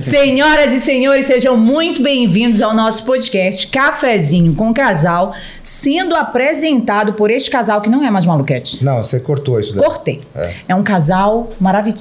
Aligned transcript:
Senhoras 0.00 0.72
e 0.72 0.80
senhores, 0.80 1.26
sejam 1.26 1.56
muito 1.56 2.02
bem-vindos 2.02 2.62
ao 2.62 2.74
nosso 2.74 3.04
podcast 3.04 3.66
Cafezinho 3.66 4.54
com 4.54 4.72
Casal, 4.72 5.34
sendo 5.62 6.14
apresentado 6.14 7.12
por 7.14 7.30
este 7.30 7.50
casal 7.50 7.80
que 7.80 7.88
não 7.88 8.04
é 8.04 8.10
mais 8.10 8.24
maluquete. 8.26 8.82
Não, 8.84 9.02
você 9.02 9.20
cortou 9.20 9.58
isso 9.60 9.74
daí. 9.74 9.82
Cortei. 9.84 10.20
É. 10.34 10.54
É 10.68 10.74
um 10.74 10.82
casal 10.82 11.50
maravilhoso. 11.60 11.92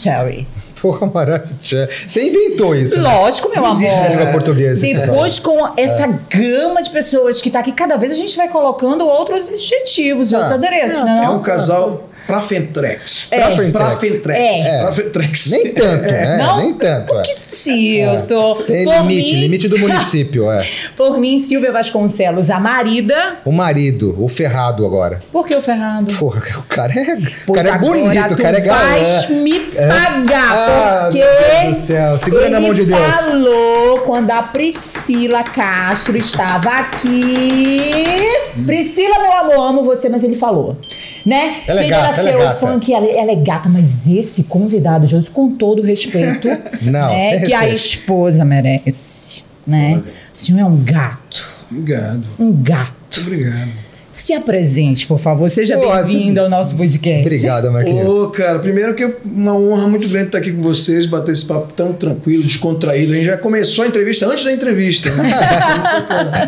Porra, 0.82 1.06
maravilha. 1.14 1.90
Você 2.08 2.28
inventou 2.28 2.74
isso. 2.76 2.98
né? 3.00 3.04
Lógico, 3.04 3.50
meu 3.50 3.62
Não 3.62 3.72
amor. 3.72 3.84
existe 3.84 4.08
língua 4.10 4.26
portuguesa. 4.32 4.82
Depois, 4.82 5.38
com 5.40 5.74
essa 5.78 6.04
É. 6.06 6.20
gama 6.38 6.82
de 6.82 6.90
pessoas 6.90 7.40
que 7.42 7.52
tá 7.52 7.60
aqui, 7.60 7.72
cada 7.72 7.98
vez 7.98 8.12
a 8.12 8.16
gente 8.16 8.36
vai 8.36 8.48
colocando 8.48 9.06
outros 9.06 9.48
adjetivos, 9.50 10.34
Ah, 10.34 10.38
outros 10.38 10.54
adereços, 10.56 11.00
é, 11.00 11.04
né? 11.04 11.22
É 11.26 11.30
um 11.30 11.42
casal 11.42 12.10
pra 12.28 12.42
Fentrex. 12.42 13.28
É. 13.32 13.38
Pra 13.40 13.56
frente. 13.56 13.72
Pra 13.72 13.98
Fentrex. 13.98 14.66
É. 14.66 14.82
Pra 14.82 14.92
Fentrex. 14.94 15.52
Nem 15.52 15.74
tanto, 15.74 16.04
né? 16.04 16.38
Não? 16.38 16.58
Nem 16.58 16.74
tanto. 16.74 17.14
é. 17.20 17.24
Cito. 17.40 18.64
Tem 18.68 18.84
Por 18.86 18.94
limite, 19.02 19.34
mim- 19.36 19.40
limite 19.42 19.68
do 19.68 19.78
município, 19.80 20.50
é. 20.52 20.66
Por 20.96 21.18
mim, 21.20 21.40
Silvia 21.40 21.72
Vasconcelos, 21.72 22.50
a 22.50 22.60
marida. 22.60 23.38
O 23.46 23.52
marido, 23.52 24.16
o 24.20 24.28
ferrado 24.28 24.86
agora. 24.86 25.22
Por 25.32 25.46
que 25.46 25.56
o 25.56 25.62
Fernando? 25.62 26.14
Porra, 26.18 26.42
o 26.60 26.64
cara 26.64 26.94
é, 26.94 27.18
o 27.48 27.54
cara 27.54 27.70
é 27.70 27.78
bonito, 27.78 28.34
o 28.34 28.38
cara 28.38 28.58
é 28.58 28.62
galã. 28.62 29.28
me 29.42 29.60
pagar, 29.60 30.52
Ah, 30.54 31.10
porque 31.12 31.20
meu 31.20 31.62
Deus 31.64 31.76
do 31.76 31.82
céu. 31.82 32.18
Segura 32.18 32.50
na 32.50 32.60
mão 32.60 32.74
de 32.74 32.86
Deus. 32.86 33.00
falou 33.16 34.00
quando 34.00 34.32
a 34.32 34.44
Priscila 34.44 35.44
Castro 35.44 36.18
estava 36.18 36.70
aqui. 36.72 38.22
Priscila, 38.66 39.20
meu 39.22 39.32
amor, 39.32 39.70
amo 39.70 39.84
você, 39.84 40.10
mas 40.10 40.24
ele 40.24 40.36
falou, 40.36 40.78
né? 41.26 41.58
Ela 41.68 41.82
é 41.82 41.84
que 41.84 41.90
gata, 41.90 42.22
ela 42.22 42.30
é 42.30 42.38
gata. 42.38 42.80
que 42.80 42.94
ela, 42.94 43.06
ela 43.08 43.32
é 43.32 43.36
gata, 43.36 43.70
mas 43.70 44.08
esse 44.08 44.44
convidado 44.44 45.06
de 45.08 45.16
hoje, 45.16 45.30
com 45.30 45.52
todo 45.52 45.82
respeito, 45.82 46.48
Não, 46.82 47.14
né, 47.14 47.40
que 47.40 47.54
a 47.54 47.60
respeito. 47.62 47.76
esposa 47.76 48.44
merece, 48.46 49.44
né? 49.66 50.02
O 50.34 50.38
senhor 50.38 50.60
é 50.60 50.66
um 50.66 50.78
gato, 50.78 51.48
Obrigado. 51.70 52.24
um 52.40 52.52
gato. 52.52 53.22
Obrigado. 53.22 53.70
Se 54.14 54.34
apresente, 54.34 55.08
por 55.08 55.20
favor. 55.20 55.50
Seja 55.50 55.78
bem-vindo 55.78 56.42
ao 56.42 56.50
nosso 56.50 56.76
podcast. 56.76 57.22
Obrigado, 57.22 57.72
Marquinhos. 57.72 58.06
Ô, 58.08 58.28
cara, 58.28 58.60
primeiro 58.60 58.94
que 58.94 59.04
é 59.04 59.16
uma 59.24 59.56
honra 59.56 59.88
muito 59.88 60.08
grande 60.10 60.28
estar 60.28 60.38
aqui 60.40 60.52
com 60.52 60.62
vocês, 60.62 61.06
bater 61.06 61.32
esse 61.32 61.46
papo 61.46 61.72
tão 61.74 61.94
tranquilo, 61.94 62.44
descontraído. 62.44 63.14
A 63.14 63.16
gente 63.16 63.26
já 63.26 63.38
começou 63.38 63.86
a 63.86 63.88
entrevista 63.88 64.26
antes 64.28 64.44
da 64.44 64.52
entrevista, 64.52 65.10
né? 65.12 65.32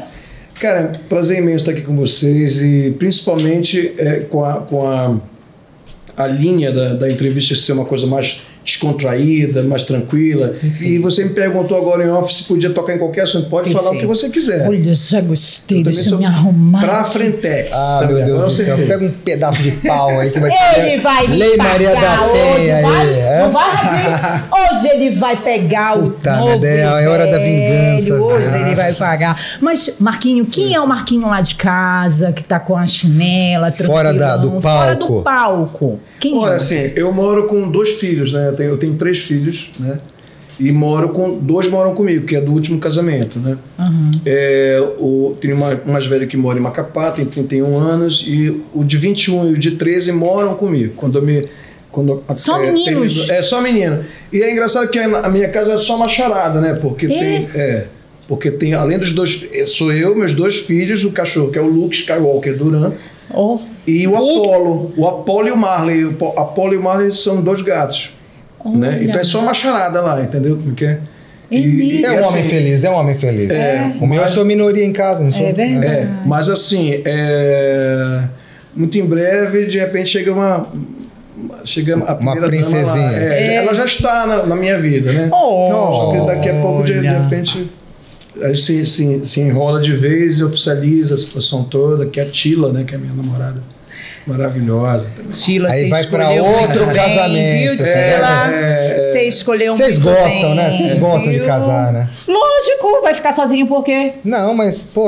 cara, 0.64 1.02
prazer 1.10 1.40
imenso 1.40 1.58
estar 1.58 1.72
aqui 1.72 1.82
com 1.82 1.94
vocês 1.94 2.62
e 2.62 2.96
principalmente 2.98 3.96
é, 3.98 4.22
com, 4.22 4.46
a, 4.46 4.62
com 4.62 4.88
a, 4.88 5.20
a 6.16 6.26
linha 6.26 6.72
da, 6.72 6.94
da 6.94 7.12
entrevista 7.12 7.54
ser 7.54 7.74
uma 7.74 7.84
coisa 7.84 8.08
mais 8.08 8.44
descontraída, 8.64 9.64
mais 9.64 9.84
tranquila. 9.84 10.56
E 10.82 10.98
você 10.98 11.24
me 11.26 11.32
perguntou 11.32 11.78
agora 11.78 12.04
em 12.04 12.10
off 12.10 12.34
se 12.34 12.44
podia 12.46 12.70
tocar 12.70 12.96
em 12.96 12.98
qualquer 12.98 13.22
assunto. 13.24 13.50
Pode 13.50 13.72
falar 13.72 13.92
o 13.92 13.98
que 13.98 14.06
você 14.06 14.30
quiser. 14.30 14.68
Olha, 14.68 14.94
já 14.94 15.22
gostei, 15.22 15.84
deixa 15.84 16.02
eu 16.02 16.04
sou 16.10 16.18
me 16.20 16.26
arrumar. 16.26 16.80
Pra 16.82 17.00
aqui. 17.02 17.14
Frentex. 17.14 17.72
Ah, 17.74 18.06
meu 18.08 18.18
Deus 18.18 18.30
Agora 18.30 18.48
do 18.48 18.52
céu. 18.52 18.78
Pega 18.88 19.06
um 19.06 19.12
pedaço 19.12 19.62
de 19.62 19.72
pau 19.72 20.20
aí 20.20 20.30
que 20.32 20.40
vai 20.40 20.52
Ele 20.78 21.02
vai 21.02 21.28
me 21.28 21.36
Lei 21.36 21.58
pagar 21.58 21.70
Maria 21.72 21.96
da 21.96 22.26
hoje, 22.26 22.34
Penha 22.56 22.82
vai, 22.82 23.08
aí. 23.08 23.20
é? 23.20 23.40
Não 23.44 23.52
vai 23.52 23.78
fazer. 23.78 24.04
Hoje 24.74 24.88
ele 24.90 25.10
vai 25.16 25.44
pegar 25.44 25.94
Puta 25.98 26.34
o 26.34 26.40
novo 26.40 26.60
merda, 26.60 27.02
é 27.02 27.06
a 27.06 27.10
hora 27.12 27.28
da 27.28 27.38
vingança, 27.38 28.22
Hoje 28.22 28.50
velho. 28.50 28.66
ele 28.68 28.76
vai 28.76 28.94
pagar. 28.94 29.40
Mas, 29.62 29.96
Marquinho, 30.00 30.46
quem 30.46 30.74
é 30.74 30.80
o 30.80 30.88
Marquinho 30.88 31.28
lá 31.28 31.42
de 31.42 31.56
casa, 31.56 32.32
que 32.32 32.44
tá 32.44 32.60
com 32.60 32.76
a 32.78 32.86
chinela, 32.86 33.72
Fora 33.72 34.14
da- 34.14 34.38
do 34.38 34.50
tranquilão, 34.60 34.62
Fora 34.62 34.96
palco. 34.96 35.14
do 35.18 35.22
palco. 35.22 36.00
Quem 36.20 36.38
Olha, 36.38 36.54
é? 36.54 36.58
assim, 36.58 36.92
eu 36.96 37.12
moro 37.12 37.48
com 37.48 37.70
dois 37.70 37.94
filhos, 37.94 38.32
né? 38.32 38.53
Eu 38.54 38.58
tenho, 38.58 38.70
eu 38.72 38.78
tenho 38.78 38.94
três 38.96 39.20
filhos, 39.20 39.70
né? 39.80 39.98
E 40.60 40.72
moro 40.72 41.10
com. 41.10 41.38
Dois 41.40 41.68
moram 41.68 41.96
comigo, 41.96 42.26
que 42.28 42.36
é 42.36 42.42
do 42.42 42.52
último 42.54 42.80
casamento, 42.80 43.40
né? 43.40 43.58
Aham. 43.80 44.12
É, 44.26 44.80
o, 45.00 45.36
tem 45.42 45.52
uma 45.52 45.82
mais 45.86 46.06
velho 46.06 46.28
que 46.28 46.38
mora 46.38 46.60
em 46.60 46.62
Macapá, 46.62 47.10
tem 47.12 47.26
31 47.26 47.76
anos, 47.78 48.24
e 48.28 48.62
o 48.74 48.84
de 48.84 48.98
21 48.98 49.50
e 49.50 49.54
o 49.54 49.58
de 49.58 49.72
13 49.72 50.12
moram 50.12 50.54
comigo. 50.54 50.94
Quando 50.96 51.18
eu 51.18 51.24
me. 51.24 51.42
Quando, 51.92 52.24
Só 52.36 52.60
meninos? 52.60 52.86
termino- 53.16 53.32
é, 53.40 53.44
só 53.44 53.62
menino. 53.62 54.04
E 54.32 54.42
é 54.42 54.52
engraçado 54.52 54.88
que 54.90 54.98
a 55.00 55.30
minha 55.30 55.48
casa 55.50 55.74
é 55.74 55.78
só 55.78 55.96
uma 55.96 56.08
charada, 56.08 56.60
né? 56.62 56.74
Porque 56.74 57.06
É? 57.08 57.10
tem. 57.10 57.50
É. 57.56 57.86
Porque 58.28 58.50
tem, 58.52 58.74
além 58.74 58.98
dos 59.00 59.12
dois. 59.12 59.44
Sou 59.68 59.92
eu, 59.92 60.16
meus 60.16 60.34
dois 60.34 60.58
filhos, 60.58 61.04
o 61.04 61.12
cachorro, 61.12 61.52
que 61.52 61.58
é 61.58 61.62
o 61.62 61.68
Luke 61.68 61.96
Skywalker 61.96 62.56
Duran. 62.58 62.94
Oh, 63.34 63.58
E 63.88 64.08
o 64.08 64.16
Apollo. 64.16 64.94
O 64.96 65.08
Apollo 65.08 65.48
e 65.48 65.52
o 65.52 65.58
Marley. 65.58 66.06
O 66.06 66.14
Po- 66.14 66.34
Apollo 66.38 66.74
e 66.74 66.78
o 66.78 66.84
Marley 66.84 67.10
são 67.12 67.42
dois 67.42 67.62
gatos. 67.62 68.12
Né? 68.66 68.88
olha. 68.90 69.04
Então 69.04 69.20
é 69.20 69.24
só 69.24 69.40
uma 69.40 69.54
charada 69.54 70.02
lá, 70.02 70.22
entendeu? 70.22 70.56
como 70.58 70.74
que 70.74 70.86
é? 70.86 71.00
É 71.52 71.60
mesmo? 71.60 72.06
É 72.08 72.22
um 72.22 72.28
homem 72.28 72.44
feliz, 72.46 72.84
é 72.84 72.90
um 72.90 72.94
homem 72.96 73.18
feliz. 73.20 73.50
É. 73.50 73.94
o 74.00 74.08
meu 74.08 74.18
eu 74.18 74.24
Mas- 74.24 74.32
sou 74.32 74.44
minoria 74.46 74.84
em 74.86 74.94
casa, 74.94 75.24
não 75.24 75.32
sou? 75.32 75.46
É 75.46 75.52
verdade. 75.54 75.86
É, 75.86 76.08
mas 76.26 76.50
assim, 76.50 77.02
é, 77.06 78.24
muito 78.76 78.98
em 78.98 79.06
breve, 79.06 79.66
de 79.66 79.78
repente 79.80 80.10
chega 80.10 80.32
uma. 80.32 80.68
Chega 81.66 81.96
a 81.96 82.14
Uma 82.16 82.36
princesinha. 82.38 83.12
É, 83.12 83.48
É. 83.48 83.56
Ela 83.56 83.74
já 83.74 83.86
está 83.86 84.26
na, 84.26 84.46
na 84.46 84.56
minha 84.56 84.80
vida, 84.80 85.12
né? 85.12 85.30
Oh, 85.32 85.70
Só 85.72 86.12
que 86.12 86.26
daqui 86.28 86.50
a 86.50 86.60
pouco, 86.62 86.84
de, 86.84 87.00
de 87.02 87.08
repente, 87.08 87.70
aí 88.42 88.56
se, 88.56 88.86
se, 88.86 89.26
se 89.26 89.42
enrola 89.42 89.82
de 89.82 89.96
vez 89.96 90.40
e 90.40 90.44
oficializa 90.44 91.16
a 91.16 91.18
situação 91.18 91.64
toda, 91.64 92.06
que 92.06 92.20
é 92.20 92.24
a 92.24 92.26
Tila, 92.26 92.72
né? 92.72 92.84
Que 92.86 92.94
é 92.96 92.98
a 92.98 93.00
minha 93.02 93.14
namorada. 93.14 93.62
Maravilhosa. 94.26 95.10
Tila, 95.32 95.70
Aí 95.70 95.90
vai 95.90 96.04
pra 96.06 96.24
escolheu 96.34 96.46
outro 96.46 96.86
bem, 96.88 96.96
casamento, 96.96 97.78
Viu, 97.78 97.86
é, 97.86 99.00
é, 99.00 99.10
Você 99.12 99.22
escolheu 99.24 99.76
Vocês 99.76 99.98
muito 100.00 100.16
gostam, 100.18 100.42
bem, 100.50 100.56
né? 100.56 100.70
Vocês 100.72 100.96
gostam 101.00 101.32
de 101.32 101.40
casar, 101.42 101.92
né? 101.94 102.10
Lógico, 102.28 103.02
vai 103.04 103.14
ficar 103.14 103.34
sozinho 103.34 103.68
por 103.68 103.84
quê? 103.84 104.14
Não, 104.24 104.54
mas, 104.54 104.84
pô, 104.84 105.08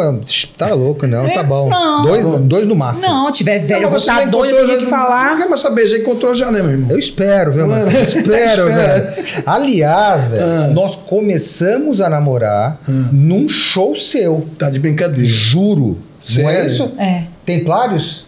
tá 0.57 0.73
louco, 0.73 1.07
não, 1.07 1.29
tá 1.29 1.43
bom. 1.43 1.69
Não. 1.69 2.03
Dois, 2.03 2.25
dois 2.41 2.67
no 2.67 2.75
máximo. 2.75 3.07
Não, 3.07 3.31
tiver 3.31 3.59
velho, 3.59 3.73
eu 3.73 3.81
Não, 3.83 3.89
vou 3.89 3.91
mas 3.93 4.03
você 4.03 4.11
estar 4.11 4.25
doido, 4.29 4.55
eu 4.57 4.67
tenho 4.67 4.79
que 4.79 4.85
já- 4.85 4.91
Não 4.97 5.03
falar. 5.03 5.37
quer 5.37 5.47
mais 5.49 5.61
saber, 5.61 5.87
já 5.87 5.97
encontrou 5.97 6.33
já, 6.35 6.51
né, 6.51 6.61
meu 6.61 6.71
irmão? 6.71 6.91
Eu 6.91 6.99
espero, 6.99 7.51
viu, 7.51 7.67
mano? 7.67 7.89
Eu 7.89 8.03
espero, 8.03 8.65
velho. 8.73 9.07
Aliás, 9.45 10.25
velho, 10.25 10.73
nós 10.73 10.95
começamos 10.95 12.01
a 12.01 12.09
namorar 12.09 12.79
num 13.11 13.47
show 13.47 13.95
seu. 13.95 14.45
Tá 14.57 14.69
de 14.69 14.79
brincadeira. 14.79 15.29
Juro. 15.29 15.97
Não 16.37 16.49
é 16.49 16.53
Sério? 16.53 16.67
isso? 16.67 16.93
É. 16.97 17.23
Templários? 17.45 18.24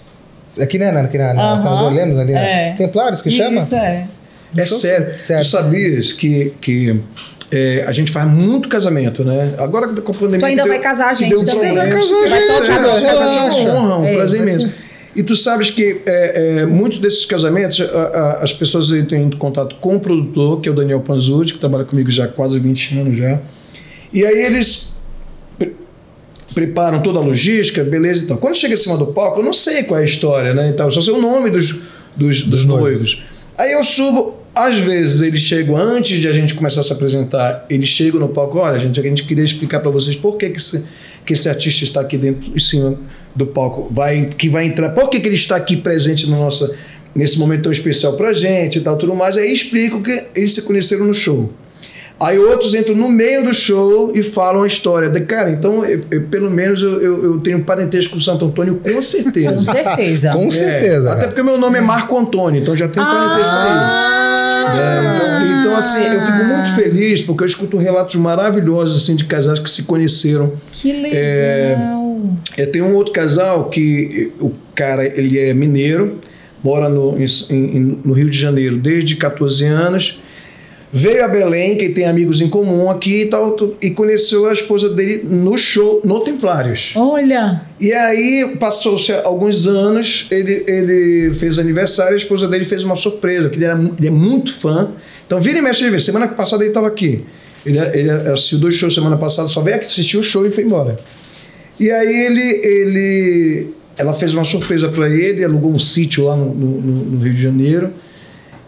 Aqui, 0.61 0.77
né? 0.77 0.89
Aqui 0.89 1.17
na, 1.17 1.33
na 1.33 1.41
Aham. 1.53 1.61
Senador 1.61 1.93
Lemos, 1.93 2.19
ali, 2.19 2.33
né? 2.33 2.69
É. 2.69 2.73
Templários 2.73 3.21
que 3.21 3.31
chama? 3.31 3.61
Isso 3.61 3.75
é. 3.75 4.07
É 4.55 4.65
Show 4.65 4.77
sério. 4.77 5.15
sério. 5.15 5.43
Tu 5.43 5.49
sabias 5.49 6.11
que, 6.13 6.53
que 6.61 6.99
é, 7.51 7.83
a 7.87 7.91
gente 7.91 8.11
faz 8.11 8.27
muito 8.29 8.67
casamento, 8.69 9.23
né? 9.23 9.53
Agora 9.57 9.87
com 9.89 10.11
a 10.11 10.15
pandemia. 10.15 10.39
Tu 10.39 10.45
ainda 10.45 10.63
que 10.63 10.69
vai 10.69 10.79
casar 10.79 11.13
gente 11.13 11.29
deu 11.35 11.39
também. 11.45 11.55
Você 11.55 11.73
vai 11.73 11.89
casar 11.89 12.15
a 12.15 12.29
Vai 12.29 12.39
gente, 12.39 12.47
tocar, 12.47 12.81
velho, 12.81 12.81
vai 12.81 13.01
fazer 13.01 13.37
relaxa. 13.37 13.59
uma 13.61 13.73
honra, 13.73 13.97
um 13.99 14.05
É, 14.05 14.13
prazer 14.15 14.39
vai 14.41 14.49
imenso. 14.49 14.65
ser. 14.67 14.75
E 15.15 15.23
tu 15.23 15.35
sabes 15.35 15.69
que 15.71 16.01
é, 16.05 16.59
é, 16.61 16.65
muitos 16.65 16.99
desses 16.99 17.25
casamentos, 17.25 17.81
a- 17.81 17.85
a- 17.85 18.43
as 18.43 18.53
pessoas 18.53 18.89
entram 18.89 19.17
em 19.19 19.29
contato 19.31 19.75
com 19.77 19.95
o 19.95 19.99
produtor, 19.99 20.61
que 20.61 20.69
é 20.69 20.71
o 20.71 20.75
Daniel 20.75 20.99
Panzucci, 21.01 21.53
que 21.53 21.59
trabalha 21.59 21.85
comigo 21.85 22.11
já 22.11 22.25
há 22.25 22.27
quase 22.27 22.59
20 22.59 22.99
anos 22.99 23.17
já. 23.17 23.39
E 24.13 24.23
aí 24.25 24.45
eles 24.45 24.96
preparam 26.57 27.01
toda 27.01 27.19
a 27.19 27.21
logística, 27.21 27.83
beleza 27.83 28.23
e 28.23 28.27
tal. 28.29 28.37
Quando 28.37 28.55
chega 28.55 28.73
em 28.73 28.77
cima 28.77 28.97
do 28.97 29.05
palco, 29.05 29.41
eu 29.41 29.45
não 29.45 29.53
sei 29.53 29.83
qual 29.83 29.99
é 29.99 30.01
a 30.01 30.05
história, 30.05 30.55
né? 30.55 30.69
Então, 30.69 30.89
só 30.89 31.03
sei 31.03 31.13
o 31.13 31.21
nome 31.21 31.51
dos, 31.51 31.75
dos, 32.15 32.41
dos 32.41 32.65
noivos. 32.65 33.21
Aí 33.55 33.73
eu 33.73 33.83
subo, 33.83 34.37
às 34.55 34.79
vezes 34.79 35.21
eles 35.21 35.41
chegam 35.41 35.77
antes 35.77 36.19
de 36.19 36.27
a 36.27 36.33
gente 36.33 36.55
começar 36.55 36.81
a 36.81 36.83
se 36.83 36.91
apresentar, 36.91 37.63
eles 37.69 37.87
chegam 37.87 38.19
no 38.19 38.29
palco, 38.29 38.57
olha, 38.57 38.79
gente, 38.79 38.99
a 38.99 39.03
gente 39.03 39.23
queria 39.25 39.43
explicar 39.43 39.81
para 39.81 39.91
vocês 39.91 40.15
por 40.15 40.35
que, 40.35 40.49
que, 40.49 40.57
esse, 40.57 40.83
que 41.23 41.33
esse 41.33 41.47
artista 41.47 41.83
está 41.83 42.01
aqui 42.01 42.17
dentro, 42.17 42.51
em 42.51 42.59
cima 42.59 42.97
do 43.35 43.45
palco, 43.45 43.87
vai, 43.91 44.25
que 44.35 44.49
vai 44.49 44.65
entrar, 44.65 44.89
por 44.89 45.11
que, 45.11 45.19
que 45.19 45.27
ele 45.27 45.35
está 45.35 45.57
aqui 45.57 45.77
presente 45.77 46.27
no 46.27 46.37
nossa, 46.37 46.75
nesse 47.13 47.37
momento 47.37 47.61
tão 47.61 47.71
especial 47.71 48.13
pra 48.13 48.33
gente 48.33 48.79
e 48.79 48.81
tal, 48.81 48.97
tudo 48.97 49.13
mais. 49.13 49.37
Aí 49.37 49.53
explico 49.53 50.01
que 50.01 50.25
eles 50.33 50.55
se 50.55 50.63
conheceram 50.63 51.05
no 51.05 51.13
show. 51.13 51.53
Aí 52.19 52.39
outros 52.39 52.73
entram 52.73 52.95
no 52.95 53.07
meio 53.07 53.43
do 53.45 53.53
show 53.53 54.11
e 54.15 54.23
falam 54.23 54.63
a 54.63 54.67
história. 54.67 55.07
De, 55.07 55.21
cara, 55.21 55.51
então, 55.51 55.85
eu- 55.85 56.01
eu- 56.09 56.23
pelo 56.23 56.49
menos 56.49 56.81
eu, 56.81 56.99
eu, 57.01 57.23
eu 57.23 57.39
tenho 57.41 57.61
parentesco 57.63 58.13
com 58.13 58.17
o 58.19 58.21
Santo 58.21 58.45
Antônio, 58.45 58.81
com 58.83 59.01
certeza. 59.03 59.49
Com 59.53 59.59
certeza. 59.59 60.31
Com 60.31 60.47
É, 60.47 60.51
certeza. 60.51 61.09
até 61.11 61.19
velho. 61.19 61.27
porque 61.29 61.43
meu 61.43 61.57
nome 61.59 61.77
é 61.77 61.81
Marco 61.81 62.17
Antônio, 62.17 62.59
então 62.61 62.75
já 62.75 62.87
tenho 62.87 63.05
parentesco 63.05 63.51
com 63.51 63.61
ele. 63.67 63.79
Ah! 63.79 64.73
É, 64.77 65.15
então, 65.45 65.61
então, 65.61 65.75
assim, 65.77 66.03
eu 66.05 66.21
fico 66.25 66.43
muito 66.43 66.73
feliz 66.75 67.21
porque 67.21 67.43
eu 67.43 67.47
escuto 67.47 67.77
relatos 67.77 68.15
maravilhosos 68.15 69.03
assim, 69.03 69.15
de 69.15 69.23
casais 69.25 69.59
que 69.59 69.69
se 69.69 69.83
conheceram. 69.83 70.53
Que 70.71 70.91
legal. 70.91 72.17
É, 72.57 72.65
tem 72.65 72.81
um 72.81 72.95
outro 72.95 73.13
casal 73.13 73.69
que 73.69 74.31
o 74.41 74.51
cara 74.73 75.05
ele 75.05 75.37
é 75.39 75.53
mineiro, 75.53 76.19
mora 76.63 76.89
no, 76.89 77.15
em- 77.19 77.25
em- 77.51 77.99
no 78.03 78.13
Rio 78.13 78.29
de 78.29 78.37
Janeiro 78.39 78.77
desde 78.77 79.15
14 79.15 79.65
anos. 79.65 80.19
Veio 80.91 81.23
a 81.23 81.27
Belém, 81.27 81.77
que 81.77 81.89
tem 81.89 82.05
amigos 82.05 82.39
em 82.39 82.47
comum 82.47 82.89
aqui 82.89 83.23
e 83.23 83.25
tal, 83.25 83.55
e 83.81 83.91
conheceu 83.91 84.47
a 84.47 84.53
esposa 84.53 84.89
dele 84.89 85.21
no 85.23 85.57
show, 85.57 86.01
no 86.03 86.21
Templários. 86.21 86.93
Olha. 86.95 87.61
E 87.79 87.91
aí, 87.91 88.55
passou-se 88.57 89.11
alguns 89.11 89.67
anos, 89.67 90.27
ele, 90.31 90.63
ele 90.65 91.33
fez 91.35 91.59
aniversário, 91.59 92.13
a 92.13 92.17
esposa 92.17 92.47
dele 92.47 92.63
fez 92.63 92.83
uma 92.85 92.95
surpresa, 92.95 93.49
que 93.49 93.57
ele, 93.57 93.65
era, 93.65 93.77
ele 93.97 94.07
é 94.07 94.11
muito 94.11 94.53
fã. 94.53 94.91
Então, 95.25 95.41
vira 95.41 95.59
e 95.59 95.61
mexe, 95.61 95.83
ele 95.83 95.91
vê. 95.91 95.99
semana 95.99 96.27
passada 96.29 96.63
ele 96.63 96.69
estava 96.69 96.87
aqui. 96.87 97.19
Ele, 97.65 97.77
ele 97.93 98.09
assistiu 98.09 98.59
dois 98.59 98.75
shows 98.75 98.95
semana 98.95 99.17
passada, 99.17 99.49
só 99.49 99.61
veio 99.61 99.75
aqui 99.75 99.85
assistir 99.85 100.17
o 100.17 100.23
show 100.23 100.45
e 100.45 100.51
foi 100.51 100.63
embora. 100.63 100.95
E 101.77 101.91
aí 101.91 102.25
ele, 102.25 102.61
ele 102.65 103.67
ela 103.97 104.13
fez 104.13 104.33
uma 104.33 104.45
surpresa 104.45 104.87
para 104.89 105.09
ele, 105.09 105.43
alugou 105.43 105.71
um 105.71 105.79
sítio 105.79 106.25
lá 106.25 106.35
no, 106.35 106.53
no, 106.53 106.81
no 106.81 107.23
Rio 107.23 107.33
de 107.33 107.41
Janeiro. 107.41 107.91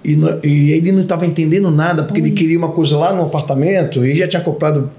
E, 0.03 0.15
no, 0.15 0.39
e, 0.43 0.71
ele 0.71 0.91
não 0.91 1.03
estava 1.03 1.25
entendendo 1.25 1.69
nada, 1.69 2.03
porque 2.03 2.21
ele 2.21 2.31
queria 2.31 2.57
uma 2.57 2.69
coisa 2.69 2.97
lá 2.97 3.13
no 3.13 3.23
apartamento, 3.23 4.05
e 4.05 4.15
já 4.15 4.27
tinha 4.27 4.41
comprado 4.41 4.89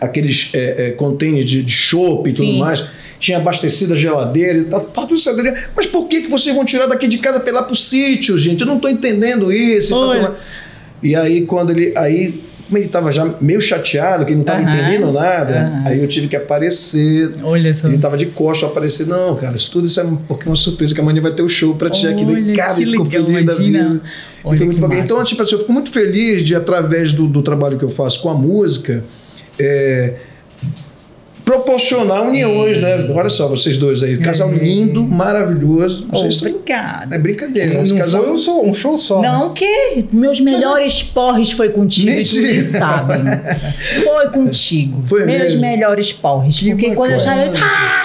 aqueles 0.00 0.50
é, 0.54 0.88
é, 0.88 0.90
containers 0.92 1.48
de, 1.48 1.62
de 1.62 1.72
chopp 1.72 2.28
e 2.28 2.34
Sim. 2.34 2.46
tudo 2.46 2.58
mais, 2.58 2.84
tinha 3.18 3.38
abastecido 3.38 3.94
a 3.94 3.96
geladeira 3.96 4.58
e 4.58 4.64
tal, 4.64 4.80
tá 4.80 5.02
tudo 5.02 5.18
certo. 5.18 5.42
Mas 5.74 5.86
por 5.86 6.06
que, 6.08 6.22
que 6.22 6.28
vocês 6.28 6.54
vão 6.54 6.64
tirar 6.64 6.86
daqui 6.86 7.08
de 7.08 7.18
casa 7.18 7.40
para 7.40 7.50
ir 7.50 7.52
lá 7.52 7.62
pro 7.62 7.76
sítio, 7.76 8.38
gente? 8.38 8.60
Eu 8.60 8.66
não 8.66 8.76
estou 8.76 8.90
entendendo 8.90 9.52
isso. 9.52 9.94
E 11.02 11.14
aí, 11.14 11.44
quando 11.46 11.70
ele. 11.70 11.92
Aí 11.96 12.44
como 12.66 12.78
ele 12.78 12.86
estava 12.86 13.12
já 13.12 13.34
meio 13.40 13.60
chateado, 13.60 14.24
que 14.24 14.32
ele 14.32 14.36
não 14.36 14.42
estava 14.42 14.62
uhum. 14.62 14.68
entendendo 14.68 15.12
nada, 15.12 15.82
uhum. 15.82 15.88
aí 15.88 16.00
eu 16.00 16.08
tive 16.08 16.28
que 16.28 16.36
aparecer. 16.36 17.32
Olha 17.42 17.72
só. 17.74 17.86
Ele 17.86 17.96
estava 17.96 18.16
de 18.16 18.26
costas 18.26 18.70
aparecer. 18.70 19.06
Não, 19.06 19.36
cara, 19.36 19.56
isso 19.56 19.70
tudo 19.70 19.86
isso 19.86 20.00
é 20.00 20.04
um 20.04 20.16
pouquinho 20.16 20.50
uma 20.50 20.56
surpresa, 20.56 20.94
que 20.94 21.00
amanhã 21.00 21.20
vai 21.20 21.32
ter 21.32 21.42
o 21.42 21.48
show 21.48 21.74
para 21.74 21.90
ti 21.90 22.06
aqui. 22.06 22.24
Daí, 22.24 22.54
cara, 22.54 22.74
ficou 22.74 23.04
legal, 23.04 23.24
feliz 23.24 23.28
imagina. 23.28 23.44
da 23.44 23.54
vida. 23.54 24.00
Olha, 24.42 24.66
muito 24.66 24.94
então, 24.94 25.24
tipo 25.24 25.42
assim, 25.42 25.54
eu 25.54 25.60
fico 25.60 25.72
muito 25.72 25.90
feliz 25.90 26.42
de, 26.42 26.54
através 26.54 27.12
do, 27.12 27.26
do 27.26 27.42
trabalho 27.42 27.78
que 27.78 27.84
eu 27.84 27.90
faço 27.90 28.20
com 28.22 28.30
a 28.30 28.34
música, 28.34 29.04
é, 29.58 30.14
proporcionar 31.44 32.22
uniões, 32.22 32.80
né? 32.80 33.06
Olha 33.14 33.28
só, 33.28 33.46
vocês 33.46 33.76
dois 33.76 34.02
aí. 34.02 34.16
Casal 34.16 34.50
é. 34.50 34.56
lindo, 34.56 35.04
maravilhoso. 35.04 36.08
Oh, 36.10 36.20
obrigada. 36.20 37.14
É 37.14 37.18
brincadeira. 37.18 37.82
Não 37.82 37.98
casal... 37.98 38.22
foi 38.22 38.32
um, 38.32 38.38
só, 38.38 38.62
um 38.62 38.72
show 38.74 38.98
só. 38.98 39.20
Não, 39.20 39.48
né? 39.48 39.54
que 39.54 40.06
meus 40.10 40.40
melhores 40.40 41.02
porres 41.14 41.50
foi 41.50 41.68
contigo, 41.68 42.10
Mentira. 42.10 42.64
sabem. 42.64 43.24
Foi 44.02 44.28
contigo. 44.30 45.02
Foi 45.06 45.24
Meus 45.24 45.42
mesmo? 45.42 45.60
melhores 45.60 46.12
porres. 46.12 46.58
Que 46.58 46.70
porque 46.70 46.94
quando 46.94 47.12
eu 47.12 47.18
já... 47.18 47.34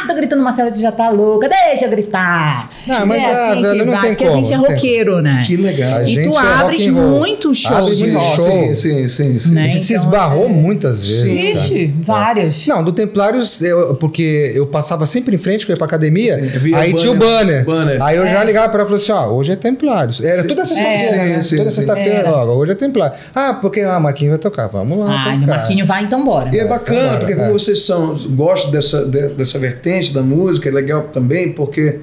Ah, 0.09 0.13
tô 0.13 0.15
gritando, 0.15 0.43
Marcelo, 0.43 0.71
tu 0.71 0.79
já 0.79 0.91
tá 0.91 1.09
louca. 1.09 1.47
Deixa 1.47 1.85
eu 1.85 1.89
gritar. 1.89 2.71
Não, 2.87 3.05
mas 3.05 3.21
é 3.21 3.25
assim 3.25 3.61
velho, 3.61 3.85
não 3.85 3.93
vai, 3.93 4.01
tem 4.01 4.11
porque 4.11 4.25
como. 4.25 4.37
a 4.37 4.43
gente 4.43 4.53
é 4.53 4.57
roqueiro, 4.57 5.21
né? 5.21 5.43
Que 5.45 5.55
legal. 5.55 6.03
E 6.03 6.23
tu 6.23 6.37
é 6.37 6.53
abres 6.61 6.87
muito 6.87 7.53
show. 7.53 7.75
Abre 7.75 7.95
muito 7.95 8.35
show. 8.35 8.75
Sim, 8.75 8.75
sim, 8.75 9.07
sim. 9.07 9.39
sim. 9.39 9.53
Né? 9.53 9.67
Então, 9.69 9.79
se 9.79 9.93
esbarrou 9.93 10.45
é... 10.45 10.49
muitas 10.49 11.07
vezes. 11.07 11.63
Ixi, 11.63 11.93
várias. 12.01 12.65
Não, 12.67 12.83
do 12.83 12.91
Templário 12.91 13.19
Templários, 13.19 13.61
eu, 13.61 13.95
porque 13.95 14.51
eu 14.55 14.65
passava 14.65 15.05
sempre 15.05 15.35
em 15.35 15.37
frente, 15.37 15.65
que 15.65 15.71
eu 15.71 15.73
ia 15.73 15.77
pra 15.77 15.85
academia, 15.85 16.37
sim, 16.59 16.73
aí 16.73 16.93
tinha 16.93 17.11
o 17.11 17.15
banner. 17.15 17.65
banner. 17.65 18.01
Aí 18.01 18.17
eu 18.17 18.23
é. 18.23 18.31
já 18.31 18.43
ligava 18.43 18.69
pra 18.69 18.81
ela 18.81 18.89
e 18.95 18.97
falei 18.97 19.03
assim: 19.03 19.29
ó, 19.29 19.33
hoje 19.33 19.51
é 19.51 19.55
Templários. 19.55 20.21
Era 20.21 20.41
sim. 20.41 20.47
toda 20.47 20.65
sexta-feira. 20.65 21.15
É, 21.15 21.37
né? 21.37 21.41
Toda 21.57 21.71
sexta-feira, 21.71 22.31
ó, 22.31 22.45
hoje 22.55 22.71
é 22.71 22.75
Templário. 22.75 23.17
Ah, 23.35 23.53
porque 23.55 23.81
a 23.81 23.95
ah, 23.95 23.99
Marquinhos 23.99 24.31
vai 24.31 24.39
tocar. 24.39 24.67
Vamos 24.67 24.99
lá. 24.99 25.23
Ah, 25.25 25.35
o 25.35 25.47
Marquinhos 25.47 25.87
vai, 25.87 26.03
então 26.03 26.23
bora. 26.23 26.49
E 26.55 26.59
é 26.59 26.65
bacana, 26.65 27.17
porque 27.17 27.35
como 27.35 27.49
é. 27.49 27.53
vocês 27.53 27.85
são, 27.85 28.17
gostam 28.29 28.71
dessa, 28.71 29.05
dessa 29.05 29.59
vertente 29.59 29.98
da 30.07 30.21
música, 30.23 30.69
é 30.69 30.71
legal 30.71 31.09
também, 31.13 31.51
porque. 31.51 31.99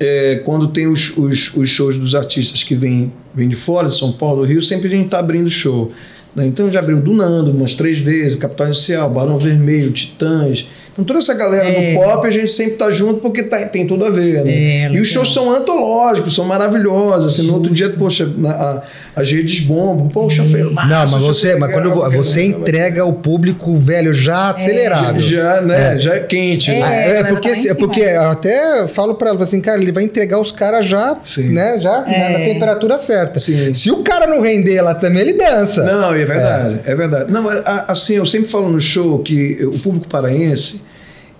É, 0.00 0.42
quando 0.44 0.68
tem 0.68 0.86
os, 0.86 1.16
os, 1.16 1.56
os, 1.56 1.68
shows 1.68 1.98
dos 1.98 2.14
artistas 2.14 2.62
que 2.62 2.76
vêm 2.76 3.12
vem 3.34 3.48
de 3.48 3.56
fora, 3.56 3.88
de 3.88 3.96
São 3.96 4.12
Paulo, 4.12 4.42
do 4.42 4.48
Rio, 4.48 4.62
sempre 4.62 4.86
a 4.86 4.90
gente 4.90 5.06
está 5.06 5.18
abrindo 5.18 5.50
show. 5.50 5.90
Né? 6.34 6.46
Então 6.46 6.70
já 6.70 6.78
abriu 6.78 6.98
do 6.98 7.12
Nando 7.12 7.50
umas 7.50 7.74
três 7.74 7.98
vezes, 7.98 8.36
Capital 8.36 8.68
Inicial, 8.68 9.10
Barão 9.10 9.38
Vermelho, 9.38 9.90
Titãs. 9.90 10.68
Então 10.92 11.04
toda 11.04 11.18
essa 11.18 11.34
galera 11.34 11.68
é. 11.68 11.92
do 11.92 12.00
pop 12.00 12.26
a 12.26 12.30
gente 12.30 12.48
sempre 12.48 12.74
tá 12.74 12.90
junto 12.90 13.20
porque 13.20 13.42
tá, 13.42 13.66
tem 13.66 13.86
tudo 13.86 14.04
a 14.04 14.10
ver. 14.10 14.44
Né? 14.44 14.52
É, 14.52 14.92
e 14.92 15.00
os 15.00 15.08
shows 15.08 15.32
são 15.32 15.52
antológicos, 15.52 16.34
são 16.34 16.44
maravilhosos. 16.44 17.34
Assim, 17.34 17.46
no 17.46 17.54
outro 17.54 17.72
dia, 17.72 17.88
poxa, 17.90 18.30
a, 18.46 18.82
as 19.18 19.30
redes 19.32 19.60
bombam, 19.60 20.08
poxa, 20.08 20.44
foi 20.44 20.62
Não, 20.62 20.74
mas 20.88 21.10
você, 21.10 21.56
mas 21.56 21.72
quando 21.72 21.90
você 22.12 22.44
entrega 22.44 23.04
o 23.04 23.12
público 23.12 23.76
velho 23.76 24.14
já 24.14 24.46
é. 24.46 24.50
acelerado. 24.50 25.20
Já, 25.20 25.60
né? 25.60 25.94
É. 25.94 25.98
Já 25.98 26.14
é 26.14 26.20
quente. 26.20 26.70
É, 26.70 26.80
né? 26.80 27.18
é 27.18 27.24
porque, 27.24 27.50
tá 27.50 27.74
porque 27.74 28.00
eu 28.00 28.30
até 28.30 28.86
falo 28.88 29.14
para 29.16 29.30
ela 29.30 29.42
assim, 29.42 29.60
cara, 29.60 29.82
ele 29.82 29.90
vai 29.90 30.04
entregar 30.04 30.40
os 30.40 30.52
caras 30.52 30.86
já, 30.86 31.16
Sim. 31.22 31.48
né? 31.48 31.80
Já 31.80 32.02
na, 32.02 32.38
na, 32.38 32.44
temperatura 32.44 32.96
certa. 32.98 33.40
Sim. 33.40 33.74
Se 33.74 33.90
o 33.90 34.04
cara 34.04 34.26
não 34.26 34.40
render 34.40 34.80
lá 34.80 34.94
também, 34.94 35.22
ele 35.22 35.32
dança. 35.32 35.82
Não, 35.82 36.14
é 36.14 36.24
verdade, 36.24 36.80
é, 36.84 36.94
verdade. 36.94 37.32
Não, 37.32 37.46
assim, 37.88 38.14
eu 38.14 38.26
sempre 38.26 38.48
falo 38.48 38.68
no 38.68 38.80
show 38.80 39.18
que 39.18 39.58
o 39.64 39.78
público 39.78 40.06
paraense 40.08 40.87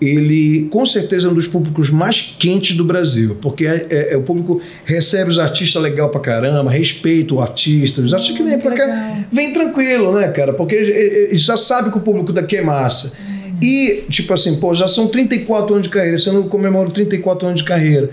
ele 0.01 0.69
com 0.71 0.87
certeza 0.87 1.27
é 1.27 1.31
um 1.31 1.35
dos 1.35 1.47
públicos 1.47 1.91
mais 1.91 2.37
quentes 2.39 2.77
do 2.77 2.85
Brasil, 2.85 3.37
porque 3.41 3.67
é, 3.67 3.87
é, 3.91 4.15
é 4.15 4.17
o 4.17 4.23
público 4.23 4.61
recebe 4.85 5.31
os 5.31 5.39
artistas 5.39 5.83
legal 5.83 6.09
pra 6.09 6.21
caramba, 6.21 6.71
respeita 6.71 7.35
o 7.35 7.41
artista, 7.41 8.01
os 8.01 8.15
artistas 8.15 8.37
que 8.37 8.43
vêm 8.43 8.59
pra 8.59 8.77
cá, 8.77 9.27
vem 9.33 9.53
tranquilo, 9.53 10.13
né, 10.13 10.29
cara? 10.29 10.53
Porque 10.53 10.75
eles 10.75 11.43
já 11.43 11.57
sabem 11.57 11.91
que 11.91 11.99
o 11.99 12.01
público 12.01 12.33
daqui 12.33 12.57
é 12.57 12.63
massa. 12.63 13.17
E, 13.61 14.05
tipo 14.09 14.33
assim, 14.33 14.61
pô, 14.61 14.73
já 14.73 14.87
são 14.87 15.09
34 15.09 15.75
anos 15.75 15.89
de 15.89 15.93
carreira, 15.93 16.17
eu 16.25 16.33
não 16.33 16.49
comemoro 16.49 16.91
34 16.91 17.49
anos 17.49 17.61
de 17.61 17.67
carreira. 17.67 18.11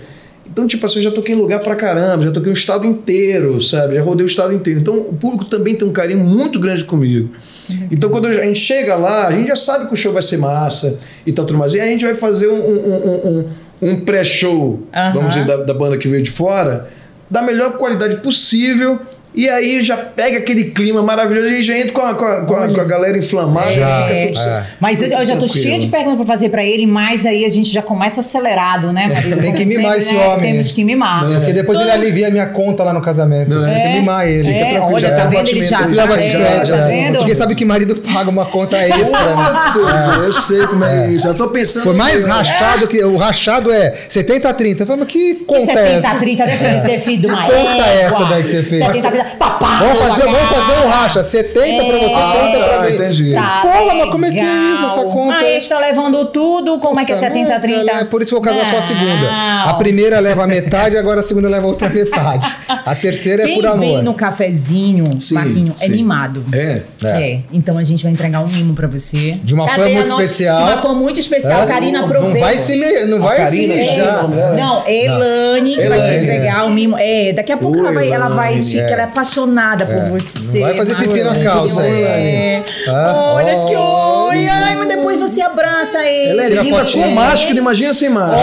Então, 0.50 0.66
tipo 0.66 0.86
assim, 0.86 0.96
eu 0.96 1.02
já 1.02 1.10
toquei 1.10 1.34
em 1.34 1.38
lugar 1.38 1.60
pra 1.60 1.76
caramba, 1.76 2.24
já 2.24 2.32
toquei 2.32 2.50
o 2.50 2.54
estado 2.54 2.86
inteiro, 2.86 3.60
sabe? 3.60 3.96
Já 3.96 4.02
rodei 4.02 4.24
o 4.24 4.26
estado 4.26 4.54
inteiro. 4.54 4.80
Então, 4.80 4.96
o 4.96 5.14
público 5.14 5.44
também 5.44 5.74
tem 5.74 5.86
um 5.86 5.92
carinho 5.92 6.24
muito 6.24 6.58
grande 6.58 6.84
comigo. 6.84 7.30
Uhum. 7.68 7.88
Então, 7.90 8.08
quando 8.08 8.26
a 8.26 8.32
gente 8.32 8.58
chega 8.58 8.94
lá, 8.94 9.26
a 9.26 9.32
gente 9.32 9.48
já 9.48 9.56
sabe 9.56 9.86
que 9.86 9.94
o 9.94 9.96
show 9.96 10.12
vai 10.12 10.22
ser 10.22 10.38
massa 10.38 10.98
e 11.26 11.32
tal, 11.32 11.44
tudo 11.44 11.58
mais. 11.58 11.74
E 11.74 11.80
aí 11.80 11.88
a 11.88 11.92
gente 11.92 12.04
vai 12.04 12.14
fazer 12.14 12.48
um, 12.48 12.54
um, 12.54 13.44
um, 13.82 13.90
um 13.90 14.00
pré-show, 14.00 14.82
uhum. 14.94 15.12
vamos 15.12 15.34
dizer, 15.34 15.46
da, 15.46 15.56
da 15.58 15.74
banda 15.74 15.98
que 15.98 16.08
veio 16.08 16.22
de 16.22 16.30
fora, 16.30 16.88
da 17.28 17.42
melhor 17.42 17.76
qualidade 17.76 18.16
possível 18.16 19.00
e 19.34 19.50
aí 19.50 19.82
já 19.82 19.98
pega 19.98 20.38
aquele 20.38 20.64
clima 20.64 21.02
maravilhoso 21.02 21.48
e 21.48 21.62
já 21.62 21.78
entra 21.78 21.92
com 21.92 22.00
a, 22.00 22.14
com 22.14 22.24
a, 22.24 22.46
com 22.46 22.54
a, 22.54 22.72
com 22.72 22.80
a 22.80 22.84
galera 22.84 23.18
inflamada. 23.18 23.70
É, 23.70 24.32
é. 24.34 24.66
Mas 24.80 25.02
eu, 25.02 25.08
eu, 25.08 25.24
já 25.26 25.36
tô 25.36 25.46
cheia 25.46 25.78
de 25.78 25.88
perguntas 25.88 26.16
para 26.16 26.26
fazer 26.26 26.48
para 26.48 26.64
ele, 26.64 26.86
mas 26.86 27.26
aí 27.26 27.44
a 27.44 27.50
gente 27.50 27.70
já 27.70 27.82
começa 27.82 28.20
acelerado, 28.20 28.92
né? 28.92 29.08
Marido? 29.08 29.38
Tem 29.38 29.52
que 29.52 29.66
mimar 29.66 29.98
esse 29.98 30.14
né? 30.14 30.26
homem. 30.26 30.52
Temos 30.52 30.72
que 30.72 30.82
mimar. 30.82 31.26
Porque 31.26 31.52
depois 31.52 31.78
ele 31.78 31.90
alivia 31.90 32.28
a 32.28 32.30
minha 32.30 32.46
conta 32.46 32.82
lá 32.82 32.94
no 32.94 33.02
casamento. 33.02 33.50
Não, 33.50 33.64
Tem 33.64 33.82
que 33.82 33.88
mimar 34.00 34.26
ele. 34.26 34.50
É, 34.50 34.70
Fica 34.70 34.84
olha, 34.84 35.10
tá 35.14 35.24
vendo? 35.26 35.48
Ele 35.50 35.62
já, 35.64 35.78
tá, 35.78 35.84
é, 35.84 36.60
tá 36.64 36.86
vendo? 36.86 37.18
Porque 37.18 37.34
sabe 37.34 37.54
que 37.54 37.64
marido 37.64 37.96
paga 37.96 38.30
uma 38.30 38.46
conta 38.46 38.78
extra. 38.88 39.22
né? 39.22 40.24
Eu 40.24 40.32
sei 40.32 40.66
como 40.66 40.82
é, 40.82 41.10
isso. 41.10 41.26
Eu 41.26 41.34
tô 41.34 41.48
pensando. 41.48 41.82
Por 41.84 41.94
mais 41.94 42.24
rachado 42.24 42.88
que. 42.88 43.04
O 43.04 43.16
rachado 43.16 43.70
é 43.70 43.94
70 44.08 44.48
a 44.48 44.54
30. 44.54 44.82
Eu 44.82 44.86
falo, 44.86 45.00
mas 45.00 45.08
que 45.08 45.34
conta 45.46 45.72
é 45.72 45.96
essa? 45.96 46.08
70 46.08 46.08
a 46.08 46.14
30, 46.14 46.46
deixa 46.46 46.68
de 46.68 46.86
ser 46.86 47.00
filho 47.00 47.20
de 47.20 47.26
uma 47.26 47.46
Que 47.46 47.52
conta 47.52 47.86
é 47.86 48.02
essa 48.02 48.24
daí 48.24 48.42
que 48.42 48.48
você 48.48 48.62
fez? 48.62 48.82
70 48.82 49.08
a 49.08 49.10
30. 49.10 49.25
Papá! 49.38 49.66
fazer, 50.08 50.24
vamos 50.24 50.48
fazer 50.48 50.86
um 50.86 50.88
racha. 50.88 51.24
70 51.24 51.60
é. 51.60 51.86
pra 51.86 51.98
você, 51.98 52.06
30 52.06 52.16
ah, 52.16 52.68
pra 52.68 52.80
mim. 52.82 52.94
Entendi. 52.94 53.32
Tá 53.32 53.60
Porra, 53.62 53.94
mas 53.94 54.10
como 54.10 54.26
é 54.26 54.30
que 54.30 54.38
é 54.38 54.74
isso, 54.74 54.84
essa 54.84 55.02
conta? 55.04 55.36
Aí 55.36 55.58
está 55.58 55.78
levando 55.78 56.24
tudo, 56.26 56.78
como 56.78 57.00
é 57.00 57.04
que 57.04 57.12
é 57.12 57.16
70 57.16 57.60
30? 57.60 57.92
É, 57.92 58.04
por 58.04 58.22
isso 58.22 58.30
que 58.30 58.36
eu 58.36 58.42
vou 58.42 58.52
casar 58.52 58.70
só 58.70 58.78
a 58.78 58.82
segunda. 58.82 59.64
A 59.64 59.74
primeira 59.74 60.18
leva 60.20 60.44
a 60.44 60.46
metade, 60.46 60.96
agora 60.96 61.20
a 61.20 61.22
segunda 61.22 61.48
leva 61.48 61.66
a 61.66 61.68
outra 61.68 61.88
metade. 61.88 62.46
A 62.68 62.94
terceira 62.94 63.48
é 63.48 63.54
por 63.54 63.66
amor. 63.66 63.80
Quem 63.80 63.94
vem 63.94 64.02
no 64.02 64.14
cafezinho, 64.14 65.20
sim, 65.20 65.34
Marquinho, 65.34 65.74
é 65.78 65.86
sim. 65.86 65.92
é 65.92 65.96
mimado. 65.96 66.44
É? 66.52 66.82
é? 67.04 67.32
É. 67.32 67.40
Então 67.52 67.78
a 67.78 67.84
gente 67.84 68.02
vai 68.02 68.12
entregar 68.12 68.40
um 68.40 68.48
mimo 68.48 68.74
pra 68.74 68.86
você. 68.86 69.38
De 69.42 69.54
uma 69.54 69.68
forma 69.68 69.88
muito 69.88 70.12
especial. 70.12 70.56
De 70.56 70.72
uma 70.72 70.82
forma 70.82 71.00
muito 71.00 71.20
especial. 71.20 71.62
É? 71.62 71.66
Karina 71.66 72.04
aproveita. 72.04 72.34
Não 72.34 72.40
vai 72.40 72.58
se, 72.58 72.76
me, 72.76 73.06
não 73.06 73.20
vai 73.20 73.46
se 73.46 73.66
mijar. 73.66 74.28
Não, 74.28 74.86
Elane 74.86 75.76
vai 75.88 76.00
te 76.02 76.14
entregar 76.24 76.64
o 76.64 76.70
mimo. 76.70 76.96
É, 76.98 77.32
daqui 77.32 77.52
a 77.52 77.56
pouco 77.56 77.78
ela 77.78 77.92
vai, 77.92 78.10
ela 78.10 78.28
vai 78.28 78.58
te... 78.58 78.72
que 78.72 78.92
ela 79.06 79.08
é 79.08 79.10
apaixonada 79.10 79.86
por 79.86 80.10
você 80.10 80.60
vai 80.60 80.76
fazer 80.76 80.96
pipi 80.96 81.22
na 81.22 81.38
calça 81.42 81.82
aí. 81.82 82.02
É. 82.02 82.64
Ah, 82.88 83.14
Olha 83.34 83.54
oh. 83.54 83.66
que 83.66 83.76
oi. 83.76 84.48
Ai, 84.48 84.76
mas 84.76 84.88
depois 84.88 85.20
você 85.20 85.40
abraça 85.40 86.02
ele. 86.04 86.30
Ela 86.30 86.44
é 86.44 86.48
linda 86.62 86.84
com 86.84 87.10
máscara, 87.10 87.58
imagina 87.58 87.94
sem 87.94 88.08
máscara. 88.08 88.42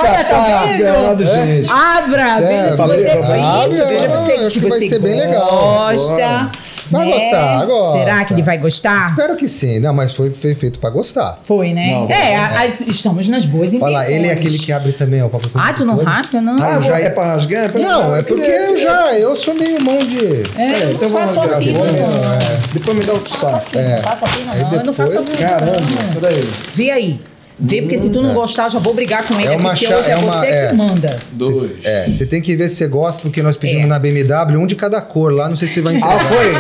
olha, 0.00 0.24
tá 0.24 0.64
vendo? 0.76 1.26
Gente. 1.26 1.70
Abra, 1.70 2.38
veja 2.38 2.70
se 2.70 2.82
você... 2.82 3.10
Isso, 3.10 3.86
veja 3.86 4.08
você, 4.08 4.50
se 4.50 4.60
você 4.60 4.88
ser 4.88 4.98
bem 5.00 5.16
legal. 5.16 5.46
gosta. 5.46 6.50
Vai 6.90 7.06
né? 7.06 7.12
gostar, 7.12 7.60
agora. 7.60 7.98
Será 7.98 8.24
que 8.24 8.34
ele 8.34 8.42
vai 8.42 8.58
gostar? 8.58 9.10
Espero 9.10 9.36
que 9.36 9.48
sim. 9.48 9.78
Não, 9.80 9.94
mas 9.94 10.14
foi, 10.14 10.30
foi 10.30 10.54
feito 10.54 10.78
pra 10.78 10.90
gostar. 10.90 11.40
Foi, 11.44 11.72
né? 11.72 11.92
Não, 11.92 12.10
é, 12.10 12.34
as, 12.36 12.80
estamos 12.80 13.28
nas 13.28 13.44
boas 13.44 13.72
intenções. 13.72 13.92
Fala, 13.92 14.10
ele 14.10 14.26
é 14.26 14.32
aquele 14.32 14.58
que 14.58 14.72
abre 14.72 14.92
também 14.92 15.22
o 15.22 15.28
papo 15.28 15.50
Ah, 15.54 15.72
tu 15.72 15.84
não 15.84 15.96
rasga, 15.96 16.40
não? 16.40 16.62
Ah, 16.62 16.80
já 16.80 16.98
é 16.98 17.10
pra 17.10 17.34
rasgar? 17.34 17.64
É 17.64 17.68
pra 17.68 17.80
não, 17.80 18.16
é 18.16 18.22
porque 18.22 18.42
eu 18.42 18.76
já, 18.76 19.18
eu 19.18 19.36
sou 19.36 19.54
meio 19.54 19.80
mão 19.82 19.98
de... 19.98 20.42
É, 20.56 20.62
é 20.62 20.92
então 20.92 21.08
vamos 21.08 21.36
rasgar. 21.36 21.62
É. 21.62 22.60
Depois 22.72 22.96
me 22.96 23.04
dá 23.04 23.12
outro 23.12 23.36
saco. 23.36 23.76
É. 23.76 23.96
Não 23.96 24.02
faça 24.02 24.26
fina, 24.26 24.54
não. 24.54 24.72
Eu 24.72 24.84
não 24.84 24.92
faço 24.92 25.24
fina. 25.24 25.48
Caramba, 25.48 25.80
peraí. 26.20 26.50
Vê 26.74 26.90
aí. 26.90 27.20
Vê, 27.64 27.80
porque 27.80 27.98
se 27.98 28.10
tu 28.10 28.22
não 28.22 28.30
é. 28.30 28.34
gostar, 28.34 28.66
eu 28.66 28.70
já 28.70 28.78
vou 28.78 28.92
brigar 28.92 29.26
com 29.26 29.34
ele, 29.40 29.54
é 29.54 29.56
uma 29.56 29.70
porque 29.70 29.86
hoje 29.86 30.10
é, 30.10 30.12
é 30.12 30.16
uma, 30.16 30.40
você 30.40 30.46
é, 30.46 30.68
que 30.68 30.74
manda. 30.74 31.18
Dois. 31.32 31.72
É, 31.82 32.06
você 32.08 32.26
tem 32.26 32.42
que 32.42 32.54
ver 32.54 32.68
se 32.68 32.76
você 32.76 32.86
gosta, 32.86 33.22
porque 33.22 33.42
nós 33.42 33.56
pedimos 33.56 33.86
é. 33.86 33.88
na 33.88 33.98
BMW 33.98 34.58
um 34.58 34.66
de 34.66 34.76
cada 34.76 35.00
cor 35.00 35.32
lá, 35.32 35.48
não 35.48 35.56
sei 35.56 35.68
se 35.68 35.74
você 35.74 35.82
vai 35.82 35.94
entender. 35.94 36.12
Ah, 36.12 36.18
foi? 36.20 36.54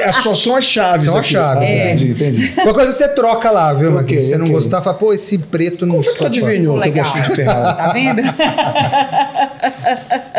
É. 0.00 0.08
Ah, 0.08 0.12
só 0.12 0.34
são 0.34 0.56
as 0.56 0.64
chaves 0.64 1.06
São 1.06 1.18
as 1.18 1.26
chaves. 1.26 1.62
Ah, 1.62 1.66
é. 1.66 1.94
Entendi, 1.94 2.10
entendi. 2.12 2.48
Qualquer 2.48 2.74
coisa 2.74 2.92
você 2.92 3.08
troca 3.14 3.50
lá, 3.50 3.72
viu, 3.72 3.96
okay, 3.96 4.20
Se 4.20 4.28
você 4.28 4.34
okay. 4.34 4.46
não 4.46 4.52
gostar, 4.52 4.82
fala, 4.82 4.96
pô, 4.96 5.12
esse 5.12 5.38
preto 5.38 5.86
não... 5.86 5.96
Como 5.96 6.04
você 6.04 6.24
adivinhou 6.24 6.80
que 6.80 6.88
eu 6.88 6.92
gosto 6.92 7.22
de 7.22 7.36
Ferrari? 7.36 7.76
Tá 7.76 7.92
vendo? 7.92 8.22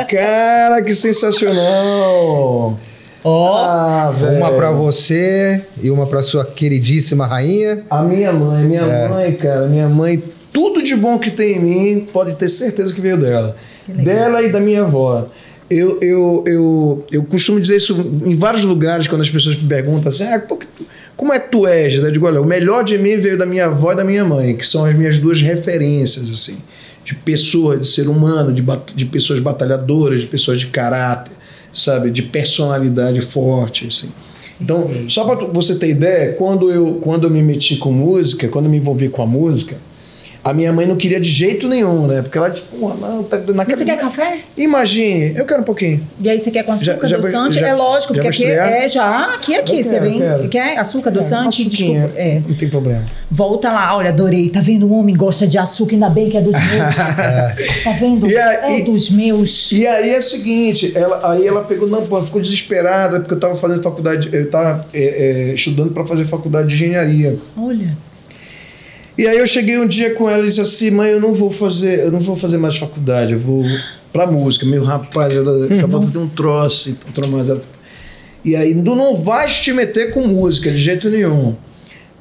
Cara, 0.07 0.81
que 0.81 0.93
sensacional! 0.95 2.77
Ó, 3.23 3.57
ah, 3.57 4.13
uma 4.37 4.51
para 4.51 4.71
você 4.71 5.61
e 5.81 5.89
uma 5.89 6.05
para 6.05 6.21
sua 6.21 6.45
queridíssima 6.45 7.25
rainha. 7.25 7.83
A 7.89 8.03
minha 8.03 8.31
mãe, 8.31 8.63
minha 8.63 8.81
é. 8.81 9.07
mãe, 9.07 9.33
cara, 9.33 9.67
minha 9.67 9.89
mãe, 9.89 10.21
tudo 10.53 10.83
de 10.83 10.95
bom 10.95 11.17
que 11.17 11.31
tem 11.31 11.57
em 11.57 11.59
mim, 11.59 12.07
pode 12.11 12.35
ter 12.35 12.47
certeza 12.47 12.93
que 12.93 13.01
veio 13.01 13.17
dela. 13.17 13.55
Que 13.85 13.91
dela 13.91 14.41
e 14.41 14.49
da 14.49 14.59
minha 14.59 14.83
avó. 14.83 15.27
Eu, 15.69 15.99
eu, 16.01 16.43
eu, 16.47 17.05
eu 17.11 17.23
costumo 17.23 17.59
dizer 17.59 17.77
isso 17.77 17.93
em 18.25 18.35
vários 18.35 18.63
lugares 18.63 19.07
quando 19.07 19.21
as 19.21 19.29
pessoas 19.29 19.61
me 19.61 19.67
perguntam 19.67 20.09
assim: 20.09 20.23
ah, 20.23 20.41
como 21.15 21.33
é 21.33 21.39
que 21.39 21.51
tu 21.51 21.67
és? 21.67 21.95
Eu 21.95 22.11
digo: 22.11 22.25
olha, 22.27 22.39
o 22.39 22.45
melhor 22.45 22.83
de 22.83 22.97
mim 22.97 23.17
veio 23.17 23.37
da 23.37 23.45
minha 23.45 23.65
avó 23.65 23.91
e 23.91 23.95
da 23.95 24.03
minha 24.05 24.23
mãe, 24.23 24.55
que 24.55 24.65
são 24.65 24.85
as 24.85 24.95
minhas 24.95 25.19
duas 25.19 25.41
referências, 25.41 26.29
assim, 26.29 26.59
de 27.03 27.15
pessoa, 27.15 27.75
de 27.75 27.85
ser 27.85 28.07
humano, 28.07 28.53
de, 28.53 28.63
de 28.95 29.05
pessoas 29.05 29.39
batalhadoras, 29.41 30.21
de 30.21 30.27
pessoas 30.27 30.59
de 30.59 30.67
caráter 30.67 31.36
sabe, 31.79 32.11
de 32.11 32.21
personalidade 32.21 33.21
forte, 33.21 33.87
assim. 33.87 34.11
Então, 34.59 34.89
só 35.07 35.23
para 35.23 35.45
você 35.47 35.75
ter 35.75 35.89
ideia, 35.89 36.33
quando 36.33 36.71
eu, 36.71 36.95
quando 36.95 37.25
eu 37.25 37.29
me 37.29 37.43
meti 37.43 37.77
com 37.77 37.91
música, 37.91 38.47
quando 38.47 38.65
eu 38.65 38.71
me 38.71 38.77
envolvi 38.77 39.07
com 39.07 39.21
a 39.21 39.25
música, 39.25 39.77
a 40.47 40.53
minha 40.53 40.71
mãe 40.71 40.87
não 40.87 40.95
queria 40.95 41.19
de 41.19 41.29
jeito 41.29 41.67
nenhum, 41.67 42.07
né? 42.07 42.21
Porque 42.21 42.37
ela, 42.37 42.49
tipo, 42.49 42.77
não, 42.95 43.21
tá 43.21 43.37
na 43.37 43.65
Você 43.65 43.83
quer 43.83 43.97
café? 43.97 44.39
Imagine, 44.55 45.33
eu 45.35 45.43
quero 45.43 45.59
um 45.59 45.65
pouquinho. 45.65 46.07
E 46.21 46.29
aí 46.29 46.39
você 46.39 46.49
quer 46.49 46.63
com 46.63 46.71
açúcar 46.71 47.05
já, 47.05 47.17
adoçante? 47.17 47.59
Já, 47.59 47.67
é 47.67 47.73
lógico, 47.73 48.13
porque 48.13 48.29
aqui 48.29 48.45
é 48.45 48.87
já. 48.87 49.33
Aqui, 49.35 49.55
aqui, 49.55 49.71
quero, 49.73 49.83
você 49.83 49.99
vem. 49.99 50.19
Quero. 50.19 50.47
Quer 50.47 50.79
açúcar 50.79 51.09
adoçante? 51.09 51.63
É, 51.63 51.69
desculpa. 51.69 52.11
É. 52.15 52.41
Não 52.47 52.55
tem 52.55 52.69
problema. 52.69 53.03
Volta 53.29 53.69
lá, 53.69 53.97
olha, 53.97 54.09
adorei. 54.09 54.49
Tá 54.49 54.61
vendo? 54.61 54.87
O 54.87 54.97
homem 54.97 55.17
gosta 55.17 55.45
de 55.45 55.57
açúcar, 55.57 55.95
ainda 55.95 56.09
bem 56.09 56.29
que 56.29 56.37
é 56.37 56.41
dos 56.41 56.53
meus. 56.53 56.97
é. 57.19 57.67
Tá 57.83 57.91
vendo? 57.91 58.29
E 58.29 58.35
é 58.35 58.81
dos 58.83 59.09
meus. 59.09 59.71
E 59.73 59.85
aí 59.85 60.11
é 60.11 60.17
o 60.19 60.21
seguinte, 60.21 60.93
ela, 60.95 61.29
aí 61.29 61.45
ela 61.45 61.63
pegou, 61.63 61.89
não, 61.89 62.05
pô, 62.05 62.21
ficou 62.23 62.39
desesperada, 62.39 63.19
porque 63.19 63.33
eu 63.33 63.39
tava 63.39 63.55
fazendo 63.57 63.83
faculdade, 63.83 64.29
eu 64.31 64.49
tava 64.49 64.85
é, 64.93 65.49
é 65.49 65.53
estudando 65.53 65.91
para 65.91 66.05
fazer 66.05 66.23
faculdade 66.23 66.69
de 66.69 66.75
engenharia. 66.75 67.37
Olha. 67.57 68.06
E 69.17 69.27
aí 69.27 69.37
eu 69.37 69.47
cheguei 69.47 69.79
um 69.79 69.87
dia 69.87 70.13
com 70.13 70.29
ela 70.29 70.43
e 70.43 70.47
disse 70.47 70.61
assim, 70.61 70.91
mãe, 70.91 71.09
eu 71.09 71.19
não 71.19 71.33
vou 71.33 71.51
fazer, 71.51 72.01
eu 72.01 72.11
não 72.11 72.19
vou 72.19 72.35
fazer 72.35 72.57
mais 72.57 72.77
faculdade, 72.77 73.33
eu 73.33 73.39
vou 73.39 73.63
pra 74.13 74.27
música. 74.27 74.65
Meu 74.65 74.83
rapaz, 74.83 75.35
ela 75.35 75.67
só 75.75 75.87
falta 75.87 76.11
ter 76.11 76.17
um 76.19 76.29
troço, 76.29 76.97
então, 77.09 77.27
mais 77.29 77.49
ela... 77.49 77.61
E 78.45 78.55
aí, 78.55 78.73
tu 78.73 78.95
não 78.95 79.15
vais 79.15 79.59
te 79.59 79.73
meter 79.73 80.13
com 80.13 80.21
música 80.21 80.69
de 80.69 80.77
jeito 80.77 81.09
nenhum. 81.09 81.55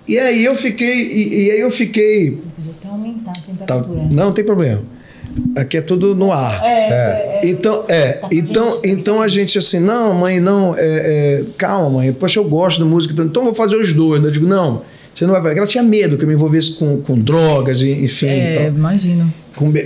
E 0.08 0.18
aí 0.18 0.44
eu 0.44 0.54
fiquei, 0.54 1.02
e, 1.02 1.46
e 1.46 1.50
aí 1.50 1.60
eu 1.60 1.70
fiquei. 1.70 2.38
Até 2.78 2.88
aumentar 2.88 3.32
a 3.32 3.34
temperatura. 3.34 3.66
Tá, 3.66 3.88
não, 3.88 4.08
não 4.08 4.32
tem 4.32 4.44
problema. 4.44 4.82
Aqui 5.56 5.76
é 5.76 5.82
tudo 5.82 6.14
no 6.14 6.32
ar. 6.32 6.64
É, 6.64 6.68
é. 6.68 6.90
é, 6.90 7.40
é. 7.44 7.50
Então, 7.50 7.84
é, 7.88 8.12
tá 8.12 8.28
então, 8.32 8.80
então 8.84 9.20
a 9.20 9.28
gente 9.28 9.58
assim, 9.58 9.80
não, 9.80 10.14
mãe, 10.14 10.40
não, 10.40 10.74
é, 10.76 10.80
é, 10.80 11.44
calma, 11.58 11.98
mãe, 11.98 12.12
poxa, 12.12 12.38
eu 12.38 12.44
gosto 12.44 12.78
da 12.78 12.86
música, 12.86 13.14
então 13.22 13.44
vou 13.44 13.54
fazer 13.54 13.76
os 13.76 13.92
dois. 13.92 14.22
Eu 14.22 14.30
digo, 14.30 14.46
não, 14.46 14.82
você 15.16 15.26
não 15.26 15.40
vai. 15.40 15.56
Ela 15.56 15.66
tinha 15.66 15.82
medo 15.82 16.18
que 16.18 16.24
eu 16.24 16.28
me 16.28 16.34
envolvesse 16.34 16.74
com, 16.74 16.98
com 17.00 17.18
drogas, 17.18 17.80
enfim. 17.80 18.26
É, 18.26 18.66
imagino. 18.68 19.32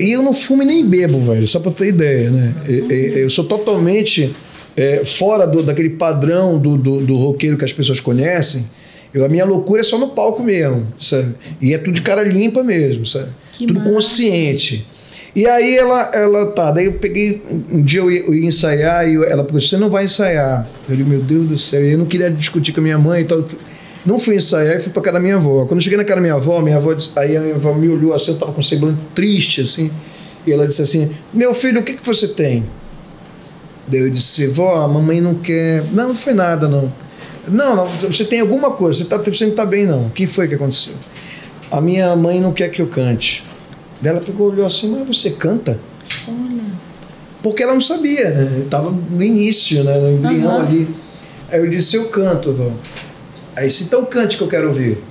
E 0.00 0.10
eu 0.10 0.22
não 0.22 0.34
fumo 0.34 0.64
nem 0.64 0.84
bebo, 0.84 1.20
velho, 1.20 1.46
só 1.46 1.60
pra 1.60 1.70
ter 1.70 1.88
ideia, 1.88 2.30
né? 2.30 2.54
Eu, 2.66 2.90
eu 2.90 3.30
sou 3.30 3.44
totalmente 3.44 4.34
é, 4.76 5.04
fora 5.04 5.46
do, 5.46 5.62
daquele 5.62 5.90
padrão 5.90 6.58
do, 6.58 6.76
do, 6.76 7.00
do 7.00 7.16
roqueiro 7.16 7.56
que 7.56 7.64
as 7.64 7.72
pessoas 7.72 8.00
conhecem. 8.00 8.68
Eu, 9.14 9.24
a 9.24 9.28
minha 9.28 9.44
loucura 9.44 9.82
é 9.82 9.84
só 9.84 9.96
no 9.98 10.08
palco 10.08 10.42
mesmo, 10.42 10.88
sabe? 10.98 11.34
E 11.60 11.72
é 11.72 11.78
tudo 11.78 11.92
de 11.92 12.02
cara 12.02 12.24
limpa 12.24 12.64
mesmo, 12.64 13.06
sabe? 13.06 13.28
Que 13.52 13.66
tudo 13.68 13.78
massa. 13.78 13.92
consciente. 13.92 14.86
E 15.34 15.46
aí 15.46 15.76
ela, 15.76 16.10
ela 16.12 16.46
tá, 16.46 16.72
daí 16.72 16.86
eu 16.86 16.94
peguei, 16.94 17.40
um 17.70 17.80
dia 17.80 18.00
eu 18.00 18.10
ia, 18.10 18.20
eu 18.20 18.34
ia 18.34 18.46
ensaiar 18.46 19.08
e 19.08 19.14
ela 19.14 19.44
falou, 19.44 19.60
você 19.60 19.76
não 19.76 19.88
vai 19.88 20.06
ensaiar. 20.06 20.68
Eu 20.88 20.96
falei, 20.96 21.04
meu 21.04 21.22
Deus 21.22 21.48
do 21.48 21.56
céu, 21.56 21.84
eu 21.84 21.96
não 21.96 22.06
queria 22.06 22.28
discutir 22.28 22.72
com 22.72 22.80
a 22.80 22.82
minha 22.82 22.98
mãe 22.98 23.22
e 23.22 23.24
tal. 23.24 23.44
Não 24.04 24.18
fui 24.18 24.36
ensaiar 24.36 24.76
e 24.76 24.80
fui 24.80 24.92
pra 24.92 25.02
casa 25.02 25.14
da 25.14 25.20
minha 25.20 25.36
avó. 25.36 25.66
Quando 25.66 25.78
eu 25.78 25.80
cheguei 25.82 25.98
na 25.98 26.04
casa 26.04 26.16
da 26.16 26.22
minha 26.22 26.34
avó, 26.34 26.60
minha 26.60 26.76
avó 26.76 26.92
disse, 26.94 27.10
aí 27.16 27.36
a 27.36 27.40
minha 27.40 27.54
avó 27.54 27.74
me 27.74 27.88
olhou 27.88 28.14
assim, 28.14 28.32
eu 28.32 28.38
tava 28.38 28.52
com 28.52 28.60
um 28.60 28.62
semblante 28.62 29.00
triste, 29.14 29.60
assim. 29.60 29.90
E 30.46 30.52
ela 30.52 30.66
disse 30.66 30.82
assim: 30.82 31.10
Meu 31.32 31.54
filho, 31.54 31.80
o 31.80 31.82
que, 31.82 31.94
que 31.94 32.04
você 32.04 32.28
tem? 32.28 32.64
Daí 33.86 34.00
eu 34.00 34.10
disse: 34.10 34.46
Vó, 34.46 34.76
a 34.76 34.88
mamãe 34.88 35.20
não 35.20 35.34
quer. 35.34 35.84
Não, 35.92 36.08
não 36.08 36.14
foi 36.14 36.32
nada, 36.32 36.68
não. 36.68 36.92
Não, 37.48 37.74
não, 37.74 37.88
você 38.00 38.24
tem 38.24 38.40
alguma 38.40 38.70
coisa, 38.70 39.02
você, 39.02 39.08
tá, 39.08 39.16
você 39.16 39.46
não 39.46 39.54
tá 39.54 39.66
bem, 39.66 39.86
não. 39.86 40.06
O 40.06 40.10
que 40.10 40.26
foi 40.26 40.46
que 40.46 40.54
aconteceu? 40.54 40.94
A 41.70 41.80
minha 41.80 42.14
mãe 42.14 42.40
não 42.40 42.52
quer 42.52 42.68
que 42.68 42.80
eu 42.80 42.86
cante. 42.86 43.42
Daí 44.00 44.12
ela 44.12 44.20
pegou, 44.20 44.50
olhou 44.50 44.66
assim: 44.66 44.90
Mas 44.90 45.18
você 45.18 45.30
canta? 45.30 45.78
Olha. 46.28 46.60
Porque 47.42 47.62
ela 47.62 47.72
não 47.72 47.80
sabia, 47.80 48.30
né? 48.30 48.50
Eu 48.58 48.68
tava 48.68 48.90
no 48.90 49.22
início, 49.22 49.82
né? 49.82 49.98
No 49.98 50.10
embrião 50.10 50.56
uhum. 50.56 50.60
ali. 50.60 50.88
Aí 51.50 51.60
eu 51.60 51.68
disse: 51.68 51.96
Eu 51.96 52.08
canto, 52.08 52.52
vó. 52.52 52.70
Aí 53.60 53.66
disse, 53.66 53.84
então 53.84 54.02
cante 54.06 54.38
que 54.38 54.42
eu 54.42 54.48
quero 54.48 54.68
ouvir. 54.68 55.04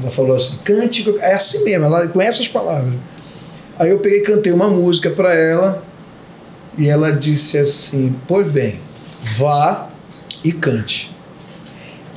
Ela 0.00 0.08
falou 0.08 0.36
assim, 0.36 0.56
cante 0.62 1.02
que 1.02 1.10
eu... 1.10 1.20
É 1.20 1.34
assim 1.34 1.64
mesmo, 1.64 1.86
ela 1.86 2.06
conhece 2.06 2.40
as 2.40 2.46
palavras. 2.46 2.94
Aí 3.76 3.90
eu 3.90 3.98
peguei 3.98 4.20
e 4.20 4.22
cantei 4.22 4.52
uma 4.52 4.70
música 4.70 5.10
para 5.10 5.34
ela 5.34 5.82
e 6.76 6.88
ela 6.88 7.10
disse 7.10 7.58
assim, 7.58 8.14
pois 8.28 8.46
bem, 8.46 8.80
vá 9.20 9.88
e 10.44 10.52
cante. 10.52 11.12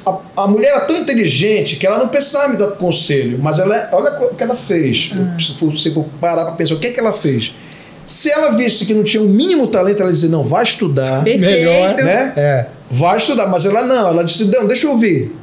A, 0.06 0.20
a 0.38 0.48
mulher 0.48 0.70
era 0.70 0.82
tão 0.82 0.96
inteligente 0.96 1.78
que 1.78 1.88
ela 1.88 1.98
não 1.98 2.10
precisava 2.10 2.50
me 2.50 2.58
dar 2.58 2.68
conselho, 2.74 3.40
mas 3.42 3.58
ela, 3.58 3.90
olha 3.92 4.22
o 4.22 4.36
que 4.36 4.44
ela 4.44 4.56
fez. 4.56 5.12
Ah. 5.16 5.36
Se 5.40 5.56
você 5.60 5.92
parar 6.20 6.46
para 6.46 6.54
pensar, 6.54 6.76
o 6.76 6.80
que, 6.80 6.88
é 6.88 6.92
que 6.92 7.00
ela 7.00 7.12
fez? 7.12 7.56
Se 8.06 8.30
ela 8.30 8.52
visse 8.52 8.86
que 8.86 8.94
não 8.94 9.04
tinha 9.04 9.24
o 9.24 9.26
um 9.26 9.30
mínimo 9.30 9.66
talento, 9.66 10.04
ela 10.04 10.12
dizia, 10.12 10.30
não, 10.30 10.44
vai 10.44 10.64
estudar. 10.64 11.24
Perfeito. 11.24 11.42
Melhor, 11.42 11.96
né? 11.96 12.34
É. 12.38 12.68
Vai 12.92 13.18
estudar. 13.18 13.48
Mas 13.48 13.66
ela 13.66 13.82
não, 13.84 14.10
ela 14.10 14.24
disse, 14.24 14.46
não, 14.46 14.68
deixa 14.68 14.86
eu 14.86 14.92
ouvir. 14.92 15.41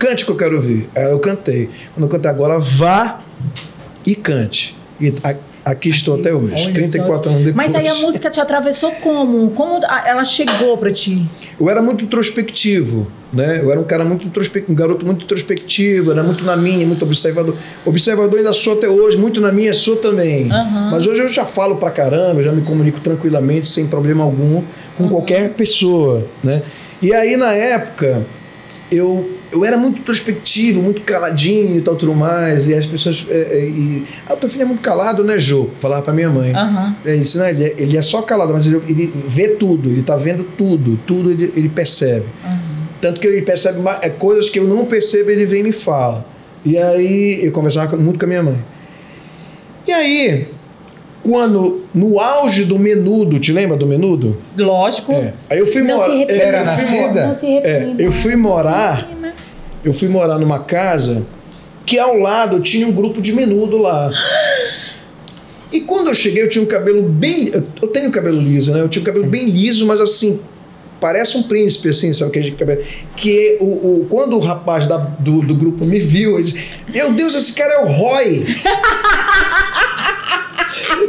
Cante 0.00 0.24
que 0.24 0.30
eu 0.30 0.36
quero 0.36 0.56
ouvir. 0.56 0.88
Aí 0.96 1.04
eu 1.04 1.20
cantei. 1.20 1.68
Quando 1.94 2.04
eu 2.04 2.08
cantei 2.08 2.30
agora, 2.30 2.58
vá 2.58 3.20
e 4.06 4.14
cante. 4.14 4.74
E 4.98 5.12
aqui 5.62 5.90
estou 5.90 6.18
até 6.18 6.32
hoje, 6.32 6.54
Olha 6.54 6.72
34 6.72 7.24
só. 7.24 7.30
anos 7.30 7.44
depois. 7.44 7.54
Mas 7.54 7.74
aí 7.74 7.86
a 7.86 7.94
música 7.96 8.30
te 8.30 8.40
atravessou 8.40 8.92
como? 8.92 9.50
Como 9.50 9.84
ela 9.84 10.24
chegou 10.24 10.78
para 10.78 10.90
ti? 10.90 11.28
Eu 11.60 11.68
era 11.68 11.82
muito 11.82 12.02
introspectivo, 12.02 13.08
né? 13.30 13.60
Eu 13.62 13.70
era 13.70 13.78
um 13.78 13.84
cara 13.84 14.02
muito 14.02 14.26
introspectivo, 14.26 14.72
um 14.72 14.74
garoto 14.74 15.04
muito 15.04 15.24
introspectivo, 15.24 16.12
era 16.12 16.22
muito 16.22 16.44
na 16.44 16.56
minha, 16.56 16.86
muito 16.86 17.04
observador. 17.04 17.54
Observador 17.84 18.38
ainda 18.38 18.54
sou 18.54 18.78
até 18.78 18.88
hoje, 18.88 19.18
muito 19.18 19.38
na 19.38 19.52
minha 19.52 19.74
sou 19.74 19.96
também. 19.96 20.44
Uhum. 20.44 20.90
Mas 20.90 21.06
hoje 21.06 21.20
eu 21.20 21.28
já 21.28 21.44
falo 21.44 21.76
pra 21.76 21.90
caramba, 21.90 22.42
já 22.42 22.52
me 22.52 22.62
comunico 22.62 23.00
tranquilamente, 23.00 23.66
sem 23.66 23.86
problema 23.86 24.24
algum, 24.24 24.62
com 24.96 25.04
uhum. 25.04 25.10
qualquer 25.10 25.50
pessoa, 25.50 26.26
né? 26.42 26.62
E 27.02 27.12
aí 27.12 27.36
na 27.36 27.52
época 27.52 28.26
eu 28.90 29.39
eu 29.52 29.64
era 29.64 29.76
muito 29.76 30.00
introspectivo, 30.00 30.80
muito 30.80 31.02
caladinho 31.02 31.78
e 31.78 31.80
tal, 31.80 31.96
tudo 31.96 32.14
mais. 32.14 32.68
E 32.68 32.74
as 32.74 32.86
pessoas. 32.86 33.26
É, 33.28 33.34
é, 33.34 33.64
e, 33.64 34.06
ah, 34.28 34.36
teu 34.36 34.48
filho 34.48 34.62
é 34.62 34.64
muito 34.64 34.80
calado, 34.80 35.24
né, 35.24 35.38
Jô? 35.38 35.68
Falava 35.80 36.02
pra 36.02 36.12
minha 36.12 36.30
mãe. 36.30 36.52
Uhum. 36.54 36.94
É 37.04 37.16
isso, 37.16 37.38
né? 37.38 37.50
Ele 37.50 37.64
é, 37.64 37.74
ele 37.78 37.96
é 37.96 38.02
só 38.02 38.22
calado, 38.22 38.52
mas 38.52 38.66
ele, 38.66 38.82
ele, 38.88 39.12
vê 39.26 39.48
tudo, 39.48 39.90
ele 39.90 40.02
tá 40.02 40.16
vendo 40.16 40.44
tudo, 40.56 40.98
tudo 41.06 41.30
ele, 41.30 41.52
ele 41.56 41.68
percebe. 41.68 42.26
Uhum. 42.44 42.58
Tanto 43.00 43.18
que 43.18 43.26
ele 43.26 43.42
percebe 43.42 43.80
é, 44.02 44.08
coisas 44.08 44.48
que 44.48 44.58
eu 44.58 44.64
não 44.64 44.84
percebo, 44.84 45.30
ele 45.30 45.46
vem 45.46 45.60
e 45.60 45.64
me 45.64 45.72
fala. 45.72 46.26
E 46.64 46.76
aí 46.76 47.40
eu 47.44 47.52
conversava 47.52 47.96
muito 47.96 48.18
com 48.18 48.24
a 48.24 48.28
minha 48.28 48.42
mãe. 48.42 48.64
E 49.86 49.92
aí, 49.92 50.48
quando 51.30 51.82
no 51.94 52.18
auge 52.18 52.64
do 52.64 52.78
menudo, 52.78 53.38
te 53.38 53.52
lembra 53.52 53.76
do 53.76 53.86
menudo? 53.86 54.36
Lógico. 54.58 55.12
É. 55.12 55.32
Aí 55.48 55.58
eu 55.58 55.66
fui 55.66 55.82
morar. 55.82 56.10
Era 56.28 56.64
nascida? 56.64 57.38
É, 57.62 57.94
eu 57.98 58.10
fui 58.10 58.34
morar 58.34 59.08
eu 59.84 59.94
fui 59.94 60.08
morar 60.08 60.38
numa 60.38 60.60
casa 60.60 61.26
que 61.86 61.98
ao 61.98 62.18
lado 62.18 62.60
tinha 62.60 62.86
um 62.86 62.92
grupo 62.92 63.20
de 63.20 63.32
menudo 63.32 63.78
lá. 63.78 64.12
E 65.72 65.80
quando 65.80 66.08
eu 66.08 66.14
cheguei, 66.14 66.42
eu 66.42 66.48
tinha 66.48 66.62
um 66.62 66.66
cabelo 66.66 67.02
bem. 67.02 67.50
Eu 67.80 67.88
tenho 67.88 68.10
cabelo 68.10 68.40
liso, 68.40 68.72
né? 68.72 68.80
Eu 68.80 68.88
tinha 68.88 69.00
um 69.00 69.04
cabelo 69.04 69.26
bem 69.26 69.48
liso, 69.48 69.86
mas 69.86 70.00
assim, 70.00 70.40
parece 71.00 71.36
um 71.36 71.44
príncipe, 71.44 71.88
assim, 71.88 72.12
sabe? 72.12 72.32
Que, 72.32 72.50
cabelo. 72.52 72.82
que 73.16 73.56
o, 73.60 73.64
o, 73.64 74.06
quando 74.10 74.36
o 74.36 74.38
rapaz 74.38 74.86
da, 74.86 74.98
do, 74.98 75.40
do 75.42 75.54
grupo 75.54 75.86
me 75.86 75.98
viu, 75.98 76.34
ele 76.34 76.42
disse: 76.42 76.62
Meu 76.92 77.12
Deus, 77.12 77.34
esse 77.34 77.54
cara 77.54 77.72
é 77.72 77.84
o 77.84 77.86
Roy! 77.86 78.44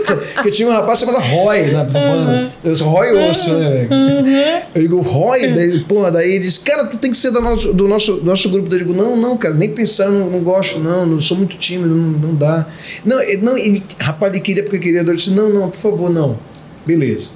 Porque 0.36 0.52
tinha 0.52 0.68
um 0.68 0.72
rapaz 0.72 1.00
chamado 1.00 1.20
Roy 1.20 1.72
na 1.72 1.84
banda. 1.84 2.52
Eu 2.64 2.76
sou 2.76 2.90
Roy 2.90 3.30
Osso, 3.30 3.54
né, 3.54 3.70
velho? 3.70 3.90
Uhum. 3.92 4.62
Eu 4.76 4.82
digo, 4.82 5.02
Roy, 5.02 5.48
daí, 5.48 5.80
pô, 5.82 6.10
daí 6.10 6.36
ele 6.36 6.46
disse, 6.46 6.60
cara, 6.62 6.86
tu 6.86 6.98
tem 6.98 7.12
que 7.12 7.18
ser 7.18 7.32
do 7.32 7.42
nosso, 7.42 7.74
do 7.74 7.88
nosso, 7.88 8.14
do 8.16 8.26
nosso 8.26 8.50
grupo. 8.50 8.74
Eu 8.74 8.80
digo, 8.80 8.94
não, 8.94 9.16
não, 9.16 9.38
cara, 9.38 9.54
nem 9.54 9.70
pensar, 9.70 10.10
não, 10.10 10.30
não 10.30 10.40
gosto, 10.40 10.80
não, 10.80 11.06
não 11.06 11.22
sou 11.22 11.38
muito 11.38 11.58
tímido, 11.58 11.94
não, 11.96 12.12
não 12.12 12.36
dá. 12.36 12.68
Não, 13.06 13.18
não 13.42 13.58
ele, 13.58 13.84
rapaz, 14.00 14.32
ele 14.34 14.42
queria 14.42 14.64
porque 14.64 14.80
queria. 14.80 15.02
Eu 15.02 15.16
disse, 15.16 15.32
não, 15.32 15.50
não, 15.50 15.70
por 15.70 15.80
favor, 15.80 16.10
não. 16.10 16.38
Beleza. 16.86 17.30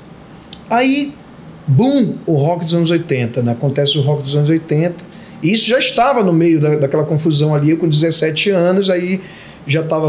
Aí, 0.69 1.13
boom, 1.67 2.15
o 2.25 2.33
rock 2.33 2.65
dos 2.65 2.73
anos 2.73 2.89
80, 2.89 3.43
né? 3.43 3.51
Acontece 3.51 3.97
o 3.97 4.01
rock 4.01 4.23
dos 4.23 4.35
anos 4.35 4.49
80. 4.49 5.15
E 5.43 5.53
isso 5.53 5.67
já 5.67 5.77
estava 5.77 6.23
no 6.23 6.33
meio 6.33 6.59
da, 6.59 6.75
daquela 6.75 7.03
confusão 7.03 7.53
ali, 7.53 7.71
eu 7.71 7.77
com 7.77 7.87
17 7.87 8.49
anos, 8.49 8.89
aí 8.89 9.21
já 9.67 9.81
estava 9.81 10.07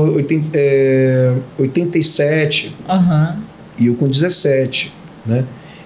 é, 0.53 1.35
87 1.59 2.77
uhum. 2.89 3.43
e 3.79 3.87
eu 3.87 3.95
com 3.95 4.09
17, 4.09 4.93
né? 5.25 5.45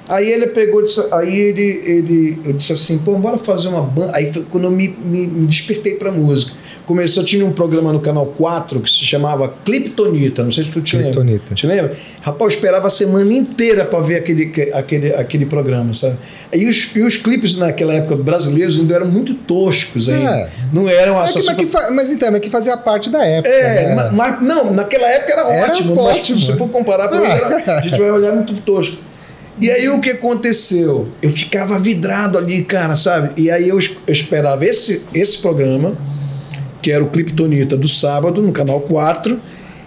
Aí 0.09 0.29
ele 0.29 0.49
pegou, 0.49 0.83
disse, 0.83 1.01
aí 1.13 1.39
ele, 1.39 1.83
ele, 1.85 2.39
eu 2.45 2.53
disse 2.53 2.73
assim, 2.73 2.99
pô, 2.99 3.15
bora 3.17 3.39
fazer 3.39 3.69
uma 3.69 3.83
banda. 3.83 4.11
Aí 4.17 4.33
foi 4.33 4.43
quando 4.43 4.65
eu 4.65 4.71
me, 4.71 4.89
me, 4.89 5.25
me 5.29 5.47
despertei 5.47 5.95
pra 5.95 6.11
música. 6.11 6.53
Começou, 6.91 7.23
tinha 7.23 7.47
um 7.47 7.53
programa 7.53 7.93
no 7.93 8.01
canal 8.01 8.27
4 8.27 8.81
que 8.81 8.91
se 8.91 9.05
chamava 9.05 9.49
Cliptonita, 9.65 10.43
não 10.43 10.51
sei 10.51 10.65
se 10.65 10.71
tu 10.73 10.81
te 10.81 10.97
Cliptonita. 10.97 11.39
lembra. 11.39 11.55
Te 11.55 11.65
lembra? 11.65 11.97
Rapaz, 12.21 12.41
eu 12.41 12.57
esperava 12.57 12.89
a 12.89 12.91
semana 12.91 13.33
inteira 13.33 13.85
para 13.85 14.01
ver 14.01 14.17
aquele, 14.17 14.51
aquele, 14.73 15.15
aquele 15.15 15.47
programa, 15.47 15.95
sabe? 15.95 16.19
E 16.53 16.69
os, 16.69 16.91
e 16.97 17.03
os 17.05 17.17
clipes 17.17 17.55
naquela 17.55 17.95
época 17.95 18.17
brasileiros 18.17 18.77
ainda 18.81 18.97
eram 18.97 19.07
muito 19.07 19.35
toscos 19.35 20.09
aí. 20.09 20.21
É. 20.21 20.51
Não 20.73 20.89
eram 20.89 21.15
é 21.15 21.21
mas, 21.21 21.33
fa... 21.71 21.93
mas 21.93 22.11
então, 22.11 22.35
é 22.35 22.41
que 22.41 22.51
fazia 22.51 22.77
parte 22.77 23.09
da 23.09 23.25
época. 23.25 23.55
É, 23.55 23.95
né? 23.95 24.11
mas, 24.13 24.43
não, 24.43 24.75
naquela 24.75 25.07
época 25.07 25.33
era, 25.33 25.43
era 25.43 25.71
ótimo, 25.71 25.97
ótimo. 25.97 26.39
Mas 26.39 26.47
se 26.47 26.57
for 26.57 26.69
comparar, 26.71 27.09
ah. 27.09 27.79
a 27.79 27.83
gente 27.83 27.97
vai 27.97 28.11
olhar 28.11 28.35
muito 28.35 28.53
tosco. 28.63 28.97
E 29.61 29.71
aí 29.71 29.89
o 29.89 30.01
que 30.01 30.11
aconteceu? 30.11 31.07
Eu 31.23 31.31
ficava 31.31 31.79
vidrado 31.79 32.37
ali, 32.37 32.65
cara, 32.65 32.97
sabe? 32.97 33.41
E 33.41 33.49
aí 33.49 33.69
eu, 33.69 33.79
eu 33.79 34.13
esperava 34.13 34.65
esse, 34.65 35.05
esse 35.15 35.39
programa, 35.39 35.97
que 36.81 36.91
era 36.91 37.03
o 37.03 37.09
Cliptonita 37.09 37.77
do 37.77 37.89
sábado, 37.89 38.41
no 38.43 38.53
canal 38.53 38.81
4, 38.81 39.41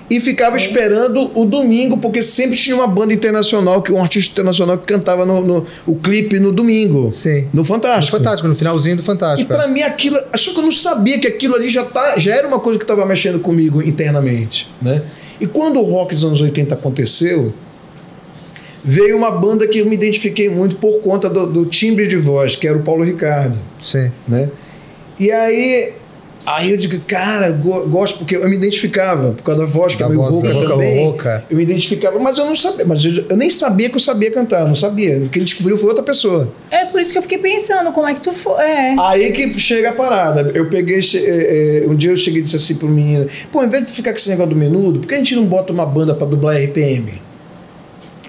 e 0.09 0.19
ficava 0.19 0.57
esperando 0.57 1.31
o 1.33 1.45
domingo, 1.45 1.97
porque 1.97 2.21
sempre 2.21 2.57
tinha 2.57 2.75
uma 2.75 2.88
banda 2.88 3.13
internacional, 3.13 3.81
que 3.81 3.91
um 3.91 4.01
artista 4.01 4.31
internacional 4.33 4.77
que 4.77 4.85
cantava 4.85 5.25
no, 5.25 5.41
no 5.41 5.65
o 5.88 5.95
clipe 5.95 6.39
no 6.39 6.51
domingo. 6.51 7.09
Sim. 7.09 7.47
No 7.53 7.63
Fantástico. 7.63 8.15
No 8.15 8.23
Fantástico, 8.23 8.47
no 8.47 8.55
finalzinho 8.55 8.97
do 8.97 9.03
Fantástico. 9.03 9.51
E 9.51 9.55
pra 9.55 9.65
é. 9.65 9.67
mim 9.67 9.81
aquilo. 9.81 10.19
Só 10.35 10.51
que 10.51 10.59
eu 10.59 10.63
não 10.63 10.71
sabia 10.71 11.19
que 11.19 11.27
aquilo 11.27 11.55
ali 11.55 11.69
já, 11.69 11.83
tá, 11.83 12.17
já 12.17 12.35
era 12.35 12.47
uma 12.47 12.59
coisa 12.59 12.77
que 12.77 12.83
estava 12.83 13.05
mexendo 13.05 13.39
comigo 13.39 13.81
internamente. 13.81 14.69
Né? 14.81 15.01
E 15.39 15.47
quando 15.47 15.79
o 15.79 15.83
rock 15.83 16.13
dos 16.13 16.23
anos 16.23 16.41
80 16.41 16.75
aconteceu, 16.75 17.53
veio 18.83 19.17
uma 19.17 19.31
banda 19.31 19.67
que 19.67 19.79
eu 19.79 19.85
me 19.85 19.95
identifiquei 19.95 20.50
muito 20.50 20.75
por 20.75 21.00
conta 21.00 21.29
do, 21.29 21.47
do 21.47 21.65
timbre 21.65 22.07
de 22.07 22.17
voz, 22.17 22.55
que 22.55 22.67
era 22.67 22.77
o 22.77 22.81
Paulo 22.81 23.03
Ricardo. 23.03 23.57
Sim. 23.81 24.12
Né? 24.27 24.50
E 25.19 25.31
aí 25.31 25.93
Aí 26.45 26.71
eu 26.71 26.77
digo, 26.77 27.00
cara, 27.07 27.50
gosto, 27.51 28.19
porque 28.19 28.35
eu 28.35 28.50
me 28.50 28.55
identificava, 28.55 29.31
por 29.31 29.43
causa 29.43 29.62
da 29.62 29.67
voz, 29.67 29.95
que 29.95 30.01
da 30.01 30.07
é 30.07 30.09
meio 30.09 30.21
rouca 30.21 30.53
também. 30.53 31.05
Rouca. 31.05 31.45
Eu 31.50 31.55
me 31.55 31.63
identificava, 31.63 32.19
mas 32.19 32.38
eu 32.38 32.45
não 32.45 32.55
sabia, 32.55 32.85
mas 32.85 33.05
eu, 33.05 33.25
eu, 33.29 33.38
nem 33.38 33.50
sabia 33.50 33.89
que 33.89 33.95
eu 33.95 34.00
sabia 34.00 34.29
cantar, 34.29 34.67
não 34.67 34.75
sabia. 34.75 35.21
Quem 35.31 35.43
descobriu 35.43 35.77
foi 35.77 35.89
outra 35.89 36.03
pessoa. 36.03 36.51
É 36.69 36.83
por 36.85 37.00
isso 37.00 37.13
que 37.13 37.17
eu 37.17 37.21
fiquei 37.21 37.38
pensando, 37.38 37.93
como 37.93 38.07
é 38.07 38.13
que 38.13 38.19
tu 38.19 38.33
foi. 38.33 38.62
É. 38.62 38.95
Aí 39.00 39.31
que 39.31 39.57
chega 39.57 39.91
a 39.91 39.93
parada. 39.93 40.51
Eu 40.53 40.69
peguei, 40.69 41.00
é, 41.00 41.83
é, 41.83 41.88
um 41.88 41.95
dia 41.95 42.12
eu 42.12 42.17
cheguei 42.17 42.41
e 42.41 42.43
disse 42.43 42.57
assim 42.57 42.75
pro 42.75 42.89
menino, 42.89 43.27
pô, 43.51 43.63
em 43.63 43.69
vez 43.69 43.85
de 43.85 43.93
ficar 43.93 44.12
com 44.12 44.17
esse 44.17 44.29
negócio 44.29 44.50
do 44.50 44.55
menudo, 44.55 45.00
por 45.00 45.07
que 45.07 45.15
a 45.15 45.17
gente 45.17 45.35
não 45.35 45.45
bota 45.45 45.71
uma 45.71 45.85
banda 45.85 46.13
para 46.13 46.27
dublar 46.27 46.57
RPM? 46.57 47.21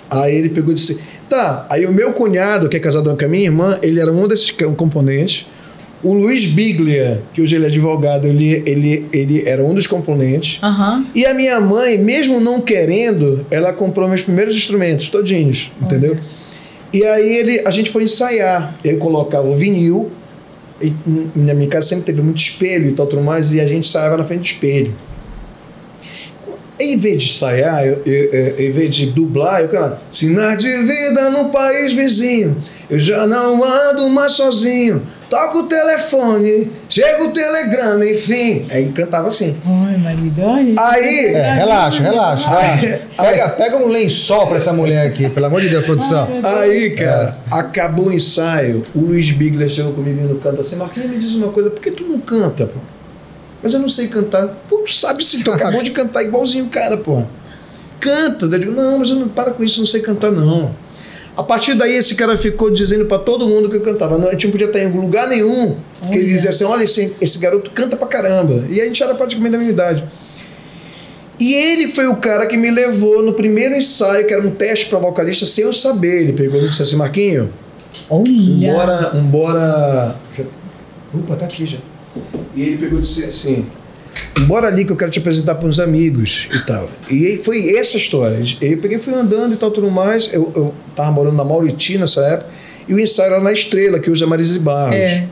Aí 0.09 0.37
ele 0.37 0.51
pegou 0.51 0.71
e 0.71 0.75
disse: 0.75 1.03
tá. 1.29 1.67
Aí 1.69 1.85
o 1.85 1.93
meu 1.93 2.13
cunhado, 2.13 2.69
que 2.69 2.77
é 2.77 2.81
casado 2.81 3.17
com 3.17 3.25
a 3.25 3.29
minha 3.29 3.45
irmã, 3.45 3.79
ele 3.83 4.01
era 4.01 4.13
um 4.13 4.29
desses 4.29 4.51
componentes. 4.77 5.49
O 6.05 6.13
Luiz 6.13 6.45
Biglia, 6.45 7.23
que 7.33 7.41
hoje 7.41 7.57
ele 7.57 7.65
é 7.65 7.69
advogado, 7.69 8.27
ele, 8.27 8.63
ele, 8.67 9.09
ele 9.11 9.43
era 9.49 9.65
um 9.65 9.75
dos 9.75 9.87
componentes. 9.87 10.63
Uhum. 10.63 11.07
E 11.15 11.25
a 11.25 11.33
minha 11.33 11.59
mãe, 11.59 11.97
mesmo 11.97 12.39
não 12.39 12.61
querendo, 12.61 13.47
ela 13.51 13.73
comprou 13.73 14.07
meus 14.07 14.21
primeiros 14.21 14.55
instrumentos, 14.55 15.09
todinhos, 15.09 15.73
entendeu? 15.81 16.19
E 16.93 17.03
aí 17.03 17.37
ele, 17.37 17.63
a 17.67 17.71
gente 17.71 17.91
foi 17.91 18.05
ensaiar. 18.05 18.77
Eu 18.85 18.99
colocava 18.99 19.49
o 19.49 19.57
vinil, 19.57 20.13
e, 20.81 20.93
na 21.35 21.55
minha 21.55 21.69
casa 21.69 21.89
sempre 21.89 22.05
teve 22.05 22.23
muito 22.23 22.39
espelho 22.39 22.91
e 22.91 22.93
tal, 22.93 23.07
tudo 23.07 23.23
mais, 23.23 23.53
e 23.53 23.61
a 23.61 23.67
gente 23.67 23.89
ensaiava 23.89 24.19
na 24.19 24.25
frente 24.25 24.41
do 24.41 24.47
espelho. 24.47 24.95
Em 26.79 26.99
vez 26.99 27.23
de 27.23 27.31
ensaiar, 27.31 27.87
eu, 27.87 28.03
eu, 28.05 28.25
eu, 28.33 28.67
em 28.67 28.71
vez 28.71 28.95
de 28.95 29.07
dublar, 29.07 29.63
eu 29.63 29.69
quero 29.69 29.97
sinais 30.11 30.59
de 30.59 30.69
vida 30.69 31.31
no 31.31 31.49
país 31.51 31.93
vizinho. 31.93 32.57
Eu 32.91 32.99
já 32.99 33.27
não 33.27 33.65
ando 33.65 34.09
mais 34.11 34.33
sozinho. 34.33 35.03
Toca 35.29 35.59
o 35.59 35.63
telefone, 35.65 36.71
chega 36.89 37.25
o 37.25 37.33
telegrama, 37.33 38.07
enfim. 38.07 38.67
Aí 38.71 38.91
cantava 38.93 39.29
assim. 39.29 39.57
Ai, 39.65 39.97
marido. 39.97 40.43
Aí. 40.79 41.27
É, 41.27 41.55
relaxa, 41.55 42.03
relaxa. 42.03 42.59
Aí, 42.59 42.99
pega, 43.17 43.49
pega 43.51 43.77
um 43.77 43.89
lençol 43.89 44.47
pra 44.47 44.59
essa 44.59 44.73
mulher 44.73 45.07
aqui, 45.07 45.29
pelo 45.29 45.47
amor 45.47 45.61
de 45.61 45.71
Deus, 45.71 45.85
produção. 45.85 46.29
Ai, 46.43 46.71
aí, 46.71 46.91
cara, 46.91 47.39
é. 47.51 47.55
acabou 47.59 48.07
o 48.07 48.13
ensaio. 48.13 48.83
O 48.95 49.01
Luiz 49.01 49.31
Bigler 49.31 49.69
chegou 49.69 49.93
comigo 49.93 50.23
no 50.23 50.39
canto 50.39 50.61
assim: 50.61 50.77
Marquinhos, 50.77 51.11
me 51.11 51.19
diz 51.19 51.35
uma 51.35 51.49
coisa, 51.49 51.71
por 51.71 51.81
que 51.81 51.91
tu 51.91 52.05
não 52.05 52.21
canta, 52.21 52.67
pô? 52.67 52.79
Mas 53.63 53.73
eu 53.73 53.81
não 53.81 53.89
sei 53.89 54.09
cantar. 54.09 54.47
Pô, 54.69 54.79
tu 54.79 54.93
sabe 54.93 55.25
se 55.25 55.43
tu 55.43 55.51
acabou 55.51 55.83
de 55.83 55.91
cantar 55.91 56.23
igualzinho 56.23 56.67
o 56.67 56.69
cara, 56.69 56.99
pô. 56.99 57.23
Canta. 57.99 58.45
Ele 58.45 58.59
digo, 58.59 58.73
não, 58.73 58.99
mas 58.99 59.09
eu 59.09 59.17
não 59.17 59.29
para 59.29 59.53
com 59.53 59.65
isso, 59.65 59.79
eu 59.79 59.83
não 59.83 59.87
sei 59.87 60.03
cantar, 60.03 60.31
não. 60.31 60.84
A 61.37 61.43
partir 61.43 61.75
daí, 61.75 61.97
esse 61.97 62.15
cara 62.15 62.39
ficou 62.39 62.71
dizendo 62.71 63.07
para 63.07 63.19
todo 63.19 63.47
mundo 63.47 63.69
que 63.69 63.77
eu 63.77 63.81
cantava. 63.81 64.17
Não, 64.17 64.29
a 64.29 64.33
gente 64.33 64.45
não 64.47 64.53
podia 64.53 64.69
estar 64.69 64.79
em 64.79 64.91
lugar 64.93 65.29
nenhum. 65.29 65.77
Que 66.09 66.19
ele 66.19 66.27
dizia 66.27 66.51
assim: 66.51 66.65
olha, 66.65 66.85
esse, 66.85 67.17
esse 67.21 67.39
garoto 67.39 67.71
canta 67.73 67.97
pra 67.97 68.07
caramba. 68.07 68.65
E 68.69 68.81
a 68.81 68.85
gente 68.85 69.03
era 69.03 69.15
praticamente 69.15 69.53
da 69.53 69.59
mesma 69.59 69.73
idade. 69.73 70.05
E 71.39 71.53
ele 71.53 71.89
foi 71.89 72.07
o 72.07 72.17
cara 72.17 72.47
que 72.47 72.57
me 72.57 72.71
levou 72.71 73.21
no 73.21 73.33
primeiro 73.33 73.75
ensaio, 73.75 74.25
que 74.27 74.33
era 74.33 74.47
um 74.47 74.51
teste 74.53 74.87
para 74.87 75.01
vocalista, 75.01 75.45
sem 75.45 75.65
eu 75.65 75.73
saber. 75.73 76.23
Ele 76.23 76.33
pegou 76.33 76.61
e 76.61 76.69
disse 76.69 76.83
assim: 76.83 76.95
Marquinho, 76.95 77.53
Olha. 78.09 78.31
embora. 78.31 79.11
embora... 79.15 80.17
Opa, 81.13 81.35
tá 81.37 81.47
aqui 81.47 81.67
já. 81.67 81.79
E 82.55 82.63
ele 82.63 82.79
pegou 82.79 82.99
e 82.99 83.03
disse 83.03 83.25
assim: 83.25 83.67
Bora 84.47 84.67
ali 84.67 84.85
que 84.85 84.93
eu 84.93 84.97
quero 84.97 85.11
te 85.11 85.19
apresentar 85.19 85.55
para 85.55 85.69
uns 85.69 85.79
amigos 85.79 86.49
e 86.53 86.59
tal. 86.67 86.89
E 87.11 87.41
foi 87.43 87.77
essa 87.77 87.97
história. 87.97 88.41
Eu 88.61 88.79
peguei 88.79 88.99
fui 88.99 89.15
andando 89.15 89.55
e 89.55 89.57
tal, 89.57 89.71
tudo 89.71 89.91
mais. 89.91 90.33
Eu, 90.33 90.53
eu 90.55 90.75
tava 90.95 91.11
morando 91.13 91.37
na 91.37 91.45
Mauriti 91.45 91.99
nessa 91.99 92.21
época. 92.23 92.51
E 92.89 92.95
o 92.95 93.01
ensaio 93.01 93.33
era 93.33 93.41
na 93.41 93.53
Estrela, 93.53 93.99
que 93.99 94.11
hoje 94.11 94.23
é 94.23 94.27
Marise 94.27 94.59
Barros. 94.59 94.95
É. 94.95 95.27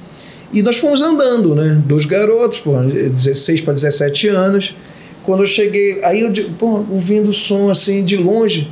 E 0.52 0.62
nós 0.62 0.76
fomos 0.76 1.00
andando, 1.02 1.54
né? 1.54 1.82
Dois 1.84 2.04
garotos, 2.04 2.60
pô, 2.60 2.72
16 2.80 3.62
para 3.62 3.74
17 3.74 4.28
anos. 4.28 4.76
Quando 5.22 5.42
eu 5.42 5.46
cheguei, 5.46 6.00
aí 6.04 6.20
eu, 6.20 6.32
pô, 6.58 6.84
ouvindo 6.90 7.30
o 7.30 7.32
som 7.32 7.70
assim 7.70 8.04
de 8.04 8.16
longe, 8.16 8.70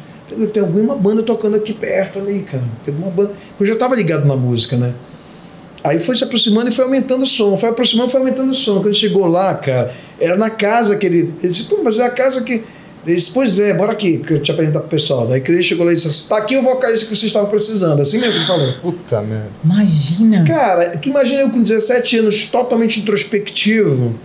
tem 0.53 0.62
alguma 0.62 0.94
banda 0.94 1.23
tocando 1.23 1.57
aqui 1.57 1.73
perto 1.73 2.18
ali, 2.18 2.40
cara. 2.40 2.64
Tem 2.85 2.92
alguma 2.92 3.11
banda. 3.11 3.33
Eu 3.59 3.66
já 3.66 3.75
estava 3.75 3.94
ligado 3.94 4.27
na 4.27 4.37
música, 4.37 4.77
né? 4.77 4.94
Aí 5.83 5.99
foi 5.99 6.14
se 6.14 6.25
aproximando 6.25 6.69
e 6.69 6.73
foi 6.73 6.85
aumentando 6.85 7.23
o 7.23 7.27
som, 7.27 7.57
foi 7.57 7.71
aproximando 7.71 8.11
foi 8.11 8.21
aumentando 8.21 8.51
o 8.51 8.55
som. 8.55 8.83
Quando 8.83 8.95
chegou 8.95 9.27
lá, 9.27 9.55
cara, 9.55 9.95
era 10.21 10.37
na 10.37 10.51
casa 10.51 10.97
que 10.97 11.07
ele. 11.07 11.35
Ele 11.43 11.53
disse, 11.53 11.64
pô, 11.64 11.79
mas 11.83 11.99
é 11.99 12.05
a 12.05 12.11
casa 12.11 12.43
que. 12.43 12.62
Ele 13.07 13.16
disse, 13.16 13.33
pois 13.33 13.59
é, 13.59 13.73
bora 13.73 13.93
aqui, 13.93 14.19
que 14.19 14.35
eu 14.35 14.43
te 14.43 14.51
apresentar 14.51 14.81
pro 14.81 14.90
pessoal. 14.90 15.27
Daí 15.27 15.43
ele 15.49 15.62
chegou 15.62 15.87
lá 15.87 15.93
e 15.93 15.95
disse 15.95 16.07
assim, 16.07 16.29
tá 16.29 16.37
aqui 16.37 16.55
o 16.59 16.62
vocalista 16.62 17.07
que 17.07 17.16
vocês 17.16 17.25
estavam 17.25 17.49
precisando. 17.49 18.01
Assim 18.01 18.19
mesmo 18.19 18.33
que 18.33 18.38
ele 18.40 18.47
falou. 18.47 18.73
Puta 18.75 19.23
merda. 19.23 19.49
Imagina. 19.64 20.45
Cara, 20.45 20.99
tu 20.99 21.09
imagina 21.09 21.40
eu 21.40 21.49
com 21.49 21.62
17 21.62 22.19
anos, 22.19 22.45
totalmente 22.47 23.01
introspectivo. 23.01 24.16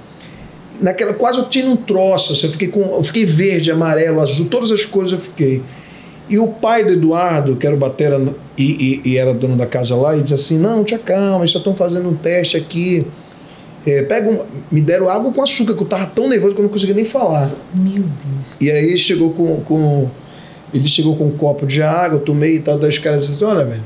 Naquela, 0.82 1.14
quase 1.14 1.38
eu 1.38 1.46
tinha 1.46 1.70
um 1.70 1.78
troço, 1.78 2.34
assim, 2.34 2.48
eu 2.48 2.52
fiquei 2.52 2.68
com. 2.68 2.82
Eu 2.82 3.04
fiquei 3.04 3.24
verde, 3.24 3.72
amarelo, 3.72 4.20
azul, 4.20 4.50
todas 4.50 4.72
as 4.74 4.84
cores 4.84 5.14
eu 5.14 5.20
fiquei. 5.20 5.64
E 6.28 6.40
o 6.40 6.48
pai 6.48 6.84
do 6.84 6.94
Eduardo, 6.94 7.56
que 7.56 7.68
era 7.68 7.76
o 7.76 7.80
batera 7.80 8.20
e, 8.58 9.02
e, 9.06 9.12
e, 9.12 9.18
era 9.18 9.34
dono 9.34 9.56
da 9.56 9.68
casa 9.68 9.96
lá, 9.96 10.16
e 10.16 10.22
disse 10.22 10.34
assim: 10.34 10.58
Não, 10.58 10.84
te 10.84 10.96
acalma, 10.96 11.46
só 11.46 11.60
estão 11.60 11.76
fazendo 11.76 12.10
um 12.10 12.16
teste 12.16 12.58
aqui. 12.58 13.06
É, 13.86 14.02
pega 14.02 14.30
um, 14.30 14.40
me 14.72 14.82
deram 14.82 15.08
água 15.08 15.32
com 15.32 15.44
açúcar, 15.44 15.76
que 15.76 15.84
eu 15.84 15.88
tava 15.88 16.08
tão 16.08 16.28
nervoso 16.28 16.56
que 16.56 16.62
eu 16.62 16.64
não 16.64 16.72
conseguia 16.72 16.96
nem 16.96 17.06
falar. 17.06 17.52
Meu 17.74 17.94
Deus. 17.94 18.48
E 18.60 18.72
aí 18.72 18.98
chegou 18.98 19.32
com, 19.32 19.62
com. 19.62 20.10
Ele 20.74 20.88
chegou 20.88 21.16
com 21.16 21.26
um 21.28 21.38
copo 21.38 21.68
de 21.68 21.84
água, 21.84 22.18
eu 22.18 22.22
tomei 22.22 22.56
e 22.56 22.60
tal. 22.60 22.80
Daí 22.80 22.90
os 22.90 22.98
caras 22.98 23.28
disseram: 23.28 23.52
Olha, 23.52 23.66
velho, 23.66 23.84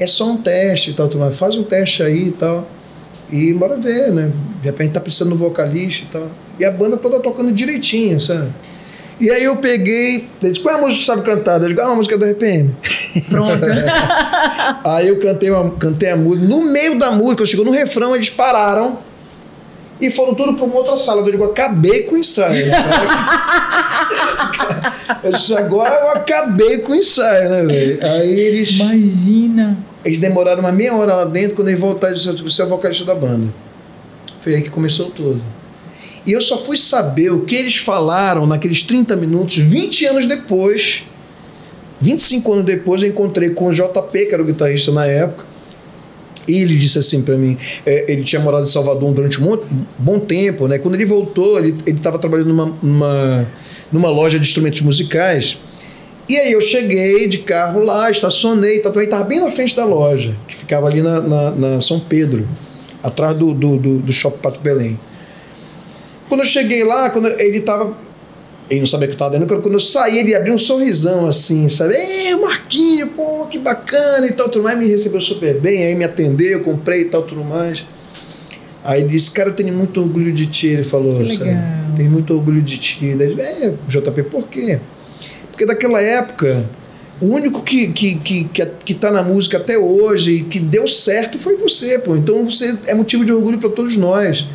é 0.00 0.06
só 0.06 0.30
um 0.30 0.38
teste 0.38 0.90
e 0.90 0.94
tal, 0.94 1.10
faz 1.32 1.58
um 1.58 1.62
teste 1.62 2.02
aí 2.02 2.28
e 2.28 2.32
tal. 2.32 2.66
E 3.30 3.52
bora 3.52 3.76
ver, 3.76 4.12
né? 4.12 4.32
De 4.60 4.66
repente 4.66 4.92
tá 4.92 5.00
precisando 5.00 5.28
de 5.28 5.34
um 5.34 5.38
vocalista 5.38 6.04
e 6.04 6.08
tal. 6.08 6.28
E 6.58 6.64
a 6.64 6.70
banda 6.70 6.96
toda 6.96 7.20
tocando 7.20 7.52
direitinho, 7.52 8.20
sabe? 8.20 8.50
E 9.20 9.30
aí 9.30 9.44
eu 9.44 9.56
peguei, 9.56 10.28
ele 10.42 10.52
disse, 10.52 10.60
qual 10.60 10.74
é 10.74 10.78
a 10.78 10.80
música 10.80 10.98
que 10.98 11.04
você 11.04 11.12
sabe 11.12 11.22
cantar? 11.22 11.62
Eu 11.62 11.68
digo, 11.68 11.80
ah, 11.80 11.92
a 11.92 11.94
música 11.94 12.18
do 12.18 12.24
RPM. 12.24 12.74
Pronto. 13.28 13.60
aí 14.84 15.08
eu 15.08 15.20
cantei, 15.20 15.50
uma, 15.50 15.70
cantei 15.72 16.10
a 16.10 16.16
música. 16.16 16.48
No 16.48 16.64
meio 16.64 16.98
da 16.98 17.10
música, 17.10 17.42
eu 17.42 17.46
chegou 17.46 17.64
no 17.64 17.70
refrão, 17.70 18.14
eles 18.14 18.30
pararam 18.30 18.98
e 20.00 20.10
foram 20.10 20.34
tudo 20.34 20.54
para 20.54 20.64
uma 20.64 20.74
outra 20.74 20.96
sala. 20.96 21.20
Eu 21.20 21.30
digo, 21.30 21.44
acabei 21.44 22.02
com 22.02 22.16
o 22.16 22.18
ensaio. 22.18 22.66
Né? 22.66 22.72
eu 25.22 25.32
disse, 25.32 25.56
agora 25.56 25.94
eu 25.94 26.10
acabei 26.10 26.78
com 26.78 26.92
o 26.92 26.96
ensaio, 26.96 27.48
né, 27.48 27.62
velho? 27.62 28.04
Aí 28.04 28.40
eles. 28.40 28.70
Imagina! 28.70 29.78
Eles 30.04 30.18
demoraram 30.18 30.60
uma 30.60 30.72
meia 30.72 30.94
hora 30.94 31.14
lá 31.14 31.24
dentro, 31.24 31.54
quando 31.54 31.68
eles 31.68 31.78
voltaram, 31.78 32.12
eles 32.12 32.24
disseram, 32.24 32.42
você 32.42 32.62
é 32.62 32.64
o 32.64 32.68
vocalista 32.68 33.04
da 33.04 33.14
banda. 33.14 33.46
Foi 34.40 34.56
aí 34.56 34.62
que 34.62 34.70
começou 34.70 35.10
tudo. 35.10 35.40
E 36.24 36.32
eu 36.32 36.40
só 36.40 36.56
fui 36.56 36.76
saber 36.76 37.30
o 37.30 37.40
que 37.40 37.56
eles 37.56 37.76
falaram 37.76 38.46
naqueles 38.46 38.82
30 38.82 39.16
minutos, 39.16 39.56
20 39.56 40.06
anos 40.06 40.26
depois. 40.26 41.04
25 42.00 42.52
anos 42.52 42.64
depois, 42.64 43.02
eu 43.02 43.08
encontrei 43.08 43.50
com 43.50 43.66
o 43.66 43.72
JP, 43.72 44.26
que 44.26 44.34
era 44.34 44.42
o 44.42 44.46
guitarrista 44.46 44.92
na 44.92 45.06
época. 45.06 45.44
Ele 46.48 46.76
disse 46.76 46.98
assim 46.98 47.22
para 47.22 47.36
mim, 47.36 47.56
é, 47.86 48.12
ele 48.12 48.24
tinha 48.24 48.40
morado 48.40 48.64
em 48.64 48.68
Salvador 48.68 49.14
durante 49.14 49.40
um 49.40 49.58
bom 49.96 50.18
tempo, 50.18 50.66
né? 50.66 50.78
Quando 50.78 50.96
ele 50.96 51.04
voltou, 51.04 51.58
ele 51.58 51.76
estava 51.86 52.18
trabalhando 52.18 52.48
numa, 52.48 52.76
numa, 52.82 53.52
numa 53.92 54.10
loja 54.10 54.38
de 54.40 54.46
instrumentos 54.46 54.80
musicais. 54.80 55.60
E 56.28 56.36
aí 56.36 56.52
eu 56.52 56.60
cheguei 56.60 57.28
de 57.28 57.38
carro 57.38 57.84
lá, 57.84 58.10
estacionei, 58.10 58.80
tatuei, 58.80 59.04
estava 59.04 59.24
bem 59.24 59.40
na 59.40 59.50
frente 59.50 59.76
da 59.76 59.84
loja, 59.84 60.36
que 60.48 60.56
ficava 60.56 60.88
ali 60.88 61.02
na, 61.02 61.20
na, 61.20 61.50
na 61.50 61.80
São 61.80 62.00
Pedro, 62.00 62.48
atrás 63.02 63.36
do, 63.36 63.52
do, 63.52 63.76
do, 63.76 63.98
do 63.98 64.12
Shopping 64.12 64.38
Pato 64.38 64.60
Belém. 64.60 64.98
Quando 66.32 66.40
eu 66.40 66.46
cheguei 66.46 66.82
lá, 66.82 67.10
quando 67.10 67.28
ele 67.28 67.58
estava 67.58 67.94
ele 68.70 68.80
não 68.80 68.86
sabia 68.86 69.06
que 69.06 69.12
eu 69.12 69.16
estava 69.16 69.38
dentro. 69.38 69.60
Quando 69.60 69.74
eu 69.74 69.80
saí, 69.80 70.18
ele 70.18 70.34
abriu 70.34 70.54
um 70.54 70.58
sorrisão 70.58 71.26
assim, 71.26 71.68
sabe? 71.68 71.92
Ei, 71.94 72.34
Marquinho, 72.34 73.08
pô, 73.08 73.44
que 73.50 73.58
bacana 73.58 74.26
e 74.26 74.32
tal, 74.32 74.48
tudo 74.48 74.62
mais. 74.62 74.78
Me 74.78 74.86
recebeu 74.86 75.20
super 75.20 75.60
bem, 75.60 75.84
aí 75.84 75.94
me 75.94 76.04
atendeu, 76.04 76.62
comprei 76.62 77.02
e 77.02 77.04
tal, 77.04 77.20
tudo 77.20 77.44
mais. 77.44 77.86
Aí 78.82 79.06
disse, 79.06 79.30
cara, 79.30 79.50
eu 79.50 79.54
tenho 79.54 79.74
muito 79.74 80.00
orgulho 80.00 80.32
de 80.32 80.46
ti, 80.46 80.68
ele 80.68 80.84
falou, 80.84 81.22
que 81.22 81.34
sabe? 81.34 81.50
Legal. 81.50 81.64
Tenho 81.96 82.10
muito 82.10 82.32
orgulho 82.32 82.62
de 82.62 82.78
ti. 82.78 83.14
Daí, 83.14 83.38
é, 83.38 83.74
JP, 83.86 84.22
por 84.30 84.48
quê? 84.48 84.80
Porque 85.50 85.66
daquela 85.66 86.00
época, 86.00 86.64
o 87.20 87.26
único 87.26 87.62
que, 87.62 87.88
que, 87.88 88.14
que, 88.14 88.44
que, 88.44 88.66
que 88.86 88.94
tá 88.94 89.10
na 89.10 89.22
música 89.22 89.58
até 89.58 89.76
hoje 89.76 90.32
e 90.32 90.42
que 90.44 90.58
deu 90.58 90.88
certo 90.88 91.38
foi 91.38 91.58
você, 91.58 91.98
pô. 91.98 92.16
Então 92.16 92.42
você 92.46 92.78
é 92.86 92.94
motivo 92.94 93.22
de 93.22 93.34
orgulho 93.34 93.58
para 93.58 93.68
todos 93.68 93.98
nós. 93.98 94.48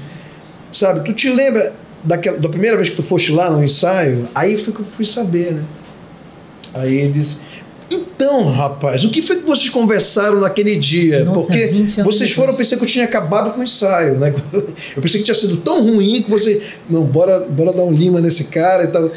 Sabe? 0.77 1.03
Tu 1.05 1.13
te 1.13 1.29
lembra 1.29 1.73
daquela, 2.03 2.37
da 2.37 2.49
primeira 2.49 2.77
vez 2.77 2.89
que 2.89 2.95
tu 2.95 3.03
foste 3.03 3.31
lá 3.31 3.49
no 3.49 3.63
ensaio? 3.63 4.27
Aí 4.35 4.55
foi 4.55 4.73
que 4.73 4.81
eu 4.81 4.85
fui 4.85 5.05
saber, 5.05 5.53
né? 5.53 5.63
Aí 6.73 6.99
ele 6.99 7.11
disse. 7.11 7.47
Então, 7.89 8.43
rapaz, 8.51 9.03
o 9.05 9.09
que 9.09 9.21
foi 9.21 9.37
que 9.37 9.47
vocês 9.47 9.69
conversaram 9.69 10.41
naquele 10.41 10.75
dia? 10.75 11.23
Nossa, 11.23 11.47
Porque 11.47 11.85
vocês 12.03 12.31
foram, 12.31 12.51
eu 12.51 12.57
pensei 12.57 12.77
que 12.77 12.83
eu 12.83 12.87
tinha 12.87 13.05
acabado 13.05 13.53
com 13.53 13.61
o 13.61 13.63
ensaio, 13.63 14.19
né? 14.19 14.35
Eu 14.93 15.01
pensei 15.01 15.21
que 15.21 15.25
tinha 15.25 15.35
sido 15.35 15.57
tão 15.57 15.81
ruim 15.81 16.21
que 16.21 16.29
você. 16.29 16.61
Não, 16.89 17.03
bora, 17.03 17.39
bora 17.39 17.71
dar 17.71 17.83
um 17.83 17.91
lima 17.91 18.19
nesse 18.19 18.45
cara 18.45 18.83
e 18.83 18.87
tal. 18.87 19.09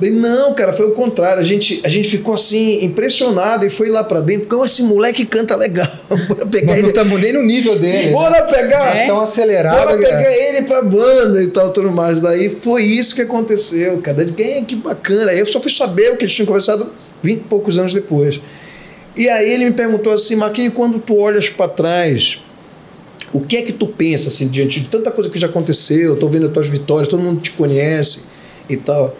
Não, 0.00 0.54
cara, 0.54 0.72
foi 0.72 0.86
o 0.86 0.92
contrário. 0.92 1.40
A 1.40 1.44
gente, 1.44 1.80
a 1.84 1.88
gente 1.88 2.08
ficou 2.08 2.34
assim, 2.34 2.84
impressionado 2.84 3.66
e 3.66 3.70
foi 3.70 3.88
lá 3.88 4.02
pra 4.02 4.20
dentro. 4.20 4.48
Como 4.48 4.64
esse 4.64 4.82
moleque 4.82 5.26
canta 5.26 5.54
legal. 5.56 5.90
Bora 6.28 6.46
pegar 6.46 6.72
ele. 6.74 6.82
Não 6.82 6.88
estamos 6.88 7.20
nem 7.20 7.32
no 7.32 7.42
nível 7.42 7.78
dele. 7.78 8.10
Bora 8.10 8.44
né? 8.44 8.52
pegar. 8.52 8.96
É? 8.96 9.06
Tão 9.06 9.20
acelerado. 9.20 9.84
Bora 9.84 9.98
pegar 9.98 10.32
ele 10.32 10.62
pra 10.62 10.82
banda 10.82 11.42
e 11.42 11.48
tal, 11.48 11.70
tudo 11.70 11.90
mais. 11.90 12.20
Daí 12.20 12.48
foi 12.48 12.84
isso 12.84 13.14
que 13.14 13.22
aconteceu, 13.22 13.98
cara. 13.98 14.24
Quem 14.24 14.64
que 14.64 14.76
bacana. 14.76 15.32
Eu 15.32 15.44
só 15.44 15.60
fui 15.60 15.70
saber 15.70 16.12
o 16.12 16.16
que 16.16 16.24
eles 16.24 16.34
tinham 16.34 16.46
conversado 16.46 16.90
20 17.22 17.38
e 17.38 17.44
poucos 17.44 17.78
anos 17.78 17.92
depois. 17.92 18.40
E 19.16 19.28
aí 19.28 19.52
ele 19.52 19.64
me 19.64 19.72
perguntou 19.72 20.12
assim, 20.12 20.36
Marquinhos, 20.36 20.72
quando 20.72 20.98
tu 20.98 21.16
olhas 21.18 21.48
para 21.48 21.68
trás, 21.68 22.40
o 23.32 23.40
que 23.40 23.56
é 23.56 23.62
que 23.62 23.72
tu 23.72 23.86
pensa 23.86 24.28
assim, 24.28 24.48
diante 24.48 24.80
de 24.80 24.88
tanta 24.88 25.10
coisa 25.10 25.28
que 25.28 25.38
já 25.38 25.46
aconteceu, 25.46 26.16
tô 26.16 26.28
vendo 26.28 26.46
as 26.46 26.52
tuas 26.52 26.68
vitórias, 26.68 27.08
todo 27.08 27.20
mundo 27.20 27.40
te 27.40 27.50
conhece 27.52 28.24
e 28.68 28.76
tal. 28.76 29.16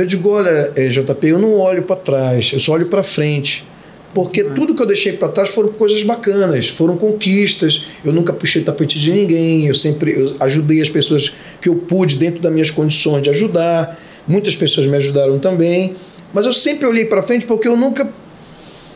Eu 0.00 0.06
digo, 0.06 0.30
olha, 0.30 0.72
eh, 0.76 0.88
JP, 0.88 1.26
eu 1.26 1.38
não 1.38 1.58
olho 1.58 1.82
para 1.82 1.96
trás, 1.96 2.50
eu 2.52 2.60
só 2.60 2.72
olho 2.72 2.86
para 2.86 3.02
frente. 3.02 3.66
Porque 4.14 4.42
Nossa. 4.42 4.54
tudo 4.54 4.74
que 4.74 4.82
eu 4.82 4.86
deixei 4.86 5.12
para 5.12 5.28
trás 5.28 5.50
foram 5.50 5.70
coisas 5.70 6.02
bacanas, 6.02 6.68
foram 6.68 6.96
conquistas. 6.96 7.86
Eu 8.04 8.12
nunca 8.12 8.32
puxei 8.32 8.62
tapete 8.62 8.98
de 8.98 9.12
ninguém, 9.12 9.66
eu 9.66 9.74
sempre 9.74 10.12
eu 10.12 10.36
ajudei 10.40 10.80
as 10.80 10.88
pessoas 10.88 11.34
que 11.60 11.68
eu 11.68 11.76
pude 11.76 12.16
dentro 12.16 12.40
das 12.40 12.50
minhas 12.50 12.70
condições 12.70 13.22
de 13.22 13.30
ajudar. 13.30 14.00
Muitas 14.26 14.56
pessoas 14.56 14.86
me 14.86 14.96
ajudaram 14.96 15.38
também. 15.38 15.96
Mas 16.32 16.46
eu 16.46 16.52
sempre 16.52 16.86
olhei 16.86 17.04
para 17.04 17.22
frente 17.22 17.46
porque 17.46 17.68
eu 17.68 17.76
nunca 17.76 18.10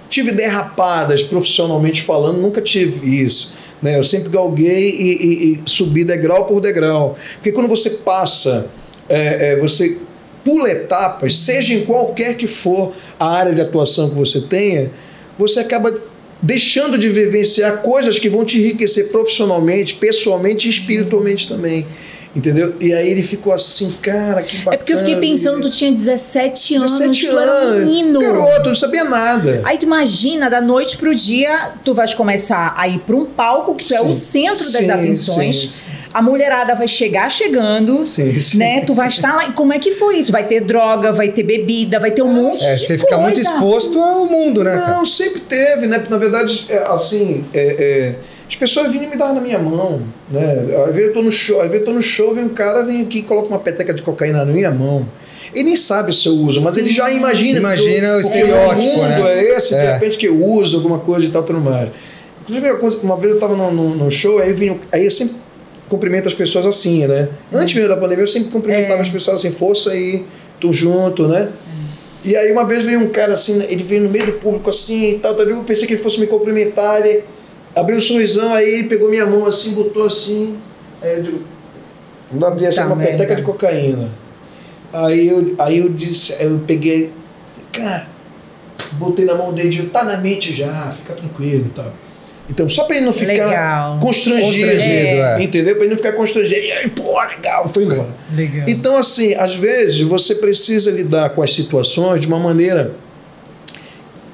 tive 0.08 0.32
derrapadas 0.32 1.22
profissionalmente 1.22 2.02
falando, 2.02 2.38
nunca 2.38 2.60
tive 2.60 3.22
isso. 3.22 3.54
Né? 3.82 3.98
Eu 3.98 4.04
sempre 4.04 4.28
galguei 4.28 4.90
e, 4.90 5.16
e, 5.22 5.52
e 5.52 5.62
subi 5.66 6.04
degrau 6.04 6.46
por 6.46 6.60
degrau. 6.60 7.18
Porque 7.34 7.52
quando 7.52 7.68
você 7.68 7.90
passa, 7.90 8.68
é, 9.08 9.52
é, 9.52 9.56
você 9.58 9.98
pula 10.44 10.70
etapas, 10.70 11.38
seja 11.38 11.74
em 11.74 11.84
qualquer 11.84 12.36
que 12.36 12.46
for 12.46 12.94
a 13.18 13.28
área 13.28 13.54
de 13.54 13.60
atuação 13.60 14.10
que 14.10 14.16
você 14.16 14.40
tenha, 14.40 14.90
você 15.38 15.60
acaba 15.60 15.96
deixando 16.42 16.96
de 16.96 17.08
vivenciar 17.08 17.82
coisas 17.82 18.18
que 18.18 18.28
vão 18.28 18.44
te 18.44 18.58
enriquecer 18.58 19.10
profissionalmente, 19.10 19.94
pessoalmente 19.94 20.66
e 20.66 20.70
espiritualmente 20.70 21.48
também. 21.48 21.86
Entendeu? 22.34 22.76
E 22.80 22.94
aí 22.94 23.10
ele 23.10 23.24
ficou 23.24 23.52
assim, 23.52 23.90
cara, 24.00 24.40
que 24.42 24.58
bacana. 24.58 24.74
É 24.74 24.78
porque 24.78 24.92
eu 24.92 24.98
fiquei 24.98 25.16
pensando, 25.16 25.60
tu 25.60 25.70
tinha 25.70 25.90
17 25.90 26.76
anos, 26.76 26.92
17 26.92 27.26
tu 27.26 27.38
era 27.38 27.64
um 27.64 27.78
menino. 27.80 28.20
Garoto, 28.20 28.68
não 28.68 28.74
sabia 28.74 29.02
nada. 29.02 29.60
Aí 29.64 29.76
tu 29.76 29.84
imagina, 29.84 30.48
da 30.48 30.60
noite 30.60 30.96
pro 30.96 31.12
dia, 31.12 31.72
tu 31.84 31.92
vais 31.92 32.14
começar 32.14 32.72
a 32.76 32.86
ir 32.86 33.00
para 33.00 33.16
um 33.16 33.26
palco 33.26 33.74
que 33.74 33.84
tu 33.84 33.88
sim, 33.88 33.96
é 33.96 34.02
o 34.02 34.12
centro 34.12 34.72
das 34.72 34.84
sim, 34.84 34.90
atenções. 34.90 35.56
Sim, 35.56 35.82
a 36.12 36.22
mulherada 36.22 36.74
vai 36.74 36.86
chegar 36.86 37.30
chegando, 37.30 38.04
sim, 38.04 38.38
sim. 38.38 38.58
né? 38.58 38.80
Tu 38.80 38.94
vai 38.94 39.08
estar 39.08 39.34
lá. 39.34 39.48
E 39.48 39.52
como 39.52 39.72
é 39.72 39.78
que 39.78 39.92
foi 39.92 40.18
isso? 40.18 40.30
Vai 40.30 40.46
ter 40.46 40.60
droga, 40.60 41.12
vai 41.12 41.30
ter 41.30 41.42
bebida, 41.42 41.98
vai 41.98 42.12
ter 42.12 42.22
um 42.22 42.32
monte 42.32 42.64
é, 42.64 42.74
de 42.74 42.80
você 42.80 42.98
fica 42.98 43.18
muito 43.18 43.40
exposto 43.40 43.98
ao 43.98 44.26
mundo, 44.26 44.62
né? 44.62 44.84
Não, 44.88 45.04
sempre 45.04 45.40
teve, 45.40 45.86
né? 45.86 46.02
Na 46.08 46.16
verdade, 46.16 46.66
é, 46.68 46.78
assim, 46.88 47.44
é, 47.52 47.60
é, 47.60 48.14
as 48.50 48.56
pessoas 48.56 48.90
vinham 48.90 49.08
me 49.08 49.16
dar 49.16 49.32
na 49.32 49.40
minha 49.40 49.60
mão, 49.60 50.02
né? 50.28 50.66
Às 50.84 50.92
vezes 50.92 51.08
eu 51.08 51.12
tô 51.12 51.22
no 51.22 51.30
show, 51.30 51.60
às 51.60 51.70
vezes 51.70 51.80
eu 51.80 51.84
tô 51.84 51.92
no 51.92 52.02
show, 52.02 52.34
vem 52.34 52.42
um 52.42 52.48
cara, 52.48 52.82
vem 52.82 53.00
aqui 53.00 53.18
e 53.18 53.22
coloca 53.22 53.46
uma 53.46 53.60
peteca 53.60 53.94
de 53.94 54.02
cocaína 54.02 54.44
na 54.44 54.52
minha 54.52 54.72
mão. 54.72 55.06
Ele 55.54 55.64
nem 55.64 55.76
sabe 55.76 56.12
se 56.12 56.26
eu 56.26 56.32
uso, 56.32 56.60
mas 56.60 56.76
ele 56.76 56.88
já 56.88 57.08
imagina. 57.12 57.60
Imagina 57.60 58.16
o 58.16 58.20
estereótipo, 58.20 58.80
o 58.80 58.84
mundo 58.84 59.24
né? 59.24 59.38
é 59.38 59.56
esse, 59.56 59.72
é. 59.76 59.86
de 59.86 59.92
repente 59.92 60.18
que 60.18 60.26
eu 60.26 60.44
uso 60.44 60.76
alguma 60.76 60.98
coisa 60.98 61.24
e 61.24 61.28
tal, 61.28 61.44
tudo 61.44 61.60
mais. 61.60 61.90
Inclusive, 62.42 62.98
uma 63.04 63.16
vez 63.16 63.30
eu 63.30 63.36
estava 63.36 63.54
no, 63.54 63.70
no, 63.70 63.94
no, 63.94 64.10
show, 64.10 64.40
aí, 64.40 64.52
vinha, 64.52 64.76
aí 64.90 65.04
eu 65.04 65.10
sempre 65.12 65.36
cumprimento 65.88 66.26
as 66.26 66.34
pessoas 66.34 66.66
assim, 66.66 67.06
né? 67.06 67.28
Antes 67.52 67.76
mesmo 67.76 67.88
da 67.88 67.96
pandemia, 67.96 68.24
eu 68.24 68.28
sempre 68.28 68.50
cumprimentava 68.50 68.98
é. 68.98 69.02
as 69.02 69.08
pessoas 69.08 69.38
assim, 69.38 69.52
força 69.52 69.92
aí, 69.92 70.24
tô 70.60 70.72
junto, 70.72 71.28
né? 71.28 71.50
E 72.24 72.36
aí 72.36 72.50
uma 72.50 72.64
vez 72.64 72.82
veio 72.82 72.98
um 72.98 73.08
cara 73.10 73.32
assim, 73.34 73.62
ele 73.68 73.84
veio 73.84 74.02
no 74.02 74.10
meio 74.10 74.26
do 74.26 74.32
público 74.32 74.70
assim 74.70 75.12
e 75.12 75.18
tal, 75.20 75.38
eu 75.38 75.62
pensei 75.62 75.86
que 75.86 75.94
ele 75.94 76.02
fosse 76.02 76.18
me 76.18 76.26
cumprimentar, 76.26 77.00
ele 77.00 77.24
abriu 77.74 77.98
um 77.98 78.00
sorrisão, 78.00 78.52
aí 78.52 78.68
ele 78.68 78.88
pegou 78.88 79.08
minha 79.08 79.26
mão 79.26 79.46
assim, 79.46 79.74
botou 79.74 80.06
assim, 80.06 80.56
aí 81.00 81.16
eu 81.16 81.22
digo, 81.22 81.40
não 82.32 82.48
abri 82.48 82.66
assim, 82.66 82.80
tá 82.80 82.86
uma 82.86 82.96
merda. 82.96 83.12
peteca 83.12 83.36
de 83.36 83.42
cocaína. 83.42 84.10
Aí 84.92 85.28
eu, 85.28 85.54
aí 85.58 85.78
eu 85.78 85.88
disse, 85.88 86.36
eu 86.42 86.60
peguei, 86.66 87.12
cara, 87.72 88.08
botei 88.92 89.24
na 89.24 89.34
mão 89.34 89.52
dele 89.52 89.88
tá 89.92 90.04
na 90.04 90.16
mente 90.16 90.52
já, 90.52 90.90
fica 90.90 91.14
tranquilo 91.14 91.66
e 91.66 91.70
tal. 91.70 91.92
Então, 92.48 92.68
só 92.68 92.82
para 92.82 92.96
ele 92.96 93.06
não 93.06 93.12
ficar 93.12 93.32
legal. 93.32 93.98
constrangido, 94.00 94.66
constrangido 94.66 95.22
é. 95.22 95.42
entendeu? 95.42 95.74
Para 95.76 95.84
ele 95.84 95.90
não 95.90 95.96
ficar 95.96 96.12
constrangido. 96.14 96.60
E 96.60 96.72
aí, 96.72 96.88
pô, 96.88 97.22
legal, 97.22 97.68
foi 97.68 97.84
embora. 97.84 98.08
Legal. 98.34 98.68
Então, 98.68 98.96
assim, 98.96 99.34
às 99.34 99.54
vezes 99.54 100.00
você 100.00 100.34
precisa 100.34 100.90
lidar 100.90 101.30
com 101.30 101.42
as 101.44 101.54
situações 101.54 102.20
de 102.20 102.26
uma 102.26 102.40
maneira 102.40 102.96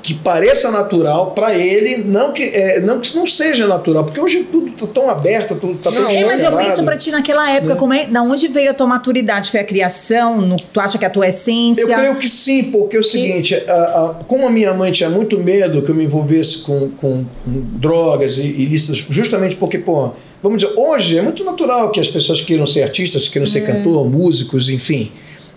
que 0.07 0.15
pareça 0.15 0.71
natural 0.71 1.33
para 1.33 1.59
ele, 1.59 1.97
não 1.97 2.33
que, 2.33 2.45
é, 2.45 2.81
não 2.81 3.01
que 3.01 3.17
não 3.17 3.27
seja 3.27 3.67
natural, 3.67 4.05
porque 4.05 4.21
hoje 4.21 4.45
tudo 4.45 4.71
tá 4.71 4.87
tão 4.87 5.11
aberto, 5.11 5.57
tudo 5.57 5.75
tá 5.75 5.91
tão 5.91 6.09
É, 6.09 6.25
mas 6.25 6.41
eu 6.45 6.57
penso 6.57 6.85
para 6.85 6.97
ti 6.97 7.11
naquela 7.11 7.51
época, 7.51 7.73
é. 7.73 7.77
como 7.77 7.93
é, 7.93 8.07
da 8.07 8.23
onde 8.23 8.47
veio 8.47 8.71
a 8.71 8.75
tua 8.75 8.87
maturidade? 8.87 9.51
Foi 9.51 9.59
a 9.59 9.65
criação? 9.65 10.41
No, 10.41 10.57
tu 10.57 10.79
acha 10.79 10.97
que 10.97 11.05
é 11.05 11.09
a 11.09 11.11
tua 11.11 11.27
essência? 11.27 11.83
Eu 11.83 11.89
creio 11.89 12.17
que 12.19 12.29
sim, 12.29 12.71
porque 12.71 12.97
é 12.97 13.01
o 13.01 13.03
seguinte, 13.03 13.57
a, 13.57 13.73
a, 13.73 14.15
como 14.29 14.47
a 14.47 14.51
minha 14.51 14.73
mãe 14.73 14.93
tinha 14.93 15.11
muito 15.11 15.41
medo 15.41 15.83
que 15.83 15.91
eu 15.91 15.95
me 15.97 16.05
envolvesse 16.05 16.59
com, 16.59 16.89
com, 16.91 17.25
com 17.45 17.61
drogas 17.73 18.39
e, 18.39 18.43
ilícitas, 18.47 19.05
justamente 19.11 19.57
porque, 19.57 19.77
pô, 19.77 20.13
vamos 20.41 20.63
dizer, 20.63 20.73
hoje 20.77 21.19
é 21.19 21.23
muito 21.23 21.43
natural 21.43 21.91
que 21.91 21.99
as 21.99 22.07
pessoas 22.07 22.41
queiram 22.41 22.65
ser 22.65 22.85
artistas, 22.85 23.27
queiram 23.27 23.47
ser 23.47 23.59
é. 23.59 23.63
cantor, 23.63 24.09
músicos, 24.09 24.71
enfim. 24.71 25.11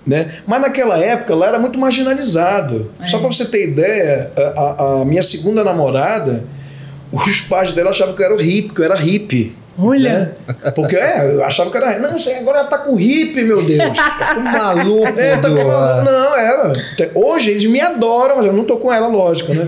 Né? 0.09 0.41
Mas 0.47 0.59
naquela 0.59 0.97
época 0.97 1.35
lá 1.35 1.49
era 1.49 1.59
muito 1.59 1.77
marginalizado. 1.77 2.91
É. 2.99 3.05
Só 3.05 3.19
para 3.19 3.27
você 3.27 3.45
ter 3.45 3.69
ideia, 3.69 4.31
a, 4.57 5.01
a, 5.01 5.05
minha 5.05 5.21
segunda 5.21 5.63
namorada, 5.63 6.45
os 7.11 7.41
pais 7.41 7.73
dela 7.73 7.91
achavam 7.91 8.15
que 8.15 8.21
eu 8.23 8.25
era 8.25 8.41
hippie, 8.41 8.73
que 8.73 8.81
eu 8.81 8.85
era 8.85 8.95
hippie. 8.95 9.55
Olha! 9.77 10.35
Né? 10.47 10.71
Porque 10.75 10.95
é, 10.95 11.35
eu 11.35 11.43
achava 11.43 11.69
que 11.69 11.77
era. 11.77 11.99
Não, 11.99 12.15
agora 12.39 12.59
ela 12.59 12.67
tá 12.67 12.77
com 12.77 12.95
hippie, 12.95 13.43
meu 13.43 13.63
Deus. 13.63 13.79
Tá 14.19 14.35
com 14.35 14.41
maluco. 14.41 15.19
É, 15.19 15.37
tá 15.37 15.49
com 15.49 15.63
maluco. 15.63 16.11
Não, 16.11 16.37
era. 16.37 16.73
Hoje 17.15 17.51
eles 17.51 17.65
me 17.65 17.79
adoram, 17.79 18.37
mas 18.37 18.45
eu 18.47 18.53
não 18.53 18.65
tô 18.65 18.77
com 18.77 18.91
ela, 18.91 19.07
lógico, 19.07 19.53
né? 19.53 19.67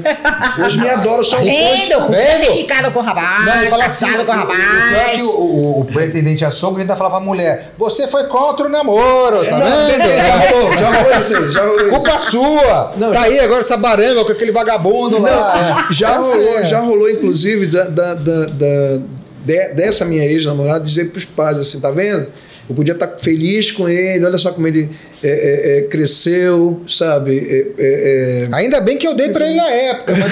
Hoje 0.63 0.79
me 0.79 0.89
adoram 0.89 1.23
só 1.23 1.37
Vendo, 1.41 1.97
tá 1.97 2.07
vendo? 2.07 2.53
ficado 2.53 2.91
com 2.91 2.99
o 2.99 3.01
rapaz, 3.01 3.45
não, 3.45 3.69
fala 3.69 3.85
assim, 3.85 4.05
com 4.25 4.31
o 4.31 4.35
rapaz. 4.35 4.91
Não 4.91 4.99
é 4.99 5.09
que 5.15 5.21
o, 5.21 5.29
o, 5.29 5.79
o 5.81 5.85
pretendente 5.85 6.43
a 6.43 6.51
sogra 6.51 6.81
ainda 6.81 6.95
falava 6.95 7.17
pra 7.17 7.25
mulher: 7.25 7.73
você 7.77 8.07
foi 8.07 8.25
contra 8.25 8.65
o 8.65 8.69
namoro, 8.69 9.45
tá 9.45 9.57
não, 9.57 9.87
vendo? 9.87 10.09
Já 10.17 10.35
rolou, 10.35 10.73
já 10.73 10.91
rolou 10.91 11.19
isso 11.19 11.51
já 11.51 11.63
rolou 11.63 11.89
Culpa 11.89 12.19
sua! 12.19 12.91
Não, 12.97 13.11
tá 13.11 13.19
já... 13.19 13.25
aí 13.25 13.39
agora 13.39 13.59
essa 13.61 13.77
baranga 13.77 14.25
com 14.25 14.31
aquele 14.31 14.51
vagabundo 14.51 15.19
não, 15.19 15.29
lá. 15.29 15.87
Já, 15.91 16.17
rolou, 16.17 16.63
já 16.63 16.79
rolou, 16.79 17.09
inclusive, 17.09 17.67
da, 17.67 17.83
da, 17.85 18.13
da, 18.13 18.45
da 18.45 18.99
de, 19.45 19.73
dessa 19.73 20.05
minha 20.05 20.25
ex-namorada 20.25 20.83
dizer 20.83 21.09
para 21.09 21.19
os 21.19 21.25
pais 21.25 21.57
assim, 21.57 21.79
tá 21.79 21.91
vendo? 21.91 22.27
Eu 22.69 22.75
podia 22.75 22.93
estar 22.93 23.07
tá 23.07 23.17
feliz 23.17 23.71
com 23.71 23.89
ele, 23.89 24.23
olha 24.25 24.37
só 24.37 24.51
como 24.51 24.67
ele 24.67 24.89
é, 25.23 25.29
é, 25.29 25.77
é, 25.77 25.81
cresceu, 25.83 26.81
sabe? 26.87 27.37
É, 27.77 28.47
é. 28.47 28.49
Ainda 28.51 28.79
bem 28.79 28.97
que 28.97 29.07
eu 29.07 29.13
dei 29.13 29.29
para 29.29 29.45
ele 29.45 29.57
na 29.57 29.69
época. 29.69 30.13
Mas... 30.15 30.31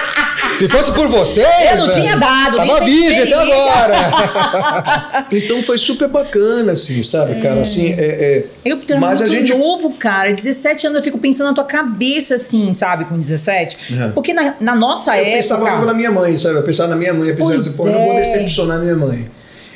Se 0.61 0.69
fosse 0.69 0.93
por 0.93 1.09
você. 1.09 1.43
Eu 1.73 1.79
não 1.79 1.91
tinha 1.91 2.17
dado. 2.19 2.57
Tava 2.57 2.85
virgem 2.85 3.23
até 3.23 3.35
agora. 3.35 5.27
então 5.33 5.63
foi 5.63 5.79
super 5.79 6.07
bacana, 6.07 6.73
assim, 6.73 7.03
sabe, 7.03 7.41
cara? 7.41 7.63
Assim, 7.63 7.95
é, 7.95 7.95
é... 7.95 8.45
Eu, 8.63 8.79
mas 9.01 9.23
a 9.23 9.27
gente 9.27 9.55
novo, 9.55 9.93
cara. 9.93 10.35
17 10.35 10.89
anos 10.89 10.99
eu 10.99 11.03
fico 11.03 11.17
pensando 11.17 11.47
na 11.47 11.55
tua 11.55 11.65
cabeça, 11.65 12.35
assim, 12.35 12.75
sabe, 12.75 13.07
com 13.07 13.19
17. 13.19 13.95
Uhum. 13.95 14.13
Porque 14.13 14.35
na, 14.35 14.55
na 14.61 14.75
nossa 14.75 15.13
eu 15.13 15.23
época. 15.23 15.31
Eu 15.31 15.37
pensava 15.37 15.87
na 15.87 15.95
minha 15.95 16.11
mãe, 16.11 16.37
sabe? 16.37 16.57
Eu 16.57 16.63
pensava 16.63 16.91
na 16.91 16.97
minha 16.97 17.15
mãe. 17.15 17.31
Eu 17.31 17.37
pensava 17.37 17.57
assim, 17.57 17.77
pô, 17.79 17.87
eu 17.87 17.93
não 17.93 18.05
vou 18.05 18.13
é. 18.13 18.21
decepcionar 18.21 18.81
minha 18.81 18.97
mãe. 18.97 19.31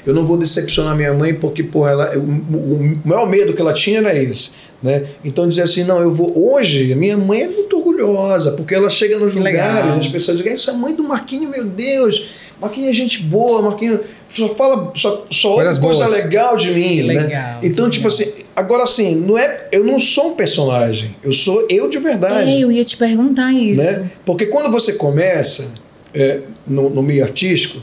Eu 0.06 0.12
não 0.12 0.26
vou 0.26 0.36
decepcionar 0.36 0.94
minha 0.94 1.14
mãe 1.14 1.32
porque, 1.32 1.62
porra, 1.62 1.92
ela, 1.92 2.18
o, 2.18 2.20
o, 2.20 3.00
o 3.02 3.08
maior 3.08 3.26
medo 3.26 3.54
que 3.54 3.62
ela 3.62 3.72
tinha 3.72 4.00
era 4.00 4.14
esse. 4.14 4.50
Né? 4.84 5.06
Então 5.24 5.48
dizer 5.48 5.62
assim, 5.62 5.82
não, 5.82 5.98
eu 5.98 6.12
vou. 6.12 6.30
Hoje, 6.36 6.92
a 6.92 6.96
minha 6.96 7.16
mãe 7.16 7.44
é 7.44 7.48
muito 7.48 7.74
orgulhosa, 7.78 8.52
porque 8.52 8.74
ela 8.74 8.90
chega 8.90 9.18
nos 9.18 9.34
Legal. 9.34 9.66
lugares, 9.66 10.06
as 10.06 10.08
pessoas 10.08 10.36
dizem, 10.36 10.52
essa 10.52 10.74
mãe 10.74 10.94
do 10.94 11.02
Marquinho, 11.02 11.48
meu 11.48 11.64
Deus, 11.64 12.28
Marquinho 12.60 12.90
é 12.90 12.92
gente 12.92 13.22
boa, 13.22 13.62
Marquinho 13.62 14.00
só 14.28 14.54
fala, 14.54 14.92
só, 14.94 15.24
só 15.30 15.52
ouve 15.52 15.80
coisa 15.80 16.06
legal 16.06 16.54
de 16.58 16.70
mim. 16.70 17.02
Né? 17.02 17.14
Legal, 17.14 17.30
né? 17.30 17.58
Então, 17.62 17.88
tipo 17.88 18.08
assim, 18.08 18.30
agora 18.54 18.82
assim, 18.82 19.14
não 19.14 19.38
é, 19.38 19.68
eu 19.72 19.82
não 19.82 19.98
sou 19.98 20.32
um 20.32 20.34
personagem, 20.34 21.16
eu 21.24 21.32
sou 21.32 21.66
eu 21.70 21.88
de 21.88 21.98
verdade. 21.98 22.50
É, 22.50 22.60
eu 22.60 22.70
ia 22.70 22.84
te 22.84 22.98
perguntar 22.98 23.54
isso. 23.54 23.78
Né? 23.78 24.10
Porque 24.22 24.44
quando 24.44 24.70
você 24.70 24.92
começa 24.92 25.72
é, 26.12 26.40
no, 26.66 26.90
no 26.90 27.02
meio 27.02 27.24
artístico, 27.24 27.82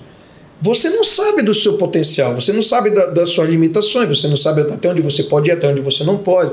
você 0.61 0.87
não 0.91 1.03
sabe 1.03 1.41
do 1.41 1.53
seu 1.55 1.79
potencial, 1.79 2.35
você 2.35 2.53
não 2.53 2.61
sabe 2.61 2.91
da, 2.91 3.07
das 3.07 3.31
suas 3.31 3.49
limitações, 3.49 4.07
você 4.07 4.27
não 4.27 4.37
sabe 4.37 4.61
até 4.61 4.87
onde 4.87 5.01
você 5.01 5.23
pode 5.23 5.49
ir, 5.49 5.53
até 5.53 5.67
onde 5.67 5.81
você 5.81 6.03
não 6.03 6.19
pode. 6.19 6.51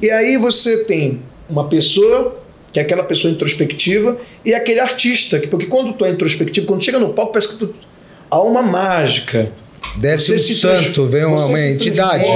E 0.00 0.10
aí 0.10 0.36
você 0.36 0.84
tem 0.84 1.20
uma 1.48 1.68
pessoa 1.68 2.40
que 2.72 2.80
é 2.80 2.82
aquela 2.82 3.04
pessoa 3.04 3.32
introspectiva 3.32 4.18
e 4.44 4.52
aquele 4.52 4.80
artista, 4.80 5.38
que, 5.38 5.46
porque 5.46 5.66
quando 5.66 5.92
tu 5.92 6.04
é 6.04 6.10
introspectivo, 6.10 6.66
quando 6.66 6.82
chega 6.82 6.98
no 6.98 7.10
palco, 7.10 7.32
parece 7.32 7.52
que 7.52 7.58
tu, 7.58 7.74
há 8.28 8.40
uma 8.40 8.62
mágica. 8.62 9.52
Desce 9.96 10.34
um 10.34 10.38
santo, 10.38 11.06
vem 11.06 11.24
uma, 11.24 11.44
uma 11.46 11.60
entidade. 11.60 12.28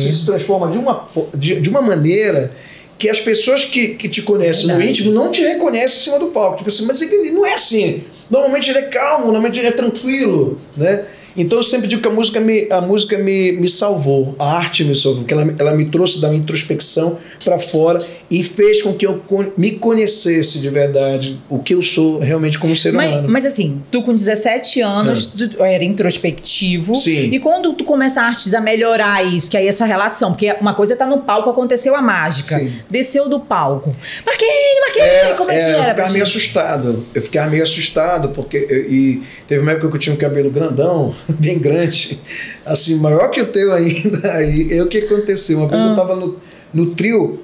Você 0.00 0.12
se 0.12 0.26
transforma 0.26 0.72
de 0.72 0.78
uma, 0.78 1.08
de, 1.34 1.60
de 1.60 1.68
uma 1.68 1.80
maneira 1.80 2.50
que 2.98 3.08
as 3.08 3.20
pessoas 3.20 3.64
que, 3.64 3.94
que 3.94 4.08
te 4.08 4.22
conhecem 4.22 4.66
Verdade. 4.66 4.84
no 4.84 4.90
íntimo 4.90 5.12
não 5.12 5.30
te 5.30 5.40
reconhecem 5.40 5.98
em 5.98 6.02
cima 6.02 6.18
do 6.18 6.26
palco. 6.26 6.58
Tipo 6.58 6.68
assim, 6.68 6.84
mas 6.84 7.00
ele 7.00 7.30
não 7.30 7.46
é 7.46 7.54
assim. 7.54 8.02
Normalmente 8.28 8.70
ele 8.70 8.80
é 8.80 8.82
calmo, 8.82 9.26
normalmente 9.26 9.58
ele 9.58 9.68
é 9.68 9.72
tranquilo, 9.72 10.60
né? 10.76 11.04
Então 11.40 11.58
eu 11.58 11.64
sempre 11.64 11.88
digo 11.88 12.02
que 12.02 12.08
a 12.08 12.10
música 12.10 12.38
me, 12.38 12.70
a 12.70 12.82
música 12.82 13.16
me, 13.16 13.52
me 13.52 13.66
salvou, 13.66 14.34
a 14.38 14.58
arte 14.58 14.84
me 14.84 14.94
salvou, 14.94 15.24
que 15.24 15.32
ela, 15.32 15.54
ela 15.58 15.74
me 15.74 15.86
trouxe 15.86 16.20
da 16.20 16.34
introspecção 16.34 17.18
para 17.42 17.58
fora 17.58 18.04
e 18.30 18.44
fez 18.44 18.80
com 18.80 18.94
que 18.94 19.04
eu 19.04 19.20
me 19.56 19.72
conhecesse 19.72 20.60
de 20.60 20.68
verdade, 20.70 21.40
o 21.48 21.58
que 21.58 21.74
eu 21.74 21.82
sou 21.82 22.20
realmente 22.20 22.60
como 22.60 22.76
ser 22.76 22.92
mas, 22.92 23.10
humano. 23.10 23.28
Mas 23.28 23.44
assim, 23.44 23.82
tu 23.90 24.02
com 24.02 24.14
17 24.14 24.80
anos 24.80 25.34
é. 25.34 25.48
tu 25.48 25.64
era 25.64 25.82
introspectivo. 25.82 26.94
Sim. 26.94 27.30
E 27.32 27.40
quando 27.40 27.72
tu 27.72 27.82
começa 27.82 28.20
a 28.20 28.26
artes 28.26 28.54
a 28.54 28.60
melhorar 28.60 29.24
isso, 29.24 29.50
que 29.50 29.56
aí 29.56 29.66
essa 29.66 29.84
relação, 29.84 30.30
porque 30.30 30.52
uma 30.60 30.74
coisa 30.74 30.94
tá 30.94 31.06
no 31.06 31.22
palco, 31.22 31.50
aconteceu 31.50 31.96
a 31.96 32.00
mágica. 32.00 32.56
Sim. 32.56 32.72
Desceu 32.88 33.28
do 33.28 33.40
palco. 33.40 33.94
Marquinhos, 34.24 34.80
Marquinhos, 34.80 35.08
é, 35.08 35.34
como 35.34 35.50
é, 35.50 35.54
é 35.54 35.58
que 35.58 35.64
era? 35.64 35.82
Eu 35.82 35.88
ficava 35.88 36.12
meio 36.12 36.24
assustado. 36.24 37.06
Eu 37.12 37.22
ficava 37.22 37.50
meio 37.50 37.62
assustado, 37.64 38.28
porque. 38.28 38.58
e 38.88 39.22
teve 39.48 39.60
uma 39.60 39.72
época 39.72 39.88
que 39.88 39.96
eu 39.96 40.00
tinha 40.00 40.14
um 40.14 40.18
cabelo 40.18 40.50
grandão. 40.50 41.12
bem 41.28 41.58
grande, 41.58 42.20
assim, 42.64 42.96
maior 43.00 43.28
que 43.30 43.40
o 43.40 43.46
teu 43.46 43.72
ainda. 43.72 44.20
Aí, 44.34 44.80
o 44.80 44.86
que 44.86 44.98
aconteceu? 44.98 45.58
Uma 45.58 45.66
vez 45.66 45.82
ah. 45.82 45.86
eu 45.86 45.90
estava 45.90 46.14
no, 46.14 46.36
no 46.72 46.90
trio 46.90 47.40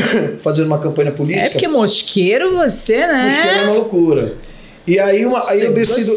fazendo 0.40 0.66
uma 0.66 0.78
campanha 0.78 1.12
política. 1.12 1.46
É 1.46 1.50
porque 1.50 1.68
mosqueiro 1.68 2.56
você, 2.56 2.98
né? 3.06 3.26
Mosqueiro 3.26 3.58
é 3.58 3.62
uma 3.64 3.72
loucura. 3.74 4.34
E 4.86 4.98
aí, 4.98 5.26
uma, 5.26 5.50
aí 5.50 5.62
eu 5.62 5.74
desci 5.74 6.04
do, 6.04 6.16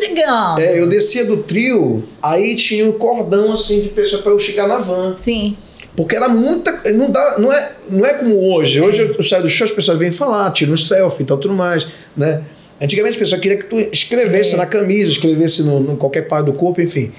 é, 0.57 0.79
eu 0.79 0.87
descia 0.87 1.25
do 1.25 1.43
trio, 1.43 2.05
aí 2.23 2.55
tinha 2.55 2.87
um 2.87 2.93
cordão 2.93 3.51
assim 3.51 3.81
de 3.81 3.89
pessoa 3.89 4.21
para 4.21 4.31
eu 4.31 4.39
chegar 4.39 4.65
na 4.65 4.77
van. 4.77 5.13
Sim. 5.17 5.57
Porque 5.93 6.15
era 6.15 6.29
muita. 6.29 6.81
Não, 6.93 7.11
dá, 7.11 7.35
não, 7.37 7.51
é, 7.51 7.73
não 7.89 8.05
é 8.05 8.13
como 8.13 8.33
hoje. 8.53 8.79
Hoje 8.79 9.13
eu, 9.17 9.23
saio 9.25 9.43
do 9.43 9.49
show, 9.49 9.65
as 9.65 9.71
pessoas 9.71 9.99
vêm 9.99 10.09
falar, 10.09 10.49
tiram 10.51 10.73
um 10.73 10.77
selfie 10.77 11.23
e 11.23 11.25
tal, 11.25 11.37
tudo 11.37 11.53
mais. 11.53 11.85
Né? 12.15 12.43
Antigamente 12.81 13.17
a 13.17 13.19
pessoa 13.19 13.41
queria 13.41 13.57
que 13.57 13.65
tu 13.65 13.77
escrevesse 13.77 14.53
é. 14.53 14.57
na 14.57 14.65
camisa, 14.65 15.11
escrevesse 15.11 15.63
no, 15.63 15.81
no, 15.81 15.97
qualquer 15.97 16.29
parte 16.29 16.45
do 16.45 16.53
corpo, 16.53 16.79
enfim. 16.81 17.11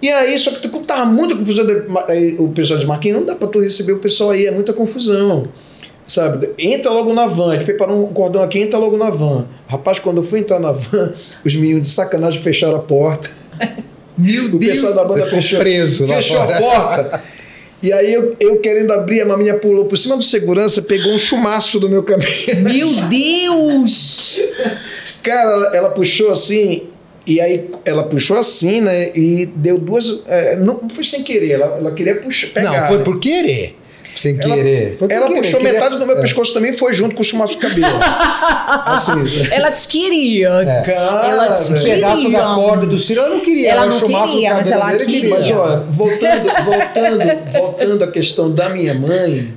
E 0.00 0.08
aí, 0.08 0.38
só 0.38 0.52
que 0.52 0.60
tu 0.60 0.68
tava 0.80 1.04
muita 1.04 1.36
confusão, 1.36 1.66
o 2.38 2.48
pessoal 2.48 2.78
de 2.78 2.86
Marquinhos, 2.86 3.18
não 3.18 3.26
dá 3.26 3.34
pra 3.34 3.48
tu 3.48 3.60
receber 3.60 3.92
o 3.92 3.98
pessoal 3.98 4.30
aí, 4.30 4.46
é 4.46 4.50
muita 4.50 4.72
confusão. 4.72 5.48
Sabe? 6.10 6.50
Entra 6.58 6.90
logo 6.90 7.12
na 7.14 7.28
van, 7.28 7.52
a 7.52 7.54
gente 7.54 7.66
preparou 7.66 8.04
um 8.04 8.12
cordão 8.12 8.42
aqui, 8.42 8.58
entra 8.58 8.76
logo 8.80 8.96
na 8.96 9.10
van. 9.10 9.46
Rapaz, 9.68 10.00
quando 10.00 10.16
eu 10.16 10.24
fui 10.24 10.40
entrar 10.40 10.58
na 10.58 10.72
van, 10.72 11.12
os 11.46 11.54
meninos 11.54 11.82
de 11.82 11.88
sacanagem 11.88 12.42
fecharam 12.42 12.74
a 12.74 12.80
porta. 12.80 13.30
Meu 14.18 14.46
o 14.46 14.48
Deus! 14.58 14.64
O 14.64 14.66
pessoal 14.66 14.92
da 14.92 15.04
banda 15.04 15.26
fechou, 15.26 15.60
preso 15.60 16.08
fechou 16.08 16.42
a 16.42 16.46
porta. 16.48 17.22
E 17.80 17.92
aí 17.92 18.12
eu, 18.12 18.34
eu 18.40 18.58
querendo 18.58 18.92
abrir, 18.92 19.20
a 19.20 19.24
maminha 19.24 19.54
pulou 19.54 19.84
por 19.84 19.96
cima 19.96 20.16
do 20.16 20.22
segurança, 20.24 20.82
pegou 20.82 21.12
um 21.12 21.18
chumaço 21.18 21.78
do 21.78 21.88
meu 21.88 22.02
cabelo. 22.02 22.32
Meu 22.60 22.92
Deus! 23.08 24.40
Cara, 25.22 25.52
ela, 25.52 25.76
ela, 25.76 25.90
puxou 25.90 26.32
assim, 26.32 26.88
e 27.24 27.40
aí 27.40 27.70
ela 27.84 28.02
puxou 28.02 28.36
assim, 28.36 28.80
né? 28.80 29.12
E 29.14 29.46
deu 29.46 29.78
duas. 29.78 30.24
É, 30.26 30.56
não 30.56 30.88
foi 30.88 31.04
sem 31.04 31.22
querer, 31.22 31.52
ela, 31.52 31.76
ela 31.78 31.92
queria 31.92 32.16
puxar. 32.16 32.48
Pegar, 32.48 32.80
não, 32.80 32.88
foi 32.88 33.04
por 33.04 33.20
querer. 33.20 33.76
Sem 34.14 34.38
ela, 34.38 34.54
querer. 34.54 34.96
Foi 34.98 35.08
ela 35.10 35.26
querer, 35.26 35.42
puxou 35.42 35.60
queria... 35.60 35.72
metade 35.72 35.98
do 35.98 36.06
meu 36.06 36.18
é. 36.18 36.20
pescoço 36.20 36.52
também 36.52 36.72
foi 36.72 36.92
junto 36.92 37.14
com 37.14 37.22
o 37.22 37.24
chumaço 37.24 37.54
do 37.54 37.60
cabelo. 37.60 37.86
assim, 38.86 39.48
ela 39.50 39.70
te 39.70 39.88
queria. 39.88 40.48
É. 40.48 40.82
Cara, 40.82 41.28
ela 41.28 41.52
te 41.54 41.72
queria. 41.72 41.94
pedaço 41.94 42.30
da 42.30 42.54
corda 42.54 42.86
do 42.86 42.98
Ciro, 42.98 43.20
ela 43.20 43.30
não 43.30 43.40
queria. 43.40 43.70
Ela, 43.70 43.82
ela 43.82 44.00
não 44.00 44.00
queria, 44.00 44.54
mas 44.54 44.70
ela 44.70 44.92
dele, 44.92 45.06
queria. 45.06 45.30
Mas, 45.30 45.50
olha, 45.50 45.76
voltando, 45.90 46.50
voltando, 46.64 47.52
voltando 47.52 48.04
à 48.04 48.10
questão 48.10 48.50
da 48.50 48.68
minha 48.68 48.94
mãe, 48.94 49.54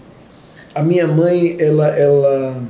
a 0.73 0.81
minha 0.81 1.07
mãe, 1.07 1.57
ela, 1.59 1.87
ela, 1.87 2.63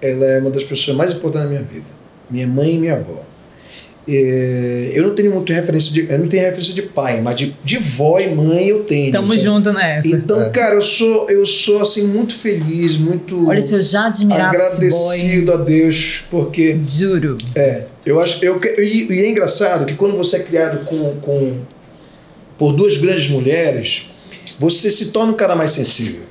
ela 0.00 0.26
é 0.26 0.38
uma 0.40 0.50
das 0.50 0.64
pessoas 0.64 0.96
mais 0.96 1.12
importantes 1.12 1.48
da 1.48 1.50
minha 1.50 1.62
vida. 1.62 1.86
Minha 2.30 2.46
mãe 2.46 2.74
e 2.74 2.78
minha 2.78 2.94
avó. 2.94 3.22
É, 4.06 4.92
eu 4.94 5.08
não 5.08 5.14
tenho 5.14 5.32
muita 5.32 5.54
referência 5.54 5.92
de. 5.92 6.10
Eu 6.10 6.18
não 6.18 6.28
tenho 6.28 6.42
referência 6.42 6.74
de 6.74 6.82
pai, 6.82 7.22
mas 7.22 7.36
de, 7.36 7.56
de 7.64 7.78
vó 7.78 8.18
e 8.18 8.34
mãe 8.34 8.68
eu 8.68 8.84
tenho. 8.84 9.10
Tamo 9.10 9.28
sabe? 9.28 9.40
junto 9.40 9.72
nessa. 9.72 10.08
Então, 10.08 10.42
é. 10.42 10.50
cara, 10.50 10.74
eu 10.74 10.82
sou, 10.82 11.30
eu 11.30 11.46
sou 11.46 11.80
assim, 11.80 12.06
muito 12.06 12.36
feliz, 12.36 12.98
muito. 12.98 13.48
Olha, 13.48 13.62
se 13.62 13.72
eu 13.72 13.80
já 13.80 14.06
admirava 14.06 14.50
Agradecido 14.50 15.52
a 15.52 15.56
Deus, 15.56 16.22
porque. 16.30 16.78
Juro. 16.86 17.38
É. 17.54 17.84
Eu 18.04 18.20
acho. 18.20 18.44
Eu, 18.44 18.60
e, 18.78 19.06
e 19.10 19.24
é 19.24 19.30
engraçado 19.30 19.86
que 19.86 19.94
quando 19.94 20.16
você 20.16 20.36
é 20.36 20.40
criado 20.40 20.84
com, 20.84 21.14
com, 21.20 21.60
por 22.58 22.74
duas 22.74 22.98
grandes 22.98 23.30
mulheres, 23.30 24.10
você 24.60 24.90
se 24.90 25.12
torna 25.12 25.32
um 25.32 25.36
cara 25.36 25.56
mais 25.56 25.70
sensível. 25.70 26.22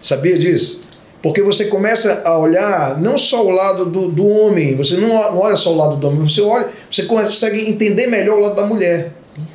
Sabia 0.00 0.38
disso? 0.38 0.79
Porque 1.22 1.42
você 1.42 1.66
começa 1.66 2.22
a 2.24 2.38
olhar 2.38 2.98
não 2.98 3.18
só 3.18 3.44
o 3.44 3.50
lado 3.50 3.84
do, 3.84 4.08
do 4.08 4.26
homem, 4.26 4.74
você 4.74 4.96
não 4.96 5.14
olha 5.38 5.56
só 5.56 5.72
o 5.72 5.76
lado 5.76 5.96
do 5.96 6.08
homem, 6.08 6.26
você 6.26 6.40
olha, 6.40 6.68
você 6.90 7.02
consegue 7.02 7.68
entender 7.68 8.06
melhor 8.06 8.38
o 8.38 8.40
lado 8.40 8.56
da 8.56 8.66
mulher. 8.66 9.12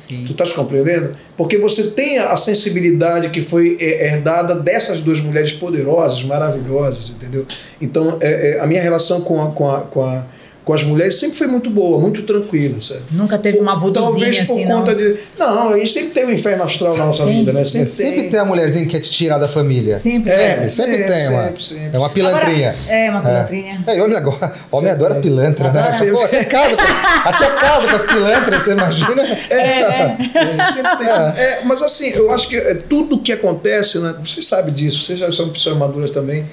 Sim. 0.08 0.24
Tu 0.24 0.32
estás 0.32 0.52
compreendendo? 0.52 1.16
Porque 1.36 1.58
você 1.58 1.90
tem 1.90 2.18
a 2.18 2.36
sensibilidade 2.36 3.30
que 3.30 3.42
foi 3.42 3.76
é, 3.80 4.06
herdada 4.06 4.54
dessas 4.54 5.00
duas 5.00 5.20
mulheres 5.20 5.52
poderosas, 5.52 6.22
maravilhosas, 6.22 7.10
entendeu? 7.10 7.44
Então, 7.80 8.16
é, 8.20 8.56
é, 8.56 8.60
a 8.60 8.66
minha 8.66 8.80
relação 8.80 9.20
com 9.20 9.42
a, 9.42 9.50
com 9.50 9.70
a, 9.70 9.80
com 9.80 10.04
a 10.04 10.24
com 10.66 10.74
as 10.74 10.82
mulheres 10.82 11.14
sempre 11.20 11.38
foi 11.38 11.46
muito 11.46 11.70
boa, 11.70 11.96
muito 12.00 12.24
tranquila. 12.24 12.80
Sabe? 12.80 13.02
Nunca 13.12 13.38
teve 13.38 13.60
uma 13.60 13.78
vuduzinha 13.78 14.04
Talvez 14.10 14.36
por 14.38 14.42
assim, 14.42 14.66
conta 14.66 14.90
não? 14.90 14.98
de. 14.98 15.16
Não, 15.38 15.68
a 15.68 15.78
gente 15.78 15.90
sempre 15.92 16.10
tem 16.10 16.26
um 16.26 16.32
inferno 16.32 16.64
astral 16.64 16.96
na 16.96 17.06
nossa 17.06 17.24
Tem. 17.24 17.38
vida, 17.38 17.52
né? 17.52 17.64
Sempre, 17.64 17.88
sempre 17.88 18.22
tem 18.24 18.40
a 18.40 18.44
mulherzinha 18.44 18.84
que 18.84 18.90
quer 18.90 19.00
te 19.00 19.12
tirar 19.12 19.38
da 19.38 19.46
família. 19.46 19.96
Sempre. 19.96 20.32
É, 20.32 20.66
sempre, 20.66 20.68
sempre, 20.70 21.04
tem 21.04 21.28
uma. 21.28 21.44
sempre, 21.44 21.62
sempre. 21.62 21.90
É 21.92 21.98
uma 21.98 22.10
pilantrinha. 22.10 22.70
Agora- 22.70 22.92
é, 22.96 23.10
uma 23.10 23.20
pilantrinha. 23.20 23.84
É, 23.86 24.02
homem, 24.02 24.16
agora, 24.16 24.54
homem 24.72 24.90
adora 24.90 25.14
pilantra, 25.20 25.70
né? 25.70 25.86
Pô, 26.12 26.20
até, 26.24 26.44
casa 26.44 26.76
com, 26.76 26.82
até 27.28 27.50
casa 27.60 27.86
com 27.86 27.94
as 27.94 28.02
pilantras, 28.02 28.64
você 28.64 28.72
imagina? 28.72 29.22
É, 29.48 29.80
né? 29.88 30.18
É, 30.34 30.72
sempre 30.72 30.96
tem. 30.96 31.08
É, 31.44 31.60
mas 31.64 31.80
assim, 31.80 32.08
eu 32.08 32.32
acho 32.32 32.48
que 32.48 32.56
é, 32.56 32.74
tudo 32.74 33.20
que 33.20 33.30
acontece, 33.30 34.00
né? 34.00 34.16
Vocês 34.18 34.44
sabem 34.44 34.74
disso, 34.74 35.04
vocês 35.04 35.20
já 35.20 35.30
são 35.30 35.48
pessoas 35.50 35.76
maduras 35.76 36.10
também. 36.10 36.44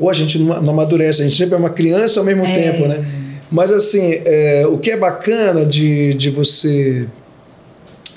Ou 0.00 0.08
a 0.10 0.14
gente 0.14 0.38
não, 0.38 0.60
não 0.62 0.72
amadurece, 0.72 1.20
a 1.20 1.24
gente 1.24 1.36
sempre 1.36 1.54
é 1.54 1.58
uma 1.58 1.70
criança 1.70 2.18
ao 2.20 2.26
mesmo 2.26 2.44
É. 2.44 2.52
tempo, 2.54 2.88
né? 2.88 3.04
Mas 3.50 3.70
assim, 3.70 4.22
é, 4.24 4.64
o 4.66 4.78
que 4.78 4.90
é 4.90 4.96
bacana 4.96 5.64
de, 5.66 6.14
de 6.14 6.30
você 6.30 7.06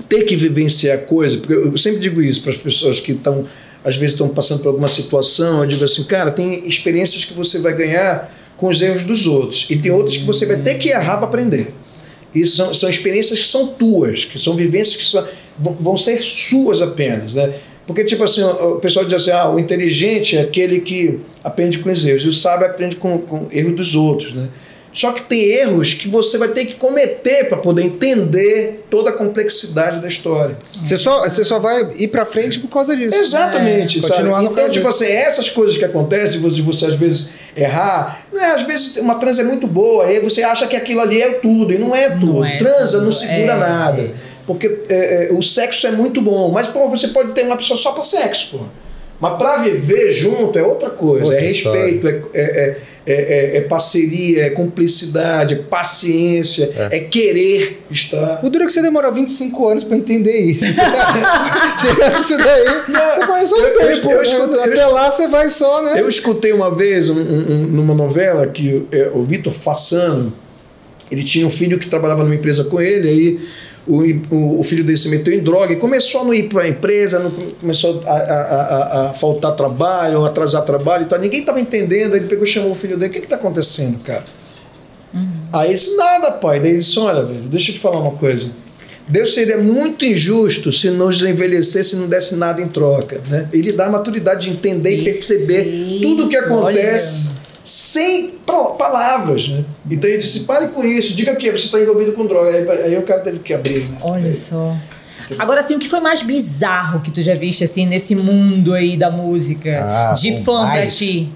ter 0.10 0.24
que 0.24 0.36
vivenciar 0.36 1.00
coisa, 1.00 1.38
porque 1.38 1.54
eu 1.54 1.78
sempre 1.78 2.00
digo 2.00 2.22
isso 2.22 2.42
para 2.42 2.52
as 2.52 2.58
pessoas 2.58 3.00
que 3.00 3.12
estão, 3.14 3.46
às 3.84 3.96
vezes 3.96 4.14
estão 4.14 4.30
passando 4.30 4.62
por 4.62 4.70
alguma 4.70 4.88
situação, 4.88 5.62
eu 5.62 5.68
digo 5.68 5.84
assim, 5.84 6.04
cara, 6.04 6.32
tem 6.32 6.68
experiências 6.68 7.26
que 7.26 7.34
você 7.34 7.60
vai 7.60 7.76
ganhar 7.76 8.32
com 8.58 8.68
os 8.68 8.82
erros 8.82 9.04
dos 9.04 9.28
outros, 9.28 9.66
e 9.70 9.76
tem 9.76 9.92
outras 9.92 10.16
que 10.18 10.24
você 10.24 10.46
vai 10.46 10.58
ter 10.58 10.76
que 10.76 10.90
errar 10.90 11.18
para 11.18 11.26
aprender. 11.28 11.74
Isso 12.34 12.56
são, 12.56 12.74
são 12.74 12.90
experiências 12.90 13.40
que 13.42 13.48
são 13.48 13.68
tuas, 13.68 14.26
que 14.26 14.40
são 14.40 14.56
vivências 14.56 14.96
que 14.98 15.06
são- 15.06 15.28
vão, 15.58 15.74
vão 15.74 15.98
ser 15.98 16.22
suas 16.22 16.82
apenas, 16.82 17.34
né? 17.34 17.54
Porque, 17.86 18.04
tipo 18.04 18.24
assim, 18.24 18.42
o 18.44 18.78
pessoal 18.78 19.06
diz 19.06 19.14
assim, 19.14 19.32
ah, 19.32 19.50
o 19.50 19.60
inteligente 19.60 20.38
é 20.38 20.42
aquele 20.42 20.80
que 20.80 21.20
aprende 21.44 21.80
com 21.80 21.92
os 21.92 22.06
erros, 22.06 22.24
e 22.24 22.28
o 22.30 22.34
sábio 22.34 22.66
aprende 22.66 22.96
com, 22.96 23.18
com 23.20 23.48
erro 23.52 23.74
dos 23.74 23.94
outros, 23.94 24.34
né? 24.34 24.48
Só 24.94 25.12
que 25.12 25.24
tem 25.24 25.42
erros 25.46 25.96
que 25.96 26.08
você 26.08 26.38
vai 26.38 26.50
ter 26.50 26.66
que 26.66 26.76
cometer 26.76 27.50
para 27.50 27.58
poder 27.58 27.82
entender 27.82 28.86
toda 28.92 29.10
a 29.10 29.14
complexidade 29.14 30.00
da 30.00 30.08
história. 30.08 30.56
Você 30.84 30.98
só, 30.98 31.28
você 31.28 31.44
só 31.44 31.58
vai 31.58 31.94
ir 31.98 32.10
pra 32.10 32.28
frente 32.28 32.60
por 32.60 32.68
causa 32.68 32.96
disso. 32.96 33.18
Exatamente. 33.18 33.98
É, 33.98 34.02
sabe? 34.04 34.14
continuar 34.14 34.44
no 34.44 34.52
Então, 34.52 34.70
tipo 34.70 34.88
assim, 34.88 35.08
essas 35.08 35.50
coisas 35.50 35.78
que 35.78 35.84
acontecem, 35.84 36.40
de 36.40 36.62
você, 36.62 36.86
às 36.86 36.94
vezes 36.94 37.32
errar, 37.58 38.28
não 38.32 38.40
é, 38.40 38.52
às 38.52 38.64
vezes 38.64 38.98
uma 38.98 39.16
transa 39.16 39.42
é 39.42 39.46
muito 39.46 39.66
boa, 39.66 40.06
aí 40.06 40.20
você 40.20 40.44
acha 40.44 40.68
que 40.68 40.76
aquilo 40.76 41.02
ali 41.02 41.22
é 41.22 41.34
tudo, 41.34 41.74
e 41.74 41.78
não 41.80 41.96
é 41.96 42.12
tudo. 42.12 42.46
é 42.46 42.58
transa 42.58 42.98
tudo, 42.98 43.06
não 43.06 43.12
segura 43.12 43.54
é. 43.54 43.58
nada. 43.58 44.12
Porque 44.46 44.80
é, 44.90 45.30
é, 45.30 45.34
o 45.34 45.42
sexo 45.42 45.88
é 45.88 45.92
muito 45.92 46.22
bom, 46.22 46.52
mas 46.52 46.68
pô, 46.68 46.90
você 46.90 47.08
pode 47.10 47.32
ter 47.34 47.46
uma 47.46 47.56
pessoa 47.58 47.78
só 47.78 47.92
para 47.94 48.04
sexo, 48.04 48.58
pô. 48.58 48.66
Mas 49.20 49.38
para 49.38 49.58
viver 49.58 50.12
junto 50.12 50.60
é 50.60 50.64
outra 50.64 50.90
coisa, 50.90 51.26
Outra 51.26 51.40
é 51.40 51.48
respeito, 51.48 52.08
é, 52.08 52.22
é, 52.34 52.78
é, 53.06 53.14
é- 53.14 53.58
é 53.58 53.62
parceria, 53.62 54.44
é 54.48 54.50
cumplicidade, 54.50 55.54
é 55.54 55.58
paciência, 55.58 56.74
é, 56.92 57.00
querer 57.00 57.84
estar. 57.90 58.42
O 58.44 58.50
duro 58.50 58.66
é 58.66 58.68
que 58.68 58.74
você 58.74 58.82
demorou 58.82 59.14
25 59.14 59.70
anos 59.70 59.84
pra 59.86 59.96
entender 59.96 60.38
isso. 60.42 60.66
Tirando 61.80 62.20
isso 62.22 62.38
daí, 62.38 62.84
você 63.18 63.26
vai 63.28 63.46
só 63.48 63.56
um 63.56 63.60
eu- 63.60 63.68
eu- 63.68 63.74
tempo. 63.96 64.12
eu 64.12 64.22
escuto- 64.22 64.54
eu 64.56 64.64
Até 64.64 64.86
lá 64.88 65.12
você 65.12 65.28
vai 65.28 65.50
só, 65.50 65.82
né? 65.84 66.02
Eu 66.02 66.08
escutei 66.08 66.52
uma 66.52 66.74
vez 66.74 67.10
um- 67.10 67.16
um- 67.16 67.52
um- 67.54 67.68
numa 67.68 67.94
novela 67.94 68.48
que 68.48 68.86
o 69.14 69.24
Vitor 69.24 69.54
Fassano, 69.54 70.34
ele 71.12 71.24
tinha 71.24 71.46
um 71.48 71.52
filho 71.52 71.78
que 71.80 71.88
trabalhava 71.88 72.24
numa 72.24 72.36
empresa 72.36 72.64
com 72.66 72.82
ele, 72.82 73.08
aí 73.08 73.40
o, 73.88 74.02
o, 74.34 74.60
o 74.60 74.64
filho 74.64 74.84
dele 74.84 74.98
se 74.98 75.10
meteu 75.10 75.34
em 75.34 75.40
droga 75.40 75.74
e 75.74 75.76
começou 75.76 76.22
a 76.22 76.24
não 76.26 76.34
ir 76.34 76.44
para 76.50 76.64
a 76.64 76.68
empresa, 76.68 77.20
não, 77.20 77.32
começou 77.60 78.02
a, 78.06 78.12
a- 78.12 78.16
a- 78.16 79.10
a 79.10 79.14
faltar 79.14 79.56
trabalho, 79.56 80.20
ou 80.20 80.26
atrasar 80.26 80.64
trabalho 80.64 81.04
e 81.04 81.06
tal. 81.08 81.20
Ninguém 81.20 81.42
estava 81.42 81.60
entendendo, 81.60 82.16
ele 82.16 82.28
pegou 82.28 82.46
e 82.46 82.48
chamou 82.48 82.72
o 82.72 82.76
filho 82.76 82.98
dele, 82.98 83.12
o 83.12 83.14
que 83.14 83.20
está 83.20 83.36
acontecendo, 83.36 84.02
cara? 84.04 84.24
Aí 85.52 85.68
ele 85.68 85.76
disse, 85.76 85.96
nada, 85.96 86.32
pai. 86.32 86.60
Daí 86.60 86.72
ele 86.72 86.80
disse, 86.80 86.98
olha, 86.98 87.24
velho, 87.24 87.42
deixa 87.42 87.70
eu 87.72 87.76
te 87.76 87.80
falar 87.80 88.00
uma 88.00 88.12
coisa. 88.14 88.48
Deus 89.08 89.34
seria 89.34 89.58
muito 89.58 90.06
injusto 90.06 90.72
se 90.72 90.90
nos 90.90 91.22
envelhecesse 91.22 91.96
e 91.96 92.00
não 92.00 92.08
desse 92.08 92.36
nada 92.36 92.62
em 92.62 92.68
troca. 92.68 93.22
Né? 93.30 93.48
Ele 93.54 93.72
dá 93.74 93.86
a 93.88 93.90
maturidade 93.90 94.48
de 94.50 94.54
entender 94.56 94.96
e 94.98 95.04
perceber 95.14 95.64
Perfeito, 95.66 96.02
tudo 96.02 96.26
o 96.26 96.30
que 96.30 96.38
acontece 96.38 97.28
olha. 97.30 97.43
Sem 97.64 98.30
pa- 98.46 98.72
palavras. 98.72 99.48
Né? 99.50 99.64
Então 99.90 100.10
ele 100.10 100.20
disse, 100.20 100.42
pare 100.42 100.68
com 100.68 100.84
isso, 100.84 101.16
diga 101.16 101.36
que 101.36 101.50
você 101.52 101.66
está 101.66 101.80
envolvido 101.80 102.14
com 102.14 102.26
droga. 102.26 102.50
Aí, 102.52 102.70
aí 102.84 102.98
o 102.98 103.04
cara 103.04 103.22
teve 103.22 103.40
que 103.40 103.54
abrir. 103.54 103.86
Né? 103.86 103.98
Olha 104.02 104.34
só. 104.36 104.76
Agora, 105.40 105.62
assim, 105.62 105.76
o 105.76 105.80
que 105.80 105.88
foi 105.88 106.02
mais 106.02 106.22
bizarro 106.22 107.00
que 107.02 107.10
tu 107.10 107.22
já 107.22 107.34
viste, 107.34 107.64
assim, 107.64 107.86
nesse 107.86 108.14
mundo 108.14 108.74
aí 108.74 108.98
da 108.98 109.10
música? 109.10 109.82
Ah, 109.82 110.14
de 110.14 110.34
fã 110.44 110.60
pra 110.66 110.76
mais- 110.76 110.98
ti? 110.98 111.32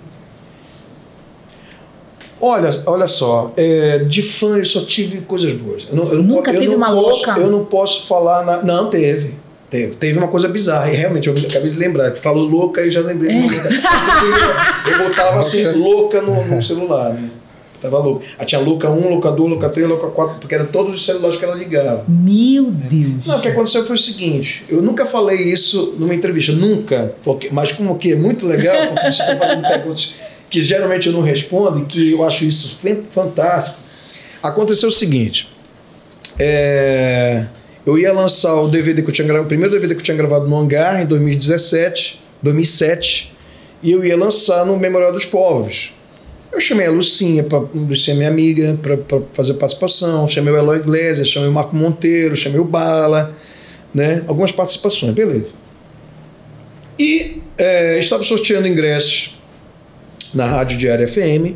Olha, 2.39 2.69
olha 2.85 3.07
só, 3.07 3.51
é, 3.57 3.99
de 3.99 4.21
fã 4.21 4.57
eu 4.57 4.65
só 4.65 4.81
tive 4.81 5.21
coisas 5.21 5.51
boas. 5.53 5.87
Eu 5.89 5.95
não- 5.95 6.11
eu 6.11 6.15
não 6.17 6.23
Nunca 6.35 6.51
eu 6.51 6.59
teve 6.59 6.67
não 6.71 6.77
uma 6.77 6.91
posso- 6.93 7.25
louca? 7.25 7.39
Eu 7.41 7.49
não 7.49 7.65
posso 7.65 8.05
falar. 8.07 8.45
Na, 8.45 8.61
não, 8.61 8.89
teve. 8.91 9.33
Teve. 9.69 9.95
Teve 9.95 10.17
uma 10.17 10.27
coisa 10.29 10.47
bizarra. 10.47 10.89
E 10.91 10.95
realmente, 10.95 11.27
eu 11.27 11.35
acabei 11.35 11.71
de 11.71 11.77
lembrar. 11.77 12.11
Tu 12.11 12.19
falou 12.19 12.45
louca 12.47 12.81
e 12.81 12.85
eu 12.85 12.91
já 12.91 13.01
lembrei. 13.01 13.31
É. 13.31 13.45
Eu, 13.45 14.91
eu 14.93 15.07
botava 15.09 15.39
assim, 15.39 15.63
louca 15.73 16.21
no, 16.21 16.45
no 16.45 16.63
celular, 16.63 17.13
né? 17.13 17.29
Tava 17.81 17.99
louco. 17.99 18.23
Aí 18.39 18.45
tinha 18.45 18.59
louca 18.59 18.89
1, 18.89 19.09
louca 19.09 19.29
2, 19.31 19.49
louca 19.51 19.69
3, 19.69 19.87
louca 19.87 20.07
4, 20.07 20.39
porque 20.39 20.55
eram 20.55 20.65
todos 20.65 20.95
os 20.95 21.05
celulares 21.05 21.37
que 21.37 21.45
ela 21.45 21.53
ligava. 21.55 22.03
Meu 22.07 22.71
Deus. 22.71 23.25
Não, 23.27 23.37
o 23.37 23.41
que 23.41 23.49
aconteceu 23.49 23.85
foi 23.85 23.95
o 23.95 23.99
seguinte: 23.99 24.63
eu 24.67 24.81
nunca 24.81 25.05
falei 25.05 25.37
isso 25.51 25.93
numa 25.99 26.15
entrevista, 26.15 26.51
nunca. 26.53 27.13
Porque, 27.23 27.49
mas 27.51 27.71
como 27.71 27.95
que 27.97 28.13
é 28.13 28.15
muito 28.15 28.47
legal, 28.47 28.75
porque 28.93 29.11
você 29.11 29.21
está 29.21 29.35
fazendo 29.37 29.61
perguntas 29.67 30.15
que 30.49 30.59
geralmente 30.61 31.07
eu 31.07 31.13
não 31.13 31.21
respondo 31.21 31.79
e 31.79 31.85
que 31.85 32.11
eu 32.13 32.23
acho 32.23 32.45
isso 32.45 32.79
fan- 32.81 33.03
fantástico. 33.11 33.77
Aconteceu 34.41 34.89
o 34.89 34.91
seguinte: 34.91 35.47
é, 36.39 37.45
eu 37.87 37.97
ia 37.97 38.11
lançar 38.11 38.53
o 38.55 38.67
DVD 38.67 39.01
que 39.01 39.09
eu 39.09 39.13
tinha 39.13 39.25
gravado, 39.25 39.45
o 39.45 39.47
primeiro 39.47 39.73
DVD 39.73 39.95
que 39.95 40.01
eu 40.01 40.03
tinha 40.03 40.17
gravado 40.17 40.45
no 40.45 40.57
Hangar 40.57 41.01
em 41.01 41.05
2017, 41.05 42.21
2007, 42.43 43.33
e 43.81 43.93
eu 43.93 44.03
ia 44.03 44.17
lançar 44.17 44.65
no 44.65 44.77
Memorial 44.77 45.13
dos 45.13 45.25
Povos. 45.25 45.93
Eu 46.51 46.59
chamei 46.59 46.85
a 46.85 46.91
Lucinha, 46.91 47.45
pra, 47.45 47.59
Lucinha 47.59 48.13
é 48.13 48.17
minha 48.17 48.29
amiga, 48.29 48.77
para 48.81 49.21
fazer 49.31 49.53
participação. 49.53 50.27
Chamei 50.27 50.53
o 50.53 50.57
Eloy 50.57 50.79
Iglesias, 50.79 51.29
chamei 51.29 51.47
o 51.47 51.51
Marco 51.53 51.73
Monteiro, 51.77 52.35
chamei 52.35 52.59
o 52.59 52.65
Bala, 52.65 53.33
né? 53.93 54.21
Algumas 54.27 54.51
participações, 54.51 55.13
beleza. 55.13 55.47
E 56.99 57.41
é, 57.57 57.97
estava 57.99 58.21
sorteando 58.23 58.67
ingressos 58.67 59.39
na 60.33 60.45
Rádio 60.45 60.77
Diária 60.77 61.07
FM 61.07 61.55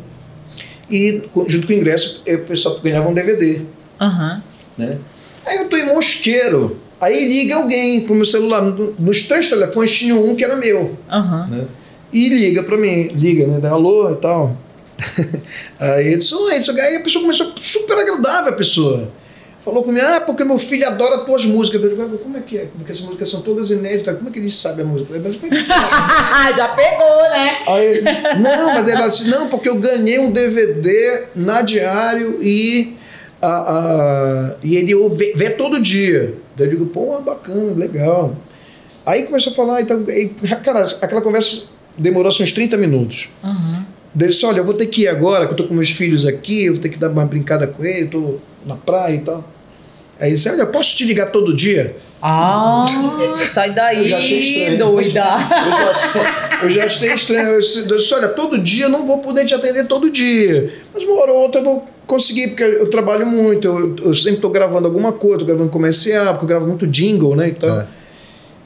e 0.90 1.24
junto 1.46 1.66
com 1.66 1.72
o 1.74 1.76
ingresso 1.76 2.22
o 2.26 2.38
pessoal 2.38 2.80
ganhava 2.80 3.08
um 3.08 3.12
DVD, 3.12 3.60
Aham. 4.00 4.42
né? 4.78 4.98
Aí 5.44 5.58
eu 5.58 5.68
tô 5.68 5.76
em 5.76 5.86
Mosqueiro, 5.86 6.78
aí 7.00 7.26
liga 7.28 7.56
alguém 7.56 8.02
pro 8.06 8.14
meu 8.14 8.26
celular. 8.26 8.62
No- 8.62 8.94
Nos 8.98 9.22
três 9.22 9.48
telefones 9.48 9.92
tinha 9.96 10.14
um 10.14 10.34
que 10.36 10.44
era 10.44 10.56
meu 10.56 10.96
Aham. 11.10 11.46
né? 11.48 11.64
E 12.12 12.28
liga 12.28 12.62
pra 12.62 12.76
mim, 12.76 13.04
liga, 13.14 13.46
né? 13.46 13.58
Dá 13.60 13.70
alô 13.70 14.10
e 14.12 14.16
tal. 14.16 14.56
aí 15.80 16.12
Edson, 16.14 16.50
Edson, 16.50 16.72
aí 16.72 16.96
a 16.96 17.00
pessoa 17.00 17.22
começou 17.22 17.52
super 17.56 17.98
agradável 17.98 18.52
a 18.52 18.56
pessoa. 18.56 19.10
Falou 19.64 19.84
comigo, 19.84 20.04
ah, 20.04 20.20
porque 20.20 20.42
meu 20.42 20.58
filho 20.58 20.86
adora 20.88 21.18
tuas 21.24 21.44
músicas. 21.44 21.80
Eu 21.82 21.88
digo, 21.90 22.18
como 22.18 22.36
é 22.36 22.40
que 22.40 22.58
é? 22.58 22.66
Porque 22.76 22.90
essas 22.90 23.04
músicas 23.04 23.30
são 23.30 23.42
todas 23.42 23.70
inéditas. 23.70 24.16
Como 24.16 24.28
é 24.28 24.32
que 24.32 24.40
ele 24.40 24.50
sabe 24.50 24.82
a 24.82 24.84
música? 24.84 25.14
Eu 25.14 25.22
falei, 25.22 25.38
Mas 25.48 25.70
é? 25.70 25.72
Já 26.56 26.68
pegou, 26.68 27.22
né? 27.30 27.58
Aí, 27.68 28.02
não, 28.40 28.74
mas 28.74 28.88
ela 28.88 29.06
disse, 29.06 29.28
não, 29.28 29.46
porque 29.48 29.68
eu 29.68 29.76
ganhei 29.76 30.18
um 30.18 30.32
DVD 30.32 31.26
na 31.36 31.62
Diário 31.62 32.38
e, 32.42 32.96
a, 33.48 34.54
e 34.62 34.76
ele 34.76 34.94
vê, 35.10 35.32
vê 35.34 35.50
todo 35.50 35.80
dia. 35.80 36.34
Daí 36.56 36.66
eu 36.66 36.70
digo, 36.70 36.86
pô, 36.86 37.20
bacana, 37.20 37.72
legal. 37.74 38.36
Aí 39.04 39.24
começou 39.24 39.52
a 39.52 39.56
falar, 39.56 39.80
então, 39.82 40.04
aí, 40.08 40.28
cara, 40.62 40.84
aquela 41.02 41.20
conversa 41.20 41.64
demorou 41.98 42.30
assim, 42.30 42.44
uns 42.44 42.52
30 42.52 42.76
minutos. 42.76 43.28
Aham. 43.42 43.84
Daí 44.14 44.26
ele 44.26 44.32
disse, 44.32 44.44
olha, 44.46 44.58
eu 44.58 44.64
vou 44.64 44.74
ter 44.74 44.86
que 44.86 45.02
ir 45.02 45.08
agora, 45.08 45.46
que 45.46 45.52
eu 45.52 45.56
tô 45.56 45.64
com 45.64 45.74
meus 45.74 45.90
filhos 45.90 46.26
aqui, 46.26 46.66
eu 46.66 46.74
vou 46.74 46.82
ter 46.82 46.88
que 46.90 46.98
dar 46.98 47.08
uma 47.10 47.24
brincada 47.24 47.66
com 47.66 47.84
ele, 47.84 48.06
tô 48.08 48.36
na 48.66 48.76
praia 48.76 49.14
e 49.14 49.20
tal. 49.20 49.42
Aí 50.20 50.28
ele 50.28 50.34
disse, 50.36 50.48
olha, 50.50 50.60
eu 50.62 50.66
posso 50.68 50.94
te 50.96 51.04
ligar 51.04 51.32
todo 51.32 51.56
dia? 51.56 51.96
Ah, 52.20 52.86
sai 53.50 53.72
daí, 53.74 54.04
estranho. 54.12 54.78
doida. 54.78 55.24
Eu 55.66 55.72
já, 55.72 55.90
achei- 55.90 56.20
eu 56.62 56.70
já 56.70 56.84
achei 56.84 57.12
estranho. 57.14 57.48
Eu 57.48 57.60
disse, 57.60 58.14
olha, 58.14 58.28
todo 58.28 58.56
dia 58.58 58.84
eu 58.84 58.88
não 58.90 59.04
vou 59.04 59.18
poder 59.18 59.44
te 59.46 59.54
atender 59.54 59.86
todo 59.88 60.10
dia. 60.10 60.74
Mas 60.94 61.02
uma 61.02 61.20
hora 61.20 61.32
ou 61.32 61.40
outra 61.40 61.60
eu 61.60 61.64
vou 61.64 61.88
conseguir, 62.06 62.48
porque 62.48 62.62
eu 62.62 62.90
trabalho 62.90 63.26
muito. 63.26 63.66
Eu, 63.68 63.96
eu 63.96 64.14
sempre 64.14 64.36
estou 64.36 64.50
gravando 64.50 64.86
alguma 64.86 65.12
coisa, 65.12 65.36
estou 65.36 65.48
gravando 65.48 65.70
comercial, 65.70 66.34
porque 66.34 66.44
eu 66.44 66.48
gravo 66.48 66.66
muito 66.66 66.86
jingle, 66.86 67.34
né? 67.36 67.48
E, 67.48 67.52
tal. 67.52 67.80
É. 67.80 67.86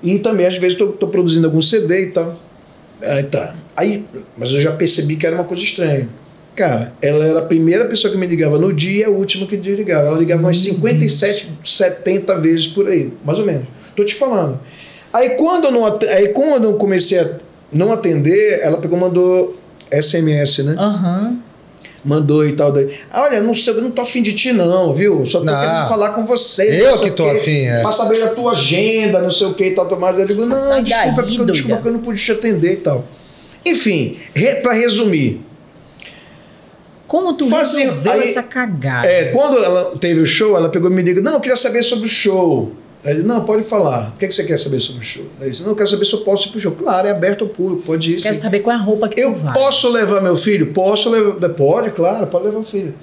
e 0.03 0.18
também, 0.18 0.46
às 0.46 0.57
vezes, 0.57 0.79
estou 0.79 1.09
produzindo 1.09 1.46
algum 1.46 1.62
CD 1.62 2.03
e 2.03 2.11
tal. 2.11 2.38
Aí 3.01 3.22
tá. 3.25 3.55
Aí, 3.77 4.05
mas 4.37 4.53
eu 4.53 4.61
já 4.61 4.72
percebi 4.72 5.16
que 5.16 5.27
era 5.27 5.37
uma 5.37 5.44
coisa 5.44 5.62
estranha. 5.62 6.09
Cara, 6.55 6.94
ela 7.03 7.25
era 7.25 7.38
a 7.40 7.44
primeira 7.44 7.85
pessoa 7.85 8.11
que 8.11 8.18
me 8.18 8.27
ligava 8.27 8.59
no 8.59 8.72
dia 8.72 9.03
e 9.03 9.05
a 9.05 9.11
última 9.11 9.46
que 9.46 9.59
me 9.59 9.77
ligava. 9.77 10.09
Ela 10.09 10.18
ligava 10.18 10.40
umas 10.40 10.59
57, 10.59 11.53
70 11.62 12.40
vezes 12.40 12.66
por 12.66 12.88
aí, 12.88 13.12
mais 13.22 13.38
ou 13.38 13.44
menos. 13.44 13.66
Tô 13.94 14.03
te 14.03 14.14
falando. 14.14 14.59
Aí 15.12 15.31
quando 15.31 15.64
eu, 15.64 15.70
não, 15.70 15.85
aí 15.85 16.29
quando 16.29 16.64
eu 16.64 16.75
comecei 16.75 17.20
a 17.20 17.31
não 17.70 17.92
atender, 17.92 18.61
ela 18.62 18.79
pegou 18.79 18.99
mandou 18.99 19.59
SMS, 19.90 20.64
né? 20.64 20.75
Aham. 20.79 21.38
Mandou 22.06 22.46
e 22.46 22.52
tal. 22.52 22.72
Daí, 22.72 22.96
ah, 23.10 23.22
olha, 23.22 23.40
não 23.40 23.54
sei, 23.54 23.74
eu 23.74 23.82
não 23.82 23.90
tô 23.90 24.02
afim 24.02 24.22
de 24.22 24.32
ti, 24.32 24.52
não, 24.52 24.94
viu? 24.94 25.26
Só 25.26 25.40
tô 25.40 25.44
não. 25.44 25.54
querendo 25.54 25.88
falar 25.88 26.10
com 26.10 26.24
você. 26.24 26.86
Eu 26.86 26.98
que 27.00 27.10
tô 27.10 27.28
afim, 27.28 27.66
é. 27.66 27.82
Pra 27.82 27.92
saber 27.92 28.22
a 28.22 28.28
tua 28.28 28.52
agenda, 28.52 29.20
não 29.20 29.32
sei 29.32 29.48
o 29.48 29.54
que 29.54 29.64
e 29.64 29.70
tal. 29.72 29.86
Mas 29.98 30.18
eu 30.18 30.26
digo, 30.26 30.46
não, 30.46 30.56
Sai 30.56 30.82
desculpa, 30.82 31.22
daí, 31.22 31.36
porque, 31.36 31.52
desculpa 31.52 31.76
porque 31.76 31.88
eu 31.88 31.92
não 31.92 32.00
pude 32.00 32.22
te 32.22 32.32
atender 32.32 32.72
e 32.72 32.76
tal. 32.76 33.04
Enfim, 33.64 34.18
re, 34.32 34.56
pra 34.56 34.72
resumir. 34.72 35.40
Como 37.06 37.34
tu 37.34 37.48
Fazia, 37.48 37.86
resolveu 37.86 38.12
aí, 38.12 38.30
essa 38.30 38.42
cagada? 38.42 39.07
É, 39.07 39.26
quando 39.26 39.62
ela 39.62 39.96
teve 39.98 40.20
o 40.20 40.26
show, 40.26 40.57
ela 40.57 40.68
pegou 40.68 40.90
e 40.90 40.94
me 40.94 41.02
ligou, 41.02 41.22
não, 41.22 41.34
eu 41.34 41.40
queria 41.40 41.57
saber 41.57 41.82
sobre 41.82 42.07
o 42.07 42.09
show. 42.09 42.72
Ele, 43.07 43.22
não, 43.22 43.44
pode 43.44 43.62
falar. 43.62 44.12
O 44.14 44.18
que, 44.18 44.24
é 44.24 44.28
que 44.28 44.34
você 44.34 44.44
quer 44.44 44.59
saber 44.59 44.80
sobre 44.80 45.00
o 45.00 45.04
show? 45.04 45.24
Ele 45.40 45.50
disse, 45.50 45.62
não, 45.62 45.70
eu 45.70 45.76
quero 45.76 45.88
saber 45.88 46.04
se 46.04 46.12
eu 46.12 46.20
posso 46.20 46.48
ir 46.48 46.50
pro 46.50 46.61
show. 46.61 46.72
Claro, 46.72 47.07
é 47.07 47.12
aberto 47.12 47.44
ao 47.44 47.48
público, 47.48 47.82
pode 47.82 48.14
ir. 48.14 48.20
Quero 48.20 48.34
sim. 48.34 48.40
saber 48.40 48.61
qual 48.61 48.76
é 48.76 48.78
a 48.78 48.82
roupa 48.82 49.09
que 49.09 49.20
eu 49.20 49.32
tu 49.32 49.38
vai. 49.38 49.54
posso 49.54 49.88
levar 49.90 50.20
meu 50.20 50.36
filho? 50.36 50.72
Posso 50.72 51.09
levar. 51.09 51.48
Pode, 51.50 51.90
claro, 51.92 52.26
pode 52.26 52.46
levar 52.46 52.59
o 52.59 52.64
filho. 52.64 52.94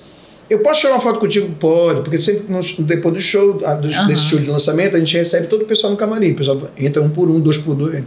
Eu 0.49 0.59
posso 0.59 0.81
tirar 0.81 0.93
uma 0.93 0.99
foto 0.99 1.19
contigo? 1.19 1.49
Pode, 1.57 2.01
porque 2.01 2.21
sempre 2.21 2.51
no, 2.51 2.61
depois 2.85 3.15
do 3.15 3.21
show, 3.21 3.61
desse 4.07 4.23
show 4.23 4.39
de 4.39 4.49
lançamento, 4.49 4.97
a 4.97 4.99
gente 4.99 5.17
recebe 5.17 5.47
todo 5.47 5.61
o 5.61 5.65
pessoal 5.65 5.91
no 5.91 5.97
camarim. 5.97 6.31
O 6.31 6.35
pessoal 6.35 6.61
entra 6.77 7.01
um 7.01 7.09
por 7.09 7.29
um, 7.29 7.39
dois 7.39 7.57
por 7.57 7.73
dois, 7.73 8.03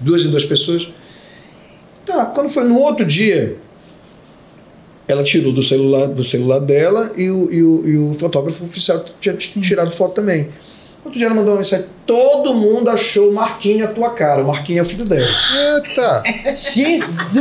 duas 0.00 0.24
em 0.24 0.30
duas 0.30 0.46
pessoas. 0.46 0.90
Tá, 2.06 2.24
quando 2.26 2.48
foi 2.48 2.64
no 2.64 2.78
outro 2.78 3.04
dia, 3.04 3.58
ela 5.06 5.22
tirou 5.22 5.52
do 5.52 5.62
celular, 5.62 6.06
do 6.06 6.24
celular 6.24 6.58
dela 6.58 7.12
e 7.16 7.30
o, 7.30 7.52
e 7.52 7.62
o, 7.62 7.88
e 7.88 7.96
o 7.98 8.14
fotógrafo 8.14 8.64
oficial 8.64 9.04
tinha 9.20 9.38
Sim. 9.38 9.60
tirado 9.60 9.90
foto 9.90 10.14
também. 10.14 10.48
Outro 11.04 11.18
dia 11.18 11.26
ela 11.26 11.34
mandou 11.34 11.52
uma 11.54 11.58
mensagem: 11.58 11.86
todo 12.06 12.54
mundo 12.54 12.88
achou 12.88 13.30
o 13.30 13.34
Marquinho 13.34 13.84
a 13.84 13.88
tua 13.88 14.10
cara. 14.10 14.40
O 14.40 14.46
Marquinho 14.46 14.78
é 14.78 14.82
o 14.82 14.84
filho 14.84 15.04
dela. 15.04 15.26
Eita! 15.74 16.22
Jesus! 16.54 17.32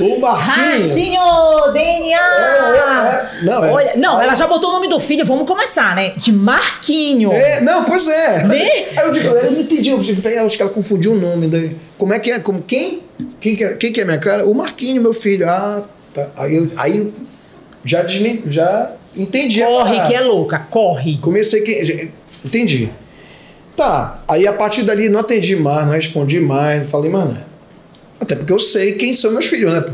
o 0.00 0.18
Marquinho. 0.18 0.88
Ratinho, 0.88 1.72
DNA! 1.72 2.18
É, 2.18 3.40
é, 3.40 3.44
não, 3.44 3.64
é. 3.64 3.70
Olha, 3.70 3.92
não, 3.96 4.20
ela 4.20 4.34
já 4.34 4.48
botou 4.48 4.70
o 4.70 4.72
nome 4.72 4.88
do 4.88 4.98
filho, 4.98 5.24
vamos 5.24 5.46
começar, 5.46 5.94
né? 5.94 6.10
De 6.16 6.32
Marquinho. 6.32 7.32
É, 7.32 7.60
não, 7.60 7.84
pois 7.84 8.08
é. 8.08 8.48
Né? 8.48 8.68
Aí 8.96 9.06
eu 9.06 9.12
digo, 9.12 9.28
eu 9.28 9.52
não 9.52 9.60
entendi. 9.60 9.90
Eu 9.90 10.46
acho 10.46 10.56
que 10.56 10.62
ela 10.62 10.72
confundiu 10.72 11.12
o 11.12 11.16
nome. 11.16 11.46
Daí. 11.46 11.76
Como 11.96 12.12
é 12.12 12.18
que 12.18 12.32
é? 12.32 12.40
Como, 12.40 12.62
quem? 12.62 13.04
Quem 13.40 13.54
que 13.54 13.62
é, 13.62 13.74
quem 13.74 13.92
que 13.92 14.00
é 14.00 14.04
minha 14.04 14.18
cara? 14.18 14.44
O 14.44 14.52
Marquinho, 14.52 15.00
meu 15.00 15.14
filho. 15.14 15.48
Ah, 15.48 15.82
tá. 16.12 16.30
Aí 16.36 16.56
eu, 16.56 16.70
aí 16.76 17.12
já, 17.84 18.02
desmen, 18.02 18.42
já 18.46 18.90
Entendi. 19.16 19.62
Corre 19.62 20.06
que 20.06 20.14
é 20.14 20.20
louca, 20.20 20.58
corre. 20.70 21.18
Comecei 21.18 21.62
que. 21.62 22.10
Entendi. 22.44 22.90
Tá. 23.76 24.20
Aí 24.28 24.46
a 24.46 24.52
partir 24.52 24.82
dali 24.82 25.08
não 25.08 25.20
atendi 25.20 25.56
mais, 25.56 25.86
não 25.86 25.92
respondi 25.92 26.40
mais. 26.40 26.90
Falei, 26.90 27.10
mano. 27.10 27.38
Até 28.20 28.36
porque 28.36 28.52
eu 28.52 28.60
sei 28.60 28.92
quem 28.92 29.14
são 29.14 29.32
meus 29.32 29.46
filhos, 29.46 29.72
né, 29.72 29.80
pô? 29.80 29.92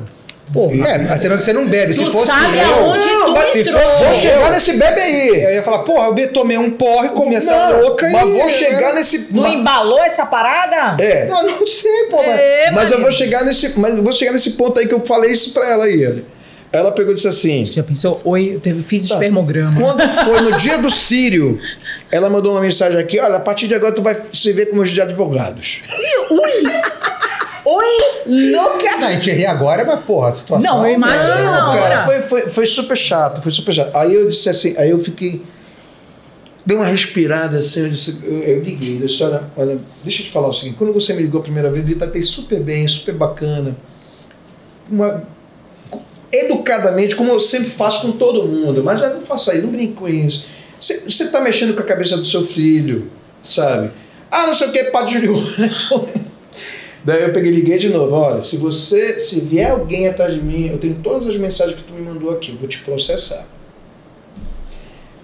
Porra. 0.52 0.74
É, 0.88 1.12
até 1.12 1.28
porque 1.28 1.42
você 1.42 1.52
não 1.52 1.66
bebe. 1.66 1.94
Tu 1.94 2.04
se 2.04 2.10
fosse 2.10 2.30
sabe 2.30 2.58
eu. 2.58 2.74
Aonde 2.74 3.06
não, 3.06 3.32
mas 3.32 3.50
se 3.50 3.64
fosse 3.64 4.04
vou 4.04 4.14
chegar 4.14 4.50
nesse 4.50 4.78
bebe 4.78 5.00
aí. 5.00 5.44
Eu 5.44 5.50
ia 5.54 5.62
falar, 5.62 5.80
porra, 5.80 6.18
eu 6.18 6.32
tomei 6.32 6.56
um 6.56 6.70
porre, 6.70 7.10
comi 7.10 7.36
essa 7.36 7.50
não, 7.50 7.82
louca 7.82 8.08
mas 8.08 8.22
e. 8.22 8.26
Mas 8.26 8.38
vou 8.38 8.48
chegar 8.48 8.94
nesse. 8.94 9.34
Não 9.34 9.46
embalou 9.46 10.02
essa 10.02 10.24
parada? 10.24 11.02
É. 11.02 11.26
Não, 11.26 11.42
não 11.44 11.66
sei, 11.66 12.04
pô. 12.10 12.22
É, 12.22 12.66
mas, 12.66 12.74
mas 12.74 12.92
eu 12.92 13.00
vou 13.00 13.12
chegar 13.12 13.44
nesse. 13.44 13.78
Mas 13.78 13.96
eu 13.96 14.02
vou 14.02 14.12
chegar 14.12 14.32
nesse 14.32 14.52
ponto 14.52 14.78
aí 14.78 14.86
que 14.86 14.94
eu 14.94 15.04
falei 15.04 15.32
isso 15.32 15.52
pra 15.52 15.68
ela 15.68 15.84
aí. 15.84 16.24
Ela 16.70 16.92
pegou 16.92 17.12
e 17.12 17.14
disse 17.14 17.28
assim. 17.28 17.64
Já 17.64 17.82
pensou? 17.82 18.20
Oi, 18.24 18.60
eu 18.64 18.82
fiz 18.82 19.08
tá. 19.08 19.14
espermograma. 19.14 19.80
Quando 19.80 20.06
foi 20.08 20.40
no 20.42 20.56
dia 20.58 20.78
do 20.78 20.90
Sírio, 20.90 21.58
ela 22.10 22.28
mandou 22.28 22.52
uma 22.52 22.60
mensagem 22.60 22.98
aqui: 22.98 23.18
olha, 23.18 23.36
a 23.36 23.40
partir 23.40 23.68
de 23.68 23.74
agora 23.74 23.94
tu 23.94 24.02
vai 24.02 24.16
se 24.32 24.52
ver 24.52 24.66
como 24.66 24.84
de 24.84 25.00
advogados. 25.00 25.82
Ui! 26.30 26.88
Oi, 27.70 28.52
louca! 28.52 28.96
Não, 28.96 29.08
a 29.08 29.12
gente 29.12 29.30
ri 29.30 29.44
agora, 29.44 29.84
mas 29.84 30.00
porra, 30.00 30.30
a 30.30 30.32
situação. 30.32 30.76
Não, 30.76 30.86
eu 30.86 30.94
imagino. 30.94 31.34
Não, 31.34 31.74
cara, 31.74 32.04
foi, 32.06 32.22
foi, 32.22 32.40
foi 32.48 32.66
super 32.66 32.96
chato, 32.96 33.42
foi 33.42 33.52
super 33.52 33.74
chato. 33.74 33.94
Aí 33.94 34.14
eu 34.14 34.28
disse 34.30 34.48
assim, 34.48 34.74
aí 34.78 34.90
eu 34.90 34.98
fiquei. 34.98 35.42
Dei 36.64 36.76
uma 36.76 36.86
respirada 36.86 37.58
assim, 37.58 37.80
eu, 37.80 37.88
disse, 37.88 38.20
eu, 38.22 38.38
eu 38.40 38.62
liguei, 38.62 38.96
eu 39.02 39.06
disse, 39.06 39.22
olha, 39.22 39.42
olha, 39.56 39.78
deixa 40.02 40.20
eu 40.20 40.26
te 40.26 40.30
falar 40.30 40.48
o 40.48 40.52
seguinte, 40.52 40.76
quando 40.76 40.92
você 40.92 41.14
me 41.14 41.22
ligou 41.22 41.40
a 41.40 41.42
primeira 41.42 41.70
vez, 41.70 41.88
eu 41.88 41.96
tratei 41.96 42.22
super 42.22 42.60
bem, 42.60 42.86
super 42.86 43.14
bacana. 43.14 43.74
Uma, 44.90 45.24
educadamente, 46.32 47.16
como 47.16 47.32
eu 47.32 47.40
sempre 47.40 47.70
faço 47.70 48.02
com 48.02 48.12
todo 48.12 48.46
mundo, 48.46 48.82
mas 48.84 49.00
não 49.00 49.20
faça 49.20 49.52
aí, 49.52 49.62
não 49.62 49.70
brinque 49.70 49.94
com 49.94 50.08
isso. 50.08 50.48
Você 50.80 51.06
está 51.06 51.40
mexendo 51.40 51.74
com 51.74 51.80
a 51.80 51.84
cabeça 51.84 52.16
do 52.16 52.24
seu 52.24 52.46
filho, 52.46 53.10
sabe? 53.42 53.90
Ah, 54.30 54.46
não 54.46 54.54
sei 54.54 54.68
o 54.68 54.72
que, 54.72 54.84
Padre 54.84 55.14
Júlio. 55.14 55.34
Daí 57.04 57.22
eu 57.22 57.32
peguei 57.32 57.50
liguei 57.50 57.78
de 57.78 57.88
novo. 57.88 58.14
Olha, 58.14 58.42
se 58.42 58.58
você, 58.58 59.18
se 59.18 59.40
vier 59.40 59.70
alguém 59.70 60.08
atrás 60.08 60.34
de 60.34 60.40
mim, 60.40 60.68
eu 60.68 60.78
tenho 60.78 60.96
todas 61.02 61.26
as 61.26 61.36
mensagens 61.36 61.76
que 61.76 61.84
tu 61.84 61.92
me 61.92 62.02
mandou 62.02 62.30
aqui, 62.30 62.56
vou 62.58 62.68
te 62.68 62.78
processar. 62.80 63.46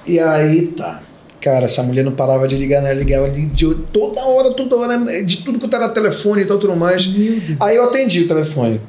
E 0.06 0.18
aí 0.18 0.68
tá. 0.68 1.02
Cara, 1.40 1.66
essa 1.66 1.82
mulher 1.82 2.02
não 2.04 2.12
parava 2.12 2.48
de 2.48 2.56
ligar, 2.56 2.80
né? 2.80 2.94
Ligava 2.94 3.26
ali 3.26 3.46
de 3.46 3.74
toda 3.92 4.22
hora, 4.22 4.54
toda 4.54 4.76
hora, 4.76 5.22
de 5.22 5.38
tudo 5.38 5.58
que 5.58 5.74
era 5.74 5.90
telefone 5.90 6.42
e 6.42 6.46
tal, 6.46 6.58
tudo 6.58 6.74
mais. 6.74 7.06
Aí 7.60 7.76
eu 7.76 7.84
atendi 7.84 8.22
o 8.22 8.28
telefone. 8.28 8.80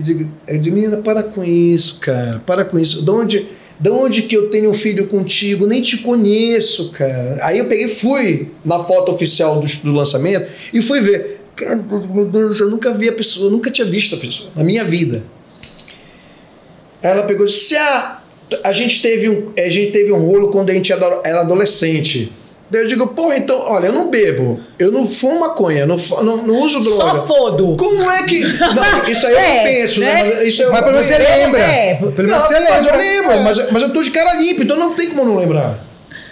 Digo, 0.00 0.30
eu 0.46 0.58
digo, 0.58 0.76
menina, 0.76 0.96
para 0.98 1.22
com 1.22 1.42
isso, 1.44 1.98
cara, 2.00 2.40
para 2.46 2.64
com 2.64 2.78
isso. 2.78 3.02
De 3.02 3.10
onde, 3.10 3.46
de 3.78 3.90
onde 3.90 4.22
que 4.22 4.36
eu 4.36 4.48
tenho 4.50 4.70
um 4.70 4.74
filho 4.74 5.06
contigo? 5.06 5.66
Nem 5.66 5.82
te 5.82 5.98
conheço, 5.98 6.90
cara. 6.90 7.38
Aí 7.42 7.58
eu 7.58 7.66
peguei 7.66 7.88
fui 7.88 8.50
na 8.64 8.78
foto 8.80 9.12
oficial 9.12 9.60
do, 9.60 9.66
do 9.82 9.92
lançamento 9.92 10.50
e 10.72 10.80
fui 10.80 11.00
ver. 11.00 11.40
Cara, 11.56 11.76
meu 11.76 12.24
Deus, 12.24 12.58
eu 12.60 12.68
nunca 12.68 12.92
vi 12.92 13.08
a 13.08 13.12
pessoa, 13.12 13.46
eu 13.46 13.50
nunca 13.50 13.70
tinha 13.70 13.86
visto 13.86 14.16
a 14.16 14.18
pessoa 14.18 14.50
na 14.56 14.64
minha 14.64 14.84
vida. 14.84 15.22
Ela 17.00 17.22
pegou 17.22 17.46
e 17.46 17.48
disse: 17.48 17.76
ah, 17.76 18.22
a 18.62 18.72
gente 18.72 19.00
teve 19.02 19.28
um, 19.28 19.52
a 19.56 19.68
gente 19.68 19.92
teve 19.92 20.12
um 20.12 20.18
rolo 20.18 20.48
quando 20.48 20.70
a 20.70 20.72
gente 20.72 20.92
era 20.92 21.40
adolescente. 21.40 22.32
Daí 22.70 22.82
eu 22.82 22.88
digo, 22.88 23.06
porra, 23.08 23.36
então, 23.36 23.60
olha, 23.60 23.88
eu 23.88 23.92
não 23.92 24.10
bebo, 24.10 24.58
eu 24.78 24.90
não 24.90 25.06
fumo 25.06 25.40
maconha, 25.40 25.86
não, 25.86 25.96
não, 26.22 26.36
não 26.38 26.58
uso 26.60 26.80
droga. 26.80 26.96
Só 26.96 27.26
fodo. 27.26 27.76
Como 27.76 28.10
é 28.10 28.22
que. 28.22 28.40
Não, 28.40 29.04
isso 29.06 29.26
aí 29.26 29.34
é, 29.36 29.58
eu 29.58 29.62
penso, 29.64 30.00
né? 30.00 30.06
né? 30.06 30.22
Mas, 30.24 30.42
isso 30.46 30.62
eu, 30.62 30.72
mas 30.72 30.80
pelo 30.80 30.92
menos 30.92 31.06
você 31.06 31.18
lembra. 31.18 31.62
É, 31.62 31.94
pelo 31.94 32.28
menos 32.28 32.44
você 32.44 32.58
lembra. 32.58 32.92
Eu 32.92 32.96
lembro, 32.96 33.32
é. 33.32 33.42
mas, 33.42 33.70
mas 33.70 33.82
eu 33.82 33.92
tô 33.92 34.02
de 34.02 34.10
cara 34.10 34.34
limpa, 34.34 34.62
então 34.62 34.76
não 34.76 34.94
tem 34.94 35.08
como 35.08 35.24
não 35.24 35.36
lembrar. 35.36 35.78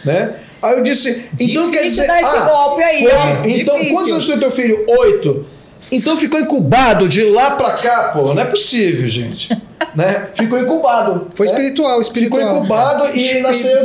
Né? 0.04 0.34
Aí 0.62 0.78
eu 0.78 0.82
disse, 0.82 1.28
então 1.38 1.70
Difícil 1.70 1.70
quer 1.70 1.82
dizer. 1.82 2.06
Dar 2.06 2.20
esse 2.20 2.36
ah, 2.36 2.40
golpe 2.40 2.82
aí, 2.82 3.02
foi, 3.02 3.50
Então, 3.60 3.74
Difícil. 3.74 3.94
quantos 3.94 4.12
anos 4.12 4.26
tem 4.26 4.38
teu 4.38 4.50
filho? 4.50 4.84
Oito. 4.88 5.46
Então 5.90 6.16
ficou 6.16 6.38
incubado 6.38 7.08
de 7.08 7.24
lá 7.24 7.52
pra 7.52 7.70
cá, 7.70 8.10
pô. 8.14 8.32
Não 8.32 8.42
é 8.42 8.46
possível, 8.46 9.08
gente. 9.08 9.48
né? 9.94 10.28
Ficou 10.34 10.58
incubado. 10.58 11.28
Foi 11.34 11.46
né? 11.46 11.52
espiritual, 11.52 12.00
espiritual. 12.00 12.40
Ficou 12.40 12.56
incubado 12.56 13.18
e 13.18 13.40
nasceu. 13.40 13.78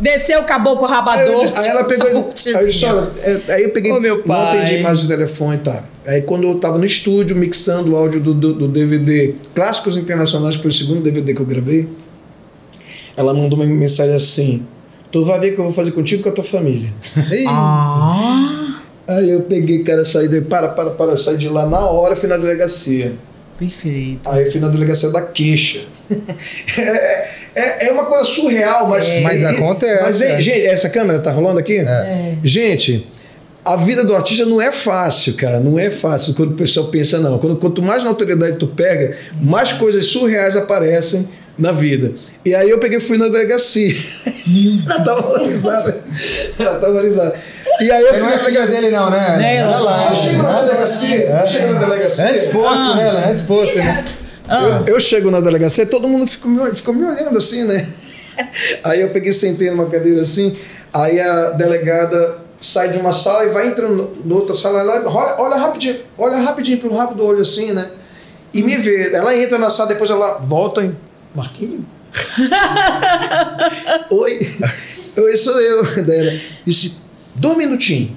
Desceu 0.00 0.40
o 0.40 0.44
caboclo 0.44 0.86
rabador. 0.86 1.42
Aí, 1.42 1.52
aí 1.56 1.68
ela 1.68 1.84
pegou. 1.84 2.32
aí, 2.56 2.72
só, 2.72 3.08
aí 3.48 3.62
eu 3.62 3.70
peguei. 3.70 3.92
Oh, 3.92 4.00
meu 4.00 4.22
pai. 4.22 4.56
Não 4.56 4.62
atendi 4.62 4.82
mais 4.82 5.04
o 5.04 5.08
telefone 5.08 5.56
e 5.56 5.60
tá. 5.60 5.84
Aí 6.06 6.22
quando 6.22 6.46
eu 6.46 6.58
tava 6.58 6.76
no 6.78 6.84
estúdio 6.84 7.34
mixando 7.34 7.92
o 7.92 7.96
áudio 7.96 8.20
do, 8.20 8.34
do, 8.34 8.54
do 8.54 8.68
DVD 8.68 9.34
Clássicos 9.54 9.96
Internacionais, 9.96 10.56
que 10.56 10.62
foi 10.62 10.70
o 10.70 10.74
segundo 10.74 11.02
DVD 11.02 11.34
que 11.34 11.40
eu 11.40 11.46
gravei, 11.46 11.88
ela 13.16 13.32
mandou 13.32 13.58
uma 13.58 13.66
mensagem 13.66 14.14
assim: 14.14 14.66
Tu 15.10 15.24
vai 15.24 15.38
ver 15.40 15.52
o 15.52 15.54
que 15.54 15.60
eu 15.60 15.64
vou 15.64 15.72
fazer 15.72 15.92
contigo 15.92 16.22
com 16.22 16.28
a 16.28 16.32
tua 16.32 16.44
família. 16.44 16.92
ah! 17.48 18.80
Aí 19.06 19.30
eu 19.30 19.42
peguei, 19.42 19.82
cara, 19.84 20.04
saí 20.04 20.28
daí, 20.28 20.40
para, 20.40 20.68
para, 20.68 20.90
para, 20.90 21.12
eu 21.12 21.16
saí 21.16 21.36
de 21.36 21.48
lá 21.48 21.66
na 21.66 21.80
hora, 21.80 22.16
fui 22.16 22.28
na 22.28 22.36
delegacia. 22.38 23.12
Perfeito. 23.58 24.28
Aí 24.28 24.50
fui 24.50 24.60
na 24.60 24.68
delegacia 24.68 25.10
da 25.10 25.22
queixa. 25.22 25.84
é, 26.76 27.28
é, 27.54 27.86
é, 27.86 27.92
uma 27.92 28.04
coisa 28.04 28.24
surreal, 28.24 28.88
mas. 28.88 29.08
É. 29.08 29.20
Mas 29.20 29.44
acontece. 29.44 30.02
Mas, 30.02 30.20
é. 30.20 30.40
gente, 30.40 30.62
essa 30.66 30.88
câmera 30.90 31.20
tá 31.20 31.30
rolando 31.30 31.58
aqui? 31.58 31.78
É. 31.78 32.36
Gente, 32.42 33.06
a 33.64 33.76
vida 33.76 34.04
do 34.04 34.14
artista 34.14 34.44
não 34.44 34.60
é 34.60 34.70
fácil, 34.70 35.34
cara. 35.34 35.60
Não 35.60 35.78
é 35.78 35.88
fácil 35.88 36.34
quando 36.34 36.52
o 36.52 36.56
pessoal 36.56 36.88
pensa, 36.88 37.18
não. 37.18 37.38
Quando, 37.38 37.56
quanto 37.56 37.82
mais 37.82 38.02
na 38.02 38.10
autoridade 38.10 38.58
tu 38.58 38.66
pega, 38.66 39.16
mais 39.40 39.72
coisas 39.72 40.06
surreais 40.06 40.56
aparecem 40.56 41.28
na 41.56 41.72
vida. 41.72 42.12
E 42.44 42.54
aí 42.54 42.68
eu 42.68 42.78
peguei 42.78 43.00
fui 43.00 43.16
na 43.16 43.28
delegacia. 43.28 43.94
Ela 44.84 45.00
tava 45.04 45.22
valorizada. 45.22 46.04
Ela 46.58 46.74
tava 46.74 46.92
valorizada. 46.92 47.34
E 47.80 47.90
aí 47.90 48.02
eu 48.02 48.20
não 48.20 48.28
é 48.28 48.38
filha 48.38 48.66
dele, 48.66 48.90
não, 48.90 49.10
né? 49.10 49.36
Nem 49.36 49.56
é 49.58 49.64
lá. 49.64 50.10
Eu 50.10 50.16
chego 50.16 50.42
na 50.42 50.62
delegacia. 50.62 51.40
Eu 51.40 51.46
chego 51.46 51.72
na 51.72 51.78
delegacia. 51.80 52.30
Antes 52.30 52.46
fosse, 52.46 52.78
ah. 52.78 52.94
né? 52.94 53.30
Antes 53.30 53.44
fosse, 53.44 53.78
né? 53.78 54.04
Ah. 54.48 54.82
Eu, 54.86 54.94
eu, 54.94 55.00
chego 55.00 55.30
na 55.30 55.40
delegacia, 55.40 55.86
todo 55.86 56.06
mundo 56.06 56.26
ficou 56.26 56.50
me, 56.50 56.74
ficou 56.74 56.94
me 56.94 57.04
olhando 57.04 57.36
assim, 57.38 57.64
né? 57.64 57.86
Aí 58.84 59.00
eu 59.00 59.10
peguei 59.10 59.32
sentei 59.32 59.70
numa 59.70 59.86
cadeira 59.86 60.20
assim, 60.20 60.56
aí 60.92 61.20
a 61.20 61.50
delegada 61.50 62.38
sai 62.60 62.90
de 62.90 62.98
uma 62.98 63.12
sala 63.12 63.44
e 63.44 63.50
vai 63.50 63.68
entrando 63.68 64.16
na 64.24 64.34
outra 64.34 64.54
sala, 64.54 64.80
ela 64.80 65.08
olha, 65.08 65.34
olha 65.38 65.56
rapidinho, 65.56 66.00
olha 66.18 66.38
rapidinho 66.38 66.78
pelo 66.78 66.96
rápido 66.96 67.24
olho 67.24 67.40
assim, 67.40 67.72
né? 67.72 67.90
E 68.52 68.62
me 68.62 68.76
vê. 68.76 69.12
Ela 69.12 69.36
entra 69.36 69.58
na 69.58 69.70
sala, 69.70 69.88
depois 69.90 70.10
ela 70.10 70.38
volta 70.38 70.82
em 70.82 70.96
Marquinhos? 71.34 71.82
Oi, 74.10 74.56
oi, 75.16 75.36
sou 75.36 75.60
eu. 75.60 76.04
Daí 76.04 76.20
ela 76.20 76.40
disse, 76.64 77.03
dois 77.34 77.56
minutinhos. 77.56 78.10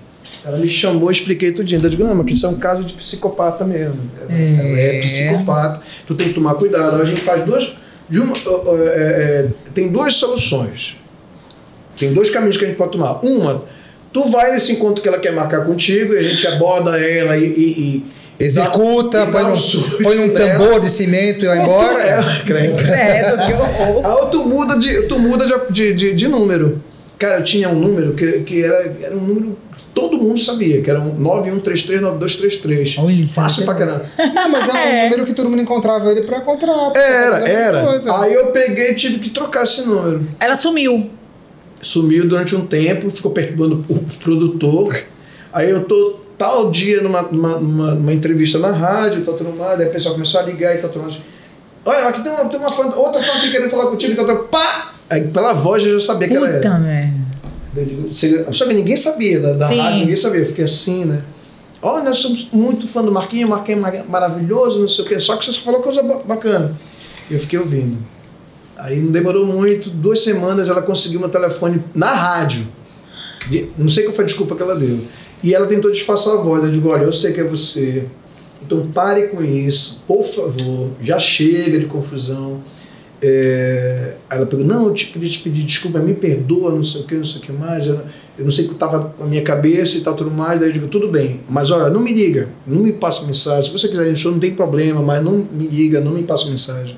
Ela 0.45 0.57
me 0.57 0.67
chamou, 0.67 1.09
expliquei 1.11 1.51
tudinho. 1.51 1.81
Eu 1.83 1.89
digo, 1.89 2.03
não, 2.03 2.15
mas 2.15 2.31
isso 2.31 2.45
é 2.45 2.49
um 2.49 2.57
caso 2.57 2.85
de 2.85 2.93
psicopata 2.93 3.65
mesmo. 3.65 3.99
É, 4.29 4.97
é 4.97 5.01
psicopata. 5.01 5.81
Tu 6.05 6.15
tem 6.15 6.27
que 6.29 6.33
tomar 6.33 6.55
cuidado. 6.55 7.01
A 7.01 7.05
gente 7.05 7.21
faz 7.21 7.43
duas. 7.45 7.69
De 8.09 8.19
uma, 8.19 8.33
é, 8.35 8.97
é, 8.97 9.47
tem 9.73 9.89
duas 9.89 10.15
soluções. 10.15 10.95
Tem 11.95 12.13
dois 12.13 12.29
caminhos 12.29 12.57
que 12.57 12.63
a 12.63 12.67
gente 12.67 12.77
pode 12.77 12.91
tomar. 12.91 13.25
Uma, 13.25 13.65
tu 14.13 14.29
vai 14.29 14.51
nesse 14.51 14.73
encontro 14.73 15.01
que 15.01 15.07
ela 15.07 15.19
quer 15.19 15.33
marcar 15.33 15.65
contigo 15.65 16.13
e 16.13 16.19
a 16.19 16.23
gente 16.23 16.47
aborda 16.47 16.97
ela 16.97 17.37
e, 17.37 17.45
e, 17.45 17.79
e 17.79 18.05
Executa, 18.39 19.25
põe, 19.25 19.43
um, 19.43 20.03
põe 20.03 20.19
um 20.19 20.33
tambor 20.33 20.79
de 20.79 20.91
cimento 20.91 21.43
e 21.43 21.47
vai 21.47 21.59
embora. 21.59 21.99
É, 22.03 22.43
credo. 22.45 22.77
Aí 22.77 24.31
tu 24.31 24.45
muda, 24.45 24.77
de, 24.77 25.03
tu 25.07 25.17
muda 25.17 25.47
de, 25.71 25.93
de, 25.93 26.13
de, 26.13 26.27
número. 26.27 26.83
Cara, 27.17 27.39
eu 27.39 27.43
tinha 27.43 27.69
um 27.69 27.79
número 27.79 28.13
que, 28.13 28.39
que 28.41 28.63
era, 28.63 28.95
era 29.01 29.15
um 29.15 29.21
número 29.21 29.57
todo 29.97 30.15
mundo 30.15 30.39
sabia, 30.39 30.79
que 30.79 30.89
era 30.91 30.99
um 31.01 31.17
91339233. 31.19 33.03
Olha, 33.03 33.25
Fácil 33.25 33.65
pra 33.65 33.73
caramba. 33.73 34.05
Não, 34.35 34.49
mas 34.49 34.69
é 34.69 34.73
um 34.73 34.77
é. 34.77 35.03
número 35.05 35.25
que 35.25 35.33
todo 35.33 35.49
mundo 35.49 35.63
encontrava 35.63 36.11
ele 36.11 36.21
pra 36.21 36.41
contrato. 36.41 36.95
Era, 36.95 37.49
era. 37.49 37.83
Coisa. 37.83 38.15
Aí 38.21 38.31
eu 38.31 38.47
peguei 38.47 38.91
e 38.91 38.95
tive 38.95 39.17
que 39.17 39.31
trocar 39.31 39.63
esse 39.63 39.87
número. 39.87 40.27
Ela 40.39 40.55
sumiu. 40.55 41.09
Sumiu 41.81 42.27
durante 42.27 42.55
um 42.55 42.67
tempo, 42.67 43.09
ficou 43.09 43.31
perturbando 43.31 43.83
o 43.89 43.99
produtor. 44.21 44.95
Aí 45.51 45.71
eu 45.71 45.83
tô 45.85 46.19
tal 46.37 46.69
dia 46.69 47.01
numa, 47.01 47.23
numa, 47.23 47.57
numa, 47.57 47.91
numa 47.95 48.13
entrevista 48.13 48.59
na 48.59 48.71
rádio, 48.71 49.25
tá 49.25 49.31
tudo 49.31 49.57
mais, 49.57 49.79
aí 49.79 49.87
o 49.87 49.91
pessoal 49.91 50.13
começou 50.13 50.41
a 50.41 50.43
ligar 50.43 50.75
e 50.75 50.77
tá 50.77 50.87
tudo 50.87 51.05
mais. 51.05 51.17
Olha, 51.83 52.07
aqui 52.07 52.21
tem 52.21 52.31
uma, 52.31 52.45
tem 52.45 52.59
uma 52.59 52.69
fã, 52.69 52.83
outra 52.95 53.23
fã 53.23 53.39
que 53.39 53.49
querendo 53.49 53.71
falar 53.71 53.87
contigo, 53.87 54.15
tá 54.15 54.23
tudo 54.23 54.43
pá! 54.49 54.93
Aí 55.09 55.23
pela 55.29 55.53
voz 55.53 55.83
eu 55.85 55.99
já 55.99 56.07
sabia 56.07 56.27
Puta 56.27 56.39
que 56.39 56.45
ela 56.45 56.57
era. 56.57 56.79
Merda. 56.79 57.06
Só 58.51 58.65
que 58.65 58.73
ninguém 58.73 58.97
sabia 58.97 59.39
da, 59.39 59.53
da 59.53 59.67
rádio, 59.67 59.99
ninguém 59.99 60.15
sabia. 60.15 60.41
Eu 60.41 60.45
fiquei 60.47 60.65
assim, 60.65 61.05
né? 61.05 61.21
Olha, 61.81 62.03
nós 62.03 62.17
somos 62.17 62.49
muito 62.51 62.87
fã 62.87 63.03
do 63.03 63.11
Marquinhos, 63.11 63.49
Marquinhos 63.49 63.85
é 63.85 64.03
maravilhoso, 64.03 64.81
não 64.81 64.89
sei 64.89 65.05
o 65.05 65.07
quê. 65.07 65.19
Só 65.19 65.37
que 65.37 65.45
você 65.45 65.59
falou 65.59 65.81
coisa 65.81 66.01
bacana. 66.01 66.75
Eu 67.29 67.39
fiquei 67.39 67.59
ouvindo. 67.59 67.97
Aí 68.77 68.99
não 68.99 69.11
demorou 69.11 69.45
muito, 69.45 69.89
duas 69.89 70.21
semanas 70.21 70.69
ela 70.69 70.81
conseguiu 70.81 71.19
meu 71.19 71.29
telefone 71.29 71.83
na 71.93 72.13
rádio. 72.13 72.67
De, 73.49 73.69
não 73.77 73.89
sei 73.89 74.03
qual 74.03 74.15
foi 74.15 74.23
a 74.23 74.27
desculpa 74.27 74.55
que 74.55 74.61
ela 74.61 74.75
deu. 74.75 74.99
E 75.43 75.53
ela 75.53 75.67
tentou 75.67 75.91
disfarçar 75.91 76.33
a 76.33 76.41
voz. 76.41 76.63
Eu 76.63 76.71
digo, 76.71 76.89
olha, 76.89 77.03
eu 77.03 77.13
sei 77.13 77.33
que 77.33 77.39
é 77.39 77.43
você. 77.43 78.05
Então 78.61 78.81
pare 78.87 79.27
com 79.27 79.43
isso, 79.43 80.03
por 80.07 80.25
favor. 80.25 80.91
Já 81.01 81.19
chega 81.19 81.79
de 81.79 81.85
confusão. 81.85 82.59
É, 83.21 84.13
ela 84.29 84.45
pegou, 84.45 84.63
não, 84.63 84.87
eu 84.87 84.93
te, 84.93 85.07
queria 85.07 85.29
te 85.29 85.39
pedir 85.39 85.63
desculpa, 85.63 85.99
me 85.99 86.13
perdoa, 86.13 86.71
não 86.71 86.83
sei 86.83 87.01
o 87.01 87.03
que, 87.05 87.15
não 87.15 87.25
sei 87.25 87.41
o 87.41 87.43
que 87.43 87.51
mais. 87.51 87.87
Eu, 87.87 88.01
eu 88.37 88.45
não 88.45 88.51
sei 88.51 88.65
o 88.65 88.67
que 88.67 88.73
estava 88.75 89.15
na 89.19 89.25
minha 89.25 89.41
cabeça 89.41 89.97
e 89.97 90.01
tal, 90.01 90.15
tudo 90.15 90.29
mais. 90.29 90.59
Daí 90.59 90.69
eu 90.69 90.73
digo, 90.73 90.87
tudo 90.87 91.07
bem, 91.07 91.41
mas 91.49 91.71
olha, 91.71 91.89
não 91.89 91.99
me 91.99 92.13
liga, 92.13 92.49
não 92.65 92.81
me 92.81 92.93
passa 92.93 93.25
mensagem. 93.25 93.63
Se 93.63 93.77
você 93.77 93.87
quiser 93.87 94.15
show, 94.15 94.31
não 94.31 94.39
tem 94.39 94.53
problema, 94.53 95.01
mas 95.01 95.23
não 95.23 95.47
me 95.51 95.67
liga, 95.67 95.99
não 95.99 96.11
me 96.11 96.23
passa 96.23 96.49
mensagem. 96.49 96.97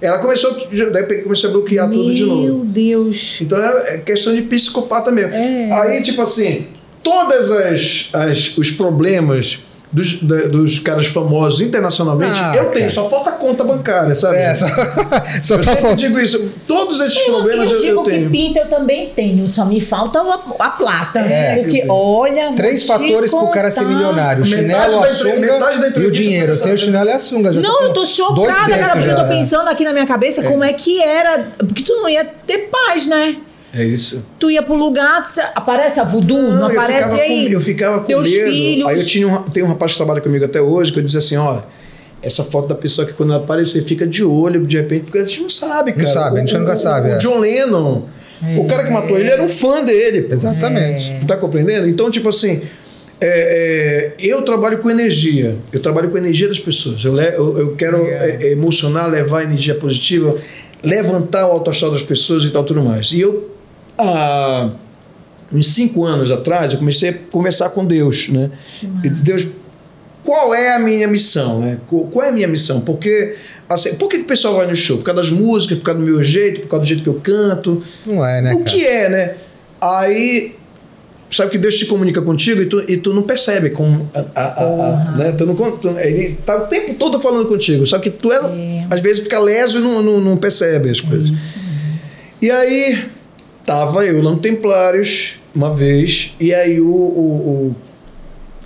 Ela 0.00 0.18
começou, 0.18 0.56
daí 0.92 1.22
comecei 1.22 1.48
a 1.48 1.52
bloquear 1.52 1.88
Meu 1.88 1.98
tudo 1.98 2.14
de 2.14 2.24
novo. 2.24 2.42
Meu 2.42 2.64
Deus. 2.64 3.38
Então 3.40 3.58
é 3.58 3.98
questão 3.98 4.32
de 4.34 4.42
psicopata 4.42 5.10
mesmo. 5.10 5.34
É. 5.34 5.72
Aí, 5.72 6.02
tipo 6.02 6.22
assim, 6.22 6.66
todas 7.02 7.50
as, 7.50 8.10
as 8.12 8.56
os 8.56 8.70
problemas 8.70 9.60
dos, 9.90 10.20
dos 10.20 10.78
caras 10.78 11.06
famosos 11.06 11.60
internacionalmente, 11.62 12.38
ah, 12.38 12.52
eu 12.54 12.64
tenho, 12.66 12.86
cara. 12.86 12.90
só 12.90 13.08
falta 13.08 13.32
conta 13.32 13.64
bancária, 13.64 14.14
sabe? 14.14 14.36
É, 14.36 14.54
só, 14.54 14.66
só 15.42 15.54
eu 15.54 15.60
tá 15.62 15.76
sempre 15.76 15.94
digo 15.96 16.20
isso. 16.20 16.52
Todos 16.66 17.00
esses 17.00 17.16
eu, 17.16 17.34
problemas 17.34 17.70
eu, 17.70 17.78
eu, 17.78 17.96
eu 17.96 18.02
tenho. 18.02 18.30
Que 18.30 18.36
pinta 18.36 18.60
eu 18.60 18.68
também 18.68 19.10
tenho, 19.14 19.48
só 19.48 19.64
me 19.64 19.80
falta 19.80 20.20
a, 20.20 20.66
a 20.66 20.70
plata. 20.70 21.20
É, 21.20 21.62
porque, 21.62 21.84
olha. 21.88 22.52
Três 22.52 22.82
fatores 22.82 23.30
pro 23.30 23.48
cara 23.48 23.70
ser 23.70 23.86
milionário: 23.86 24.42
o 24.42 24.46
chinelo, 24.46 25.02
a 25.02 25.08
sunga 25.08 25.58
e 25.96 26.06
o 26.06 26.10
dinheiro. 26.10 26.54
Sem 26.54 26.74
o 26.74 26.78
chinelo 26.78 27.08
e 27.08 27.12
a 27.12 27.20
sunga. 27.20 27.52
Já 27.52 27.60
não, 27.60 27.82
eu 27.82 27.92
tô 27.92 28.04
chocada, 28.04 28.78
cara, 28.78 28.96
porque 28.96 29.10
eu 29.10 29.16
tô 29.16 29.28
pensando 29.28 29.68
aqui 29.68 29.84
na 29.84 29.92
minha 29.92 30.06
cabeça 30.06 30.42
é. 30.42 30.44
como 30.44 30.62
é 30.62 30.72
que 30.72 31.02
era. 31.02 31.46
Porque 31.56 31.82
tu 31.82 31.94
não 31.94 32.08
ia 32.08 32.24
ter 32.24 32.68
paz, 32.70 33.06
né? 33.06 33.36
É 33.72 33.84
isso. 33.84 34.26
Tu 34.38 34.50
ia 34.52 34.62
pro 34.62 34.74
lugar, 34.74 35.22
aparece 35.54 36.00
a 36.00 36.04
voodoo, 36.04 36.40
não, 36.40 36.56
não 36.56 36.66
aparece 36.66 37.14
eu 37.14 37.20
aí? 37.20 37.46
Com, 37.46 37.52
eu 37.52 37.60
ficava 37.60 38.00
com 38.00 38.06
Teus 38.06 38.28
medo. 38.28 38.50
Filhos. 38.50 38.88
Aí 38.88 38.98
eu 38.98 39.06
tinha 39.06 39.28
um, 39.28 39.42
tem 39.42 39.62
um 39.62 39.66
rapaz 39.66 39.92
que 39.92 39.98
trabalha 39.98 40.20
comigo 40.20 40.44
até 40.44 40.60
hoje, 40.60 40.92
que 40.92 40.98
eu 40.98 41.02
dizia 41.02 41.18
assim, 41.18 41.36
olha, 41.36 41.64
essa 42.22 42.42
foto 42.42 42.68
da 42.68 42.74
pessoa 42.74 43.06
que 43.06 43.12
quando 43.12 43.32
ela 43.32 43.42
aparecer 43.42 43.82
fica 43.82 44.06
de 44.06 44.24
olho, 44.24 44.66
de 44.66 44.76
repente, 44.76 45.04
porque 45.04 45.18
a 45.18 45.24
gente 45.24 45.42
não 45.42 45.50
sabe, 45.50 45.92
cara. 45.92 46.04
Não 46.04 46.12
sabe, 46.12 46.36
a 46.36 46.40
gente 46.40 46.56
o, 46.56 46.58
nunca 46.60 46.76
sabe. 46.76 47.10
O, 47.10 47.12
é. 47.12 47.18
John 47.18 47.38
Lennon, 47.38 48.02
é. 48.42 48.58
o 48.58 48.64
cara 48.66 48.84
que 48.84 48.90
matou 48.90 49.18
ele 49.18 49.28
era 49.30 49.42
um 49.42 49.48
fã 49.48 49.84
dele. 49.84 50.28
Exatamente. 50.30 51.12
É. 51.12 51.20
Tá 51.26 51.36
compreendendo? 51.36 51.88
Então, 51.88 52.10
tipo 52.10 52.28
assim, 52.30 52.62
é, 53.20 54.14
é, 54.18 54.26
eu 54.26 54.42
trabalho 54.42 54.78
com 54.78 54.90
energia. 54.90 55.56
Eu 55.72 55.80
trabalho 55.80 56.08
com 56.10 56.16
a 56.16 56.20
energia 56.20 56.48
das 56.48 56.58
pessoas. 56.58 57.04
Eu, 57.04 57.16
eu, 57.20 57.58
eu 57.58 57.76
quero 57.76 58.06
é, 58.06 58.38
é, 58.40 58.52
emocionar, 58.52 59.10
levar 59.10 59.42
energia 59.42 59.74
positiva, 59.74 60.36
levantar 60.82 61.46
o 61.46 61.52
autoestima 61.52 61.90
das 61.92 62.02
pessoas 62.02 62.44
e 62.44 62.50
tal, 62.50 62.64
tudo 62.64 62.82
mais. 62.82 63.12
E 63.12 63.20
eu 63.20 63.57
há 63.98 64.70
uns 65.52 65.68
cinco 65.68 66.04
anos 66.04 66.30
atrás, 66.30 66.72
eu 66.72 66.78
comecei 66.78 67.10
a 67.10 67.14
conversar 67.14 67.70
com 67.70 67.84
Deus, 67.84 68.28
né? 68.28 68.50
E 69.02 69.10
Deus, 69.10 69.48
qual 70.22 70.54
é 70.54 70.74
a 70.74 70.78
minha 70.78 71.08
missão, 71.08 71.60
né? 71.60 71.78
Qual 71.88 72.24
é 72.24 72.28
a 72.28 72.32
minha 72.32 72.48
missão? 72.48 72.82
Porque, 72.82 73.36
assim, 73.68 73.96
por 73.96 74.08
que, 74.08 74.18
que 74.18 74.24
o 74.24 74.26
pessoal 74.26 74.56
vai 74.56 74.66
no 74.66 74.76
show? 74.76 74.98
Por 74.98 75.04
causa 75.04 75.22
das 75.22 75.30
músicas, 75.30 75.78
por 75.78 75.84
causa 75.84 76.00
do 76.00 76.06
meu 76.06 76.22
jeito, 76.22 76.60
por 76.60 76.68
causa 76.68 76.84
do 76.84 76.88
jeito 76.88 77.02
que 77.02 77.08
eu 77.08 77.20
canto? 77.20 77.82
Não 78.06 78.24
é, 78.24 78.42
né? 78.42 78.52
O 78.52 78.58
cara? 78.58 78.70
que 78.70 78.86
é, 78.86 79.08
né? 79.08 79.34
Aí 79.80 80.54
sabe 81.30 81.50
que 81.50 81.58
Deus 81.58 81.76
te 81.76 81.86
comunica 81.86 82.22
contigo 82.22 82.62
e 82.62 82.66
tu, 82.66 82.84
e 82.88 82.96
tu 82.96 83.12
não 83.12 83.22
percebe 83.22 83.70
com 83.70 84.06
a, 84.14 84.24
a, 84.34 84.44
a, 84.44 84.64
a 84.64 85.10
né? 85.12 85.32
tu 85.32 85.44
não, 85.44 85.54
tu, 85.54 85.88
ele 85.98 86.38
tá 86.44 86.56
o 86.56 86.66
tempo 86.66 86.94
todo 86.94 87.20
falando 87.20 87.46
contigo 87.46 87.86
só 87.86 87.98
que 87.98 88.08
tu 88.08 88.32
é, 88.32 88.36
é. 88.36 88.86
às 88.90 89.00
vezes 89.00 89.22
fica 89.22 89.38
leso 89.38 89.78
e 89.78 89.82
não, 89.82 90.02
não, 90.02 90.20
não 90.20 90.36
percebe 90.38 90.88
as 90.88 91.02
coisas 91.02 91.54
é 91.54 92.46
e 92.46 92.50
aí 92.50 93.10
Tava 93.68 94.06
eu 94.06 94.22
lá 94.22 94.30
no 94.30 94.38
Templários 94.38 95.38
uma 95.54 95.74
vez, 95.74 96.34
e 96.40 96.54
aí 96.54 96.80
o. 96.80 96.86
o, 96.86 96.90
o 96.90 97.76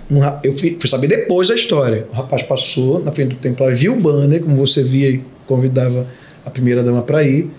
um, 0.09 0.19
eu 0.41 0.53
fui, 0.53 0.77
fui, 0.79 0.89
saber 0.89 1.07
depois 1.07 1.49
da 1.49 1.55
história. 1.55 2.07
O 2.09 2.15
rapaz 2.15 2.41
passou 2.41 3.03
na 3.03 3.11
frente 3.11 3.31
do 3.31 3.35
Templário, 3.35 3.75
viu 3.75 3.91
o 3.91 3.99
banner, 3.99 4.41
como 4.41 4.55
você 4.55 4.81
via 4.81 5.09
e 5.09 5.21
convidava 5.45 6.07
a 6.45 6.49
primeira 6.49 6.81
dama 6.81 7.01
para 7.01 7.21
ir. 7.21 7.51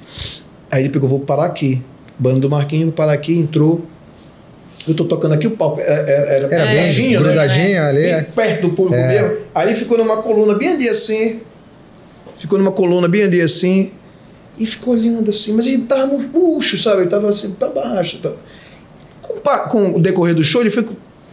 Aí 0.71 0.85
ele 0.85 0.89
pegou, 0.89 1.07
vou 1.07 1.21
parar 1.21 1.45
aqui. 1.45 1.83
Banner 2.19 2.41
do 2.41 2.49
Marquinhos, 2.49 2.87
vou 2.87 2.95
parar 2.95 3.13
aqui, 3.13 3.37
entrou. 3.37 3.85
Eu 4.89 4.95
tô 4.95 5.05
tocando 5.05 5.35
aqui 5.35 5.47
o 5.47 5.51
palco. 5.51 5.83
Era, 5.83 6.01
era, 6.01 6.55
era 6.55 6.67
bem 6.67 7.11
né? 7.11 7.19
grudadinho 7.19 7.73
né? 7.73 7.79
ali. 7.79 8.03
Bem 8.05 8.11
é. 8.11 8.23
perto 8.23 8.63
do 8.63 8.71
público 8.71 8.99
é. 8.99 9.23
mesmo. 9.23 9.37
Aí 9.55 9.75
ficou 9.75 9.99
numa 9.99 10.23
coluna 10.23 10.55
bem 10.55 10.69
ali 10.69 10.89
assim. 10.89 11.43
Ficou 12.39 12.59
numa 12.59 12.73
coluna 12.73 13.07
bem 13.07 13.25
ali 13.25 13.43
assim. 13.43 13.91
E 14.59 14.67
ficou 14.67 14.95
olhando 14.95 15.31
assim, 15.31 15.53
mas 15.55 15.67
ele 15.67 15.83
tava 15.83 16.17
murcho, 16.17 16.79
sabe? 16.79 17.03
Ele 17.03 17.11
tava 17.11 17.29
assim 17.29 17.53
para 17.53 17.69
baixo. 17.69 18.19
Tá. 18.19 18.33
Com, 19.21 19.35
com, 19.69 19.97
o 19.97 20.01
decorrer 20.01 20.35
do 20.35 20.45
show, 20.45 20.61
ele 20.61 20.71
foi, 20.71 20.87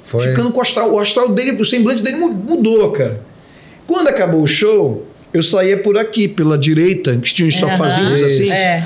foi, 0.03 0.29
ficando 0.29 0.51
com 0.51 0.59
o 0.59 0.61
astral. 0.61 0.91
O 0.91 0.99
astral 0.99 1.29
dele, 1.29 1.51
o 1.61 1.65
semblante 1.65 2.01
dele 2.01 2.17
mudou, 2.17 2.91
cara. 2.91 3.21
Quando 3.85 4.07
acabou 4.07 4.41
o 4.41 4.47
show, 4.47 5.05
eu 5.33 5.43
saía 5.43 5.77
por 5.77 5.97
aqui, 5.97 6.27
pela 6.27 6.57
direita, 6.57 7.15
que 7.17 7.33
tinha 7.33 7.47
uns 7.47 7.61
uhum. 7.61 7.69
sofazinhos 7.69 8.23
assim. 8.23 8.51
É. 8.51 8.83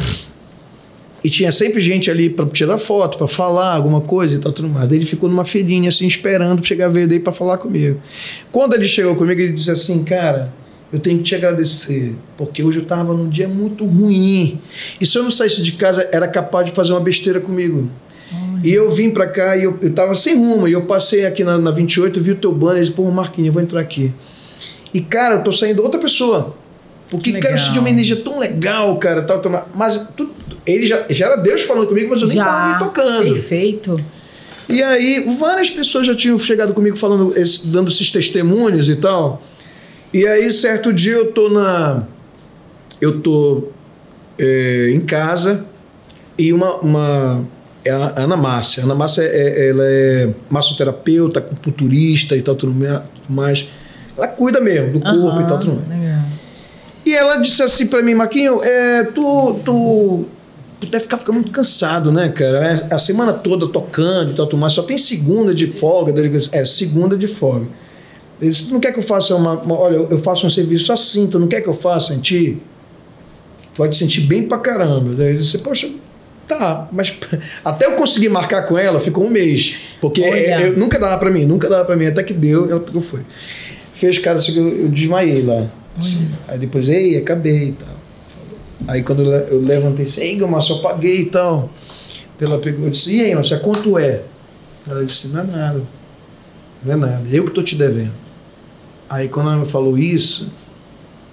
E 1.23 1.29
tinha 1.29 1.51
sempre 1.51 1.81
gente 1.81 2.11
ali 2.11 2.29
para 2.29 2.45
tirar 2.47 2.77
foto, 2.77 3.17
para 3.17 3.27
falar 3.27 3.73
alguma 3.73 4.01
coisa 4.01 4.35
e 4.35 4.39
tal, 4.39 4.51
tudo 4.51 4.67
mais. 4.67 4.87
Daí 4.87 4.99
ele 4.99 5.05
ficou 5.05 5.27
numa 5.27 5.45
filinha 5.45 5.89
assim, 5.89 6.05
esperando 6.05 6.63
chegar 6.63 6.85
a 6.85 6.89
ver 6.89 7.07
dele 7.07 7.21
para 7.21 7.33
falar 7.33 7.57
comigo. 7.57 7.99
Quando 8.51 8.75
ele 8.75 8.85
chegou 8.85 9.15
comigo, 9.15 9.39
ele 9.41 9.53
disse 9.53 9.71
assim, 9.71 10.03
cara 10.03 10.53
eu 10.95 10.99
tenho 10.99 11.17
que 11.17 11.25
te 11.25 11.35
agradecer, 11.35 12.15
porque 12.37 12.63
hoje 12.63 12.77
eu 12.77 12.83
estava 12.83 13.13
num 13.13 13.27
dia 13.27 13.49
muito 13.49 13.85
ruim. 13.85 14.61
E 14.99 15.05
se 15.05 15.17
eu 15.17 15.23
não 15.23 15.29
saísse 15.29 15.61
de 15.61 15.73
casa, 15.73 16.07
era 16.09 16.25
capaz 16.25 16.67
de 16.67 16.71
fazer 16.71 16.93
uma 16.93 17.01
besteira 17.01 17.41
comigo. 17.41 17.89
E 18.63 18.73
eu 18.73 18.89
vim 18.89 19.09
para 19.09 19.27
cá 19.27 19.57
e 19.57 19.65
eu, 19.65 19.77
eu 19.81 19.93
tava 19.93 20.15
sem 20.15 20.37
rumo. 20.37 20.69
E 20.69 20.71
eu 20.71 20.83
passei 20.83 21.25
aqui 21.25 21.43
na, 21.43 21.57
na 21.57 21.69
28, 21.69 22.21
vi 22.21 22.31
o 22.31 22.35
teu 22.35 22.53
banner 22.53 22.77
e 22.77 22.85
disse, 22.85 22.93
pô, 22.93 23.11
Marquinhos, 23.11 23.47
eu 23.47 23.53
vou 23.53 23.61
entrar 23.61 23.81
aqui. 23.81 24.13
E, 24.93 25.01
cara, 25.01 25.35
eu 25.35 25.43
tô 25.43 25.51
saindo 25.51 25.83
outra 25.83 25.99
pessoa. 25.99 26.55
Porque, 27.09 27.29
legal. 27.29 27.41
cara, 27.41 27.55
eu 27.55 27.57
senti 27.59 27.77
uma 27.77 27.89
energia 27.89 28.15
tão 28.15 28.39
legal, 28.39 28.97
cara. 28.97 29.21
Tal, 29.21 29.41
tal, 29.41 29.69
mas 29.75 30.07
ele 30.65 30.87
já, 30.87 31.05
já 31.09 31.25
era 31.25 31.35
Deus 31.35 31.63
falando 31.63 31.87
comigo, 31.87 32.09
mas 32.09 32.21
eu 32.21 32.27
nem 32.29 32.37
já, 32.37 32.45
tava 32.45 32.73
me 32.73 32.79
tocando. 32.79 33.33
Perfeito. 33.33 34.05
E 34.69 34.81
aí, 34.81 35.25
várias 35.37 35.69
pessoas 35.69 36.07
já 36.07 36.15
tinham 36.15 36.39
chegado 36.39 36.73
comigo 36.73 36.95
falando, 36.95 37.35
dando 37.65 37.89
esses 37.89 38.09
testemunhos 38.09 38.87
e 38.87 38.95
tal. 38.95 39.43
E 40.15 40.25
aí, 40.25 40.49
certo 40.49 40.93
dia, 40.93 41.11
eu 41.11 41.33
tô 41.33 41.49
na. 41.49 42.03
Eu 43.01 43.19
tô 43.19 43.67
é, 44.39 44.89
em 44.95 45.01
casa 45.01 45.65
e 46.37 46.53
uma. 46.53 46.75
uma 46.75 47.45
é 47.83 47.91
a 47.91 48.13
Ana 48.15 48.37
Márcia. 48.37 48.81
A 48.81 48.85
Ana 48.85 48.95
Márcia 48.95 49.23
é, 49.23 49.25
é, 49.25 49.69
ela 49.71 49.83
é 49.83 50.33
massoterapeuta, 50.49 51.39
acupunturista 51.39 52.33
e 52.33 52.41
tal, 52.41 52.55
tudo 52.55 52.73
mais. 53.27 53.67
Ela 54.15 54.29
cuida 54.29 54.61
mesmo 54.61 54.93
do 54.93 55.01
corpo 55.01 55.37
uhum, 55.37 55.41
e 55.41 55.47
tal, 55.49 55.59
tudo 55.59 55.83
mais. 55.85 55.99
Legal. 55.99 56.23
E 57.05 57.13
ela 57.13 57.35
disse 57.35 57.61
assim 57.61 57.87
para 57.87 58.01
mim, 58.01 58.15
Marquinho, 58.15 58.63
é, 58.63 59.03
tu, 59.03 59.59
tu 59.65 60.25
deve 60.79 61.01
ficar, 61.01 61.17
ficar 61.17 61.33
muito 61.33 61.51
cansado, 61.51 62.09
né, 62.09 62.29
cara? 62.29 62.87
É 62.89 62.95
a 62.95 62.99
semana 62.99 63.33
toda 63.33 63.67
tocando 63.67 64.31
e 64.31 64.33
tal, 64.33 64.47
mas 64.53 64.71
só 64.71 64.81
tem 64.81 64.97
segunda 64.97 65.53
de 65.53 65.67
folga. 65.67 66.13
É, 66.53 66.63
segunda 66.63 67.17
de 67.17 67.27
folga. 67.27 67.67
Ele 68.41 68.51
disse, 68.51 68.71
não 68.71 68.79
quer 68.79 68.91
que 68.91 68.99
eu 68.99 69.03
faça 69.03 69.35
uma, 69.35 69.53
uma, 69.53 69.77
Olha, 69.77 69.95
eu 69.95 70.17
faço 70.19 70.45
um 70.45 70.49
serviço 70.49 70.91
assim, 70.91 71.27
tu 71.27 71.39
não 71.39 71.47
quer 71.47 71.61
que 71.61 71.69
eu 71.69 71.73
faça 71.73 72.13
em 72.13 72.19
ti? 72.19 72.57
Pode 73.75 73.95
sentir 73.97 74.21
bem 74.21 74.47
pra 74.47 74.57
caramba. 74.57 75.13
Daí 75.15 75.29
ele 75.29 75.37
disse, 75.39 75.57
poxa, 75.59 75.89
tá, 76.47 76.87
mas 76.91 77.17
até 77.63 77.85
eu 77.85 77.93
conseguir 77.93 78.29
marcar 78.29 78.63
com 78.63 78.77
ela, 78.77 78.99
ficou 78.99 79.25
um 79.25 79.29
mês. 79.29 79.77
Porque 80.01 80.21
eu, 80.21 80.33
eu, 80.33 80.77
nunca 80.77 80.99
dava 80.99 81.17
pra 81.17 81.31
mim, 81.31 81.45
nunca 81.45 81.69
dava 81.69 81.85
pra 81.85 81.95
mim, 81.95 82.07
até 82.07 82.23
que 82.23 82.33
deu, 82.33 82.69
ela 82.69 82.79
pegou 82.79 83.01
foi. 83.01 83.21
Fez, 83.93 84.17
cara, 84.19 84.37
assim, 84.37 84.57
eu, 84.57 84.83
eu 84.83 84.87
desmaiei 84.89 85.41
lá. 85.41 85.69
Assim, 85.97 86.29
aí 86.47 86.59
depois, 86.59 86.89
ei, 86.89 87.17
acabei 87.17 87.69
e 87.69 87.71
tal. 87.71 87.95
Aí 88.87 89.01
quando 89.01 89.23
eu 89.23 89.61
levantei, 89.61 90.05
disse, 90.05 90.21
ei, 90.21 90.37
Márcio, 90.39 90.75
eu 90.75 90.81
paguei 90.81 91.21
e 91.21 91.25
tal. 91.25 91.69
Ela 92.39 92.59
pegou 92.59 92.87
e 92.87 92.91
disse, 92.91 93.15
e 93.15 93.21
aí, 93.21 93.33
Márcio, 93.33 93.59
quanto 93.61 93.97
é? 93.97 94.21
Ela 94.87 95.03
disse, 95.05 95.29
não 95.29 95.39
é 95.39 95.43
nada. 95.43 95.81
Não 96.83 96.93
é 96.93 96.95
nada, 96.97 97.23
eu 97.31 97.43
que 97.43 97.49
estou 97.49 97.63
te 97.63 97.75
devendo. 97.75 98.24
Aí 99.09 99.27
quando 99.27 99.49
ela 99.49 99.57
me 99.57 99.65
falou 99.65 99.97
isso, 99.97 100.51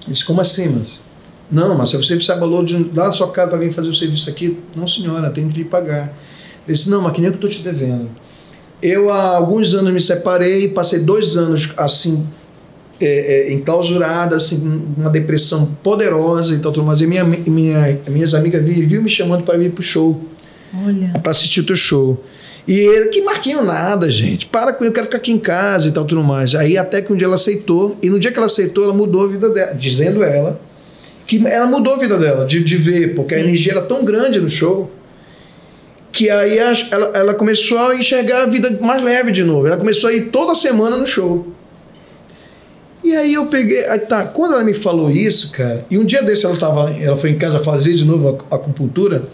eu 0.06 0.12
disse, 0.12 0.24
como 0.24 0.40
assim, 0.40 0.68
mas? 0.68 1.00
Não, 1.50 1.76
mas 1.76 1.92
você 1.92 2.18
se 2.18 2.32
abalou 2.32 2.64
de 2.64 2.76
lá 2.94 3.06
da 3.06 3.12
sua 3.12 3.30
casa 3.30 3.50
para 3.50 3.58
vir 3.58 3.72
fazer 3.72 3.88
o 3.88 3.94
serviço 3.94 4.28
aqui? 4.30 4.58
Não, 4.74 4.86
senhora, 4.86 5.30
tem 5.30 5.48
que 5.48 5.58
lhe 5.58 5.64
pagar. 5.64 6.16
Ele 6.66 6.74
disse, 6.74 6.88
não, 6.88 7.02
mas 7.02 7.12
que 7.12 7.20
nem 7.20 7.26
eu 7.28 7.36
que 7.36 7.44
estou 7.44 7.50
te 7.50 7.62
devendo. 7.62 8.08
Eu 8.82 9.10
há 9.10 9.36
alguns 9.36 9.74
anos 9.74 9.92
me 9.92 10.00
separei, 10.00 10.68
passei 10.68 11.00
dois 11.00 11.36
anos 11.36 11.72
assim 11.76 12.26
é, 13.00 13.50
é, 13.50 13.52
enclausurada, 13.52 14.36
assim, 14.36 14.82
uma 14.96 15.10
depressão 15.10 15.76
poderosa 15.82 16.54
e 16.54 16.58
tal, 16.58 16.72
tudo 16.72 16.86
mais. 16.86 17.00
E 17.00 17.06
minha, 17.06 17.24
minha, 17.24 18.00
minhas 18.08 18.32
amigas 18.32 18.64
viviam 18.64 19.02
me 19.02 19.10
chamando 19.10 19.42
para 19.42 19.58
vir 19.58 19.72
pro 19.72 19.82
show. 19.82 20.22
Olha. 20.84 21.12
Para 21.20 21.32
assistir 21.32 21.60
o 21.60 21.66
teu 21.66 21.76
show. 21.76 22.22
E 22.66 22.78
ele, 22.78 23.08
que 23.08 23.20
Marquinho 23.22 23.64
nada, 23.64 24.08
gente. 24.08 24.46
Para 24.46 24.72
com 24.72 24.84
eu 24.84 24.92
quero 24.92 25.06
ficar 25.06 25.18
aqui 25.18 25.32
em 25.32 25.38
casa 25.38 25.88
e 25.88 25.92
tal, 25.92 26.04
tudo 26.04 26.22
mais. 26.22 26.54
Aí 26.54 26.78
até 26.78 27.02
que 27.02 27.12
um 27.12 27.16
dia 27.16 27.26
ela 27.26 27.34
aceitou, 27.34 27.96
e 28.02 28.08
no 28.08 28.18
dia 28.18 28.30
que 28.30 28.38
ela 28.38 28.46
aceitou, 28.46 28.84
ela 28.84 28.94
mudou 28.94 29.24
a 29.24 29.28
vida 29.28 29.48
dela, 29.50 29.74
dizendo 29.74 30.22
ela 30.22 30.60
que 31.26 31.44
ela 31.46 31.66
mudou 31.66 31.94
a 31.94 31.98
vida 31.98 32.18
dela, 32.18 32.44
de, 32.44 32.62
de 32.62 32.76
ver, 32.76 33.14
porque 33.14 33.30
Sim. 33.30 33.36
a 33.36 33.44
energia 33.44 33.72
era 33.72 33.82
tão 33.82 34.04
grande 34.04 34.40
no 34.40 34.50
show 34.50 34.90
que 36.12 36.28
aí 36.28 36.58
ela, 36.58 36.74
ela 37.14 37.34
começou 37.34 37.78
a 37.78 37.96
enxergar 37.96 38.42
a 38.42 38.46
vida 38.46 38.70
mais 38.80 39.02
leve 39.02 39.32
de 39.32 39.42
novo. 39.42 39.66
Ela 39.66 39.78
começou 39.78 40.10
a 40.10 40.12
ir 40.12 40.26
toda 40.26 40.54
semana 40.54 40.96
no 40.96 41.06
show. 41.06 41.46
E 43.02 43.16
aí 43.16 43.32
eu 43.32 43.46
peguei. 43.46 43.86
Aí 43.86 43.98
tá, 43.98 44.24
quando 44.24 44.52
ela 44.52 44.62
me 44.62 44.74
falou 44.74 45.10
isso, 45.10 45.50
cara, 45.52 45.84
e 45.90 45.98
um 45.98 46.04
dia 46.04 46.22
desse 46.22 46.44
ela 46.44 46.56
tava, 46.56 46.90
ela 46.90 47.16
foi 47.16 47.30
em 47.30 47.38
casa 47.38 47.58
fazer 47.58 47.94
de 47.94 48.04
novo 48.04 48.44
a 48.50 48.54
acupuntura. 48.54 49.24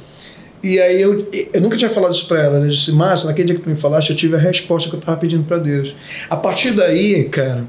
E 0.63 0.79
aí 0.81 1.01
eu, 1.01 1.29
eu 1.53 1.61
nunca 1.61 1.77
tinha 1.77 1.91
falado 1.91 2.13
isso 2.15 2.27
para 2.27 2.43
ela. 2.43 2.57
Ela 2.59 2.69
disse, 2.69 2.91
Márcia, 2.93 3.29
naquele 3.29 3.47
dia 3.49 3.57
que 3.57 3.63
tu 3.63 3.71
me 3.71 3.77
falaste, 3.77 4.11
eu 4.11 4.17
tive 4.17 4.35
a 4.37 4.39
resposta 4.39 4.91
que 4.91 4.97
eu 4.97 5.01
tava 5.01 5.17
pedindo 5.17 5.45
para 5.45 5.59
Deus. 5.59 5.95
A 6.29 6.37
partir 6.37 6.73
daí, 6.73 7.25
cara, 7.25 7.65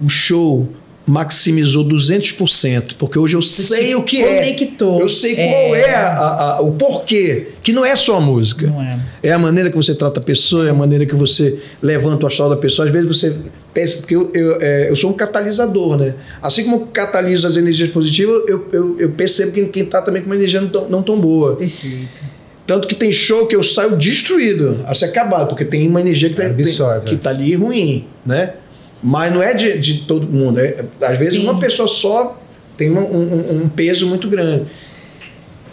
o 0.00 0.08
show, 0.08 0.68
maximizou 1.06 1.84
200%, 1.84 2.94
porque 2.98 3.18
hoje 3.18 3.34
eu 3.36 3.42
Você 3.42 3.62
sei 3.62 3.94
o 3.94 4.02
que 4.02 4.22
conectou. 4.22 5.00
é. 5.00 5.02
Eu 5.02 5.08
sei 5.08 5.34
qual 5.34 5.74
é, 5.74 5.80
é 5.80 5.94
a, 5.94 6.56
a, 6.56 6.60
o 6.60 6.72
porquê, 6.72 7.48
que 7.62 7.72
não 7.72 7.84
é 7.84 7.96
só 7.96 8.18
a 8.18 8.20
música. 8.20 8.66
Não 8.66 8.80
é. 8.80 9.00
É 9.22 9.32
a 9.32 9.38
maneira 9.38 9.70
que 9.70 9.76
você 9.76 9.94
trata 9.94 10.20
a 10.20 10.22
pessoa, 10.22 10.66
é 10.66 10.70
a 10.70 10.74
maneira 10.74 11.04
que 11.04 11.14
você 11.14 11.58
levanta 11.82 12.24
o 12.24 12.26
astral 12.28 12.48
da 12.48 12.56
pessoa. 12.56 12.86
Às 12.86 12.92
vezes 12.92 13.08
você 13.08 13.36
pensa, 13.72 13.98
porque 13.98 14.16
eu, 14.16 14.30
eu, 14.34 14.60
é, 14.60 14.90
eu 14.90 14.96
sou 14.96 15.10
um 15.10 15.12
catalisador, 15.12 15.96
né? 15.96 16.14
Assim 16.42 16.64
como 16.64 16.76
eu 16.76 16.86
cataliso 16.86 17.46
as 17.46 17.56
energias 17.56 17.88
positivas, 17.90 18.42
eu, 18.48 18.68
eu, 18.72 19.00
eu 19.00 19.10
percebo 19.10 19.52
que 19.52 19.64
quem 19.66 19.84
está 19.84 20.02
também 20.02 20.22
com 20.22 20.26
uma 20.26 20.36
energia 20.36 20.60
não 20.60 20.68
tão, 20.68 20.88
não 20.88 21.02
tão 21.02 21.20
boa. 21.20 21.56
Perfeito. 21.56 22.22
Tanto 22.66 22.86
que 22.86 22.94
tem 22.94 23.10
show 23.10 23.46
que 23.46 23.56
eu 23.56 23.64
saio 23.64 23.96
destruído, 23.96 24.80
a 24.86 24.94
ser 24.94 25.06
acabado, 25.06 25.48
porque 25.48 25.64
tem 25.64 25.88
uma 25.88 26.00
energia 26.00 26.28
que, 26.28 26.36
tá, 26.36 26.46
Absorve, 26.46 27.06
que 27.06 27.16
tá 27.16 27.30
ali 27.30 27.54
ruim, 27.54 28.06
né? 28.24 28.54
Mas 29.02 29.32
não 29.32 29.42
é 29.42 29.54
de, 29.54 29.78
de 29.78 30.02
todo 30.02 30.26
mundo. 30.26 30.60
É, 30.60 30.84
às 31.00 31.18
vezes 31.18 31.34
Sim. 31.34 31.44
uma 31.44 31.58
pessoa 31.58 31.88
só 31.88 32.40
tem 32.76 32.90
um, 32.90 32.98
um, 32.98 33.62
um, 33.62 33.68
peso 33.68 34.06
muito 34.06 34.28
grande. 34.28 34.66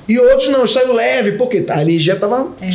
E 0.08 0.18
outros 0.18 0.50
não, 0.50 0.66
saiu 0.66 0.94
leve, 0.94 1.34
porque 1.34 1.64
a 1.68 1.82
energia 1.82 2.14
estava 2.14 2.48
é. 2.62 2.72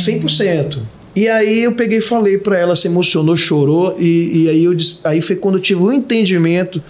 100%. 1.15 1.17
E 1.17 1.27
aí 1.27 1.63
eu 1.63 1.73
peguei 1.73 1.99
e 1.99 2.01
falei 2.01 2.37
para 2.37 2.57
ela, 2.57 2.75
se 2.75 2.87
emocionou, 2.87 3.35
chorou, 3.35 3.95
e, 3.99 4.43
e 4.43 4.49
aí, 4.49 4.63
eu, 4.63 4.75
aí 5.03 5.21
foi 5.21 5.35
quando 5.35 5.55
eu 5.55 5.61
tive 5.61 5.81
o 5.81 5.87
um 5.87 5.93
entendimento 5.93 6.81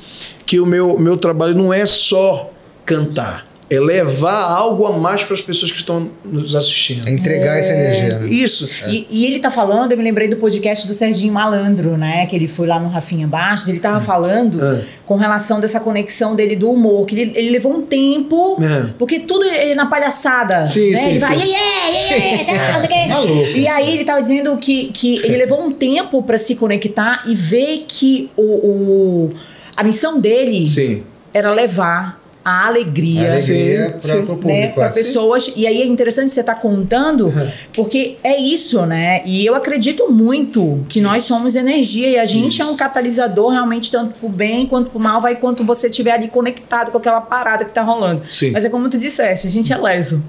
que 0.46 0.60
o 0.60 0.66
meu, 0.66 0.98
meu 1.00 1.18
trabalho 1.18 1.56
não 1.56 1.74
é 1.74 1.86
só 1.86 2.52
cantar 2.86 3.53
é 3.70 3.80
levar 3.80 4.44
algo 4.44 4.86
a 4.86 4.92
mais 4.98 5.24
para 5.24 5.36
as 5.36 5.42
pessoas 5.42 5.72
que 5.72 5.78
estão 5.78 6.10
nos 6.24 6.56
assistindo. 6.56 7.08
É 7.08 7.12
entregar 7.12 7.56
é, 7.56 7.60
essa 7.60 7.74
energia. 7.74 8.20
Né? 8.20 8.30
Isso. 8.30 8.70
É. 8.84 8.90
E, 8.90 9.08
e, 9.10 9.26
ele 9.26 9.40
tá 9.40 9.50
falando, 9.50 9.92
eu 9.92 9.98
me 9.98 10.04
lembrei 10.04 10.28
do 10.28 10.38
podcast 10.38 10.88
do 10.88 10.94
Serginho 10.94 11.34
Malandro, 11.34 11.98
né? 11.98 12.26
Que 12.26 12.36
ele 12.36 12.48
foi 12.48 12.68
lá 12.68 12.80
no 12.80 12.90
Rafinha 12.90 13.28
Bastos, 13.28 13.70
ele 13.70 13.80
tava 13.80 13.98
é. 13.98 14.02
falando 14.02 14.64
é. 14.64 14.84
com 15.06 15.16
relação 15.16 15.60
dessa 15.60 15.80
conexão 15.80 16.36
dele 16.36 16.56
do 16.56 16.70
humor, 16.70 17.06
que 17.06 17.16
ele, 17.16 17.32
ele 17.36 17.50
levou 17.50 17.74
um 17.74 17.82
tempo, 17.82 18.58
é. 18.62 18.94
porque 18.98 19.20
tudo 19.20 19.46
ele 19.46 19.76
na 19.76 19.86
palhaçada. 19.86 20.66
Sim, 20.66 20.92
né? 20.92 20.98
sim, 20.98 21.10
ele 21.12 21.20
vai, 21.20 21.38
yeah, 21.38 21.88
yeah, 21.88 22.86
yeah, 22.86 23.58
E 23.58 23.68
aí 23.68 23.94
ele 23.94 24.06
tava 24.06 24.22
dizendo 24.22 24.56
que, 24.58 24.88
que 24.88 25.18
ele 25.18 25.38
levou 25.38 25.62
um 25.62 25.72
tempo 25.72 26.22
para 26.24 26.38
se 26.38 26.56
conectar 26.56 27.24
e 27.26 27.36
ver 27.36 27.86
que 27.88 28.30
o, 28.36 28.42
o 28.42 29.34
a 29.76 29.84
missão 29.84 30.20
dele 30.20 30.68
sim. 30.68 31.04
era 31.34 31.52
levar 31.52 32.23
a 32.44 32.68
alegria, 32.68 33.30
a 33.30 33.34
alegria 33.34 33.98
para 34.02 34.18
o 34.18 34.26
público. 34.26 34.48
Né, 34.48 34.68
para 34.70 34.90
pessoas. 34.90 35.54
E 35.56 35.66
aí 35.66 35.82
é 35.82 35.86
interessante 35.86 36.30
você 36.30 36.42
estar 36.42 36.56
tá 36.56 36.62
contando, 36.62 37.28
uhum. 37.28 37.52
porque 37.74 38.18
é 38.24 38.38
isso, 38.38 38.86
né? 38.86 39.22
E 39.26 39.46
eu 39.46 39.56
acredito 39.56 40.12
muito 40.12 40.86
que 40.90 41.00
nós 41.00 41.24
somos 41.24 41.56
energia 41.56 42.10
e 42.10 42.18
a 42.18 42.26
gente 42.26 42.54
isso. 42.54 42.62
é 42.62 42.66
um 42.66 42.76
catalisador 42.76 43.52
realmente, 43.52 43.90
tanto 43.90 44.16
para 44.16 44.28
o 44.28 44.30
bem 44.30 44.66
quanto 44.66 44.92
para 44.92 44.98
o 44.98 45.02
mal, 45.02 45.22
vai 45.22 45.36
quanto 45.36 45.64
você 45.64 45.88
estiver 45.88 46.12
ali 46.12 46.28
conectado 46.28 46.92
com 46.92 46.98
aquela 46.98 47.22
parada 47.22 47.64
que 47.64 47.72
está 47.72 47.82
rolando. 47.82 48.24
Sim. 48.30 48.52
Mas 48.52 48.66
é 48.66 48.70
como 48.70 48.90
tu 48.90 48.98
disseste, 48.98 49.48
a 49.48 49.50
gente 49.50 49.72
é 49.72 49.78
leso. 49.78 50.24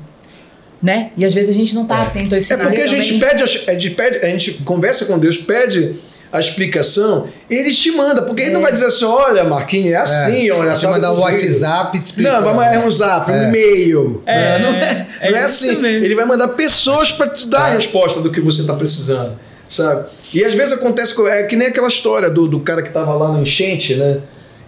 Né? 0.80 1.12
E 1.16 1.24
às 1.24 1.32
vezes 1.32 1.48
a 1.48 1.58
gente 1.58 1.74
não 1.74 1.84
está 1.84 2.00
é. 2.00 2.02
atento 2.02 2.34
a 2.34 2.38
isso. 2.38 2.52
É 2.52 2.56
porque 2.58 2.80
a 2.82 2.86
gente, 2.86 3.18
pede, 3.18 3.42
a 3.42 3.46
gente 3.46 3.90
pede, 3.90 4.18
a 4.18 4.28
gente 4.28 4.52
conversa 4.64 5.06
com 5.06 5.18
Deus, 5.18 5.38
pede 5.38 5.96
a 6.34 6.40
explicação, 6.40 7.28
ele 7.48 7.70
te 7.70 7.92
manda, 7.92 8.20
porque 8.22 8.42
ele 8.42 8.54
não 8.54 8.60
vai 8.60 8.72
dizer 8.72 8.86
assim, 8.86 9.04
olha, 9.04 9.44
Marquinhos, 9.44 9.92
é 9.92 9.96
assim, 9.98 10.48
é. 10.48 10.52
olha. 10.52 10.74
Você 10.74 10.88
mandar 10.88 11.12
um 11.12 11.20
WhatsApp 11.20 11.96
te 11.96 12.06
explicar. 12.06 12.32
Não, 12.32 12.42
vai 12.42 12.54
mandar 12.54 12.84
um 12.84 12.90
zap, 12.90 13.30
um 13.30 13.34
é. 13.36 13.44
e-mail. 13.44 14.20
É, 14.26 14.58
não 14.58 14.70
é, 14.70 15.06
é, 15.20 15.30
não 15.30 15.38
é 15.38 15.44
assim. 15.44 15.76
Mesmo. 15.76 16.04
Ele 16.04 16.14
vai 16.16 16.24
mandar 16.24 16.48
pessoas 16.48 17.12
para 17.12 17.28
te 17.28 17.46
dar 17.46 17.66
a 17.66 17.68
é. 17.70 17.76
resposta 17.76 18.20
do 18.20 18.32
que 18.32 18.40
você 18.40 18.62
está 18.62 18.74
precisando, 18.74 19.38
sabe? 19.68 20.06
E 20.32 20.44
às 20.44 20.52
vezes 20.54 20.72
acontece, 20.72 21.14
é 21.28 21.44
que 21.44 21.54
nem 21.54 21.68
aquela 21.68 21.86
história 21.86 22.28
do, 22.28 22.48
do 22.48 22.58
cara 22.58 22.82
que 22.82 22.88
estava 22.88 23.14
lá 23.14 23.30
na 23.30 23.40
enchente, 23.40 23.94
né? 23.94 24.18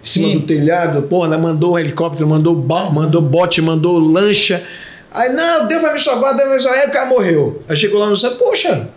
Em 0.01 0.05
cima 0.05 0.27
Sim. 0.29 0.39
do 0.39 0.47
telhado, 0.47 1.01
pô, 1.01 1.25
ela 1.25 1.37
mandou 1.37 1.73
um 1.73 1.79
helicóptero, 1.79 2.29
mandou 2.29 2.55
mandou 2.55 3.21
bote, 3.21 3.61
mandou 3.61 3.99
lancha. 3.99 4.63
Aí, 5.11 5.33
não, 5.33 5.67
Deus 5.67 5.81
vai 5.81 5.91
me 5.91 5.99
salvar, 5.99 6.33
Deus 6.33 6.47
vai 6.47 6.57
me 6.59 6.63
salvar. 6.63 6.79
Aí 6.79 6.87
o 6.87 6.91
cara 6.91 7.07
morreu. 7.07 7.61
Aí 7.67 7.75
chegou 7.75 7.99
lá 7.99 8.07
no 8.07 8.15
céu, 8.15 8.31
poxa, 8.35 8.87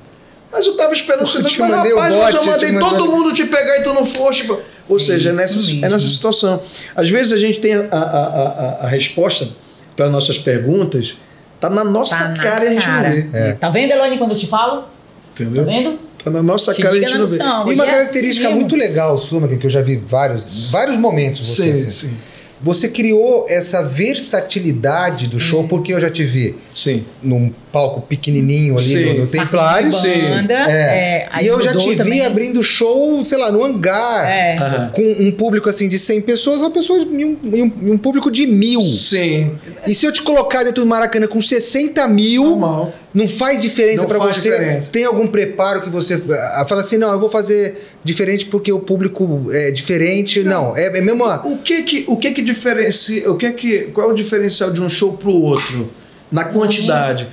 mas 0.53 0.67
eu 0.67 0.77
tava 0.77 0.93
esperando 0.93 1.27
você 1.27 1.43
te 1.43 1.61
mandei 1.61 1.93
rapaz, 1.93 2.15
o 2.15 2.19
bote, 2.19 2.37
eu 2.37 2.45
mandei 2.47 2.79
todo 2.79 3.07
mundo 3.07 3.33
te 3.33 3.45
pegar 3.47 3.79
e 3.79 3.83
tu 3.83 3.93
não 3.93 4.05
foste. 4.05 4.51
Ou 4.89 4.97
é 4.97 5.01
seja, 5.01 5.31
é 5.31 5.33
nessa, 5.33 5.71
é 5.71 5.89
nessa 5.89 6.09
situação. 6.09 6.61
Às 6.97 7.09
vezes 7.09 7.33
a 7.33 7.37
gente 7.37 7.61
tem 7.61 7.75
a, 7.75 7.87
a, 7.91 7.99
a, 7.99 8.69
a 8.85 8.89
resposta 8.89 9.49
para 9.95 10.09
nossas 10.09 10.39
perguntas, 10.39 11.17
tá 11.61 11.71
na 11.71 11.85
nossa 11.85 12.17
tá 12.17 12.43
cara 12.43 12.61
na 12.61 12.65
e 12.65 12.69
a 12.69 12.73
gente 12.73 12.87
cara. 12.87 13.09
não 13.09 13.15
vê. 13.15 13.29
É. 13.33 13.53
Tá 13.53 13.69
vendo, 13.69 13.93
Elane, 13.93 14.19
quando 14.19 14.33
eu 14.33 14.37
te 14.37 14.47
falo? 14.47 14.85
Entendeu? 15.33 15.65
Tá 15.65 15.71
vendo? 15.71 15.99
Tá 16.25 16.31
na 16.31 16.43
nossa 16.43 16.75
Te 16.75 16.83
cara 16.83 16.97
e 16.97 17.05
a 17.05 17.09
gente 17.09 17.19
não 17.19 17.27
vê. 17.27 17.39
E 17.71 17.75
uma 17.75 17.87
característica 17.87 18.49
assim 18.49 18.57
muito 18.57 18.77
legal 18.77 19.17
sua, 19.17 19.47
que 19.49 19.65
eu 19.65 19.71
já 19.71 19.81
vi 19.81 19.97
vários, 19.97 20.71
vários 20.71 20.97
momentos. 20.97 21.49
Você, 21.49 21.77
sim, 21.77 21.89
assim. 21.89 21.91
sim. 21.91 22.17
Você 22.63 22.89
criou 22.89 23.47
essa 23.49 23.83
versatilidade 23.83 25.29
do 25.29 25.41
show, 25.41 25.67
porque 25.67 25.95
eu 25.95 26.01
já 26.01 26.11
te 26.11 26.25
vi 26.25 26.57
Sim. 26.75 27.05
num 27.23 27.51
palco 27.73 28.03
pequenininho 28.03 28.77
ali 28.77 28.87
Sim. 28.87 29.05
no, 29.05 29.21
no 29.21 29.27
Templário. 29.27 29.91
Sim. 29.91 30.21
Banda, 30.29 30.55
é. 30.69 31.29
É, 31.33 31.43
e 31.43 31.47
eu 31.47 31.63
já 31.63 31.75
te 31.75 31.97
também. 31.97 32.15
vi 32.15 32.23
abrindo 32.23 32.63
show, 32.63 33.25
sei 33.25 33.39
lá, 33.39 33.51
no 33.51 33.65
hangar. 33.65 34.29
É. 34.29 34.91
Com 34.93 35.03
um 35.03 35.33
público 35.33 35.71
assim 35.71 35.89
de 35.89 35.99
100 35.99 36.21
pessoas, 36.21 36.61
uma 36.61 36.71
pessoa 36.71 36.99
e 36.99 37.25
um, 37.25 37.37
um, 37.43 37.93
um, 37.93 37.99
público 37.99 38.31
de 38.31 38.47
mil. 38.47 38.83
Sim. 38.83 39.53
E 39.87 39.95
se 39.95 40.05
eu 40.05 40.13
te 40.13 40.21
colocar 40.21 40.63
dentro 40.63 40.83
do 40.83 40.87
Maracanã 40.87 41.27
com 41.27 41.41
60 41.41 42.07
mil, 42.09 42.45
Normal. 42.45 42.93
Não 43.13 43.27
faz 43.27 43.61
diferença 43.61 44.07
para 44.07 44.19
você? 44.19 44.51
Diferença. 44.51 44.89
Tem 44.93 45.05
algum 45.05 45.27
preparo 45.27 45.83
que 45.83 45.91
você 45.91 46.23
ah, 46.31 46.65
fala 46.69 46.81
assim, 46.81 46.97
não, 46.97 47.13
eu 47.13 47.19
vou 47.19 47.29
fazer 47.29 47.91
diferente 48.05 48.47
porque 48.47 48.73
o 48.73 48.81
público 48.81 49.47
é 49.51 49.71
diferente? 49.71 50.45
Não, 50.45 50.69
não 50.69 50.77
é, 50.77 50.87
é 50.87 51.01
mesmo. 51.01 51.25
O 51.45 51.59
que 51.59 51.83
que 51.83 52.05
o 52.07 52.17
que 52.17 52.31
que 52.31 52.43
diferencia? 52.43 53.31
O 53.31 53.37
que 53.37 53.53
que 53.53 53.79
qual 53.93 54.11
é 54.11 54.13
o 54.13 54.15
diferencial 54.15 54.71
de 54.73 54.81
um 54.81 54.89
show 54.89 55.17
pro 55.17 55.33
outro 55.33 55.91
na 56.31 56.45
quantidade? 56.45 57.29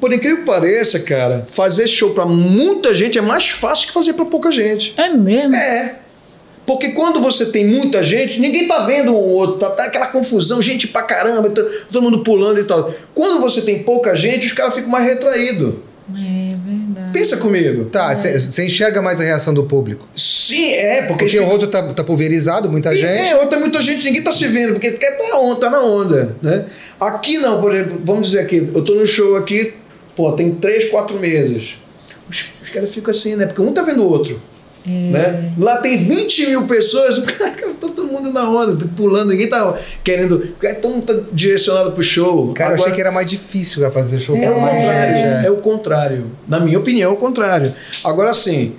Por 0.00 0.12
incrível 0.12 0.38
que 0.38 0.44
pareça, 0.44 1.00
cara, 1.00 1.46
fazer 1.50 1.86
show 1.88 2.10
para 2.10 2.24
muita 2.24 2.94
gente 2.94 3.18
é 3.18 3.20
mais 3.20 3.48
fácil 3.48 3.88
que 3.88 3.92
fazer 3.92 4.14
para 4.14 4.24
pouca 4.24 4.50
gente. 4.50 4.94
É 4.96 5.08
mesmo? 5.08 5.54
É. 5.54 5.98
Porque 6.68 6.90
quando 6.90 7.18
você 7.18 7.46
tem 7.46 7.66
muita 7.66 8.02
gente, 8.02 8.38
ninguém 8.38 8.68
tá 8.68 8.80
vendo 8.80 9.10
um 9.10 9.16
outro, 9.16 9.56
tá, 9.56 9.70
tá 9.70 9.84
aquela 9.84 10.08
confusão, 10.08 10.60
gente 10.60 10.86
pra 10.86 11.00
caramba, 11.00 11.48
tá, 11.48 11.62
todo 11.90 12.02
mundo 12.02 12.22
pulando 12.22 12.60
e 12.60 12.64
tal. 12.64 12.92
Quando 13.14 13.40
você 13.40 13.62
tem 13.62 13.82
pouca 13.82 14.14
gente, 14.14 14.48
os 14.48 14.52
caras 14.52 14.74
ficam 14.74 14.90
mais 14.90 15.06
retraídos. 15.06 15.76
É 16.14 16.54
verdade. 16.62 17.10
Pensa 17.10 17.38
comigo. 17.38 17.86
Tá, 17.86 18.14
você 18.14 18.60
é. 18.60 18.66
enxerga 18.66 19.00
mais 19.00 19.18
a 19.18 19.24
reação 19.24 19.54
do 19.54 19.64
público. 19.64 20.06
Sim, 20.14 20.72
é, 20.72 21.06
porque. 21.06 21.24
Porque 21.24 21.40
o 21.40 21.48
outro 21.48 21.68
tá, 21.68 21.82
tá 21.94 22.04
pulverizado, 22.04 22.70
muita 22.70 22.92
e, 22.92 22.98
gente. 22.98 23.30
É, 23.30 23.36
outro 23.36 23.56
é 23.56 23.60
muita 23.60 23.80
gente, 23.80 24.04
ninguém 24.04 24.22
tá 24.22 24.30
se 24.30 24.46
vendo, 24.46 24.74
porque 24.74 24.90
quer 24.90 25.16
tá 25.16 25.26
na 25.26 25.38
onda, 25.38 25.60
tá 25.60 25.70
na 25.70 25.80
onda. 25.80 26.36
Né? 26.42 26.66
Aqui 27.00 27.38
não, 27.38 27.62
por 27.62 27.74
exemplo, 27.74 27.98
vamos 28.04 28.28
dizer 28.28 28.40
aqui, 28.40 28.68
eu 28.74 28.84
tô 28.84 28.92
no 28.92 29.06
show 29.06 29.36
aqui, 29.36 29.72
pô, 30.14 30.32
tem 30.32 30.54
três, 30.54 30.84
quatro 30.90 31.18
meses. 31.18 31.78
Os, 32.28 32.44
os 32.62 32.68
caras 32.68 32.92
ficam 32.92 33.10
assim, 33.10 33.36
né? 33.36 33.46
Porque 33.46 33.62
um 33.62 33.72
tá 33.72 33.80
vendo 33.80 34.02
o 34.02 34.06
outro. 34.06 34.38
É. 34.88 35.10
Né? 35.10 35.52
Lá 35.58 35.76
tem 35.76 35.98
20 35.98 36.46
mil 36.46 36.66
pessoas, 36.66 37.18
cara, 37.20 37.50
tá 37.50 37.66
todo 37.78 38.04
mundo 38.04 38.32
na 38.32 38.48
onda, 38.48 38.74
tá 38.74 38.90
pulando, 38.96 39.30
ninguém 39.30 39.48
tá 39.48 39.78
querendo. 40.02 40.54
Todo 40.80 40.94
mundo 40.94 41.06
tá 41.06 41.28
direcionado 41.30 41.92
pro 41.92 42.02
show. 42.02 42.54
Cara, 42.54 42.70
Agora, 42.70 42.80
eu 42.80 42.84
achei 42.84 42.94
que 42.94 43.00
era 43.00 43.12
mais 43.12 43.28
difícil 43.28 43.88
fazer 43.90 44.20
show. 44.20 44.36
É, 44.36 44.50
o 44.50 44.54
contrário. 44.54 45.16
É. 45.16 45.42
é 45.44 45.50
o 45.50 45.56
contrário. 45.56 46.30
Na 46.48 46.60
minha 46.60 46.78
opinião, 46.78 47.10
é 47.10 47.14
o 47.14 47.16
contrário. 47.16 47.74
Agora 48.02 48.32
sim, 48.32 48.76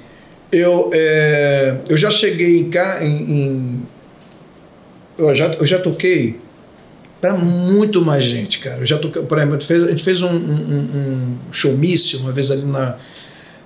eu, 0.52 0.90
é, 0.94 1.76
eu 1.88 1.96
já 1.96 2.10
cheguei 2.10 2.60
em 2.60 2.70
cá 2.70 3.04
em, 3.04 3.16
em. 3.32 3.82
eu, 5.18 5.36
já, 5.36 5.46
eu 5.60 5.66
já 5.66 5.78
toquei 5.78 6.40
para 7.22 7.34
muito 7.34 8.04
mais 8.04 8.24
gente, 8.24 8.60
cara. 8.60 8.80
Eu 8.80 8.86
já 8.86 8.98
toquei, 8.98 9.22
por 9.22 9.38
exemplo, 9.38 9.56
a 9.56 9.60
gente 9.60 9.68
fez, 9.68 9.84
a 9.84 9.90
gente 9.90 10.04
fez 10.04 10.22
um, 10.22 10.34
um, 10.34 10.88
um 10.96 11.38
showmício 11.52 12.20
uma 12.20 12.32
vez 12.32 12.50
ali 12.50 12.64
na 12.64 12.96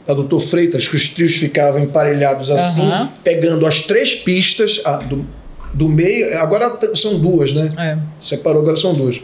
da 0.06 0.14
Doutor 0.14 0.40
Freitas, 0.42 0.88
que 0.88 0.96
os 0.96 1.10
trios 1.10 1.36
ficavam 1.36 1.82
emparelhados 1.82 2.52
assim, 2.52 2.82
uhum. 2.82 3.08
pegando 3.24 3.66
as 3.66 3.82
três 3.82 4.16
pistas 4.16 4.82
a, 4.84 4.98
do, 4.98 5.26
do 5.74 5.88
meio. 5.88 6.38
Agora 6.40 6.78
são 6.96 7.18
duas, 7.20 7.54
né? 7.54 7.70
É. 7.78 7.98
Separou, 8.20 8.62
agora 8.62 8.78
são 8.78 8.94
duas. 8.94 9.22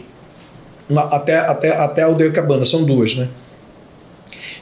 Na, 0.88 1.02
até, 1.02 1.38
até, 1.38 1.70
até 1.76 2.02
a 2.02 2.06
Aldeia 2.06 2.30
Cabana, 2.30 2.64
são 2.64 2.84
duas, 2.84 3.14
né? 3.14 3.28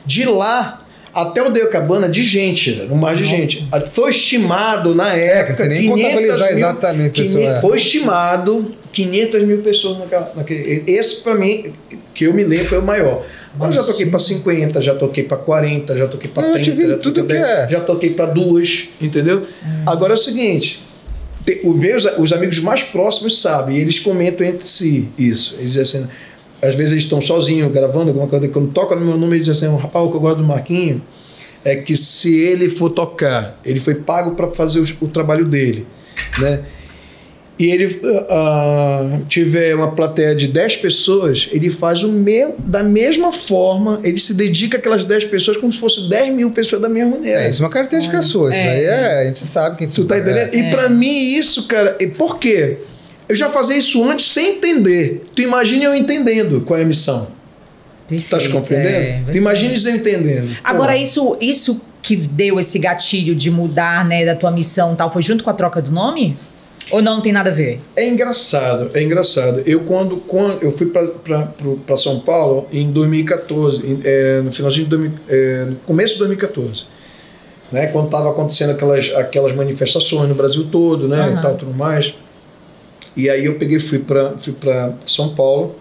De 0.04 0.24
lá 0.24 0.84
até 1.14 1.42
o 1.42 1.68
Cabana 1.68 2.08
de 2.08 2.22
gente, 2.22 2.70
no 2.88 2.94
mar 2.94 3.16
de 3.16 3.22
Nossa. 3.22 3.36
gente. 3.36 3.68
Foi 3.92 4.10
estimado 4.10 4.94
na 4.94 5.14
época. 5.14 5.64
É, 5.64 5.68
nem 5.68 5.88
contabilizar 5.88 6.48
mil, 6.48 6.58
exatamente, 6.58 7.22
500, 7.22 7.34
pessoa. 7.34 7.60
Foi 7.60 7.76
estimado 7.76 8.74
500 8.92 9.42
mil 9.42 9.58
pessoas 9.58 9.98
naquela, 9.98 10.32
naquele. 10.36 10.84
Esse, 10.86 11.22
para 11.22 11.34
mim, 11.34 11.72
que 12.14 12.24
eu 12.24 12.34
me 12.34 12.44
lembro, 12.44 12.66
foi 12.66 12.78
o 12.78 12.82
maior. 12.82 13.24
Agora 13.54 13.72
já 13.72 13.82
toquei 13.82 14.06
para 14.06 14.18
50, 14.18 14.82
já 14.82 14.94
toquei 14.94 15.24
para 15.24 15.36
40, 15.36 15.96
já 15.96 16.06
toquei 16.06 16.30
para 16.30 16.42
30, 16.52 16.62
já 16.62 16.72
toquei, 16.72 16.96
tudo 16.96 17.22
10, 17.24 17.40
é. 17.40 17.68
já 17.68 17.80
toquei 17.80 18.10
para 18.10 18.26
duas, 18.26 18.88
entendeu? 19.00 19.42
Hum. 19.64 19.82
Agora 19.86 20.12
é 20.12 20.14
o 20.14 20.18
seguinte, 20.18 20.82
os 21.64 21.76
meus 21.76 22.04
os 22.18 22.32
amigos 22.32 22.58
mais 22.60 22.82
próximos 22.82 23.40
sabem, 23.40 23.76
eles 23.78 23.98
comentam 23.98 24.46
entre 24.46 24.66
si 24.66 25.08
isso. 25.18 25.56
Eles 25.58 25.72
dizem 25.72 26.02
assim, 26.02 26.10
às 26.60 26.74
vezes 26.74 26.92
eles 26.92 27.04
estão 27.04 27.20
sozinhos 27.20 27.72
gravando 27.72 28.08
alguma 28.08 28.26
coisa, 28.26 28.48
quando 28.48 28.70
toca 28.72 28.94
no 28.94 29.04
meu 29.04 29.16
nome, 29.16 29.36
eles 29.36 29.46
dizem 29.46 29.68
assim, 29.68 29.76
o 29.76 29.78
rapaz, 29.78 30.04
o 30.04 30.10
que 30.10 30.16
eu 30.16 30.20
gosto 30.20 30.38
do 30.38 30.44
Marquinho 30.44 31.02
é 31.64 31.76
que 31.76 31.96
se 31.96 32.38
ele 32.38 32.68
for 32.68 32.90
tocar, 32.90 33.60
ele 33.64 33.80
foi 33.80 33.94
pago 33.94 34.34
para 34.34 34.48
fazer 34.50 34.80
o, 34.80 35.04
o 35.04 35.08
trabalho 35.08 35.44
dele, 35.44 35.86
né? 36.38 36.62
E 37.58 37.66
ele 37.70 37.86
uh, 37.86 39.24
tiver 39.28 39.74
uma 39.74 39.90
plateia 39.90 40.34
de 40.34 40.46
10 40.46 40.76
pessoas, 40.76 41.48
ele 41.50 41.68
faz 41.68 42.04
o 42.04 42.12
mesmo, 42.12 42.54
da 42.58 42.84
mesma 42.84 43.32
forma, 43.32 44.00
ele 44.04 44.18
se 44.20 44.34
dedica 44.34 44.78
àquelas 44.78 45.02
10 45.02 45.24
pessoas 45.24 45.56
como 45.56 45.72
se 45.72 45.78
fosse 45.78 46.08
10 46.08 46.34
mil 46.34 46.52
pessoas 46.52 46.80
da 46.80 46.88
mesma 46.88 47.16
maneira. 47.16 47.42
É, 47.42 47.50
isso 47.50 47.60
é 47.60 47.64
uma 47.64 47.70
característica 47.70 48.18
é. 48.18 48.22
sua, 48.22 48.50
isso 48.50 48.60
é. 48.60 48.64
daí 48.64 48.84
é, 48.84 49.22
a 49.22 49.24
gente 49.24 49.44
sabe 49.44 49.76
que... 49.76 49.86
Tu 49.88 50.04
tá 50.04 50.16
é. 50.16 50.20
entendendo? 50.20 50.54
E 50.54 50.70
para 50.70 50.88
mim 50.88 51.34
isso, 51.34 51.66
cara, 51.66 51.96
e 51.98 52.06
por 52.06 52.38
quê? 52.38 52.78
Eu 53.28 53.34
já 53.34 53.50
fazia 53.50 53.76
isso 53.76 54.08
antes 54.08 54.30
sem 54.30 54.56
entender. 54.56 55.26
Tu 55.34 55.42
imagina 55.42 55.84
eu 55.84 55.94
entendendo 55.94 56.60
qual 56.60 56.78
é 56.78 56.82
a 56.82 56.86
missão. 56.86 57.28
Perfeito, 58.08 58.42
tu 58.42 58.48
tá 58.48 58.52
compreendendo? 58.52 58.96
É, 58.96 59.32
tu 59.32 59.36
imagina 59.36 59.74
eu 59.74 59.96
entendendo. 59.96 60.56
Agora, 60.62 60.96
isso, 60.96 61.36
isso 61.40 61.80
que 62.00 62.16
deu 62.16 62.58
esse 62.60 62.78
gatilho 62.78 63.34
de 63.34 63.50
mudar, 63.50 64.04
né, 64.04 64.24
da 64.24 64.34
tua 64.34 64.50
missão 64.50 64.94
tal, 64.94 65.12
foi 65.12 65.22
junto 65.22 65.42
com 65.42 65.50
a 65.50 65.54
troca 65.54 65.82
do 65.82 65.90
nome? 65.90 66.36
Ou 66.90 67.02
não 67.02 67.20
tem 67.20 67.32
nada 67.32 67.50
a 67.50 67.52
ver? 67.52 67.80
É 67.94 68.08
engraçado, 68.08 68.90
é 68.94 69.02
engraçado. 69.02 69.62
Eu 69.66 69.80
quando, 69.80 70.16
quando 70.16 70.62
eu 70.62 70.72
fui 70.72 70.86
para 70.86 71.96
São 71.96 72.20
Paulo 72.20 72.66
em 72.72 72.90
2014, 72.90 73.86
em, 73.86 74.00
é, 74.04 74.40
no 74.40 74.50
finalzinho 74.50 74.84
de 74.84 74.90
2000, 74.90 75.12
é, 75.28 75.64
no 75.66 75.76
começo 75.76 76.14
de 76.14 76.18
2014, 76.20 76.84
né, 77.70 77.88
quando 77.88 78.06
estava 78.06 78.30
acontecendo 78.30 78.70
aquelas, 78.70 79.12
aquelas 79.14 79.54
manifestações 79.54 80.28
no 80.28 80.34
Brasil 80.34 80.66
todo, 80.70 81.06
né, 81.06 81.26
uhum. 81.26 81.38
e 81.38 81.42
tal, 81.42 81.54
tudo 81.56 81.74
mais. 81.74 82.14
E 83.14 83.28
aí 83.28 83.44
eu 83.44 83.56
peguei, 83.56 83.78
fui 83.78 83.98
para 83.98 84.38
fui 84.38 84.52
para 84.52 84.94
São 85.06 85.34
Paulo 85.34 85.74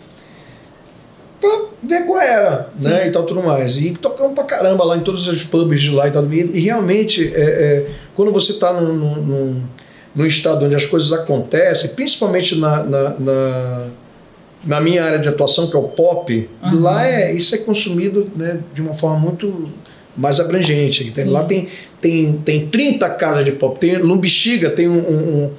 para 1.40 1.68
ver 1.84 2.06
qual 2.06 2.20
era, 2.20 2.70
Sim. 2.76 2.90
né, 2.90 3.08
e 3.08 3.12
tal, 3.12 3.24
tudo 3.24 3.44
mais. 3.44 3.78
E 3.78 3.92
tocamos 3.92 4.34
pra 4.34 4.44
caramba 4.44 4.84
lá 4.84 4.98
em 4.98 5.02
todos 5.02 5.28
os 5.28 5.44
pubs 5.44 5.82
de 5.82 5.92
lá 5.92 6.08
e 6.08 6.12
tal. 6.12 6.26
E, 6.34 6.58
e 6.58 6.60
realmente, 6.62 7.32
é, 7.34 7.42
é, 7.42 7.86
quando 8.16 8.32
você 8.32 8.52
está 8.52 8.74
num, 8.74 9.16
num 9.16 9.64
no 10.18 10.26
estado 10.26 10.66
onde 10.66 10.74
as 10.74 10.86
coisas 10.86 11.14
acontecem, 11.14 11.92
principalmente 11.92 12.60
na, 12.60 12.84
na, 12.84 13.10
na, 13.20 13.88
na 14.66 14.82
minha 14.82 15.04
área 15.04 15.20
de 15.20 15.30
atuação, 15.30 15.70
que 15.70 15.76
é 15.76 15.80
o 15.80 15.84
pop, 15.84 16.50
uhum. 16.64 16.82
lá 16.82 17.06
é, 17.06 17.32
isso 17.32 17.54
é 17.54 17.60
consumido 17.60 18.26
né, 18.36 18.58
de 18.74 18.82
uma 18.82 18.96
forma 18.96 19.20
muito 19.20 19.70
mais 20.18 20.40
abrangente. 20.40 21.12
Tem, 21.12 21.26
lá 21.26 21.44
tem, 21.44 21.68
tem, 22.02 22.34
tem 22.44 22.68
30 22.68 23.08
casas 23.12 23.46
de 23.46 23.52
pop. 23.52 23.80
Tem, 23.80 23.98
Lumbixiga 23.98 24.72
tem 24.72 24.90
um, 24.90 24.98
um, 24.98 25.52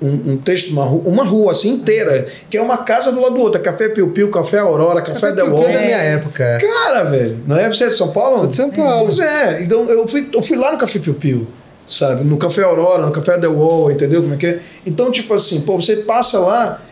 um, 0.00 0.32
um 0.32 0.36
texto, 0.36 0.70
uma 0.70 0.84
rua, 0.84 1.02
uma 1.06 1.24
rua 1.24 1.50
assim 1.50 1.70
inteira, 1.70 2.28
que 2.48 2.56
é 2.56 2.62
uma 2.62 2.78
casa 2.78 3.10
do 3.10 3.20
lado 3.20 3.34
do 3.34 3.40
outro. 3.40 3.60
Café 3.60 3.88
Piu 3.88 4.10
Piu, 4.10 4.30
Café 4.30 4.58
Aurora, 4.58 5.02
Café, 5.02 5.32
Café 5.32 5.32
The 5.32 5.42
Wall. 5.42 5.64
é 5.64 5.72
da 5.72 5.80
minha 5.80 5.98
época. 5.98 6.58
Cara, 6.60 7.02
velho, 7.02 7.40
não 7.48 7.56
é? 7.56 7.68
Você 7.68 7.82
é 7.82 7.88
de 7.88 7.94
São 7.94 8.12
Paulo? 8.12 8.38
Sou 8.38 8.46
de 8.46 8.54
São 8.54 8.70
Paulo. 8.70 9.06
Pois 9.06 9.18
é, 9.18 9.60
então 9.64 9.90
eu 9.90 10.06
fui, 10.06 10.30
eu 10.32 10.40
fui 10.40 10.56
lá 10.56 10.70
no 10.70 10.78
Café 10.78 11.00
Piu 11.00 11.14
Piu 11.14 11.48
sabe? 11.86 12.24
No 12.24 12.36
Café 12.36 12.62
Aurora, 12.62 13.06
no 13.06 13.12
Café 13.12 13.38
The 13.38 13.46
Wall, 13.46 13.90
entendeu 13.90 14.22
como 14.22 14.34
é 14.34 14.36
que 14.36 14.46
é? 14.46 14.60
Então, 14.86 15.10
tipo 15.10 15.34
assim, 15.34 15.60
pô, 15.62 15.80
você 15.80 15.96
passa 15.96 16.38
lá, 16.38 16.82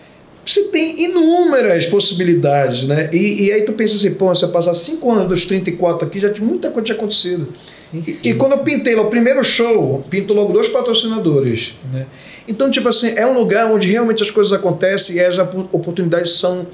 você 0.45 0.65
tem 0.65 1.05
inúmeras 1.05 1.87
possibilidades, 1.87 2.87
né? 2.87 3.09
E, 3.13 3.45
e 3.45 3.53
aí 3.53 3.63
tu 3.63 3.73
pensa 3.73 3.97
assim, 3.97 4.15
pô, 4.15 4.29
você 4.29 4.47
passar 4.49 4.75
cinco 4.75 5.11
anos 5.11 5.29
dos 5.29 5.47
34 5.47 6.07
aqui, 6.07 6.19
já 6.19 6.33
tinha 6.33 6.47
muita 6.47 6.71
coisa 6.71 6.87
tinha 6.87 6.97
acontecido. 6.97 7.49
E, 7.95 8.31
e, 8.31 8.35
quando 8.35 8.53
eu 8.53 8.59
pintei 8.59 8.95
lá 8.95 9.03
o 9.03 9.11
primeiro 9.11 9.45
show, 9.45 10.03
pinto 10.09 10.33
logo 10.33 10.53
dois 10.53 10.69
patrocinadores, 10.69 11.75
né? 11.93 12.07
Então, 12.49 12.71
tipo 12.71 12.89
assim, 12.89 13.15
é 13.17 13.27
um 13.27 13.35
lugar 13.35 13.71
onde 13.71 13.87
realmente 13.87 14.23
as 14.23 14.31
coisas 14.31 14.53
acontecem 14.53 15.17
e 15.17 15.21
as 15.21 15.39
oportunidades 15.39 16.33
são 16.33 16.67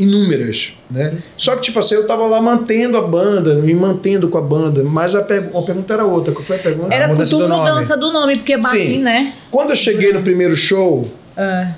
inúmeras, 0.00 0.72
né? 0.90 1.18
Só 1.36 1.54
que, 1.54 1.62
tipo 1.62 1.78
assim, 1.78 1.94
eu 1.94 2.06
tava 2.06 2.26
lá 2.26 2.40
mantendo 2.40 2.96
a 2.96 3.02
banda, 3.02 3.56
me 3.56 3.74
mantendo 3.74 4.28
com 4.28 4.38
a 4.38 4.40
banda, 4.40 4.82
mas 4.82 5.14
a, 5.14 5.22
pergu 5.22 5.56
a 5.58 5.62
pergunta 5.62 5.92
era 5.92 6.04
outra. 6.04 6.32
Qual 6.32 6.42
foi 6.42 6.56
a 6.56 6.58
pergunta? 6.58 6.92
Era 6.92 7.04
a 7.04 7.08
mudança, 7.08 7.36
do, 7.36 7.48
mudança 7.48 7.96
do 7.96 8.12
nome, 8.12 8.36
porque 8.36 8.56
Baquim, 8.56 9.02
né? 9.02 9.34
Quando 9.50 9.70
eu 9.70 9.76
cheguei 9.76 10.12
no 10.12 10.22
primeiro 10.22 10.56
show, 10.56 11.06
é. 11.36 11.68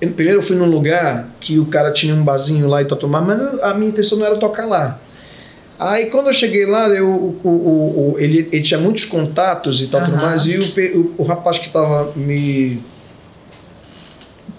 primeiro 0.00 0.40
eu 0.40 0.42
fui 0.42 0.56
num 0.56 0.68
lugar 0.68 1.30
que 1.38 1.58
o 1.60 1.66
cara 1.66 1.92
tinha 1.92 2.12
um 2.12 2.24
barzinho 2.24 2.66
lá 2.66 2.82
e 2.82 2.84
tal, 2.84 2.98
tomar, 2.98 3.22
mas 3.22 3.62
a 3.62 3.72
minha 3.74 3.90
intenção 3.90 4.18
não 4.18 4.26
era 4.26 4.36
tocar 4.36 4.66
lá. 4.66 4.98
Aí 5.78 6.06
quando 6.06 6.28
eu 6.28 6.32
cheguei 6.32 6.66
lá, 6.66 6.88
eu, 6.88 7.08
o, 7.08 7.40
o, 7.42 7.48
o, 7.48 8.16
ele, 8.18 8.48
ele 8.50 8.62
tinha 8.62 8.78
muitos 8.78 9.04
contatos 9.04 9.80
e 9.80 9.86
tal, 9.86 10.02
uhum. 10.02 10.16
mais, 10.16 10.46
e 10.46 10.56
o, 10.56 11.14
o, 11.18 11.22
rapaz 11.22 11.58
que 11.58 11.66
estava 11.66 12.12
me 12.14 12.80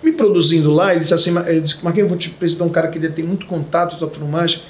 me 0.05 0.11
produzindo 0.11 0.71
lá, 0.71 0.91
ele 0.91 1.01
disse 1.01 1.13
assim, 1.13 1.35
ele 1.47 1.61
disse, 1.61 1.83
Marquinhos, 1.83 2.05
eu 2.05 2.09
vou 2.09 2.17
te 2.17 2.29
apresentar 2.29 2.63
um 2.63 2.69
cara 2.69 2.87
que 2.87 2.97
ele 2.97 3.09
tem 3.09 3.25
muito 3.25 3.45
contato 3.47 3.95
e 3.95 3.99
tudo 3.99 4.25
mais, 4.27 4.61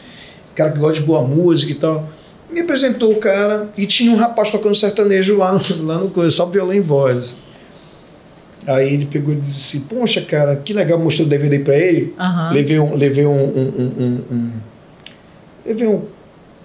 cara 0.55 0.71
que 0.71 0.79
gosta 0.79 1.01
de 1.01 1.05
boa 1.05 1.21
música 1.21 1.71
e 1.71 1.75
tal. 1.75 2.09
Me 2.49 2.61
apresentou 2.61 3.11
o 3.11 3.17
cara 3.17 3.69
e 3.77 3.85
tinha 3.85 4.11
um 4.11 4.15
rapaz 4.15 4.49
tocando 4.49 4.75
sertanejo 4.75 5.37
lá 5.37 5.51
no, 5.51 5.61
lá 5.85 5.97
no 5.97 6.09
coisa, 6.09 6.31
só 6.31 6.45
violão 6.45 6.73
e 6.73 6.79
voz. 6.79 7.37
Aí 8.67 8.93
ele 8.93 9.05
pegou 9.05 9.33
e 9.33 9.37
disse 9.37 9.77
assim, 9.77 9.85
poxa, 9.87 10.21
cara, 10.21 10.55
que 10.55 10.73
legal, 10.73 10.97
mostrou 10.97 11.27
o 11.27 11.29
DVD 11.29 11.59
pra 11.59 11.77
ele. 11.77 12.15
Uhum. 12.17 12.53
Levei 12.53 12.79
um. 12.79 12.95
Levei 12.95 13.25
um, 13.25 13.31
um, 13.31 13.73
um, 13.77 14.23
um, 14.31 14.51
Levei 15.65 15.87
um. 15.87 16.03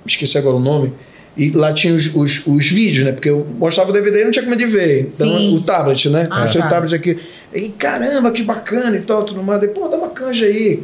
Esqueci 0.07 0.39
agora 0.39 0.57
o 0.57 0.61
nome. 0.61 0.95
E 1.41 1.51
lá 1.53 1.73
tinha 1.73 1.95
os, 1.95 2.15
os, 2.15 2.47
os 2.47 2.69
vídeos, 2.69 3.07
né? 3.07 3.13
Porque 3.13 3.31
eu 3.31 3.47
mostrava 3.59 3.89
o 3.89 3.93
DVD 3.95 4.21
e 4.21 4.25
não 4.25 4.31
tinha 4.31 4.45
como 4.45 4.55
de 4.55 4.67
ver. 4.67 5.09
Então, 5.11 5.27
Sim. 5.27 5.57
o 5.57 5.63
tablet, 5.63 6.11
né? 6.11 6.29
Ah, 6.31 6.43
Achei 6.43 6.61
tá. 6.61 6.67
o 6.67 6.71
tablet 6.71 6.95
aqui. 6.95 7.19
E 7.55 7.71
caramba, 7.71 8.31
que 8.31 8.43
bacana 8.43 8.95
e 8.95 9.01
tal, 9.01 9.25
tudo 9.25 9.43
mais. 9.43 9.59
Depois, 9.59 9.91
dá 9.91 9.97
uma 9.97 10.11
canja 10.11 10.45
aí. 10.45 10.83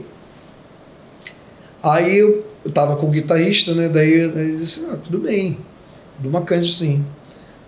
Aí 1.83 2.17
eu, 2.17 2.43
eu 2.65 2.73
tava 2.73 2.97
com 2.97 3.05
o 3.05 3.11
guitarrista, 3.11 3.75
né? 3.75 3.91
Daí 3.91 4.11
ele 4.11 4.57
disse, 4.57 4.87
ah, 4.91 4.97
tudo 4.97 5.19
bem. 5.19 5.59
Dou 6.21 6.31
uma 6.31 6.41
canja 6.41 6.73
sim. 6.73 7.05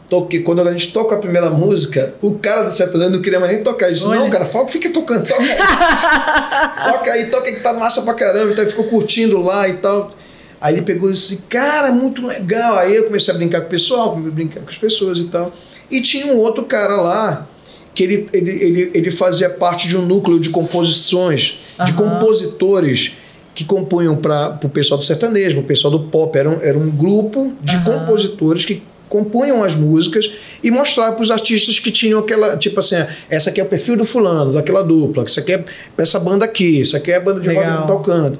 Toquei. 0.08 0.40
Quando 0.40 0.66
a 0.66 0.72
gente 0.72 0.90
toca 0.90 1.14
a 1.14 1.18
primeira 1.18 1.50
música, 1.50 2.14
o 2.22 2.38
cara 2.38 2.62
do 2.62 2.70
sertanejo 2.70 3.10
não 3.10 3.20
queria 3.20 3.38
mais 3.38 3.52
nem 3.52 3.62
tocar. 3.62 3.88
Ele 3.88 3.96
disse, 3.96 4.06
Olha. 4.06 4.20
não, 4.20 4.30
cara, 4.30 4.46
fica 4.66 4.88
tocando, 4.88 5.28
toca 5.28 5.42
aí. 5.42 5.58
toca 6.90 7.12
aí, 7.12 7.26
toca 7.26 7.48
aí 7.48 7.54
que 7.54 7.62
tá 7.62 7.74
massa 7.74 8.00
pra 8.00 8.14
caramba. 8.14 8.52
Então 8.52 8.64
ele 8.64 8.70
ficou 8.70 8.86
curtindo 8.86 9.38
lá 9.42 9.68
e 9.68 9.74
tal. 9.74 10.16
Aí 10.60 10.74
ele 10.74 10.82
pegou 10.82 11.08
e 11.08 11.12
disse, 11.12 11.42
cara, 11.48 11.92
muito 11.92 12.26
legal. 12.26 12.78
Aí 12.78 12.96
eu 12.96 13.04
comecei 13.04 13.32
a 13.32 13.36
brincar 13.36 13.60
com 13.60 13.66
o 13.66 13.70
pessoal, 13.70 14.10
comecei 14.10 14.30
a 14.30 14.34
brincar 14.34 14.60
com 14.60 14.70
as 14.70 14.78
pessoas 14.78 15.18
e 15.18 15.28
tal. 15.28 15.52
E 15.90 16.00
tinha 16.00 16.26
um 16.26 16.38
outro 16.38 16.64
cara 16.64 17.00
lá 17.00 17.48
que 17.94 18.02
ele, 18.02 18.28
ele, 18.32 18.50
ele, 18.50 18.90
ele 18.94 19.10
fazia 19.10 19.50
parte 19.50 19.88
de 19.88 19.96
um 19.96 20.04
núcleo 20.04 20.38
de 20.38 20.50
composições, 20.50 21.58
uhum. 21.78 21.84
de 21.84 21.92
compositores 21.94 23.16
que 23.54 23.64
compunham 23.64 24.16
para 24.16 24.58
o 24.62 24.68
pessoal 24.68 24.98
do 24.98 25.04
sertanejo, 25.04 25.56
para 25.56 25.64
o 25.64 25.66
pessoal 25.66 25.90
do 25.90 26.00
pop. 26.00 26.36
Era 26.36 26.48
um, 26.48 26.62
era 26.62 26.78
um 26.78 26.90
grupo 26.90 27.52
de 27.60 27.76
uhum. 27.76 27.84
compositores 27.84 28.64
que 28.64 28.82
compunham 29.08 29.64
as 29.64 29.74
músicas 29.74 30.30
e 30.62 30.70
mostrava 30.70 31.12
para 31.12 31.22
os 31.22 31.30
artistas 31.30 31.78
que 31.78 31.90
tinham 31.90 32.20
aquela, 32.20 32.56
tipo 32.56 32.78
assim, 32.78 32.96
essa 33.28 33.50
aqui 33.50 33.60
é 33.60 33.64
o 33.64 33.66
perfil 33.66 33.96
do 33.96 34.04
fulano, 34.04 34.52
daquela 34.52 34.82
dupla, 34.82 35.24
isso 35.24 35.40
aqui 35.40 35.54
é 35.54 35.64
essa 35.96 36.20
banda 36.20 36.44
aqui, 36.44 36.80
isso 36.80 36.96
aqui 36.96 37.10
é 37.10 37.16
a 37.16 37.20
banda 37.20 37.40
de 37.40 37.48
rock 37.52 37.86
tocando. 37.86 38.38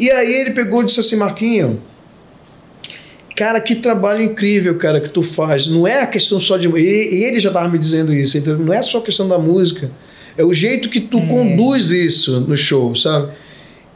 E 0.00 0.10
aí 0.10 0.32
ele 0.32 0.50
pegou 0.50 0.82
e 0.82 0.86
disse 0.86 0.98
assim, 0.98 1.14
Marquinho, 1.14 1.80
cara, 3.36 3.60
que 3.60 3.76
trabalho 3.76 4.22
incrível, 4.22 4.76
cara, 4.76 5.00
que 5.00 5.10
tu 5.10 5.22
faz. 5.22 5.66
Não 5.66 5.86
é 5.86 6.00
a 6.00 6.06
questão 6.06 6.40
só 6.40 6.56
de... 6.56 6.68
E 6.68 7.24
ele 7.24 7.38
já 7.38 7.50
estava 7.50 7.68
me 7.68 7.78
dizendo 7.78 8.12
isso, 8.12 8.36
entendeu? 8.36 8.58
não 8.58 8.72
é 8.72 8.82
só 8.82 8.98
a 8.98 9.02
questão 9.02 9.28
da 9.28 9.38
música, 9.38 9.90
é 10.36 10.44
o 10.44 10.52
jeito 10.52 10.88
que 10.88 11.00
tu 11.00 11.18
é. 11.18 11.26
conduz 11.26 11.92
isso 11.92 12.40
no 12.40 12.56
show, 12.56 12.96
sabe? 12.96 13.32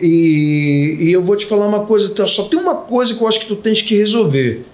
E, 0.00 0.96
e 1.00 1.12
eu 1.12 1.22
vou 1.22 1.36
te 1.36 1.46
falar 1.46 1.66
uma 1.66 1.86
coisa, 1.86 2.14
só 2.26 2.44
tem 2.44 2.58
uma 2.58 2.74
coisa 2.76 3.14
que 3.14 3.22
eu 3.22 3.26
acho 3.26 3.40
que 3.40 3.46
tu 3.46 3.56
tens 3.56 3.80
que 3.80 3.96
resolver 3.96 4.64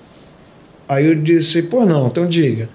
Aí 0.90 1.06
eu 1.06 1.14
disse, 1.14 1.62
pô, 1.62 1.86
não, 1.86 2.08
então 2.08 2.26
diga. 2.26 2.68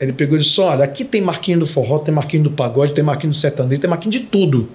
Ele 0.00 0.12
pegou 0.12 0.36
e 0.36 0.40
disse: 0.40 0.60
Olha, 0.60 0.82
aqui 0.82 1.04
tem 1.04 1.22
marquinho 1.22 1.60
do 1.60 1.66
forró, 1.66 2.00
tem 2.00 2.12
marquinho 2.12 2.42
do 2.42 2.50
pagode, 2.50 2.92
tem 2.92 3.04
marquinho 3.04 3.32
do 3.32 3.36
sertanejo, 3.36 3.80
tem 3.80 3.88
marquinho 3.88 4.10
de 4.10 4.20
tudo. 4.20 4.68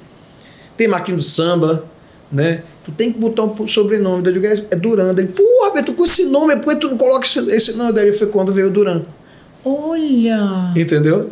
Tem 0.77 0.87
marquinho 0.87 1.17
do 1.17 1.23
samba, 1.23 1.85
né? 2.31 2.63
Tu 2.83 2.91
tem 2.91 3.11
que 3.11 3.19
botar 3.19 3.43
um 3.43 3.67
sobrenome. 3.67 4.25
Eu 4.25 4.33
digo, 4.33 4.45
é, 4.45 4.53
é 4.53 4.75
Duran. 4.75 5.11
Ele, 5.11 5.27
porra, 5.27 5.73
Beto, 5.73 5.93
com 5.93 6.03
esse 6.03 6.29
nome, 6.29 6.55
por 6.57 6.73
que 6.73 6.79
tu 6.79 6.89
não 6.89 6.97
coloca 6.97 7.25
esse, 7.25 7.39
esse 7.51 7.77
nome? 7.77 7.91
Daí 7.91 8.13
foi 8.13 8.27
quando 8.27 8.53
veio 8.53 8.69
Duran. 8.69 9.01
Olha! 9.63 10.71
Entendeu? 10.75 11.31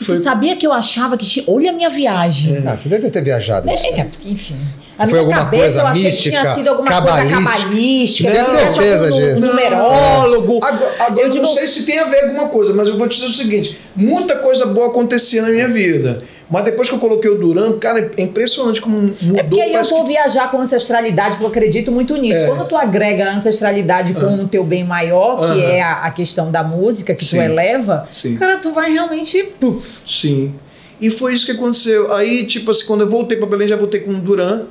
Foi... 0.00 0.16
Tu 0.16 0.22
sabia 0.22 0.56
que 0.56 0.66
eu 0.66 0.72
achava 0.72 1.16
que 1.16 1.24
tinha. 1.24 1.44
Olha 1.48 1.70
a 1.70 1.72
minha 1.72 1.88
viagem. 1.88 2.56
É. 2.56 2.62
Ah, 2.66 2.76
você 2.76 2.88
deve 2.88 3.08
ter 3.10 3.22
viajado. 3.22 3.70
É, 3.70 4.00
é 4.00 4.10
enfim. 4.24 4.56
A 4.98 5.08
foi 5.08 5.20
alguma 5.20 5.38
cabeça, 5.38 5.62
coisa 5.62 5.80
eu 5.80 5.86
achei 5.86 6.04
mística, 6.04 6.36
que 6.36 6.42
tinha 6.42 6.54
sido 6.54 6.68
alguma 6.68 6.90
cabalística. 6.90 7.34
coisa 7.34 7.58
cabalística. 7.58 8.30
Tenho 8.30 8.44
certeza 8.44 9.10
disso. 9.10 9.46
Numerólogo. 9.46 10.60
Agora, 10.62 10.94
agora 10.98 11.26
eu 11.26 11.30
digo... 11.30 11.44
não 11.44 11.52
sei 11.52 11.66
se 11.66 11.86
tem 11.86 11.98
a 11.98 12.04
ver 12.04 12.24
alguma 12.24 12.48
coisa, 12.48 12.74
mas 12.74 12.88
eu 12.88 12.98
vou 12.98 13.08
te 13.08 13.16
dizer 13.16 13.28
o 13.28 13.32
seguinte: 13.32 13.78
muita 13.96 14.36
coisa 14.36 14.66
boa 14.66 14.88
acontecia 14.88 15.42
na 15.42 15.48
minha 15.48 15.68
vida. 15.68 16.22
Mas 16.52 16.64
depois 16.64 16.88
que 16.88 16.94
eu 16.94 16.98
coloquei 16.98 17.30
o 17.30 17.38
Duran, 17.38 17.78
cara, 17.78 18.10
é 18.16 18.22
impressionante 18.22 18.80
como 18.80 18.96
mudou. 19.20 19.36
É 19.36 19.42
porque 19.42 19.60
aí 19.60 19.72
eu 19.72 19.84
vou 19.84 20.02
que... 20.02 20.08
viajar 20.08 20.50
com 20.50 20.60
ancestralidade, 20.60 21.30
porque 21.36 21.44
eu 21.44 21.48
acredito 21.48 21.90
muito 21.90 22.14
nisso. 22.16 22.40
É. 22.40 22.46
Quando 22.46 22.68
tu 22.68 22.76
agrega 22.76 23.30
a 23.30 23.34
ancestralidade 23.34 24.12
com 24.12 24.44
o 24.44 24.46
teu 24.46 24.62
bem 24.62 24.84
maior, 24.84 25.40
que 25.54 25.62
é 25.62 25.80
a, 25.80 26.04
a, 26.04 26.10
questão 26.10 26.50
da 26.50 26.62
música, 26.62 27.14
que 27.14 27.24
Sim. 27.24 27.38
tu 27.38 27.42
eleva, 27.42 28.06
Sim. 28.12 28.36
cara, 28.36 28.58
tu 28.58 28.72
vai 28.72 28.92
realmente... 28.92 29.42
Puf. 29.58 30.00
Sim. 30.06 30.54
E 31.00 31.10
foi 31.10 31.34
isso 31.34 31.46
que 31.46 31.52
aconteceu. 31.52 32.12
Aí, 32.12 32.44
tipo 32.44 32.70
assim, 32.70 32.86
quando 32.86 33.00
eu 33.00 33.08
voltei 33.08 33.36
para 33.36 33.46
Belém, 33.46 33.66
já 33.66 33.76
voltei 33.76 34.00
com 34.00 34.10
o 34.10 34.20
Duran 34.20 34.66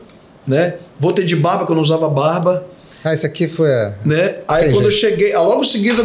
né? 0.46 0.76
Voltei 1.00 1.26
de 1.26 1.36
barba, 1.36 1.66
quando 1.66 1.72
eu 1.72 1.76
não 1.76 1.84
usava 1.84 2.10
barba. 2.10 2.66
Ah, 3.04 3.14
isso 3.14 3.26
aqui 3.26 3.48
foi 3.48 3.72
a... 3.72 3.94
Né? 4.06 4.36
Aí 4.48 4.66
Tem 4.66 4.74
quando 4.74 4.92
jeito. 4.92 5.06
eu 5.06 5.12
cheguei, 5.12 5.36
logo 5.36 5.62
em 5.62 5.66
seguida 5.66 6.04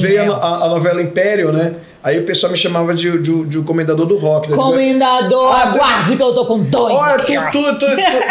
veio 0.00 0.32
a, 0.32 0.36
a, 0.36 0.64
a, 0.64 0.68
novela 0.68 1.02
Império, 1.02 1.52
né? 1.52 1.74
Aí 2.06 2.20
o 2.20 2.22
pessoal 2.22 2.52
me 2.52 2.56
chamava 2.56 2.94
de, 2.94 3.18
de, 3.18 3.44
de, 3.46 3.60
comendador 3.62 4.06
do 4.06 4.16
rock. 4.16 4.48
Né? 4.48 4.56
Comendador, 4.56 5.52
ah, 5.52 5.70
aguarde 5.70 6.16
que 6.16 6.22
eu 6.22 6.32
tô 6.32 6.46
com 6.46 6.60
dois. 6.60 6.94
Olha, 6.94 7.18
tu, 7.24 7.32
tu, 7.50 7.78
tu, 7.80 7.86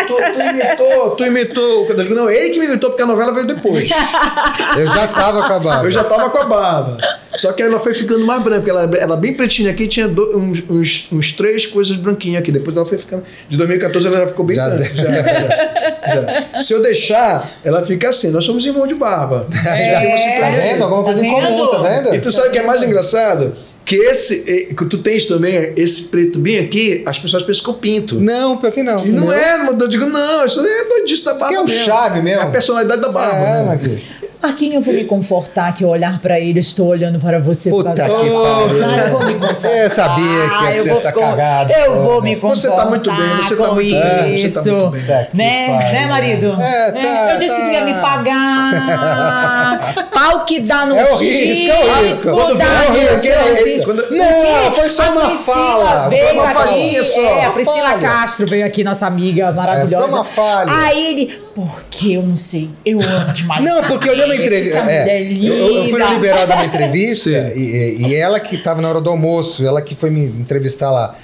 tu, 0.07 0.15
tu, 0.33 0.41
imitou, 0.41 1.15
tu 1.17 1.25
imitou. 1.25 2.15
Não, 2.15 2.29
ele 2.29 2.51
que 2.51 2.59
me 2.59 2.67
imitou 2.67 2.89
porque 2.91 3.03
a 3.03 3.05
novela 3.05 3.33
veio 3.33 3.45
depois. 3.45 3.89
eu 4.79 4.87
já 4.87 5.09
tava 5.09 5.45
com 5.45 5.53
a 5.53 5.59
barba. 5.59 5.87
Eu 5.87 5.91
já 5.91 6.05
tava 6.05 6.29
com 6.29 6.37
a 6.37 6.45
barba. 6.45 6.97
Só 7.35 7.51
que 7.51 7.61
ela 7.61 7.77
foi 7.77 7.93
ficando 7.93 8.25
mais 8.25 8.41
branca. 8.41 8.69
Ela 8.69 8.89
era 8.97 9.17
bem 9.17 9.33
pretinha 9.33 9.71
aqui, 9.71 9.87
tinha 9.87 10.07
do, 10.07 10.37
uns, 10.37 10.63
uns, 10.69 11.07
uns, 11.11 11.31
três 11.33 11.65
coisas 11.65 11.97
branquinhas 11.97 12.41
aqui. 12.43 12.53
Depois 12.53 12.77
ela 12.77 12.85
foi 12.85 12.97
ficando. 12.97 13.25
De 13.49 13.57
2014 13.57 14.07
ela 14.07 14.19
já 14.19 14.27
ficou 14.27 14.45
bem 14.45 14.55
já 14.55 14.69
branca. 14.69 14.95
Já, 14.95 15.03
já, 15.03 16.53
já, 16.53 16.61
Se 16.61 16.71
eu 16.71 16.81
deixar, 16.81 17.59
ela 17.61 17.85
fica 17.85 18.07
assim. 18.07 18.31
Nós 18.31 18.45
somos 18.45 18.65
irmãos 18.65 18.87
de 18.87 18.95
barba. 18.95 19.47
É, 19.65 20.39
tá 20.39 20.49
vendo? 20.49 20.83
Alguma 20.83 21.03
coisa 21.03 21.19
tá 21.19 21.25
em 21.25 21.33
comum, 21.33 21.67
tá 21.67 21.77
vendo? 21.79 22.15
E 22.15 22.19
tu 22.21 22.31
sabe 22.31 22.47
o 22.47 22.51
que 22.51 22.59
é 22.59 22.63
mais 22.63 22.81
engraçado? 22.81 23.53
Que 23.85 23.95
esse 23.95 24.73
que 24.75 24.85
tu 24.85 24.97
tens 24.97 25.27
também 25.27 25.73
esse 25.77 26.05
preto 26.05 26.39
bem 26.39 26.57
aqui, 26.57 27.03
as 27.05 27.19
pessoas 27.19 27.43
pensam 27.43 27.63
que 27.63 27.69
eu 27.69 27.73
pinto. 27.75 28.19
Não, 28.19 28.57
pior 28.57 28.71
que 28.71 28.81
não. 28.81 29.05
E 29.05 29.09
não, 29.09 29.27
não 29.27 29.33
é, 29.33 29.67
eu 29.67 29.87
digo, 29.87 30.07
não, 30.07 30.43
isso 30.43 30.59
é 30.65 30.83
doidice 30.85 31.23
da 31.23 31.35
barba. 31.35 31.53
Isso 31.53 31.59
é 31.59 31.61
um 31.61 31.65
mesmo. 31.65 31.85
chave 31.85 32.21
mesmo. 32.21 32.41
É 32.41 32.45
a 32.45 32.49
personalidade 32.49 33.01
da 33.01 33.09
barba. 33.09 33.37
É, 33.37 33.63
né? 33.63 34.01
Marquinhos, 34.41 34.75
eu 34.75 34.81
vou 34.81 34.93
me 34.93 35.05
confortar 35.05 35.73
que 35.73 35.83
eu 35.83 35.89
olhar 35.89 36.19
para 36.19 36.39
ele, 36.39 36.59
estou 36.59 36.87
olhando 36.87 37.19
para 37.19 37.39
você. 37.39 37.69
Puta 37.69 37.93
que 37.93 38.01
pariu. 38.01 38.15
eu 38.15 39.11
vou 39.11 39.25
me 39.25 39.33
confortar. 39.33 39.77
Eu 39.77 39.89
sabia 39.89 40.49
que 40.49 40.63
ia 40.65 40.83
ser 40.83 40.89
essa 40.89 41.11
cagada. 41.11 41.73
Eu 41.73 42.03
vou 42.03 42.21
me 42.21 42.35
confortar 42.35 42.55
Você 42.55 42.75
tá 42.75 42.85
muito 42.85 43.11
bem, 43.11 43.35
você 43.37 43.55
tá 43.55 43.71
muito 43.71 43.91
bem. 43.91 44.37
Você 44.37 44.51
tá 44.51 44.61
muito 44.61 44.89
bem. 44.91 45.27
Né, 45.33 45.67
né 45.91 46.05
marido? 46.07 46.57
É, 46.61 46.91
tá, 46.91 47.33
eu 47.33 47.39
disse 47.39 47.55
tá. 47.55 47.61
que 47.61 47.71
ia 47.71 47.85
me 47.85 47.93
pagar. 48.01 49.93
Pau 50.13 50.45
que 50.45 50.59
dá 50.59 50.85
no 50.85 50.95
é 50.95 51.11
o 51.11 51.17
risco, 51.17 51.71
é 51.71 51.83
o 51.83 52.05
risco. 52.05 52.31
Quando 52.31 52.57
dá 52.57 52.65
é 52.65 52.89
o 52.89 52.93
risco, 52.93 53.27
é 53.27 53.51
o 53.51 53.65
risco. 53.65 53.93
Não, 53.93 54.71
foi 54.71 54.89
só 54.89 55.11
uma 55.11 55.29
fala. 55.31 56.09
Foi 56.09 56.31
uma 56.33 56.47
falinha 56.49 57.03
só. 57.03 57.21
É, 57.21 57.45
a 57.45 57.51
Priscila 57.51 57.97
Castro 57.99 58.47
veio 58.47 58.65
aqui, 58.65 58.83
nossa 58.83 59.05
amiga 59.05 59.51
maravilhosa. 59.51 60.05
É, 60.05 60.09
foi 60.09 60.17
uma 60.17 60.25
falha. 60.25 60.71
Aí 60.71 61.05
ele, 61.07 61.41
porque 61.53 62.13
eu 62.13 62.23
não 62.23 62.37
sei, 62.37 62.69
eu 62.85 63.01
amo 63.01 63.33
demais. 63.33 63.63
Não, 63.63 63.83
porque 63.83 64.09
eu 64.09 64.15
dei 64.27 64.37
uma 64.37 64.45
entrevista. 64.45 64.91
É, 64.91 65.23
eu, 65.23 65.55
eu, 65.55 65.89
fui 65.89 66.03
liberado 66.03 66.53
uma 66.53 66.65
entrevista 66.65 67.29
e, 67.55 67.97
e, 67.99 68.15
ela 68.15 68.39
que 68.39 68.55
estava 68.55 68.81
na 68.81 68.89
hora 68.89 69.01
do 69.01 69.09
almoço, 69.09 69.65
ela 69.65 69.81
que 69.81 69.95
foi 69.95 70.09
me 70.09 70.25
entrevistar 70.25 70.91
lá. 70.91 71.15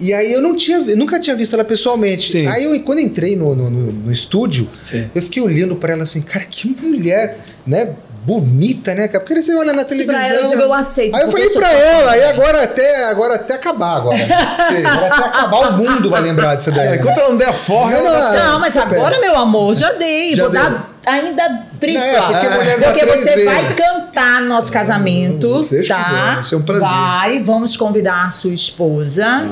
E 0.00 0.12
aí 0.12 0.32
eu 0.32 0.42
não 0.42 0.56
tinha, 0.56 0.78
eu 0.78 0.96
nunca 0.96 1.20
tinha 1.20 1.36
visto 1.36 1.54
ela 1.54 1.64
pessoalmente. 1.64 2.30
Sim. 2.30 2.46
Aí 2.46 2.64
eu, 2.64 2.80
quando 2.82 3.00
entrei 3.00 3.36
no, 3.36 3.54
no, 3.54 3.70
no, 3.70 3.92
no 3.92 4.12
estúdio, 4.12 4.68
Sim. 4.90 5.08
eu 5.14 5.22
fiquei 5.22 5.42
olhando 5.42 5.76
para 5.76 5.92
ela 5.92 6.02
assim, 6.02 6.20
cara, 6.20 6.44
que 6.44 6.68
mulher, 6.68 7.38
né? 7.66 7.94
bonita, 8.24 8.94
né, 8.94 9.06
cara? 9.06 9.22
Porque 9.22 9.40
você 9.40 9.54
olha 9.54 9.72
na 9.72 9.84
televisão. 9.84 10.14
Pra 10.14 10.26
ela, 10.26 10.40
eu, 10.40 10.48
digo, 10.48 10.62
eu 10.62 10.72
aceito. 10.72 11.14
Aí 11.14 11.22
eu 11.22 11.30
falei 11.30 11.50
pra 11.50 11.70
ela, 11.70 12.16
e 12.16 12.24
agora 12.24 12.62
até, 12.62 13.04
agora 13.04 13.34
até 13.34 13.54
acabar 13.54 13.96
agora. 13.96 14.16
Sim, 14.68 14.84
agora 14.84 15.06
até 15.06 15.24
acabar 15.28 15.68
o 15.68 15.72
mundo 15.76 16.10
vai 16.10 16.22
lembrar 16.22 16.54
disso 16.54 16.72
daí. 16.72 16.88
É, 16.88 16.94
enquanto 16.96 17.18
ela 17.18 17.28
não 17.28 17.36
der 17.36 17.48
a 17.48 17.52
forma. 17.52 17.92
Não, 17.92 18.02
não, 18.02 18.32
não, 18.32 18.60
mas 18.60 18.76
agora, 18.76 19.20
meu 19.20 19.36
amor, 19.36 19.74
já 19.74 19.92
dei. 19.92 20.34
Já 20.34 20.44
vou 20.44 20.52
deu. 20.52 20.62
dar 20.62 20.93
ainda 21.06 21.66
tripla. 21.80 22.00
Não, 22.00 22.36
é, 22.36 22.42
porque, 22.42 22.68
é. 22.68 22.76
porque 22.78 23.06
você 23.06 23.34
vezes. 23.34 23.44
vai 23.44 23.74
cantar 23.74 24.42
no 24.42 24.48
nosso 24.48 24.72
casamento, 24.72 25.60
hum, 25.60 25.66
tá? 25.86 26.34
Vai 26.34 26.44
ser 26.44 26.56
um 26.56 26.62
prazer. 26.62 26.88
Vai, 26.88 27.42
vamos 27.42 27.76
convidar 27.76 28.26
a 28.26 28.30
sua 28.30 28.52
esposa 28.52 29.44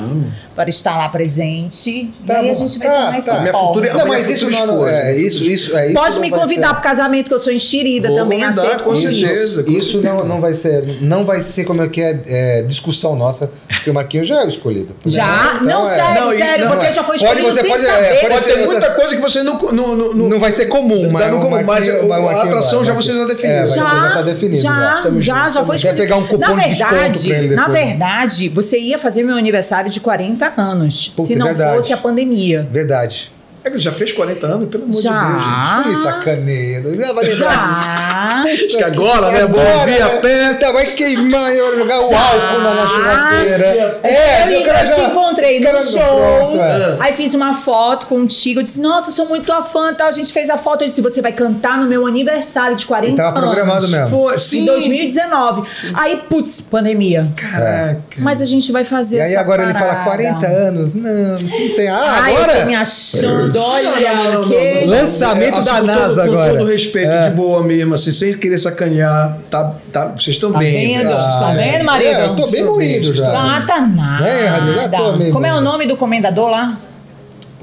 para 0.55 0.69
estar 0.69 0.97
lá 0.97 1.09
presente. 1.09 2.13
Tá 2.25 2.35
e 2.35 2.37
aí 2.37 2.45
bom. 2.45 2.51
a 2.51 2.53
gente 2.53 2.79
vai 2.79 2.87
tá, 2.87 3.11
mais 3.11 3.25
tá. 3.25 3.39
Minha 3.39 3.53
futura, 3.53 3.93
não, 3.93 4.07
mas 4.07 4.29
isso 4.29 4.49
não, 4.49 4.67
não 4.67 4.87
é 4.87 5.15
isso, 5.15 5.43
isso 5.43 5.75
é 5.75 5.87
isso. 5.87 5.95
Pode 5.95 6.19
me 6.19 6.29
convidar 6.29 6.69
para 6.69 6.79
o 6.79 6.83
casamento 6.83 7.27
que 7.27 7.33
eu 7.33 7.39
sou 7.39 7.51
enxerida 7.51 8.07
Vou 8.09 8.17
também 8.17 8.43
aceito 8.43 8.83
com 8.83 8.97
certeza. 8.97 9.63
Isso 9.67 10.01
não, 10.01 10.25
não 10.25 10.41
vai 10.41 10.53
ser 10.53 11.01
não 11.01 11.25
vai 11.25 11.41
ser 11.41 11.63
como 11.65 11.81
é 11.81 11.87
que 11.87 12.01
é, 12.01 12.19
é 12.25 12.61
discussão 12.63 13.15
nossa, 13.15 13.51
porque 13.67 13.89
o 13.89 13.93
Marquinhos 13.93 14.27
já 14.27 14.41
é 14.41 14.45
o 14.45 14.49
escolhido. 14.49 14.95
Já? 15.05 15.59
Então, 15.61 15.63
não, 15.63 15.89
é, 15.89 15.95
sério, 15.95 16.21
não, 16.21 16.33
sério, 16.33 16.65
não, 16.65 16.75
você 16.75 16.91
já 16.91 17.03
foi 17.03 17.15
escolhido 17.15 17.47
pode, 17.47 17.61
você 17.61 17.67
pode, 17.67 17.85
é, 17.85 18.29
pode 18.29 18.45
ter 18.45 18.65
muita 18.65 18.91
coisa 18.91 19.15
que 19.15 19.21
você 19.21 19.43
não 19.43 19.59
não, 19.71 19.95
não, 19.95 20.13
não 20.13 20.39
vai 20.39 20.51
ser 20.51 20.67
comum, 20.67 21.09
mas 21.11 21.31
como, 21.43 21.63
mas 21.63 21.89
a 21.89 22.43
atração 22.43 22.83
já 22.83 22.93
você 22.93 23.13
já 23.13 23.25
definiu. 23.25 23.55
É, 23.55 23.67
já, 23.67 23.75
já 23.75 24.11
tá 24.13 24.21
definido. 24.21 24.61
Já, 24.61 25.03
já, 25.03 25.19
já, 25.19 25.49
já 25.49 25.65
foi 25.65 25.77
Quer 25.77 25.95
pegar 25.95 26.15
um 26.17 26.25
cupom 26.25 26.39
na 26.39 26.53
verdade, 26.53 27.19
de 27.19 27.29
desconto 27.29 27.55
Na 27.55 27.67
verdade, 27.67 28.49
você 28.49 28.79
ia 28.79 28.97
fazer 28.97 29.23
meu 29.23 29.35
aniversário 29.35 29.91
de 29.91 29.99
40 29.99 30.53
anos, 30.57 31.09
Puta, 31.15 31.27
se 31.27 31.35
não 31.35 31.47
verdade. 31.47 31.75
fosse 31.75 31.93
a 31.93 31.97
pandemia. 31.97 32.67
Verdade. 32.71 33.32
É 33.65 33.69
que 33.69 33.79
já 33.79 33.93
fez 33.93 34.11
40 34.11 34.45
anos, 34.45 34.69
pelo 34.69 34.83
amor 34.83 35.01
já. 35.01 35.21
de 35.21 35.31
Deus, 35.31 35.43
gente. 35.43 35.77
Não 35.77 35.87
me 35.87 35.95
sacaneia. 35.95 36.81
Não 36.81 37.15
vai 37.15 37.25
lembrar. 37.25 38.43
Acho 38.45 38.77
que 38.77 38.83
agora, 38.83 39.31
né? 39.31 39.45
Bom 39.47 39.59
ouvir 39.79 40.01
a 40.01 40.09
pé. 40.19 40.71
Vai 40.73 40.87
queimar 40.87 41.53
e 41.53 41.61
vai 41.61 41.77
jogar 41.77 41.99
o 41.99 42.15
álcool 42.15 42.61
na, 42.61 42.73
na 42.73 42.87
churrasqueira. 42.87 43.99
É, 44.03 44.43
eu, 44.47 44.51
eu, 44.51 44.61
eu 44.61 44.95
te 44.95 45.01
encontrei 45.01 45.59
no 45.59 45.81
show. 45.83 46.01
Pronto, 46.01 46.59
é. 46.59 46.97
Aí 46.99 47.13
fiz 47.13 47.33
uma 47.33 47.53
foto 47.53 48.07
contigo. 48.07 48.59
Eu 48.59 48.63
disse, 48.63 48.81
nossa, 48.81 49.09
eu 49.09 49.13
sou 49.13 49.27
muito 49.27 49.45
tua 49.45 49.63
fã. 49.63 49.93
Tá? 49.93 50.07
A 50.07 50.11
gente 50.11 50.33
fez 50.33 50.49
a 50.49 50.57
foto. 50.57 50.81
Eu 50.83 50.87
disse, 50.87 51.01
você 51.01 51.21
vai 51.21 51.31
cantar 51.31 51.77
no 51.77 51.85
meu 51.85 52.05
aniversário 52.05 52.75
de 52.75 52.85
40 52.85 53.15
tava 53.15 53.29
anos. 53.29 53.41
Tava 53.41 53.53
programado 53.53 53.87
mesmo. 53.87 54.09
Pô, 54.09 54.37
sim. 54.37 54.63
Em 54.63 54.65
2019. 54.65 55.69
Sim. 55.73 55.93
Aí, 55.95 56.21
putz, 56.29 56.59
pandemia. 56.59 57.31
Caraca. 57.35 58.01
Mas 58.17 58.41
a 58.41 58.45
gente 58.45 58.71
vai 58.71 58.83
fazer 58.83 59.17
E 59.17 59.21
aí 59.21 59.35
agora 59.35 59.63
parada. 59.63 59.79
ele 59.79 59.91
fala 59.91 60.03
40 60.03 60.47
anos. 60.47 60.93
Não, 60.93 61.11
não 61.11 61.75
tem. 61.75 61.87
Ah, 61.87 62.25
agora? 62.25 62.51
Ai, 62.51 62.57
eu 62.57 62.61
tô 62.61 62.65
me 62.67 62.75
achando. 62.75 63.52
Olha 63.59 64.31
não, 64.31 64.47
que 64.47 64.85
lançamento 64.85 65.55
assim, 65.55 65.69
da 65.69 65.81
NASA 65.83 66.23
todo, 66.23 66.33
agora. 66.33 66.51
Com 66.51 66.57
todo 66.59 66.69
respeito, 66.69 67.11
é. 67.11 67.29
de 67.29 67.35
boa 67.35 67.63
mesmo, 67.63 67.93
assim, 67.93 68.11
sem 68.11 68.37
querer 68.37 68.57
sacanear. 68.57 69.37
Tá, 69.49 69.75
tá, 69.91 70.07
vocês 70.07 70.35
estão 70.35 70.51
tá 70.51 70.59
bem. 70.59 70.97
Vendo? 70.97 71.13
Ah, 71.13 71.39
tá 71.39 71.53
vendo, 71.55 71.83
marido? 71.83 72.09
É, 72.09 72.25
eu 72.25 72.35
tô 72.35 72.47
bem 72.47 72.63
moído 72.63 73.13
já. 73.13 73.27
Ah, 73.29 73.63
tá 73.65 73.81
nada. 73.81 74.27
É, 74.27 74.47
já 74.75 74.89
tô 74.89 75.31
Como 75.31 75.45
é 75.45 75.53
o 75.53 75.61
nome 75.61 75.85
do 75.85 75.97
comendador 75.97 76.49
lá? 76.49 76.77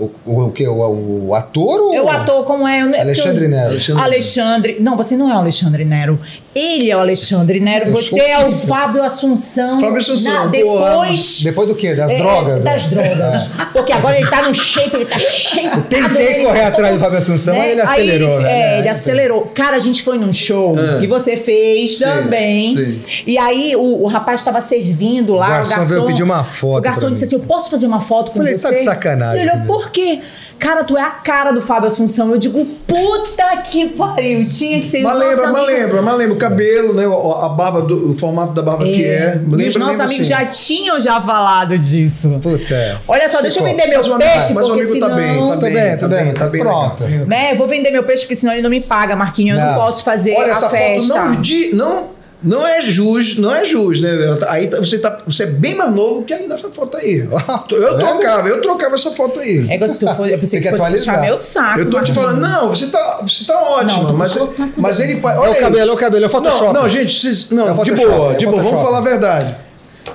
O, 0.00 0.10
o, 0.24 0.46
o 0.46 0.50
que? 0.50 0.66
O, 0.66 1.26
o, 1.28 1.34
ator 1.34 1.78
ou. 1.78 1.94
É 1.94 2.00
o 2.00 2.08
ator, 2.08 2.42
como 2.44 2.66
é? 2.66 2.80
Alexandre 2.80 3.48
Nero. 3.48 3.70
Alexandre. 3.70 4.02
Alexandre. 4.02 4.76
Não, 4.80 4.96
você 4.96 5.14
não 5.14 5.30
é 5.30 5.34
o 5.34 5.38
Alexandre 5.38 5.84
Nero. 5.84 6.18
Ele 6.54 6.90
é 6.90 6.96
o 6.96 7.00
Alexandre 7.00 7.60
Nero. 7.60 7.92
Você 7.92 8.18
é 8.18 8.44
o 8.44 8.50
Fábio 8.50 9.02
Assunção. 9.04 9.80
Fábio 9.80 9.98
Assunção. 9.98 10.46
Na, 10.46 10.46
depois. 10.46 11.42
Depois 11.42 11.68
do 11.68 11.74
quê? 11.76 11.94
Das 11.94 12.10
é, 12.10 12.18
drogas? 12.18 12.64
Das 12.64 12.86
é. 12.86 12.88
drogas. 12.88 13.48
Porque 13.72 13.92
agora 13.92 14.18
ele 14.18 14.28
tá 14.28 14.42
no 14.42 14.54
shape, 14.54 14.96
ele 14.96 15.04
tá 15.04 15.18
shape. 15.18 15.66
Eu 15.66 15.82
tentei 15.82 16.42
correr 16.42 16.64
atrás 16.64 16.94
do 16.94 17.00
Fábio 17.00 17.18
Assunção, 17.18 17.54
né? 17.54 17.60
mas 17.60 17.70
ele 17.70 17.80
acelerou, 17.82 18.38
aí, 18.38 18.42
né? 18.42 18.60
É, 18.60 18.78
ele 18.78 18.88
acelerou. 18.88 19.42
Cara, 19.54 19.76
a 19.76 19.80
gente 19.80 20.02
foi 20.02 20.18
num 20.18 20.32
show 20.32 20.74
ah. 20.76 20.98
que 20.98 21.06
você 21.06 21.36
fez 21.36 21.98
sim, 21.98 22.04
também. 22.04 22.74
Sim. 22.74 23.22
E 23.26 23.38
aí 23.38 23.76
o, 23.76 24.02
o 24.02 24.06
rapaz 24.06 24.40
estava 24.40 24.60
servindo 24.60 25.34
lá. 25.34 25.46
O 25.46 25.50
garçom, 25.50 25.74
o 25.74 25.76
garçom 25.76 25.94
veio 25.94 26.06
pedir 26.06 26.22
uma 26.22 26.42
foto. 26.42 26.78
O 26.78 26.82
garçom 26.82 27.12
disse 27.12 27.26
assim: 27.26 27.36
Eu 27.36 27.42
posso 27.42 27.70
fazer 27.70 27.86
uma 27.86 28.00
foto 28.00 28.32
com 28.32 28.38
Falei, 28.38 28.54
você? 28.54 28.62
Falei, 28.62 28.78
tá 28.78 28.90
de 28.90 28.96
sacanagem. 28.96 29.42
Ele 29.42 29.50
olhou, 29.52 29.66
por 29.66 29.89
quê? 29.90 30.20
Cara, 30.60 30.84
tu 30.84 30.94
é 30.94 31.02
a 31.02 31.08
cara 31.08 31.52
do 31.52 31.62
Fábio 31.62 31.88
Assunção. 31.88 32.30
Eu 32.30 32.36
digo, 32.36 32.62
puta 32.86 33.56
que 33.64 33.88
pariu. 33.88 34.46
Tinha 34.46 34.78
que 34.78 34.86
ser 34.86 35.02
Mas 35.02 35.18
lembra, 35.18 35.50
mas 35.50 35.66
lembra, 35.66 36.02
mas 36.02 36.18
lembra. 36.18 36.34
O 36.34 36.38
cabelo, 36.38 36.92
né? 36.92 37.04
A 37.06 37.48
barba, 37.48 37.80
do, 37.80 38.10
o 38.10 38.14
formato 38.14 38.52
da 38.52 38.60
barba 38.60 38.86
é. 38.86 38.92
que 38.92 39.04
é. 39.04 39.40
Lembra, 39.42 39.68
os 39.68 39.76
nossos 39.76 40.00
amigos 40.00 40.30
assim. 40.30 40.44
já 40.44 40.44
tinham 40.44 41.00
já 41.00 41.18
falado 41.18 41.78
disso. 41.78 42.38
Puta. 42.42 42.74
É. 42.74 42.96
Olha 43.08 43.28
só, 43.30 43.40
deixa 43.40 43.60
eu 43.60 43.64
vender 43.64 43.86
meu 43.86 44.06
mas 44.06 44.18
peixe, 44.18 44.52
mas 44.52 44.66
porque 44.66 44.70
o 44.70 44.72
amigo 44.72 44.92
senão... 44.92 45.08
tá 45.08 45.16
bem, 45.16 45.38
tá 45.38 45.56
bem, 45.56 45.96
tá 45.96 46.08
bem, 46.08 46.34
tá 46.34 46.46
bem. 46.46 46.60
Pronto. 46.60 47.04
Né? 47.04 47.52
Eu 47.52 47.56
vou 47.56 47.66
vender 47.66 47.90
meu 47.90 48.02
peixe, 48.04 48.24
porque 48.24 48.36
senão 48.36 48.52
ele 48.52 48.62
não 48.62 48.70
me 48.70 48.82
paga, 48.82 49.16
Marquinhos. 49.16 49.58
Eu 49.58 49.64
não, 49.64 49.72
não 49.72 49.80
posso 49.80 50.04
fazer 50.04 50.34
Olha, 50.36 50.48
a 50.48 50.50
essa 50.50 50.68
festa. 50.68 51.14
foto 51.14 51.24
não, 51.24 51.40
de, 51.40 51.74
não 51.74 52.19
não 52.42 52.66
é 52.66 52.80
justo, 52.82 53.40
não 53.40 53.54
é 53.54 53.64
justo, 53.64 54.02
né? 54.02 54.38
Aí 54.48 54.68
tá, 54.68 54.78
você, 54.78 54.98
tá, 54.98 55.18
você 55.26 55.42
é 55.42 55.46
bem 55.46 55.76
mais 55.76 55.92
novo 55.92 56.22
que 56.22 56.32
ainda 56.32 56.54
essa 56.54 56.70
foto 56.70 56.96
aí. 56.96 57.18
Eu 57.70 57.98
trocava, 57.98 58.48
eu 58.48 58.60
trocava 58.60 58.94
essa 58.94 59.10
foto 59.10 59.40
aí. 59.40 59.66
É 59.68 59.78
que 59.78 59.88
se 59.88 59.98
tu 59.98 60.08
for, 60.14 60.28
eu 60.28 60.38
pensei 60.38 60.60
que, 60.60 60.68
que 60.68 60.76
fosse 60.76 60.92
puxar 60.92 61.20
meu 61.20 61.36
saco. 61.36 61.80
Eu 61.80 61.90
tô 61.90 62.00
te 62.00 62.12
falando, 62.12 62.40
não, 62.40 62.68
você 62.68 62.86
tá, 62.86 63.20
você 63.22 63.44
tá 63.44 63.60
ótima, 63.60 64.04
não, 64.04 64.16
mas, 64.16 64.36
mas 64.76 65.00
ele... 65.00 65.20
Olha 65.22 65.48
é 65.48 65.50
o 65.50 65.60
cabelo, 65.60 65.90
é 65.90 65.94
o 65.94 65.96
cabelo, 65.96 66.24
é 66.24 66.26
o 66.26 66.30
Photoshop. 66.30 66.74
Não, 66.74 66.82
não 66.82 66.88
gente, 66.88 67.18
vocês, 67.18 67.50
não, 67.50 67.80
é 67.80 67.84
de 67.84 67.92
boa, 67.92 68.32
é 68.32 68.36
de 68.36 68.46
boa, 68.46 68.62
vamos 68.62 68.82
falar 68.82 68.98
a 68.98 69.02
verdade. 69.02 69.56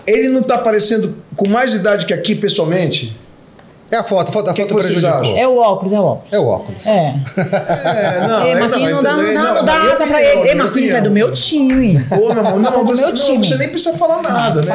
Ele 0.05 0.30
não 0.30 0.41
tá 0.41 0.57
parecendo 0.57 1.15
com 1.36 1.47
mais 1.47 1.73
idade 1.73 2.05
que 2.05 2.13
aqui, 2.13 2.36
pessoalmente? 2.36 3.15
É 3.91 3.97
a 3.97 4.03
foto, 4.03 4.29
a 4.29 4.31
foto, 4.31 4.49
a 4.49 4.53
que 4.53 4.63
foto 4.67 4.83
que 4.83 5.39
É 5.39 5.47
o 5.47 5.57
óculos, 5.57 5.93
é 5.93 5.99
o 5.99 6.03
óculos. 6.03 6.33
É 6.33 6.39
o 6.39 6.47
óculos. 6.47 6.88
É. 6.88 7.15
é 7.38 8.27
não, 8.27 8.47
Ei, 8.47 8.55
Marquinhos, 8.55 8.91
não, 8.91 9.03
não, 9.03 9.03
dá, 9.03 9.17
não, 9.17 9.33
dá, 9.33 9.53
não 9.53 9.65
dá 9.65 9.91
asa 9.91 10.07
pra 10.07 10.23
ele. 10.23 10.49
Ei, 10.49 10.55
Marquinhos, 10.55 10.95
é 10.95 11.01
do 11.01 11.11
meu 11.11 11.31
time. 11.31 11.95
Ô, 12.11 12.33
meu 12.33 12.47
amor, 12.47 12.59
não, 12.59 12.83
do 12.83 12.95
meu 12.95 13.13
time. 13.13 13.38
Não, 13.38 13.45
você 13.45 13.57
nem 13.57 13.69
precisa 13.69 13.95
falar 13.95 14.23
nada, 14.23 14.59
né? 14.59 14.73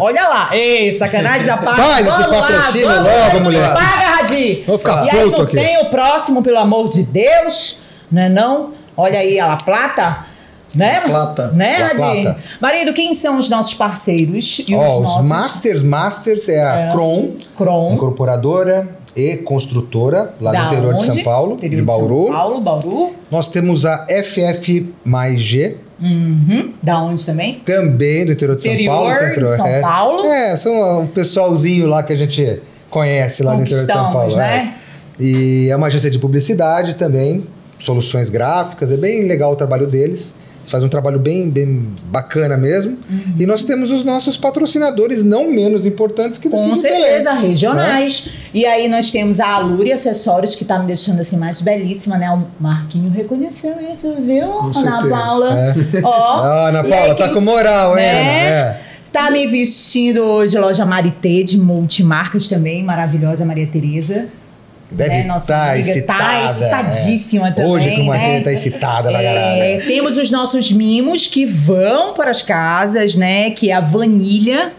Olha 0.00 0.28
lá. 0.28 0.48
Ei, 0.56 0.96
sacanagem 0.96 1.42
essa 1.48 1.58
parte. 1.58 1.80
Faz 1.82 2.06
esse 2.06 2.28
patrocínio 2.28 2.88
logo, 2.88 3.40
mulher. 3.40 3.74
Paga, 3.74 4.16
Radi. 4.16 4.64
Vou 4.66 4.78
ficar 4.78 5.06
e 5.06 5.10
puto 5.10 5.18
aí 5.18 5.30
não 5.30 5.42
aqui. 5.42 5.56
tem 5.56 5.78
o 5.78 5.90
próximo, 5.90 6.42
pelo 6.42 6.58
amor 6.58 6.88
de 6.88 7.02
Deus, 7.02 7.82
né 8.10 8.30
não? 8.30 8.72
Olha 8.96 9.18
aí 9.18 9.38
a 9.38 9.56
Plata. 9.56 10.31
Né? 10.74 11.00
Plata. 11.00 11.48
Né, 11.52 11.78
La 11.78 11.94
Plata. 11.94 12.38
Marido, 12.60 12.92
quem 12.92 13.14
são 13.14 13.38
os 13.38 13.48
nossos 13.48 13.74
parceiros? 13.74 14.64
E 14.66 14.74
oh, 14.74 14.78
os, 14.78 15.02
nossos? 15.02 15.28
Masters, 15.28 15.82
Masters 15.82 16.48
é 16.48 16.62
a 16.62 16.76
é. 16.76 16.92
Cron, 16.92 17.30
Cron, 17.56 17.94
incorporadora 17.94 18.88
e 19.14 19.36
construtora 19.38 20.34
lá 20.40 20.52
da 20.52 20.60
no 20.60 20.66
interior 20.66 20.94
onde? 20.94 21.06
de 21.06 21.14
São 21.14 21.22
Paulo, 21.22 21.54
interior 21.54 21.76
de 21.76 21.82
Bauru. 21.82 22.24
São 22.24 22.32
Paulo, 22.32 22.60
Bauru. 22.60 23.12
Nós 23.30 23.48
temos 23.48 23.84
a 23.84 24.06
FF 24.06 24.92
mais 25.04 25.40
G. 25.40 25.76
Uhum. 26.00 26.72
Da 26.82 27.00
onde 27.00 27.24
também? 27.24 27.60
Também 27.64 28.26
do 28.26 28.32
interior 28.32 28.56
de 28.56 28.68
interior 28.68 28.92
São 28.92 29.04
Paulo. 29.04 29.14
Centro, 29.14 29.46
de 29.46 29.56
São 29.56 29.66
é, 29.66 29.80
Paulo. 29.80 30.26
É, 30.26 30.56
são 30.56 31.04
o 31.04 31.08
pessoalzinho 31.08 31.86
lá 31.86 32.02
que 32.02 32.12
a 32.12 32.16
gente 32.16 32.60
conhece 32.90 33.42
lá 33.42 33.54
no 33.54 33.62
interior 33.62 33.86
de 33.86 33.92
São 33.92 34.12
Paulo. 34.12 34.36
Né? 34.36 34.74
É. 34.78 35.22
E 35.22 35.68
é 35.70 35.76
uma 35.76 35.86
agência 35.86 36.10
de 36.10 36.18
publicidade 36.18 36.94
também, 36.94 37.46
soluções 37.78 38.30
gráficas, 38.30 38.90
é 38.90 38.96
bem 38.96 39.28
legal 39.28 39.52
o 39.52 39.56
trabalho 39.56 39.86
deles 39.86 40.34
faz 40.66 40.82
um 40.82 40.88
trabalho 40.88 41.18
bem, 41.18 41.50
bem 41.50 41.88
bacana 42.06 42.56
mesmo. 42.56 42.98
Uhum. 43.08 43.34
E 43.38 43.46
nós 43.46 43.64
temos 43.64 43.90
os 43.90 44.04
nossos 44.04 44.36
patrocinadores, 44.36 45.24
não 45.24 45.50
menos 45.50 45.84
importantes 45.86 46.38
que 46.38 46.48
Com 46.48 46.74
certeza, 46.76 47.32
Belém, 47.32 47.48
regionais. 47.48 48.26
Né? 48.26 48.32
E 48.54 48.66
aí 48.66 48.88
nós 48.88 49.10
temos 49.10 49.40
a 49.40 49.48
Alure 49.48 49.92
Acessórios, 49.92 50.54
que 50.54 50.62
está 50.62 50.78
me 50.78 50.86
deixando 50.86 51.20
assim 51.20 51.36
mais 51.36 51.60
belíssima, 51.60 52.16
né? 52.16 52.30
O 52.30 52.46
Marquinho 52.62 53.10
reconheceu 53.10 53.74
isso, 53.90 54.14
viu, 54.20 54.46
com 54.46 54.66
Ana 54.66 54.72
certeza. 54.72 55.08
Paula? 55.08 55.54
É. 55.58 55.74
Ó, 56.02 56.40
ah, 56.42 56.68
Ana 56.68 56.82
Paula, 56.84 57.12
aí, 57.12 57.16
tá 57.16 57.28
com 57.28 57.40
moral, 57.40 57.94
né? 57.94 58.02
hein? 58.02 58.28
É. 58.28 58.80
Tá 59.12 59.30
me 59.30 59.46
vestindo 59.46 60.22
hoje 60.22 60.58
loja 60.58 60.86
Marité 60.86 61.42
de 61.42 61.58
multimarcas 61.58 62.48
também, 62.48 62.82
maravilhosa 62.82 63.44
Maria 63.44 63.66
Tereza. 63.66 64.26
Deve 64.94 65.20
estar 65.20 65.34
né? 65.34 65.40
tá 65.46 65.78
excitada. 65.78 66.68
Tá 66.68 66.82
excitadíssima 66.82 67.48
é. 67.48 67.52
também. 67.52 67.70
Hoje, 67.70 67.90
como 67.96 68.12
né? 68.12 68.38
está 68.38 68.52
excitada 68.52 69.10
na 69.10 69.22
é, 69.22 69.80
Temos 69.80 70.18
os 70.18 70.30
nossos 70.30 70.70
mimos 70.70 71.26
que 71.26 71.46
vão 71.46 72.14
para 72.14 72.30
as 72.30 72.42
casas, 72.42 73.14
né? 73.14 73.50
Que 73.50 73.70
é 73.70 73.74
a 73.74 73.80
vanilha. 73.80 74.72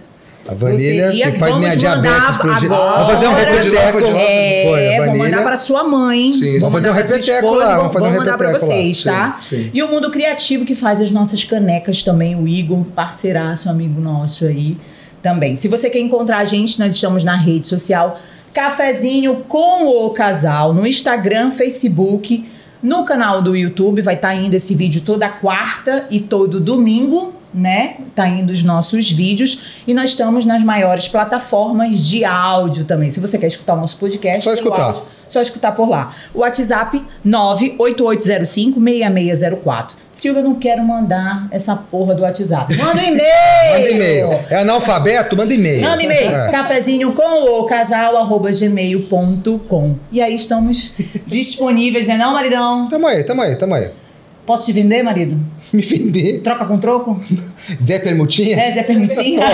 A 0.48 0.54
vanilha 0.54 1.32
que 1.32 1.40
faz 1.40 1.56
minha 1.56 1.76
diabetes 1.76 2.30
explodir. 2.30 2.70
Vamos 2.70 3.08
fazer 3.08 3.28
um 3.28 3.34
repeteco. 3.34 4.18
É, 4.18 4.64
Foi, 4.68 5.06
vou 5.08 5.18
mandar 5.18 5.44
para 5.44 5.58
sua 5.58 5.84
mãe. 5.84 6.32
Sim, 6.32 6.60
vamos 6.60 6.74
fazer 6.74 6.90
um 6.90 6.94
repeteco 6.94 7.56
lá. 7.56 7.78
Vamos 7.78 7.94
fazer 7.94 8.08
um 8.08 8.18
mandar 8.18 8.38
para 8.38 8.52
vocês, 8.60 9.06
lá. 9.06 9.14
tá? 9.14 9.38
Sim, 9.42 9.56
sim. 9.56 9.72
E 9.74 9.82
o 9.82 9.90
Mundo 9.90 10.12
Criativo 10.12 10.66
que 10.66 10.76
faz 10.76 11.02
as 11.02 11.12
nossas 11.12 11.44
canecas 11.44 12.04
também. 12.04 12.36
O 12.36 12.48
Igor, 12.48 12.84
parceiraço, 12.96 13.70
amigo 13.70 14.00
nosso 14.00 14.46
aí 14.46 14.78
também. 15.22 15.56
Se 15.56 15.70
você 15.70 15.90
quer 15.90 16.00
encontrar 16.00 16.40
a 16.40 16.46
gente, 16.46 16.78
nós 16.78 16.94
estamos 16.94 17.24
na 17.24 17.38
rede 17.38 17.66
social 17.66 18.20
Cafezinho 18.54 19.44
com 19.48 19.88
o 19.88 20.12
Casal 20.12 20.76
no 20.76 20.86
Instagram, 20.86 21.52
Facebook, 21.52 22.48
no 22.84 23.04
canal 23.04 23.42
do 23.42 23.56
YouTube. 23.56 24.04
Vai 24.04 24.14
estar 24.14 24.28
tá 24.28 24.36
indo 24.36 24.54
esse 24.54 24.76
vídeo 24.76 25.02
toda 25.02 25.28
quarta 25.28 26.06
e 26.12 26.20
todo 26.20 26.60
domingo, 26.60 27.34
né? 27.54 27.98
Tá 28.16 28.28
indo 28.28 28.52
os 28.52 28.64
nossos 28.64 29.12
vídeos 29.12 29.62
e 29.86 29.94
nós 29.94 30.10
estamos 30.12 30.46
nas 30.46 30.64
maiores 30.64 31.08
plataformas 31.08 32.00
de 32.00 32.26
áudio 32.26 32.86
também. 32.86 33.10
Se 33.10 33.20
você 33.20 33.38
quer 33.38 33.48
escutar 33.48 33.74
o 33.74 33.78
nosso 33.78 33.98
podcast, 33.98 34.44
só 34.44 34.54
escutar. 34.54 34.84
Áudio, 34.84 35.04
só 35.30 35.42
escutar 35.42 35.74
por 35.74 35.90
lá. 35.90 36.16
O 36.34 36.40
WhatsApp 36.40 37.04
988056604. 37.26 39.92
Silvia, 40.12 40.42
eu 40.42 40.44
não 40.44 40.56
quero 40.56 40.84
mandar 40.84 41.48
essa 41.50 41.76
porra 41.76 42.14
do 42.14 42.22
WhatsApp. 42.22 42.78
Manda 42.78 43.02
um 43.02 43.04
e-mail! 43.04 43.72
manda 43.72 43.90
e-mail. 43.90 44.30
É 44.50 44.58
analfabeto? 44.58 45.36
Manda 45.36 45.52
e-mail. 45.54 45.82
Manda 45.82 46.04
e-mail. 46.04 46.30
É. 46.30 46.52
Cafezinho 46.52 47.14
com 47.14 47.60
o 47.60 47.66
casal, 47.66 48.16
arroba 48.18 48.52
gmail.com. 48.52 49.96
E 50.12 50.22
aí 50.22 50.36
estamos 50.36 50.94
disponíveis, 51.26 52.08
né 52.08 52.16
não, 52.16 52.34
maridão? 52.34 52.88
Tamo 52.88 53.08
aí, 53.08 53.24
tamo 53.24 53.42
aí, 53.42 53.56
tamo 53.56 53.74
aí. 53.74 54.03
Posso 54.46 54.66
te 54.66 54.74
vender, 54.74 55.02
marido? 55.04 55.40
Me 55.72 55.82
vender? 55.82 56.42
Troca 56.42 56.66
com 56.66 56.78
troco? 56.78 57.22
Zé 57.82 58.00
Permutinha? 58.00 58.60
É, 58.60 58.72
Zé 58.72 58.84
Permutinha. 58.84 59.46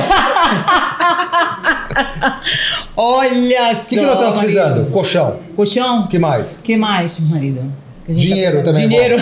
Olha 2.95 3.75
só. 3.75 3.81
O 3.81 3.89
que, 3.89 3.95
que 3.95 4.01
nós 4.01 4.13
estamos 4.13 4.39
precisando? 4.39 4.91
Colchão. 4.91 5.39
Colchão? 5.55 6.07
que 6.07 6.17
mais? 6.19 6.59
que 6.63 6.75
mais, 6.75 7.19
marido? 7.19 7.71
Dinheiro 8.07 8.57
tá 8.57 8.63
também. 8.63 8.87
Dinheiro. 8.87 9.17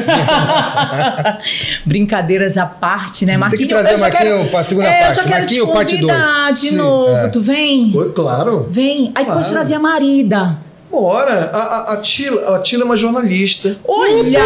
Brincadeiras 1.85 2.57
à 2.57 2.65
parte, 2.65 3.25
né, 3.25 3.35
Marquinhos? 3.35 3.67
Tem 3.67 3.67
que 3.67 3.83
trazer 3.83 3.97
o 3.97 3.99
Marquinhos 3.99 4.49
para 4.49 4.59
a 4.59 4.63
segunda 4.63 4.87
é, 4.87 5.13
parte. 5.13 5.29
Marquinhos, 5.29 5.69
parte 5.69 5.97
2. 5.97 6.61
de 6.61 6.69
Sim, 6.69 6.75
novo. 6.75 7.15
É. 7.15 7.27
Tu 7.27 7.41
vem? 7.41 7.91
Oi, 7.95 8.13
claro. 8.13 8.67
Vem. 8.69 9.11
Aí 9.13 9.25
claro. 9.25 9.41
pode 9.41 9.51
trazer 9.51 9.75
a 9.75 9.79
marida. 9.79 10.66
Bora! 10.89 11.49
A, 11.53 11.57
a, 11.57 11.93
a, 11.93 11.97
Tila, 11.97 12.55
a 12.55 12.59
Tila 12.59 12.83
é 12.83 12.85
uma 12.85 12.97
jornalista. 12.97 13.77
Olha! 13.85 14.39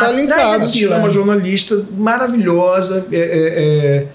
Tá 0.00 0.12
linkado. 0.12 0.62
A 0.62 0.66
Tila 0.66 0.96
é 0.96 0.98
uma 0.98 1.10
jornalista 1.10 1.84
maravilhosa. 1.96 3.06
É, 3.10 3.16
é, 3.16 3.20
é, 3.20 4.06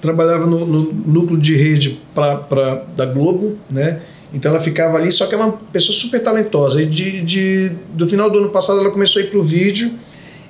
trabalhava 0.00 0.46
no, 0.46 0.64
no, 0.64 0.92
núcleo 0.92 1.38
de 1.38 1.56
rede 1.56 2.00
pra, 2.14 2.36
pra, 2.36 2.82
da 2.96 3.06
Globo, 3.06 3.58
né? 3.70 4.00
Então 4.32 4.50
ela 4.50 4.60
ficava 4.60 4.96
ali, 4.96 5.12
só 5.12 5.26
que 5.26 5.34
é 5.34 5.38
uma 5.38 5.52
pessoa 5.52 5.94
super 5.94 6.22
talentosa. 6.22 6.80
E 6.80 6.86
de, 6.86 7.20
de, 7.20 7.68
do 7.92 8.08
final 8.08 8.30
do 8.30 8.38
ano 8.38 8.48
passado 8.48 8.80
ela 8.80 8.90
começou 8.90 9.20
a 9.20 9.24
ir 9.24 9.28
pro 9.28 9.42
vídeo. 9.42 9.92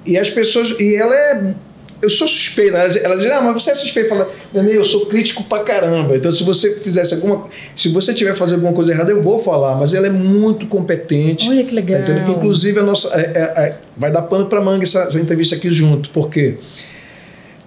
E 0.07 0.19
as 0.19 0.31
pessoas. 0.31 0.75
E 0.79 0.95
ela 0.95 1.15
é 1.15 1.55
eu 2.03 2.11
sou 2.11 2.27
suspeito. 2.27 2.77
Ela, 2.77 2.93
ela 2.99 3.17
diz, 3.17 3.31
ah, 3.31 3.41
mas 3.41 3.63
você 3.63 3.71
é 3.71 3.75
suspeito. 3.75 4.09
Fala, 4.09 4.29
Nenê, 4.53 4.77
eu 4.77 4.85
sou 4.85 5.07
crítico 5.07 5.45
pra 5.45 5.61
caramba. 5.61 6.17
Então, 6.17 6.33
se 6.33 6.43
você 6.43 6.75
fizesse 6.81 7.15
alguma. 7.15 7.47
Se 7.77 7.89
você 7.89 8.13
tiver 8.13 8.35
fazendo 8.35 8.57
alguma 8.57 8.75
coisa 8.75 8.91
errada, 8.91 9.13
eu 9.13 9.23
vou 9.23 9.39
falar. 9.39 9.77
Mas 9.77 9.95
ela 9.95 10.09
é 10.09 10.11
muito 10.11 10.67
competente. 10.67 11.49
Olha 11.49 11.65
que 11.65 11.73
legal. 11.73 12.05
Tá 12.05 12.13
Inclusive, 12.29 12.81
a 12.81 12.83
nossa. 12.83 13.09
É, 13.15 13.21
é, 13.21 13.41
é, 13.41 13.79
vai 13.97 14.11
dar 14.11 14.23
pano 14.23 14.47
pra 14.47 14.61
manga 14.61 14.83
essa, 14.83 15.05
essa, 15.05 15.21
entrevista 15.21 15.55
aqui 15.55 15.71
junto. 15.73 16.11
Porque 16.11 16.57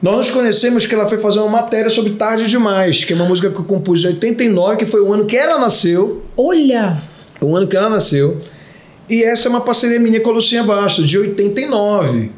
nós 0.01 0.17
nos 0.17 0.31
conhecemos 0.31 0.85
que 0.85 0.93
ela 0.93 1.07
foi 1.07 1.17
fazer 1.17 1.39
uma 1.39 1.49
matéria 1.49 1.89
sobre 1.89 2.13
Tarde 2.15 2.47
Demais, 2.47 3.05
que 3.05 3.13
é 3.13 3.15
uma 3.15 3.25
música 3.25 3.49
que 3.49 3.57
eu 3.57 3.63
compus 3.63 4.03
em 4.03 4.07
89, 4.07 4.75
que 4.75 4.85
foi 4.85 4.99
o 4.99 5.13
ano 5.13 5.25
que 5.25 5.37
ela 5.37 5.57
nasceu. 5.57 6.23
Olha! 6.35 7.01
O 7.39 7.55
ano 7.55 7.67
que 7.67 7.77
ela 7.77 7.89
nasceu. 7.89 8.41
E 9.09 9.23
essa 9.23 9.47
é 9.47 9.49
uma 9.49 9.61
parceria 9.61 9.99
minha 9.99 10.19
com 10.19 10.31
a 10.31 10.33
Lucinha 10.33 10.63
Bastos, 10.63 11.07
de 11.07 11.17
89. 11.17 12.31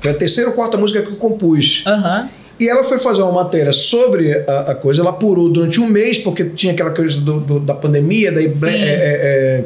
Foi 0.00 0.10
a 0.10 0.14
terceira 0.14 0.50
ou 0.50 0.56
quarta 0.56 0.76
música 0.76 1.02
que 1.02 1.10
eu 1.10 1.16
compus. 1.16 1.84
Uhum. 1.86 2.28
E 2.60 2.68
ela 2.68 2.82
foi 2.82 2.98
fazer 2.98 3.22
uma 3.22 3.32
matéria 3.32 3.72
sobre 3.72 4.32
a, 4.32 4.72
a, 4.72 4.74
coisa. 4.74 5.00
Ela 5.00 5.10
apurou 5.10 5.48
durante 5.48 5.80
um 5.80 5.86
mês, 5.86 6.18
porque 6.18 6.44
tinha 6.44 6.72
aquela 6.72 6.90
coisa 6.90 7.20
do, 7.20 7.38
do, 7.40 7.60
da 7.60 7.74
pandemia, 7.74 8.32
daí 8.32 8.46
é, 8.46 8.68
é, 8.68 8.74
é, 8.74 9.64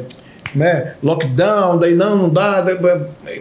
né, 0.55 0.93
lockdown, 1.01 1.77
daí 1.77 1.95
não, 1.95 2.15
não 2.15 2.29
dá, 2.29 2.61
daí, 2.61 2.77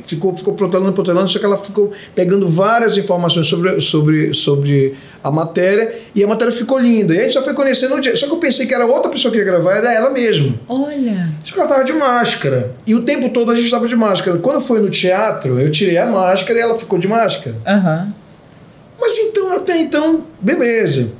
ficou, 0.04 0.36
ficou 0.36 0.54
protelando, 0.54 0.92
protelando, 0.92 1.28
só 1.30 1.38
que 1.38 1.44
ela 1.44 1.58
ficou 1.58 1.92
pegando 2.14 2.48
várias 2.48 2.96
informações 2.96 3.46
sobre, 3.46 3.80
sobre, 3.80 4.34
sobre 4.34 4.96
a 5.22 5.30
matéria 5.30 6.00
e 6.14 6.24
a 6.24 6.26
matéria 6.26 6.52
ficou 6.52 6.78
linda. 6.78 7.14
E 7.14 7.18
a 7.18 7.22
gente 7.22 7.32
só 7.32 7.42
foi 7.42 7.54
conhecendo 7.54 7.94
no 7.94 8.00
dia. 8.00 8.16
Só 8.16 8.26
que 8.26 8.32
eu 8.32 8.38
pensei 8.38 8.66
que 8.66 8.74
era 8.74 8.84
outra 8.84 9.10
pessoa 9.10 9.30
que 9.30 9.38
ia 9.38 9.44
gravar, 9.44 9.76
era 9.76 9.92
ela 9.92 10.10
mesma. 10.10 10.54
Olha. 10.68 11.30
Só 11.44 11.54
que 11.54 11.60
ela 11.60 11.68
tava 11.68 11.84
de 11.84 11.92
máscara. 11.92 12.72
E 12.86 12.94
o 12.94 13.02
tempo 13.02 13.28
todo 13.28 13.52
a 13.52 13.54
gente 13.54 13.70
tava 13.70 13.86
de 13.86 13.94
máscara. 13.94 14.38
Quando 14.38 14.60
foi 14.60 14.80
no 14.80 14.90
teatro, 14.90 15.60
eu 15.60 15.70
tirei 15.70 15.98
a 15.98 16.06
máscara 16.06 16.58
e 16.58 16.62
ela 16.62 16.78
ficou 16.78 16.98
de 16.98 17.06
máscara. 17.06 17.56
Uhum. 17.66 18.12
Mas 19.00 19.18
então, 19.18 19.52
até 19.52 19.76
então, 19.78 20.24
beleza. 20.40 21.10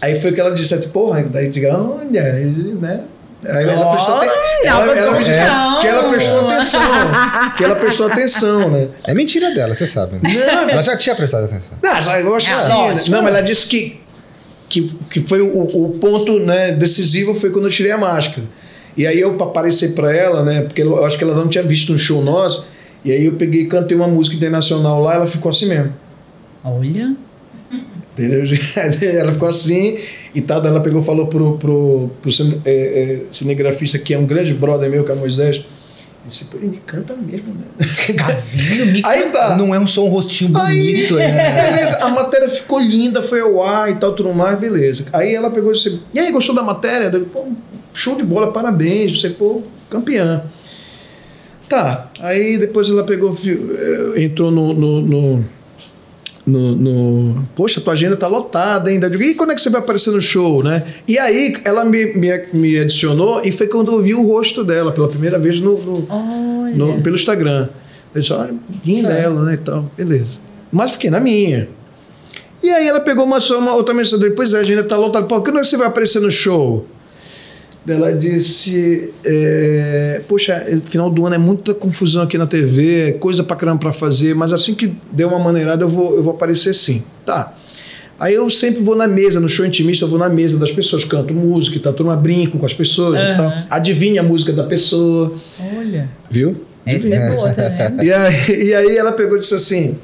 Aí 0.00 0.20
foi 0.20 0.32
que 0.32 0.40
ela 0.40 0.52
disse 0.52 0.74
assim, 0.74 0.90
porra, 0.90 1.22
daí 1.22 1.48
diga, 1.48 1.76
olha, 1.76 2.34
né? 2.80 3.04
Ela 3.44 3.90
prestou, 3.92 4.22
ela, 4.22 4.32
ela, 4.64 4.98
ela 4.98 5.18
disse 5.18 5.40
que 5.80 5.86
ela 5.86 6.08
prestou 6.08 6.50
atenção. 6.50 6.80
que 7.56 7.64
ela 7.64 7.76
prestou 7.76 8.06
atenção, 8.06 8.70
né? 8.70 8.88
É 9.04 9.14
mentira 9.14 9.54
dela, 9.54 9.74
você 9.74 9.86
sabe. 9.86 10.18
Não, 10.22 10.68
ela 10.68 10.82
já 10.82 10.96
tinha 10.96 11.14
prestado 11.14 11.44
atenção. 11.44 11.78
Não, 11.80 12.14
eu 12.16 12.34
acho 12.34 12.48
que 12.48 12.52
é, 12.52 12.56
sim. 12.56 13.10
Né? 13.10 13.16
Não, 13.16 13.22
mas 13.22 13.34
ela 13.34 13.40
disse 13.40 13.68
que, 13.68 14.00
que, 14.68 14.92
que 15.10 15.24
foi 15.24 15.40
o, 15.40 15.62
o 15.62 15.98
ponto 15.98 16.40
né, 16.40 16.72
decisivo 16.72 17.34
foi 17.34 17.50
quando 17.50 17.66
eu 17.66 17.70
tirei 17.70 17.92
a 17.92 17.98
máscara. 17.98 18.44
E 18.96 19.06
aí 19.06 19.20
eu 19.20 19.36
apareci 19.40 19.90
para 19.90 20.12
ela, 20.12 20.42
né? 20.42 20.62
Porque 20.62 20.82
eu 20.82 21.04
acho 21.04 21.16
que 21.16 21.22
ela 21.22 21.34
não 21.34 21.46
tinha 21.46 21.62
visto 21.62 21.92
um 21.92 21.98
show 21.98 22.20
nosso. 22.20 22.66
E 23.04 23.12
aí 23.12 23.26
eu 23.26 23.34
peguei 23.34 23.62
e 23.62 23.66
cantei 23.66 23.96
uma 23.96 24.08
música 24.08 24.34
internacional 24.34 25.00
lá, 25.00 25.14
ela 25.14 25.26
ficou 25.26 25.50
assim 25.50 25.68
mesmo. 25.68 25.94
Olha. 26.64 27.14
Ela 29.02 29.32
ficou 29.32 29.48
assim 29.48 29.98
e 30.34 30.40
tal. 30.40 30.64
Ela 30.64 30.80
pegou 30.80 31.02
falou 31.02 31.26
pro, 31.26 31.58
pro, 31.58 32.10
pro 32.20 32.30
é, 32.64 32.70
é, 32.70 33.26
cinegrafista, 33.30 33.98
que 33.98 34.14
é 34.14 34.18
um 34.18 34.26
grande 34.26 34.52
brother 34.54 34.90
meu, 34.90 35.04
que 35.04 35.12
é 35.12 35.14
Moisés. 35.14 35.64
Disse, 36.26 36.46
ele 36.54 36.68
me 36.68 36.76
canta 36.84 37.14
mesmo, 37.16 37.54
né? 37.54 37.64
me 38.92 39.00
Aí 39.06 39.30
tá. 39.30 39.56
Não 39.56 39.74
é 39.74 39.78
um 39.78 39.86
som 39.86 40.08
rostinho 40.08 40.50
bonito, 40.50 41.16
aí, 41.16 41.32
né? 41.32 41.72
Beleza, 41.72 42.04
a 42.04 42.08
matéria 42.10 42.50
ficou 42.50 42.78
linda, 42.78 43.22
foi 43.22 43.40
ao 43.40 43.62
ar 43.62 43.90
e 43.90 43.94
tal, 43.94 44.12
tudo 44.12 44.34
mais, 44.34 44.58
beleza. 44.58 45.06
Aí 45.10 45.34
ela 45.34 45.50
pegou 45.50 45.70
e 45.70 45.74
disse, 45.74 46.00
e 46.12 46.18
aí, 46.18 46.30
gostou 46.30 46.54
da 46.54 46.62
matéria? 46.62 47.10
pô, 47.20 47.46
show 47.94 48.14
de 48.14 48.22
bola, 48.22 48.52
parabéns, 48.52 49.18
você, 49.18 49.30
pô, 49.30 49.62
campeã. 49.88 50.42
Tá, 51.66 52.10
aí 52.20 52.58
depois 52.58 52.90
ela 52.90 53.04
pegou, 53.04 53.34
eh, 53.46 54.22
entrou 54.22 54.50
no, 54.50 54.72
no, 54.72 55.00
no 55.00 55.44
no, 56.48 56.74
no, 56.74 57.48
Poxa, 57.54 57.80
tua 57.80 57.92
agenda 57.92 58.16
tá 58.16 58.26
lotada 58.26 58.88
ainda. 58.88 59.06
e 59.06 59.34
quando 59.34 59.52
é 59.52 59.54
que 59.54 59.60
você 59.60 59.68
vai 59.68 59.80
aparecer 59.80 60.10
no 60.10 60.20
show, 60.20 60.62
né? 60.62 60.94
E 61.06 61.18
aí 61.18 61.56
ela 61.64 61.84
me, 61.84 62.14
me, 62.14 62.46
me 62.52 62.78
adicionou 62.78 63.42
e 63.44 63.52
foi 63.52 63.66
quando 63.66 63.92
eu 63.92 64.02
vi 64.02 64.14
o 64.14 64.26
rosto 64.26 64.64
dela 64.64 64.90
pela 64.90 65.08
primeira 65.08 65.38
vez 65.38 65.60
no, 65.60 65.78
no, 65.78 66.70
no 66.74 67.02
pelo 67.02 67.16
Instagram. 67.16 67.68
Eu 68.14 68.20
disse, 68.20 68.32
olha, 68.32 68.54
linda 68.84 69.12
é. 69.12 69.24
ela, 69.24 69.44
né? 69.44 69.54
E 69.54 69.58
tal, 69.58 69.90
beleza. 69.96 70.38
Mas 70.72 70.92
fiquei 70.92 71.10
na 71.10 71.20
minha. 71.20 71.68
E 72.62 72.70
aí 72.70 72.88
ela 72.88 73.00
pegou 73.00 73.24
uma, 73.24 73.38
uma 73.38 73.74
outra 73.74 73.94
mensagem, 73.94 74.34
pois 74.34 74.54
é, 74.54 74.58
a 74.58 74.60
agenda 74.60 74.82
tá 74.82 74.96
lotada. 74.96 75.26
Pô, 75.26 75.40
quando 75.42 75.58
é 75.58 75.60
que 75.60 75.66
você 75.66 75.76
vai 75.76 75.86
aparecer 75.86 76.20
no 76.20 76.30
show? 76.30 76.86
Ela 77.86 78.12
disse: 78.12 79.12
é, 79.24 80.20
Poxa, 80.28 80.64
final 80.84 81.10
do 81.10 81.24
ano 81.24 81.34
é 81.34 81.38
muita 81.38 81.74
confusão 81.74 82.22
aqui 82.22 82.36
na 82.36 82.46
TV, 82.46 83.16
coisa 83.20 83.42
pra 83.42 83.56
caramba 83.56 83.80
pra 83.80 83.92
fazer, 83.92 84.34
mas 84.34 84.52
assim 84.52 84.74
que 84.74 84.94
deu 85.10 85.28
uma 85.28 85.38
maneirada 85.38 85.84
eu 85.84 85.88
vou, 85.88 86.16
eu 86.16 86.22
vou 86.22 86.34
aparecer 86.34 86.74
sim. 86.74 87.02
Tá. 87.24 87.54
Aí 88.20 88.34
eu 88.34 88.50
sempre 88.50 88.82
vou 88.82 88.96
na 88.96 89.06
mesa, 89.06 89.38
no 89.38 89.48
show 89.48 89.64
intimista, 89.64 90.04
eu 90.04 90.08
vou 90.08 90.18
na 90.18 90.28
mesa 90.28 90.58
das 90.58 90.72
pessoas, 90.72 91.04
canto 91.04 91.32
música 91.32 91.76
e 91.76 91.80
tal, 91.80 91.92
turma 91.92 92.16
brinco 92.16 92.58
com 92.58 92.66
as 92.66 92.74
pessoas 92.74 93.20
uhum. 93.20 93.32
e 93.32 93.36
tal. 93.36 93.52
Adivinha 93.70 94.20
a 94.20 94.24
música 94.24 94.52
da 94.52 94.64
pessoa. 94.64 95.34
Olha. 95.78 96.10
Viu? 96.28 96.64
Essa 96.84 97.14
é 97.14 97.34
boa 97.34 97.52
também. 97.52 98.06
e, 98.08 98.12
aí, 98.12 98.64
e 98.66 98.74
aí 98.74 98.96
ela 98.96 99.12
pegou 99.12 99.36
e 99.36 99.40
disse 99.40 99.54
assim: 99.54 99.96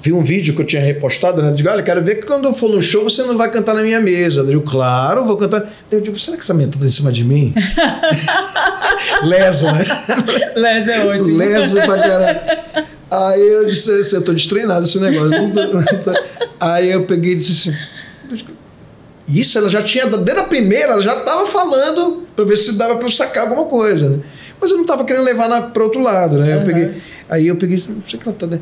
vi 0.00 0.12
um 0.12 0.22
vídeo 0.22 0.54
que 0.54 0.62
eu 0.62 0.66
tinha 0.66 0.82
repostado, 0.82 1.42
né? 1.42 1.50
Eu 1.50 1.54
digo, 1.54 1.68
olha, 1.68 1.82
quero 1.82 2.02
ver 2.02 2.16
que 2.16 2.26
quando 2.26 2.46
eu 2.46 2.54
for 2.54 2.70
no 2.70 2.80
show 2.80 3.04
você 3.04 3.22
não 3.22 3.36
vai 3.36 3.50
cantar 3.50 3.74
na 3.74 3.82
minha 3.82 4.00
mesa. 4.00 4.42
Eu 4.42 4.46
digo, 4.46 4.62
claro, 4.62 5.24
vou 5.24 5.36
cantar. 5.36 5.70
Eu 5.90 6.00
digo, 6.00 6.18
será 6.18 6.36
que 6.36 6.42
essa 6.42 6.54
menina 6.54 6.72
tá 6.78 6.84
em 6.84 6.90
cima 6.90 7.10
de 7.10 7.24
mim? 7.24 7.52
Leso, 9.24 9.66
né? 9.66 9.84
Leso 10.54 10.90
é 10.90 11.06
ótimo. 11.06 11.36
Leso 11.36 11.80
pra 11.82 11.98
caralho. 11.98 12.40
Aí 13.10 13.48
eu 13.48 13.66
disse 13.66 13.90
assim, 13.90 14.16
eu 14.16 14.24
tô 14.24 14.32
destreinado 14.32 14.84
esse 14.84 14.98
negócio. 15.00 15.32
Aí 16.60 16.90
eu 16.90 17.04
peguei 17.04 17.32
e 17.32 17.36
disse 17.36 17.70
assim. 17.70 17.78
Isso, 19.28 19.58
ela 19.58 19.68
já 19.68 19.82
tinha, 19.82 20.06
desde 20.06 20.40
a 20.40 20.44
primeira, 20.44 20.92
ela 20.92 21.02
já 21.02 21.18
estava 21.18 21.46
falando 21.46 22.22
para 22.34 22.46
ver 22.46 22.56
se 22.56 22.78
dava 22.78 22.96
para 22.96 23.06
eu 23.06 23.10
sacar 23.10 23.44
alguma 23.44 23.66
coisa, 23.66 24.08
né? 24.08 24.20
Mas 24.60 24.70
eu 24.70 24.76
não 24.76 24.84
estava 24.84 25.04
querendo 25.04 25.24
levar 25.24 25.70
para 25.70 25.84
outro 25.84 26.00
lado, 26.00 26.38
né? 26.38 26.54
Uhum. 26.54 26.60
Eu 26.60 26.66
peguei, 26.66 27.02
aí 27.28 27.46
eu 27.46 27.56
peguei, 27.56 27.82
não 27.88 28.02
sei 28.08 28.18
que 28.18 28.28
ela 28.28 28.36
tá, 28.38 28.46
né? 28.46 28.60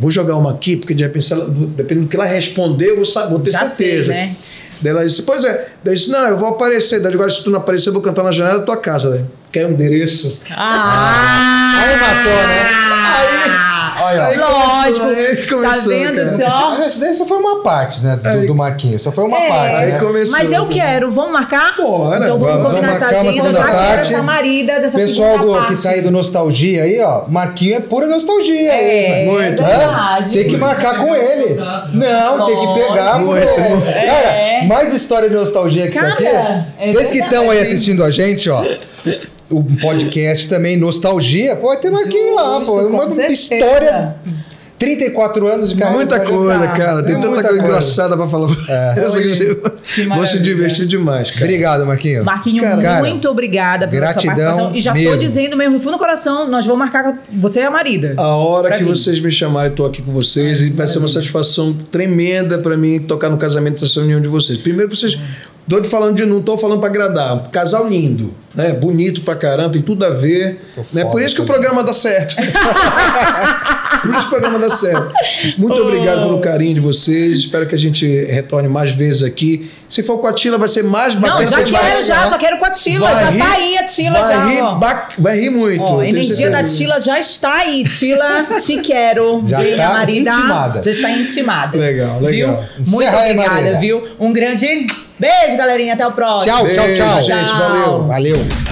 vou 0.00 0.10
jogar 0.10 0.36
uma 0.36 0.52
aqui, 0.52 0.76
porque 0.76 0.94
de 0.94 1.04
repente, 1.04 1.32
ela, 1.32 1.46
dependendo 1.48 2.06
do 2.06 2.10
que 2.10 2.16
ela 2.16 2.26
responder, 2.26 2.90
eu 2.90 2.96
vou, 2.96 3.28
vou 3.28 3.40
ter 3.40 3.50
Já 3.50 3.66
certeza. 3.66 4.12
Sei, 4.12 4.14
né? 4.14 4.36
Daí 4.80 4.92
ela 4.92 5.06
disse, 5.06 5.22
pois 5.22 5.44
é. 5.44 5.68
Daí 5.82 5.94
disse, 5.94 6.10
não, 6.10 6.26
eu 6.26 6.36
vou 6.36 6.48
aparecer. 6.48 7.00
Daí 7.00 7.14
agora, 7.14 7.30
se 7.30 7.42
tu 7.42 7.50
não 7.50 7.58
aparecer, 7.58 7.88
eu 7.88 7.92
vou 7.92 8.02
cantar 8.02 8.22
na 8.22 8.32
janela 8.32 8.58
da 8.58 8.64
tua 8.64 8.76
casa. 8.76 9.26
Quer 9.50 9.66
um 9.66 9.70
endereço? 9.70 10.42
Ah! 10.50 11.82
Aí 11.82 11.96
matou, 11.96 12.32
né? 12.32 13.70
Aí... 13.70 13.75
Olha, 14.06 14.24
aí 14.26 14.36
Lógico. 14.36 15.00
Começou, 15.00 15.16
aí 15.16 15.46
começou, 15.46 15.92
tá 15.92 15.98
vendo 15.98 16.36
só? 16.36 16.70
Mas 16.70 16.86
isso 16.86 17.00
daí 17.00 17.14
só 17.14 17.26
foi 17.26 17.38
uma 17.38 17.62
parte, 17.62 18.04
né? 18.04 18.16
Do, 18.16 18.28
aí, 18.28 18.46
do 18.46 18.54
Maquinho. 18.54 19.00
Só 19.00 19.10
foi 19.10 19.24
uma 19.24 19.36
é, 19.36 19.48
parte. 19.48 19.76
Aí 19.76 19.92
né? 19.92 19.98
começou. 19.98 20.38
Mas 20.38 20.52
eu 20.52 20.68
quero. 20.68 21.10
Vamos 21.10 21.32
marcar? 21.32 21.76
Bora. 21.76 22.24
Então 22.24 22.38
vamos, 22.38 22.54
vamos 22.54 22.70
combinar 22.70 22.92
essa 22.92 23.06
agenda. 23.06 23.54
Já 23.54 23.64
quero 23.64 24.00
essa 24.00 24.22
marida 24.22 24.80
dessa 24.80 24.96
Pessoal 24.96 25.38
do, 25.38 25.52
parte. 25.52 25.76
que 25.76 25.82
tá 25.82 25.90
aí 25.90 26.02
do 26.02 26.10
Nostalgia 26.10 26.84
aí, 26.84 27.00
ó. 27.00 27.24
Marquinho 27.28 27.76
é 27.76 27.80
pura 27.80 28.06
nostalgia. 28.06 28.72
É, 28.72 29.20
aí, 29.20 29.26
muito. 29.26 29.62
É 29.62 29.66
verdade. 29.66 30.30
Tem 30.32 30.46
que 30.46 30.56
marcar 30.56 30.98
com 30.98 31.14
ele. 31.14 31.56
Não, 31.92 32.46
tem 32.46 32.60
que 32.60 32.80
pegar. 32.80 33.18
Muito. 33.18 33.46
Cara, 33.46 34.66
mais 34.66 34.94
história 34.94 35.28
de 35.28 35.34
nostalgia 35.34 35.88
que 35.88 35.96
isso 35.96 36.06
aqui. 36.06 36.26
É 36.26 36.92
Vocês 36.92 37.10
que 37.10 37.18
estão 37.18 37.50
aí 37.50 37.60
assistindo 37.60 38.04
a 38.04 38.10
gente, 38.10 38.48
ó 38.48 38.62
o 39.50 39.62
podcast 39.80 40.48
também, 40.48 40.76
Nostalgia, 40.76 41.56
pô, 41.56 41.74
tem 41.76 41.90
Marquinhos 41.90 42.34
lá, 42.34 42.60
pô. 42.60 42.80
É 42.80 42.86
uma 42.86 43.10
certeza. 43.10 43.32
história 43.32 44.16
34 44.78 45.46
anos 45.46 45.70
de 45.70 45.76
carreira. 45.76 45.98
Muita 45.98 46.20
coisa, 46.20 46.68
cara. 46.68 47.02
Tem 47.02 47.14
é 47.14 47.18
tanta 47.18 47.42
coisa 47.42 47.58
engraçada 47.58 48.16
pra 48.16 48.28
falar. 48.28 48.48
É. 48.68 48.94
Vou 50.14 50.26
se 50.26 50.38
divertir 50.38 50.86
demais, 50.86 51.30
cara. 51.30 51.44
Obrigado, 51.44 51.86
Marquinho. 51.86 52.24
Marquinho, 52.24 52.62
cara, 52.62 53.00
muito 53.00 53.28
obrigada 53.28 53.88
pela 53.88 54.12
gratidão 54.12 54.34
sua 54.34 54.44
participação. 54.44 54.76
E 54.76 54.80
já 54.80 54.92
mesmo. 54.92 55.10
tô 55.10 55.16
dizendo 55.16 55.56
mesmo, 55.56 55.74
no 55.74 55.80
fundo 55.80 55.92
do 55.92 55.98
coração, 55.98 56.48
nós 56.48 56.66
vamos 56.66 56.78
marcar 56.78 57.22
você 57.32 57.60
e 57.60 57.62
a 57.62 57.70
marida. 57.70 58.14
A 58.16 58.36
hora 58.36 58.76
que 58.76 58.84
vir. 58.84 58.90
vocês 58.90 59.20
me 59.20 59.30
chamarem, 59.30 59.72
tô 59.72 59.84
aqui 59.84 60.02
com 60.02 60.12
vocês. 60.12 60.60
Ai, 60.60 60.68
e 60.68 60.70
vai 60.70 60.86
ser 60.86 60.98
uma 60.98 61.08
satisfação 61.08 61.72
tremenda 61.90 62.58
para 62.58 62.76
mim 62.76 63.00
tocar 63.00 63.30
no 63.30 63.38
casamento 63.38 63.80
dessa 63.80 64.00
reunião 64.00 64.20
de 64.20 64.28
vocês. 64.28 64.58
Primeiro, 64.58 64.94
vocês 64.94 65.18
Doido 65.66 65.88
falando 65.88 66.14
de 66.14 66.24
não 66.24 66.40
tô 66.40 66.56
falando 66.56 66.78
para 66.78 66.88
agradar. 66.88 67.48
Casal 67.50 67.88
lindo, 67.88 68.32
né? 68.54 68.72
Bonito 68.72 69.20
pra 69.22 69.34
caramba, 69.34 69.72
tem 69.72 69.82
tudo 69.82 70.04
a 70.04 70.10
ver. 70.10 70.60
né? 70.92 71.04
Por 71.04 71.20
isso 71.20 71.34
que 71.34 71.42
o 71.42 71.44
programa 71.44 71.82
dá 71.82 71.92
certo. 71.92 72.36
Por 74.02 74.10
isso 74.10 74.20
que 74.20 74.26
o 74.26 74.30
programa 74.30 74.58
dá 74.60 74.70
certo. 74.70 75.12
Muito 75.58 75.80
obrigado 75.82 76.20
pelo 76.20 76.38
carinho 76.40 76.74
de 76.74 76.80
vocês. 76.80 77.38
Espero 77.38 77.66
que 77.66 77.74
a 77.74 77.78
gente 77.78 78.06
retorne 78.26 78.68
mais 78.68 78.92
vezes 78.92 79.24
aqui. 79.24 79.70
Se 79.88 80.02
for 80.02 80.18
com 80.18 80.26
a 80.28 80.32
Tila, 80.32 80.58
vai 80.58 80.68
ser 80.68 80.84
mais 80.84 81.14
bacana. 81.16 81.40
Não, 81.40 81.50
já 81.50 81.56
quero, 81.64 81.72
mais, 81.72 82.06
já, 82.06 82.26
já 82.26 82.38
quero 82.38 82.58
com 82.58 82.64
a 82.64 82.70
Tila. 82.70 83.10
Vai 83.10 83.24
já 83.24 83.30
rir, 83.30 83.38
tá 83.38 83.52
aí 83.52 83.78
a 83.78 83.84
Tila 83.84 84.20
vai 84.20 84.34
já. 84.34 84.44
Rir, 84.46 85.12
vai 85.18 85.40
rir 85.40 85.50
muito. 85.50 85.82
Ó, 85.82 86.00
a 86.00 86.08
energia 86.08 86.50
da 86.50 86.62
Tila 86.62 87.00
já 87.00 87.18
está 87.18 87.52
aí. 87.52 87.84
Tila, 87.84 88.46
te 88.60 88.78
quero. 88.82 89.42
Já 89.44 89.64
está 89.64 89.88
marida, 89.94 90.30
intimada. 90.30 90.82
Já 90.82 90.90
está 90.90 91.10
intimada. 91.10 91.76
Legal, 91.78 92.20
legal. 92.20 92.64
Viu? 92.76 92.84
Muito 92.86 93.14
obrigada, 93.16 93.68
aí, 93.68 93.80
viu? 93.80 94.04
Um 94.20 94.32
grande 94.32 94.86
Beijo, 95.18 95.56
galerinha. 95.56 95.94
Até 95.94 96.06
o 96.06 96.12
próximo. 96.12 96.54
Tchau, 96.54 96.64
Beijo, 96.64 96.80
tchau, 96.80 97.06
tchau. 97.08 97.22
Gente, 97.22 97.52
valeu. 97.52 98.02
Valeu. 98.04 98.65